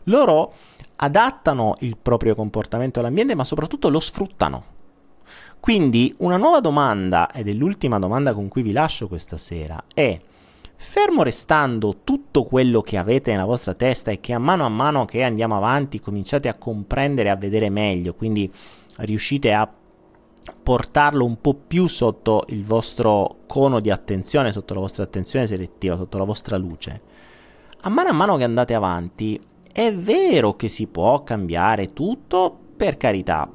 Loro 0.04 0.52
adattano 0.96 1.76
il 1.80 1.96
proprio 1.96 2.34
comportamento 2.34 3.00
all'ambiente, 3.00 3.34
ma 3.34 3.44
soprattutto 3.44 3.88
lo 3.88 4.00
sfruttano. 4.00 4.74
Quindi 5.60 6.14
una 6.18 6.36
nuova 6.36 6.60
domanda, 6.60 7.30
ed 7.30 7.48
è 7.48 7.52
l'ultima 7.52 7.98
domanda 7.98 8.32
con 8.34 8.48
cui 8.48 8.62
vi 8.62 8.72
lascio 8.72 9.08
questa 9.08 9.36
sera, 9.36 9.82
è 9.92 10.20
Fermo 10.78 11.22
restando 11.22 12.00
tutto 12.04 12.44
quello 12.44 12.82
che 12.82 12.98
avete 12.98 13.30
nella 13.30 13.46
vostra 13.46 13.72
testa 13.72 14.10
e 14.10 14.20
che 14.20 14.34
a 14.34 14.38
mano 14.38 14.64
a 14.64 14.68
mano 14.68 15.06
che 15.06 15.22
andiamo 15.22 15.56
avanti 15.56 16.00
cominciate 16.00 16.48
a 16.48 16.54
comprendere 16.54 17.30
a 17.30 17.36
vedere 17.36 17.70
meglio, 17.70 18.14
quindi 18.14 18.50
riuscite 18.98 19.52
a 19.54 19.68
portarlo 20.62 21.24
un 21.24 21.40
po' 21.40 21.54
più 21.54 21.86
sotto 21.86 22.44
il 22.48 22.62
vostro 22.64 23.38
cono 23.46 23.80
di 23.80 23.90
attenzione, 23.90 24.52
sotto 24.52 24.74
la 24.74 24.80
vostra 24.80 25.04
attenzione 25.04 25.46
selettiva, 25.46 25.96
sotto 25.96 26.18
la 26.18 26.24
vostra 26.24 26.56
luce. 26.58 27.00
A 27.80 27.88
mano 27.88 28.10
a 28.10 28.12
mano 28.12 28.36
che 28.36 28.44
andate 28.44 28.74
avanti, 28.74 29.40
è 29.72 29.92
vero 29.94 30.54
che 30.54 30.68
si 30.68 30.86
può 30.86 31.22
cambiare 31.22 31.86
tutto, 31.86 32.56
per 32.76 32.96
carità, 32.96 33.50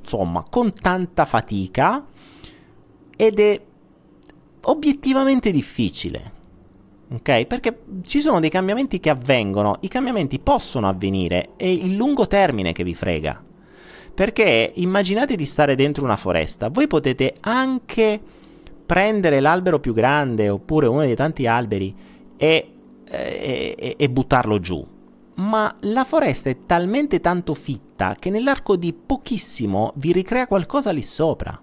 insomma, 0.00 0.44
con 0.48 0.72
tanta 0.72 1.24
fatica 1.24 2.06
ed 3.16 3.38
è 3.38 3.60
obiettivamente 4.62 5.50
difficile 5.50 6.40
ok? 7.14 7.44
Perché 7.46 7.80
ci 8.02 8.20
sono 8.20 8.40
dei 8.40 8.50
cambiamenti 8.50 9.00
che 9.00 9.10
avvengono, 9.10 9.76
i 9.80 9.88
cambiamenti 9.88 10.38
possono 10.38 10.88
avvenire, 10.88 11.50
è 11.56 11.66
il 11.66 11.94
lungo 11.94 12.26
termine 12.26 12.72
che 12.72 12.84
vi 12.84 12.94
frega. 12.94 13.42
Perché 14.14 14.72
immaginate 14.74 15.36
di 15.36 15.46
stare 15.46 15.74
dentro 15.74 16.04
una 16.04 16.16
foresta, 16.16 16.68
voi 16.68 16.86
potete 16.86 17.34
anche 17.40 18.20
prendere 18.84 19.40
l'albero 19.40 19.80
più 19.80 19.94
grande 19.94 20.48
oppure 20.48 20.86
uno 20.86 21.00
dei 21.00 21.14
tanti 21.14 21.46
alberi 21.46 21.94
e, 22.36 22.72
e, 23.08 23.94
e 23.96 24.10
buttarlo 24.10 24.58
giù. 24.58 24.86
Ma 25.34 25.74
la 25.80 26.04
foresta 26.04 26.50
è 26.50 26.66
talmente 26.66 27.20
tanto 27.20 27.54
fitta 27.54 28.14
che 28.18 28.30
nell'arco 28.30 28.76
di 28.76 28.92
pochissimo 28.92 29.92
vi 29.96 30.12
ricrea 30.12 30.46
qualcosa 30.46 30.90
lì 30.90 31.02
sopra. 31.02 31.60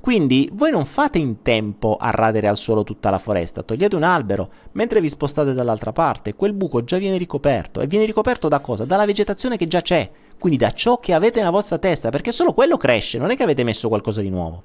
Quindi 0.00 0.48
voi 0.52 0.70
non 0.70 0.84
fate 0.84 1.18
in 1.18 1.42
tempo 1.42 1.96
a 1.98 2.10
radere 2.10 2.46
al 2.46 2.56
suolo 2.56 2.84
tutta 2.84 3.10
la 3.10 3.18
foresta, 3.18 3.64
togliete 3.64 3.96
un 3.96 4.04
albero, 4.04 4.50
mentre 4.72 5.00
vi 5.00 5.08
spostate 5.08 5.52
dall'altra 5.52 5.90
parte, 5.90 6.34
quel 6.34 6.52
buco 6.52 6.84
già 6.84 6.96
viene 6.96 7.16
ricoperto. 7.16 7.80
E 7.80 7.88
viene 7.88 8.04
ricoperto 8.04 8.46
da 8.46 8.60
cosa? 8.60 8.84
Dalla 8.84 9.04
vegetazione 9.04 9.56
che 9.56 9.66
già 9.66 9.80
c'è, 9.80 10.08
quindi 10.38 10.58
da 10.58 10.70
ciò 10.70 11.00
che 11.00 11.12
avete 11.12 11.38
nella 11.38 11.50
vostra 11.50 11.78
testa, 11.78 12.10
perché 12.10 12.30
solo 12.30 12.52
quello 12.52 12.76
cresce, 12.76 13.18
non 13.18 13.30
è 13.30 13.36
che 13.36 13.42
avete 13.42 13.64
messo 13.64 13.88
qualcosa 13.88 14.20
di 14.20 14.30
nuovo. 14.30 14.62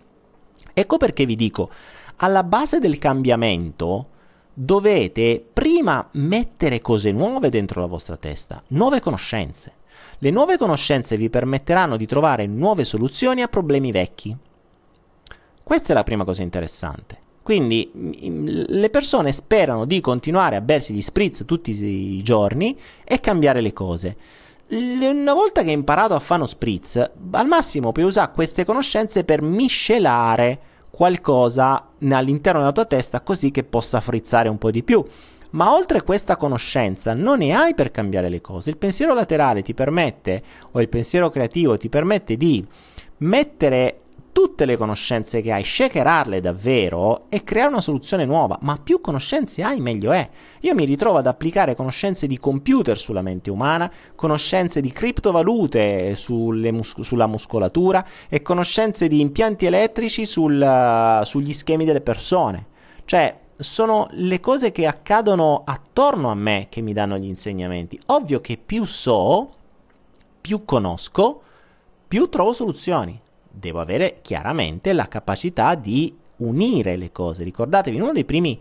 Ecco 0.73 0.97
perché 0.97 1.25
vi 1.25 1.35
dico, 1.35 1.71
alla 2.17 2.43
base 2.43 2.77
del 2.77 2.99
cambiamento 2.99 4.09
dovete 4.53 5.45
prima 5.51 6.07
mettere 6.13 6.79
cose 6.79 7.11
nuove 7.11 7.49
dentro 7.49 7.81
la 7.81 7.87
vostra 7.87 8.17
testa, 8.17 8.61
nuove 8.69 8.99
conoscenze. 8.99 9.73
Le 10.19 10.29
nuove 10.29 10.57
conoscenze 10.57 11.17
vi 11.17 11.29
permetteranno 11.29 11.97
di 11.97 12.05
trovare 12.05 12.45
nuove 12.45 12.83
soluzioni 12.83 13.41
a 13.41 13.47
problemi 13.47 13.91
vecchi. 13.91 14.35
Questa 15.63 15.93
è 15.93 15.95
la 15.95 16.03
prima 16.03 16.25
cosa 16.25 16.41
interessante. 16.41 17.17
Quindi 17.41 17.89
le 18.67 18.89
persone 18.91 19.31
sperano 19.31 19.85
di 19.85 19.99
continuare 19.99 20.55
a 20.55 20.61
bersi 20.61 20.93
gli 20.93 21.01
spritz 21.01 21.43
tutti 21.45 21.71
i 21.71 22.21
giorni 22.21 22.77
e 23.03 23.19
cambiare 23.19 23.61
le 23.61 23.73
cose. 23.73 24.15
Una 24.69 25.33
volta 25.33 25.63
che 25.63 25.69
hai 25.69 25.73
imparato 25.73 26.13
a 26.13 26.19
fare 26.19 26.41
uno 26.41 26.49
spritz, 26.49 27.11
al 27.31 27.47
massimo 27.47 27.91
puoi 27.91 28.05
usare 28.05 28.31
queste 28.31 28.63
conoscenze 28.63 29.23
per 29.23 29.41
miscelare 29.41 30.59
qualcosa 30.91 31.90
all'interno 32.09 32.59
della 32.59 32.71
tua 32.71 32.85
testa 32.85 33.21
così 33.21 33.51
che 33.51 33.63
possa 33.63 34.01
frizzare 34.01 34.49
un 34.49 34.57
po' 34.57 34.71
di 34.71 34.83
più. 34.83 35.03
Ma 35.51 35.73
oltre 35.73 36.01
questa 36.01 36.37
conoscenza 36.37 37.13
non 37.13 37.39
ne 37.39 37.53
hai 37.53 37.75
per 37.75 37.91
cambiare 37.91 38.29
le 38.29 38.39
cose. 38.39 38.69
Il 38.69 38.77
pensiero 38.77 39.13
laterale 39.13 39.61
ti 39.61 39.73
permette, 39.73 40.41
o 40.71 40.81
il 40.81 40.87
pensiero 40.87 41.29
creativo 41.29 41.77
ti 41.77 41.89
permette 41.89 42.37
di 42.37 42.65
mettere 43.17 43.99
tutte 44.31 44.65
le 44.65 44.77
conoscenze 44.77 45.41
che 45.41 45.51
hai, 45.51 45.63
shakerarle 45.63 46.39
davvero 46.39 47.25
e 47.29 47.43
creare 47.43 47.69
una 47.69 47.81
soluzione 47.81 48.25
nuova. 48.25 48.57
Ma 48.61 48.77
più 48.81 49.01
conoscenze 49.01 49.63
hai, 49.63 49.79
meglio 49.79 50.11
è. 50.11 50.29
Io 50.61 50.73
mi 50.73 50.85
ritrovo 50.85 51.17
ad 51.17 51.27
applicare 51.27 51.75
conoscenze 51.75 52.27
di 52.27 52.39
computer 52.39 52.97
sulla 52.97 53.21
mente 53.21 53.49
umana, 53.49 53.91
conoscenze 54.15 54.81
di 54.81 54.91
criptovalute 54.91 56.17
mus- 56.27 57.01
sulla 57.01 57.27
muscolatura 57.27 58.05
e 58.29 58.41
conoscenze 58.41 59.07
di 59.07 59.19
impianti 59.19 59.65
elettrici 59.65 60.25
sul, 60.25 61.21
sugli 61.25 61.53
schemi 61.53 61.85
delle 61.85 62.01
persone. 62.01 62.67
Cioè, 63.05 63.37
sono 63.57 64.07
le 64.11 64.39
cose 64.39 64.71
che 64.71 64.87
accadono 64.87 65.63
attorno 65.65 66.29
a 66.29 66.35
me 66.35 66.67
che 66.69 66.81
mi 66.81 66.93
danno 66.93 67.17
gli 67.17 67.27
insegnamenti. 67.27 67.99
Ovvio 68.07 68.39
che 68.41 68.57
più 68.57 68.85
so, 68.85 69.53
più 70.39 70.65
conosco, 70.65 71.41
più 72.07 72.27
trovo 72.29 72.53
soluzioni 72.53 73.21
devo 73.51 73.79
avere 73.79 74.19
chiaramente 74.21 74.93
la 74.93 75.07
capacità 75.07 75.75
di 75.75 76.15
unire 76.37 76.95
le 76.95 77.11
cose. 77.11 77.43
Ricordatevi, 77.43 77.97
in 77.97 78.03
uno 78.03 78.13
dei 78.13 78.25
primi, 78.25 78.59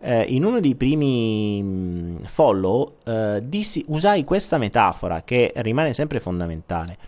eh, 0.00 0.22
in 0.22 0.44
uno 0.44 0.60
dei 0.60 0.74
primi 0.74 2.18
follow 2.24 2.96
eh, 3.04 3.40
dissi, 3.42 3.84
usai 3.88 4.24
questa 4.24 4.58
metafora 4.58 5.22
che 5.22 5.52
rimane 5.56 5.92
sempre 5.92 6.20
fondamentale. 6.20 6.98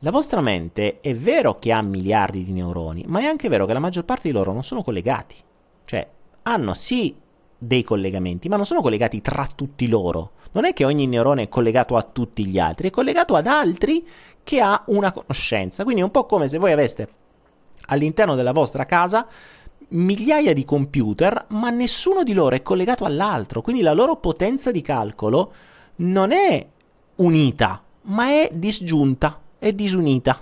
La 0.00 0.10
vostra 0.10 0.40
mente 0.40 1.00
è 1.00 1.14
vero 1.14 1.60
che 1.60 1.70
ha 1.70 1.80
miliardi 1.80 2.42
di 2.42 2.52
neuroni, 2.52 3.04
ma 3.06 3.20
è 3.20 3.24
anche 3.24 3.48
vero 3.48 3.66
che 3.66 3.72
la 3.72 3.78
maggior 3.78 4.04
parte 4.04 4.28
di 4.28 4.34
loro 4.34 4.52
non 4.52 4.64
sono 4.64 4.82
collegati. 4.82 5.36
Cioè, 5.84 6.08
hanno 6.42 6.74
sì 6.74 7.14
dei 7.64 7.84
collegamenti, 7.84 8.48
ma 8.48 8.56
non 8.56 8.66
sono 8.66 8.80
collegati 8.80 9.20
tra 9.20 9.48
tutti 9.54 9.88
loro. 9.88 10.32
Non 10.52 10.64
è 10.64 10.72
che 10.72 10.84
ogni 10.84 11.06
neurone 11.06 11.42
è 11.42 11.48
collegato 11.48 11.96
a 11.96 12.02
tutti 12.02 12.44
gli 12.44 12.58
altri, 12.58 12.88
è 12.88 12.90
collegato 12.90 13.36
ad 13.36 13.46
altri 13.46 14.04
che 14.42 14.60
ha 14.60 14.82
una 14.88 15.12
conoscenza. 15.12 15.84
Quindi 15.84 16.00
è 16.00 16.04
un 16.04 16.10
po' 16.10 16.26
come 16.26 16.48
se 16.48 16.58
voi 16.58 16.72
aveste 16.72 17.08
all'interno 17.86 18.34
della 18.34 18.52
vostra 18.52 18.84
casa 18.84 19.28
migliaia 19.90 20.52
di 20.52 20.64
computer, 20.64 21.46
ma 21.50 21.70
nessuno 21.70 22.24
di 22.24 22.32
loro 22.32 22.56
è 22.56 22.62
collegato 22.62 23.04
all'altro, 23.04 23.62
quindi 23.62 23.82
la 23.82 23.92
loro 23.92 24.16
potenza 24.16 24.70
di 24.70 24.80
calcolo 24.80 25.52
non 25.96 26.32
è 26.32 26.66
unita, 27.16 27.82
ma 28.02 28.28
è 28.28 28.50
disgiunta, 28.52 29.40
è 29.58 29.72
disunita. 29.72 30.40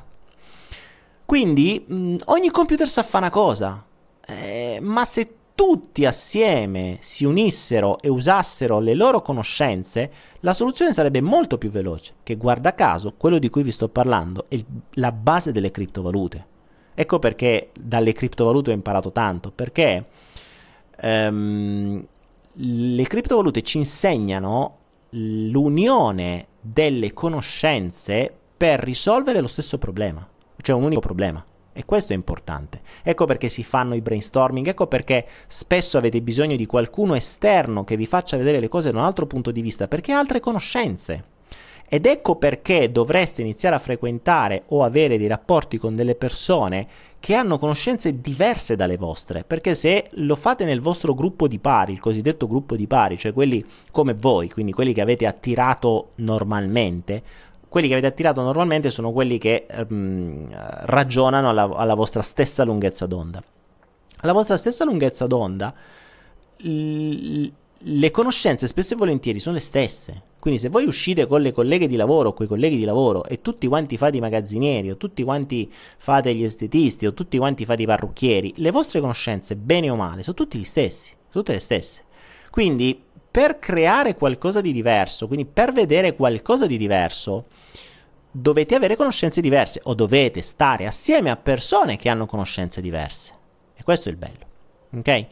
Quindi 1.26 1.84
mh, 1.86 2.16
ogni 2.26 2.50
computer 2.50 2.88
sa 2.88 3.02
fare 3.02 3.24
una 3.24 3.32
cosa, 3.32 3.84
eh, 4.24 4.78
ma 4.80 5.04
se 5.04 5.34
tutti 5.60 6.06
assieme 6.06 6.96
si 7.02 7.26
unissero 7.26 8.00
e 8.00 8.08
usassero 8.08 8.80
le 8.80 8.94
loro 8.94 9.20
conoscenze, 9.20 10.10
la 10.40 10.54
soluzione 10.54 10.90
sarebbe 10.90 11.20
molto 11.20 11.58
più 11.58 11.68
veloce, 11.68 12.14
che 12.22 12.36
guarda 12.36 12.74
caso 12.74 13.12
quello 13.14 13.38
di 13.38 13.50
cui 13.50 13.62
vi 13.62 13.70
sto 13.70 13.90
parlando 13.90 14.46
è 14.48 14.58
la 14.92 15.12
base 15.12 15.52
delle 15.52 15.70
criptovalute. 15.70 16.46
Ecco 16.94 17.18
perché 17.18 17.72
dalle 17.78 18.14
criptovalute 18.14 18.70
ho 18.70 18.72
imparato 18.72 19.12
tanto, 19.12 19.52
perché 19.54 20.06
um, 21.02 22.06
le 22.52 23.02
criptovalute 23.02 23.60
ci 23.60 23.76
insegnano 23.76 24.78
l'unione 25.10 26.46
delle 26.58 27.12
conoscenze 27.12 28.34
per 28.56 28.80
risolvere 28.80 29.42
lo 29.42 29.46
stesso 29.46 29.76
problema, 29.76 30.26
cioè 30.62 30.74
un 30.74 30.84
unico 30.84 31.00
problema. 31.00 31.44
E 31.80 31.86
questo 31.86 32.12
è 32.12 32.14
importante. 32.14 32.82
Ecco 33.02 33.24
perché 33.24 33.48
si 33.48 33.62
fanno 33.62 33.94
i 33.94 34.02
brainstorming, 34.02 34.66
ecco 34.66 34.86
perché 34.86 35.24
spesso 35.46 35.96
avete 35.96 36.20
bisogno 36.20 36.54
di 36.56 36.66
qualcuno 36.66 37.14
esterno 37.14 37.84
che 37.84 37.96
vi 37.96 38.04
faccia 38.04 38.36
vedere 38.36 38.60
le 38.60 38.68
cose 38.68 38.90
da 38.90 38.98
un 38.98 39.06
altro 39.06 39.26
punto 39.26 39.50
di 39.50 39.62
vista, 39.62 39.88
perché 39.88 40.12
ha 40.12 40.18
altre 40.18 40.40
conoscenze. 40.40 41.24
Ed 41.88 42.04
ecco 42.04 42.36
perché 42.36 42.92
dovreste 42.92 43.40
iniziare 43.40 43.76
a 43.76 43.78
frequentare 43.78 44.64
o 44.68 44.84
avere 44.84 45.16
dei 45.16 45.26
rapporti 45.26 45.78
con 45.78 45.94
delle 45.94 46.14
persone 46.14 46.86
che 47.18 47.32
hanno 47.32 47.58
conoscenze 47.58 48.20
diverse 48.20 48.76
dalle 48.76 48.98
vostre, 48.98 49.42
perché 49.44 49.74
se 49.74 50.08
lo 50.12 50.36
fate 50.36 50.66
nel 50.66 50.82
vostro 50.82 51.14
gruppo 51.14 51.48
di 51.48 51.58
pari, 51.58 51.92
il 51.92 52.00
cosiddetto 52.00 52.46
gruppo 52.46 52.76
di 52.76 52.86
pari, 52.86 53.16
cioè 53.16 53.32
quelli 53.32 53.64
come 53.90 54.12
voi, 54.12 54.50
quindi 54.50 54.72
quelli 54.72 54.92
che 54.92 55.00
avete 55.00 55.26
attirato 55.26 56.10
normalmente, 56.16 57.22
quelli 57.70 57.86
che 57.86 57.92
avete 57.92 58.08
attirato 58.08 58.42
normalmente 58.42 58.90
sono 58.90 59.12
quelli 59.12 59.38
che 59.38 59.64
um, 59.88 60.48
ragionano 60.50 61.50
alla, 61.50 61.70
alla, 61.76 61.94
vostra 61.94 62.20
stessa 62.20 62.64
lunghezza 62.64 63.06
d'onda. 63.06 63.40
Alla 64.22 64.32
vostra 64.32 64.56
stessa 64.56 64.84
lunghezza 64.84 65.28
d'onda, 65.28 65.72
l- 66.56 67.46
le 67.82 68.10
conoscenze 68.10 68.66
spesso 68.66 68.94
e 68.94 68.96
volentieri 68.96 69.38
sono 69.38 69.54
le 69.54 69.60
stesse. 69.60 70.22
Quindi 70.40 70.58
se 70.58 70.68
voi 70.68 70.84
uscite 70.84 71.28
con 71.28 71.42
le 71.42 71.52
colleghe 71.52 71.86
di 71.86 71.94
lavoro 71.94 72.30
o 72.30 72.32
con 72.32 72.46
i 72.46 72.48
colleghi 72.48 72.76
di 72.76 72.84
lavoro 72.84 73.24
e 73.24 73.40
tutti 73.40 73.68
quanti 73.68 73.96
fate 73.96 74.16
i 74.16 74.20
magazzinieri 74.20 74.90
o 74.90 74.96
tutti 74.96 75.22
quanti 75.22 75.70
fate 75.70 76.34
gli 76.34 76.42
estetisti 76.42 77.06
o 77.06 77.14
tutti 77.14 77.38
quanti 77.38 77.64
fate 77.64 77.82
i 77.82 77.86
parrucchieri, 77.86 78.54
le 78.56 78.72
vostre 78.72 79.00
conoscenze, 79.00 79.54
bene 79.54 79.90
o 79.90 79.94
male, 79.94 80.24
sono 80.24 80.34
tutti 80.34 80.58
gli 80.58 80.64
stessi, 80.64 81.12
tutte 81.30 81.52
le 81.52 81.60
stesse. 81.60 82.02
Quindi 82.50 83.00
per 83.30 83.58
creare 83.58 84.16
qualcosa 84.16 84.60
di 84.60 84.72
diverso, 84.72 85.26
quindi 85.26 85.46
per 85.46 85.72
vedere 85.72 86.14
qualcosa 86.16 86.66
di 86.66 86.76
diverso, 86.76 87.46
dovete 88.30 88.74
avere 88.74 88.96
conoscenze 88.96 89.40
diverse 89.40 89.80
o 89.84 89.94
dovete 89.94 90.42
stare 90.42 90.86
assieme 90.86 91.30
a 91.30 91.36
persone 91.36 91.96
che 91.96 92.08
hanno 92.08 92.26
conoscenze 92.26 92.80
diverse. 92.80 93.32
E 93.74 93.82
questo 93.82 94.08
è 94.08 94.12
il 94.12 94.18
bello. 94.18 94.46
Ok? 94.96 95.26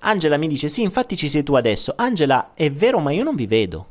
Angela 0.00 0.36
mi 0.36 0.48
dice: 0.48 0.68
Sì, 0.68 0.82
infatti 0.82 1.16
ci 1.16 1.28
sei 1.28 1.42
tu 1.42 1.54
adesso. 1.54 1.94
Angela, 1.96 2.52
è 2.54 2.70
vero, 2.70 2.98
ma 2.98 3.10
io 3.10 3.24
non 3.24 3.34
vi 3.34 3.46
vedo. 3.46 3.86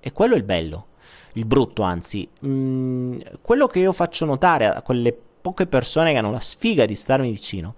E 0.00 0.12
quello 0.12 0.34
è 0.34 0.36
il 0.36 0.44
bello, 0.44 0.88
il 1.34 1.46
brutto 1.46 1.82
anzi. 1.82 2.28
Mm, 2.44 3.20
quello 3.40 3.66
che 3.66 3.78
io 3.78 3.92
faccio 3.92 4.24
notare 4.26 4.66
a 4.66 4.82
quelle 4.82 5.16
poche 5.40 5.66
persone 5.66 6.12
che 6.12 6.18
hanno 6.18 6.30
la 6.30 6.40
sfiga 6.40 6.84
di 6.84 6.94
starmi 6.94 7.30
vicino 7.30 7.74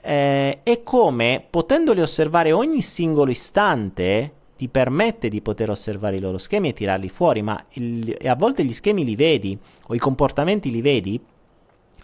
eh, 0.00 0.62
è 0.62 0.82
come 0.82 1.44
potendoli 1.48 2.00
osservare 2.00 2.52
ogni 2.52 2.82
singolo 2.82 3.30
istante 3.30 4.32
ti 4.58 4.66
permette 4.66 5.28
di 5.28 5.40
poter 5.40 5.70
osservare 5.70 6.16
i 6.16 6.20
loro 6.20 6.36
schemi 6.36 6.70
e 6.70 6.72
tirarli 6.72 7.08
fuori, 7.08 7.42
ma 7.42 7.64
il, 7.74 8.16
a 8.24 8.34
volte 8.34 8.64
gli 8.64 8.72
schemi 8.72 9.04
li 9.04 9.14
vedi 9.14 9.56
o 9.86 9.94
i 9.94 9.98
comportamenti 9.98 10.72
li 10.72 10.80
vedi 10.80 11.20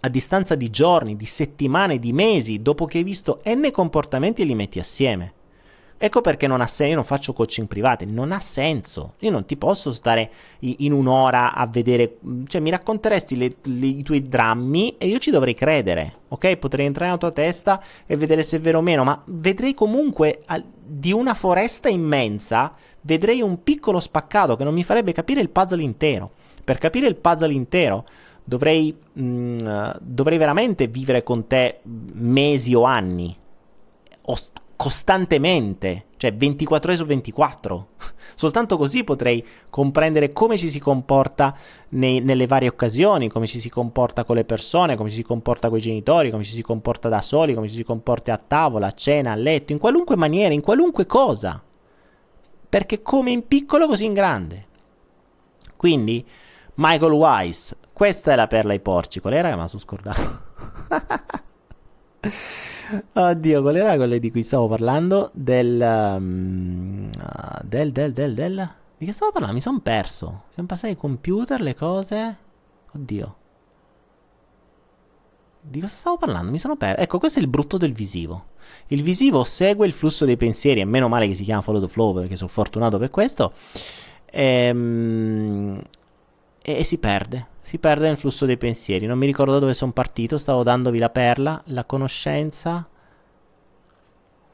a 0.01 0.09
distanza 0.09 0.55
di 0.55 0.71
giorni, 0.71 1.17
di 1.17 1.27
settimane, 1.27 1.99
di 1.99 2.13
mesi, 2.13 2.63
dopo 2.63 2.85
che 2.85 2.99
hai 2.99 3.05
visto 3.05 3.41
n 3.45 3.69
comportamenti 3.73 4.43
e 4.43 4.45
li 4.45 4.55
metti 4.55 4.79
assieme. 4.79 5.33
Ecco 6.05 6.21
perché 6.21 6.47
non 6.47 6.61
ha 6.61 6.67
senso, 6.67 6.91
io 6.91 6.97
non 6.97 7.05
faccio 7.05 7.33
coaching 7.33 7.67
private, 7.67 8.05
non 8.05 8.31
ha 8.31 8.39
senso. 8.39 9.15
Io 9.21 9.31
non 9.31 9.47
ti 9.47 9.57
posso 9.57 9.91
stare 9.91 10.31
in 10.59 10.93
un'ora 10.93 11.55
a 11.55 11.67
vedere, 11.67 12.19
cioè 12.47 12.61
mi 12.61 12.69
racconteresti 12.69 13.39
le, 13.39 13.51
le, 13.63 13.87
i 13.87 14.03
tuoi 14.03 14.29
drammi 14.29 14.99
e 14.99 15.07
io 15.07 15.19
ci 15.19 15.31
dovrei 15.31 15.55
credere, 15.55 16.17
ok? 16.29 16.57
Potrei 16.57 16.85
entrare 16.85 17.07
nella 17.07 17.19
tua 17.19 17.31
testa 17.31 17.83
e 18.05 18.19
vedere 18.19 18.43
se 18.43 18.59
è 18.59 18.61
vero 18.61 18.81
o 18.81 18.83
meno, 18.83 19.03
ma 19.03 19.19
vedrei 19.29 19.73
comunque 19.73 20.43
al, 20.45 20.63
di 20.85 21.11
una 21.11 21.33
foresta 21.33 21.89
immensa, 21.89 22.75
vedrei 23.01 23.41
un 23.41 23.63
piccolo 23.63 23.99
spaccato 23.99 24.57
che 24.57 24.65
non 24.65 24.75
mi 24.75 24.85
farebbe 24.85 25.13
capire 25.13 25.41
il 25.41 25.49
puzzle 25.49 25.83
intero. 25.83 26.33
Per 26.63 26.77
capire 26.77 27.07
il 27.07 27.17
puzzle 27.17 27.51
intero 27.51 28.05
dovrei, 28.45 28.95
mh, 29.11 29.23
mm, 29.23 29.59
dovrei 30.03 30.37
veramente 30.37 30.87
vivere 30.87 31.23
con 31.23 31.47
te 31.47 31.81
mesi 31.85 32.75
o 32.75 32.83
anni. 32.83 33.35
O 34.27 34.37
costantemente, 34.77 36.07
cioè 36.17 36.35
24 36.35 36.89
ore 36.89 36.99
su 36.99 37.07
24. 37.07 37.89
Soltanto 38.35 38.77
così 38.77 39.05
potrei 39.05 39.45
comprendere 39.71 40.33
come 40.33 40.57
ci 40.57 40.71
si 40.71 40.81
comporta 40.81 41.57
nei, 41.91 42.21
nelle 42.21 42.47
varie 42.47 42.69
occasioni, 42.69 43.29
come 43.29 43.47
ci 43.47 43.59
si 43.59 43.69
comporta 43.69 44.25
con 44.25 44.37
le 44.37 44.45
persone, 44.45 44.97
come 44.97 45.09
ci 45.09 45.17
si 45.17 45.23
comporta 45.23 45.69
con 45.69 45.79
i 45.79 45.83
genitori, 45.83 46.31
come 46.31 46.45
ci 46.45 46.53
si 46.53 46.63
comporta 46.63 47.09
da 47.09 47.21
soli, 47.21 47.55
come 47.55 47.69
ci 47.69 47.77
si 47.77 47.85
comporta 47.85 48.33
a 48.33 48.39
tavola, 48.45 48.89
a 48.89 48.93
cena, 48.93 49.33
a 49.33 49.37
letto, 49.37 49.73
in 49.73 49.79
qualunque 49.79 50.17
maniera, 50.17 50.55
in 50.55 50.61
qualunque 50.63 51.07
cosa. 51.07 51.63
Perché 52.69 53.01
come 53.03 53.31
in 53.31 53.47
piccolo 53.47 53.87
così 53.87 54.05
in 54.05 54.15
grande. 54.15 54.67
Quindi, 55.77 56.27
Michael 56.75 57.13
Weiss, 57.13 57.77
questa 57.93 58.33
è 58.33 58.35
la 58.35 58.49
perla 58.49 58.73
ai 58.73 58.81
porci. 58.81 59.21
Qual 59.21 59.33
era? 59.33 59.51
Me 59.51 59.57
la 59.57 59.69
sono 59.69 59.81
scordato. 59.81 60.43
Oddio, 63.13 63.63
qual 63.63 63.77
era 63.77 63.97
quello 63.97 64.19
di 64.19 64.31
cui 64.31 64.43
stavo 64.43 64.69
parlando? 64.69 65.31
Del, 65.33 65.81
um, 65.81 67.11
del, 67.63 67.93
del, 67.93 68.13
del, 68.13 68.35
del... 68.35 68.71
Di 68.97 69.07
che 69.07 69.13
stavo 69.13 69.33
parlando? 69.33 69.57
Mi 69.57 69.63
sono 69.63 69.81
perso. 69.81 70.45
Siamo 70.53 70.69
passati 70.69 70.93
ai 70.93 70.97
computer, 70.97 71.61
le 71.61 71.75
cose... 71.75 72.39
Oddio. 72.93 73.37
Di 75.61 75.81
cosa 75.81 75.95
stavo 75.97 76.19
parlando? 76.19 76.51
Mi 76.51 76.59
sono 76.59 76.77
perso. 76.77 77.01
Ecco, 77.01 77.19
questo 77.19 77.39
è 77.39 77.43
il 77.43 77.49
brutto 77.49 77.77
del 77.77 77.93
visivo. 77.93 78.47
Il 78.89 79.03
visivo 79.03 79.45
segue 79.45 79.87
il 79.87 79.93
flusso 79.93 80.25
dei 80.25 80.37
pensieri, 80.37 80.81
e 80.81 80.85
meno 80.85 81.09
male 81.09 81.27
che 81.27 81.35
si 81.35 81.43
chiama 81.43 81.63
follow 81.63 81.81
the 81.81 81.89
flow, 81.89 82.15
perché 82.15 82.37
sono 82.37 82.51
fortunato 82.51 82.99
per 82.99 83.11
questo. 83.11 83.53
Ehm 84.27 85.81
e, 86.67 86.79
e 86.79 86.85
si 86.85 86.97
perde, 86.97 87.47
si 87.65 87.79
perde 87.79 88.09
nel 88.09 88.19
flusso 88.19 88.45
dei 88.45 88.59
pensieri. 88.59 89.07
Non 89.07 89.17
mi 89.17 89.25
ricordo 89.25 89.59
dove 89.59 89.73
sono 89.73 89.93
partito, 89.93 90.37
stavo 90.37 90.63
dandovi 90.63 90.99
la 90.99 91.09
perla, 91.09 91.63
la 91.69 91.87
conoscenza. 91.87 92.87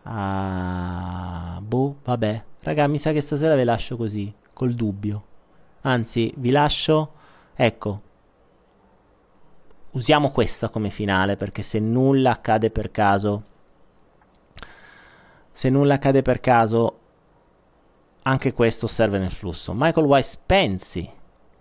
Ah, 0.05 1.59
boh, 1.61 1.97
vabbè. 2.05 2.45
Raga, 2.61 2.87
mi 2.87 2.99
sa 2.99 3.11
che 3.11 3.21
stasera 3.21 3.57
ve 3.57 3.65
lascio 3.65 3.97
così, 3.97 4.33
col 4.53 4.75
dubbio. 4.75 5.25
Anzi, 5.81 6.33
vi 6.37 6.51
lascio, 6.51 7.13
ecco, 7.53 8.03
usiamo 9.91 10.31
questa 10.31 10.69
come 10.69 10.91
finale 10.91 11.37
perché 11.37 11.63
se 11.63 11.81
nulla 11.81 12.31
accade 12.31 12.71
per 12.71 12.93
caso, 12.93 13.43
se 15.51 15.69
nulla 15.69 15.95
accade 15.95 16.23
per 16.23 16.39
caso, 16.39 16.99
anche 18.23 18.53
questo 18.53 18.87
serve 18.87 19.19
nel 19.19 19.33
flusso. 19.33 19.73
Michael 19.75 20.07
Weiss 20.07 20.39
pensi 20.47 21.19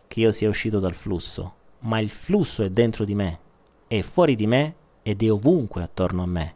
che 0.09 0.21
io 0.21 0.31
sia 0.31 0.49
uscito 0.49 0.79
dal 0.79 0.95
flusso, 0.95 1.53
ma 1.81 1.99
il 1.99 2.09
flusso 2.09 2.63
è 2.63 2.71
dentro 2.71 3.05
di 3.05 3.13
me, 3.13 3.39
è 3.87 4.01
fuori 4.01 4.35
di 4.35 4.47
me 4.47 4.75
ed 5.03 5.21
è 5.21 5.31
ovunque 5.31 5.83
attorno 5.83 6.23
a 6.23 6.25
me. 6.25 6.55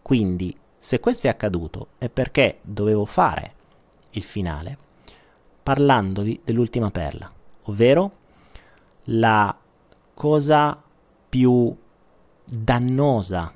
Quindi, 0.00 0.56
se 0.78 0.98
questo 0.98 1.26
è 1.26 1.30
accaduto, 1.30 1.88
è 1.98 2.08
perché 2.08 2.60
dovevo 2.62 3.04
fare 3.04 3.54
il 4.12 4.22
finale 4.22 4.78
parlandovi 5.62 6.40
dell'ultima 6.42 6.90
perla, 6.90 7.30
ovvero 7.64 8.12
la 9.04 9.54
cosa 10.14 10.82
più 11.28 11.76
dannosa 12.44 13.52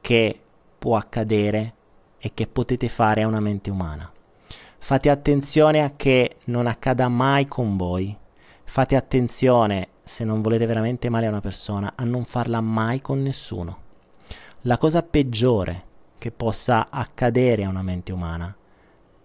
che 0.00 0.40
può 0.78 0.96
accadere 0.96 1.74
e 2.16 2.32
che 2.32 2.46
potete 2.46 2.88
fare 2.88 3.22
a 3.22 3.26
una 3.26 3.40
mente 3.40 3.68
umana. 3.68 4.10
Fate 4.82 5.08
attenzione 5.08 5.84
a 5.84 5.92
che 5.94 6.36
non 6.46 6.66
accada 6.66 7.06
mai 7.06 7.44
con 7.44 7.76
voi. 7.76 8.16
Fate 8.64 8.96
attenzione, 8.96 9.88
se 10.02 10.24
non 10.24 10.40
volete 10.40 10.66
veramente 10.66 11.08
male 11.08 11.26
a 11.26 11.28
una 11.28 11.40
persona, 11.40 11.92
a 11.94 12.02
non 12.02 12.24
farla 12.24 12.60
mai 12.60 13.00
con 13.00 13.22
nessuno. 13.22 13.78
La 14.62 14.78
cosa 14.78 15.04
peggiore 15.04 15.84
che 16.18 16.32
possa 16.32 16.88
accadere 16.90 17.62
a 17.62 17.68
una 17.68 17.82
mente 17.82 18.10
umana 18.10 18.52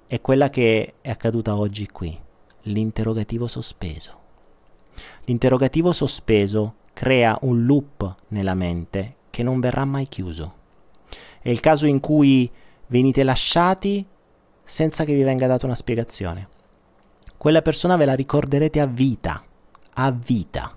è 0.06 0.22
quella 0.22 0.52
che 0.52 0.96
è 1.02 1.10
accaduta 1.10 1.56
oggi 1.56 1.88
qui, 1.88 2.16
l'interrogativo 2.64 3.48
sospeso. 3.48 4.20
L'interrogativo 5.24 5.92
sospeso 5.94 6.76
crea 6.94 7.40
un 7.42 7.66
loop 7.66 8.16
nella 8.28 8.54
mente 8.54 9.16
che 9.32 9.42
non 9.42 9.60
verrà 9.62 9.84
mai 9.84 10.08
chiuso. 10.08 10.54
È 11.42 11.50
il 11.50 11.60
caso 11.60 11.88
in 11.88 12.00
cui 12.02 12.52
venite 12.88 13.24
lasciati 13.24 14.06
senza 14.66 15.06
che 15.06 15.14
vi 15.14 15.22
venga 15.22 15.48
data 15.48 15.66
una 15.66 15.76
spiegazione. 15.76 16.50
Quella 17.38 17.62
persona 17.62 17.96
ve 17.96 18.06
la 18.06 18.16
ricorderete 18.16 18.80
a 18.80 18.88
vita, 18.88 19.42
a 19.94 20.12
vita, 20.12 20.76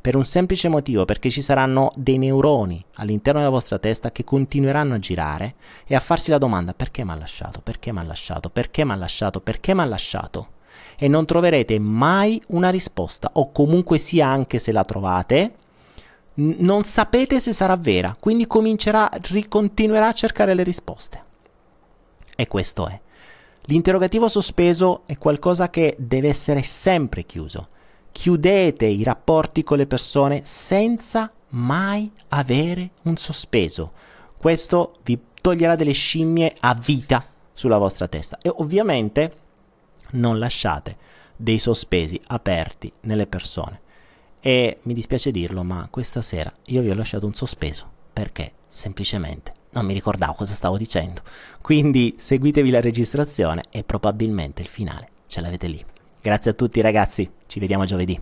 per 0.00 0.16
un 0.16 0.24
semplice 0.24 0.68
motivo, 0.68 1.04
perché 1.04 1.30
ci 1.30 1.40
saranno 1.40 1.90
dei 1.94 2.18
neuroni 2.18 2.84
all'interno 2.94 3.38
della 3.38 3.52
vostra 3.52 3.78
testa 3.78 4.10
che 4.10 4.24
continueranno 4.24 4.94
a 4.94 4.98
girare 4.98 5.54
e 5.86 5.94
a 5.94 6.00
farsi 6.00 6.30
la 6.30 6.38
domanda 6.38 6.74
perché 6.74 7.04
mi 7.04 7.12
ha 7.12 7.16
lasciato, 7.16 7.60
perché 7.60 7.92
mi 7.92 8.00
ha 8.00 8.04
lasciato, 8.04 8.50
perché 8.50 8.84
mi 8.84 8.92
ha 8.92 8.96
lasciato, 8.96 9.40
perché 9.40 9.74
mi 9.74 9.80
ha 9.82 9.84
lasciato. 9.84 10.48
E 10.96 11.06
non 11.06 11.24
troverete 11.24 11.78
mai 11.78 12.42
una 12.48 12.70
risposta, 12.70 13.30
o 13.34 13.52
comunque 13.52 13.98
sia 13.98 14.26
anche 14.26 14.58
se 14.58 14.72
la 14.72 14.84
trovate, 14.84 15.54
non 16.34 16.82
sapete 16.82 17.38
se 17.38 17.52
sarà 17.52 17.76
vera, 17.76 18.16
quindi 18.18 18.46
comincerà, 18.46 19.08
ricontinuerà 19.30 20.08
a 20.08 20.12
cercare 20.12 20.54
le 20.54 20.64
risposte. 20.64 21.22
E 22.34 22.46
questo 22.48 22.88
è. 22.88 23.00
L'interrogativo 23.68 24.28
sospeso 24.28 25.02
è 25.04 25.18
qualcosa 25.18 25.68
che 25.68 25.94
deve 25.98 26.28
essere 26.28 26.62
sempre 26.62 27.24
chiuso. 27.24 27.68
Chiudete 28.10 28.86
i 28.86 29.02
rapporti 29.02 29.62
con 29.62 29.76
le 29.76 29.86
persone 29.86 30.40
senza 30.44 31.30
mai 31.50 32.10
avere 32.28 32.92
un 33.02 33.18
sospeso. 33.18 33.92
Questo 34.38 34.96
vi 35.04 35.20
toglierà 35.42 35.76
delle 35.76 35.92
scimmie 35.92 36.54
a 36.60 36.74
vita 36.74 37.26
sulla 37.52 37.76
vostra 37.76 38.08
testa. 38.08 38.38
E 38.40 38.50
ovviamente 38.56 39.36
non 40.12 40.38
lasciate 40.38 40.96
dei 41.36 41.58
sospesi 41.58 42.18
aperti 42.28 42.90
nelle 43.00 43.26
persone. 43.26 43.80
E 44.40 44.78
mi 44.84 44.94
dispiace 44.94 45.30
dirlo, 45.30 45.62
ma 45.62 45.86
questa 45.90 46.22
sera 46.22 46.50
io 46.66 46.80
vi 46.80 46.88
ho 46.88 46.94
lasciato 46.94 47.26
un 47.26 47.34
sospeso 47.34 47.86
perché 48.14 48.52
semplicemente 48.66 49.57
non 49.78 49.86
mi 49.86 49.94
ricordavo 49.94 50.34
cosa 50.34 50.54
stavo 50.54 50.76
dicendo. 50.76 51.22
Quindi 51.62 52.16
seguitevi 52.18 52.70
la 52.70 52.80
registrazione 52.80 53.62
e 53.70 53.84
probabilmente 53.84 54.62
il 54.62 54.68
finale 54.68 55.08
ce 55.26 55.40
l'avete 55.40 55.68
lì. 55.68 55.84
Grazie 56.20 56.50
a 56.50 56.54
tutti 56.54 56.80
ragazzi, 56.80 57.30
ci 57.46 57.60
vediamo 57.60 57.84
giovedì. 57.84 58.20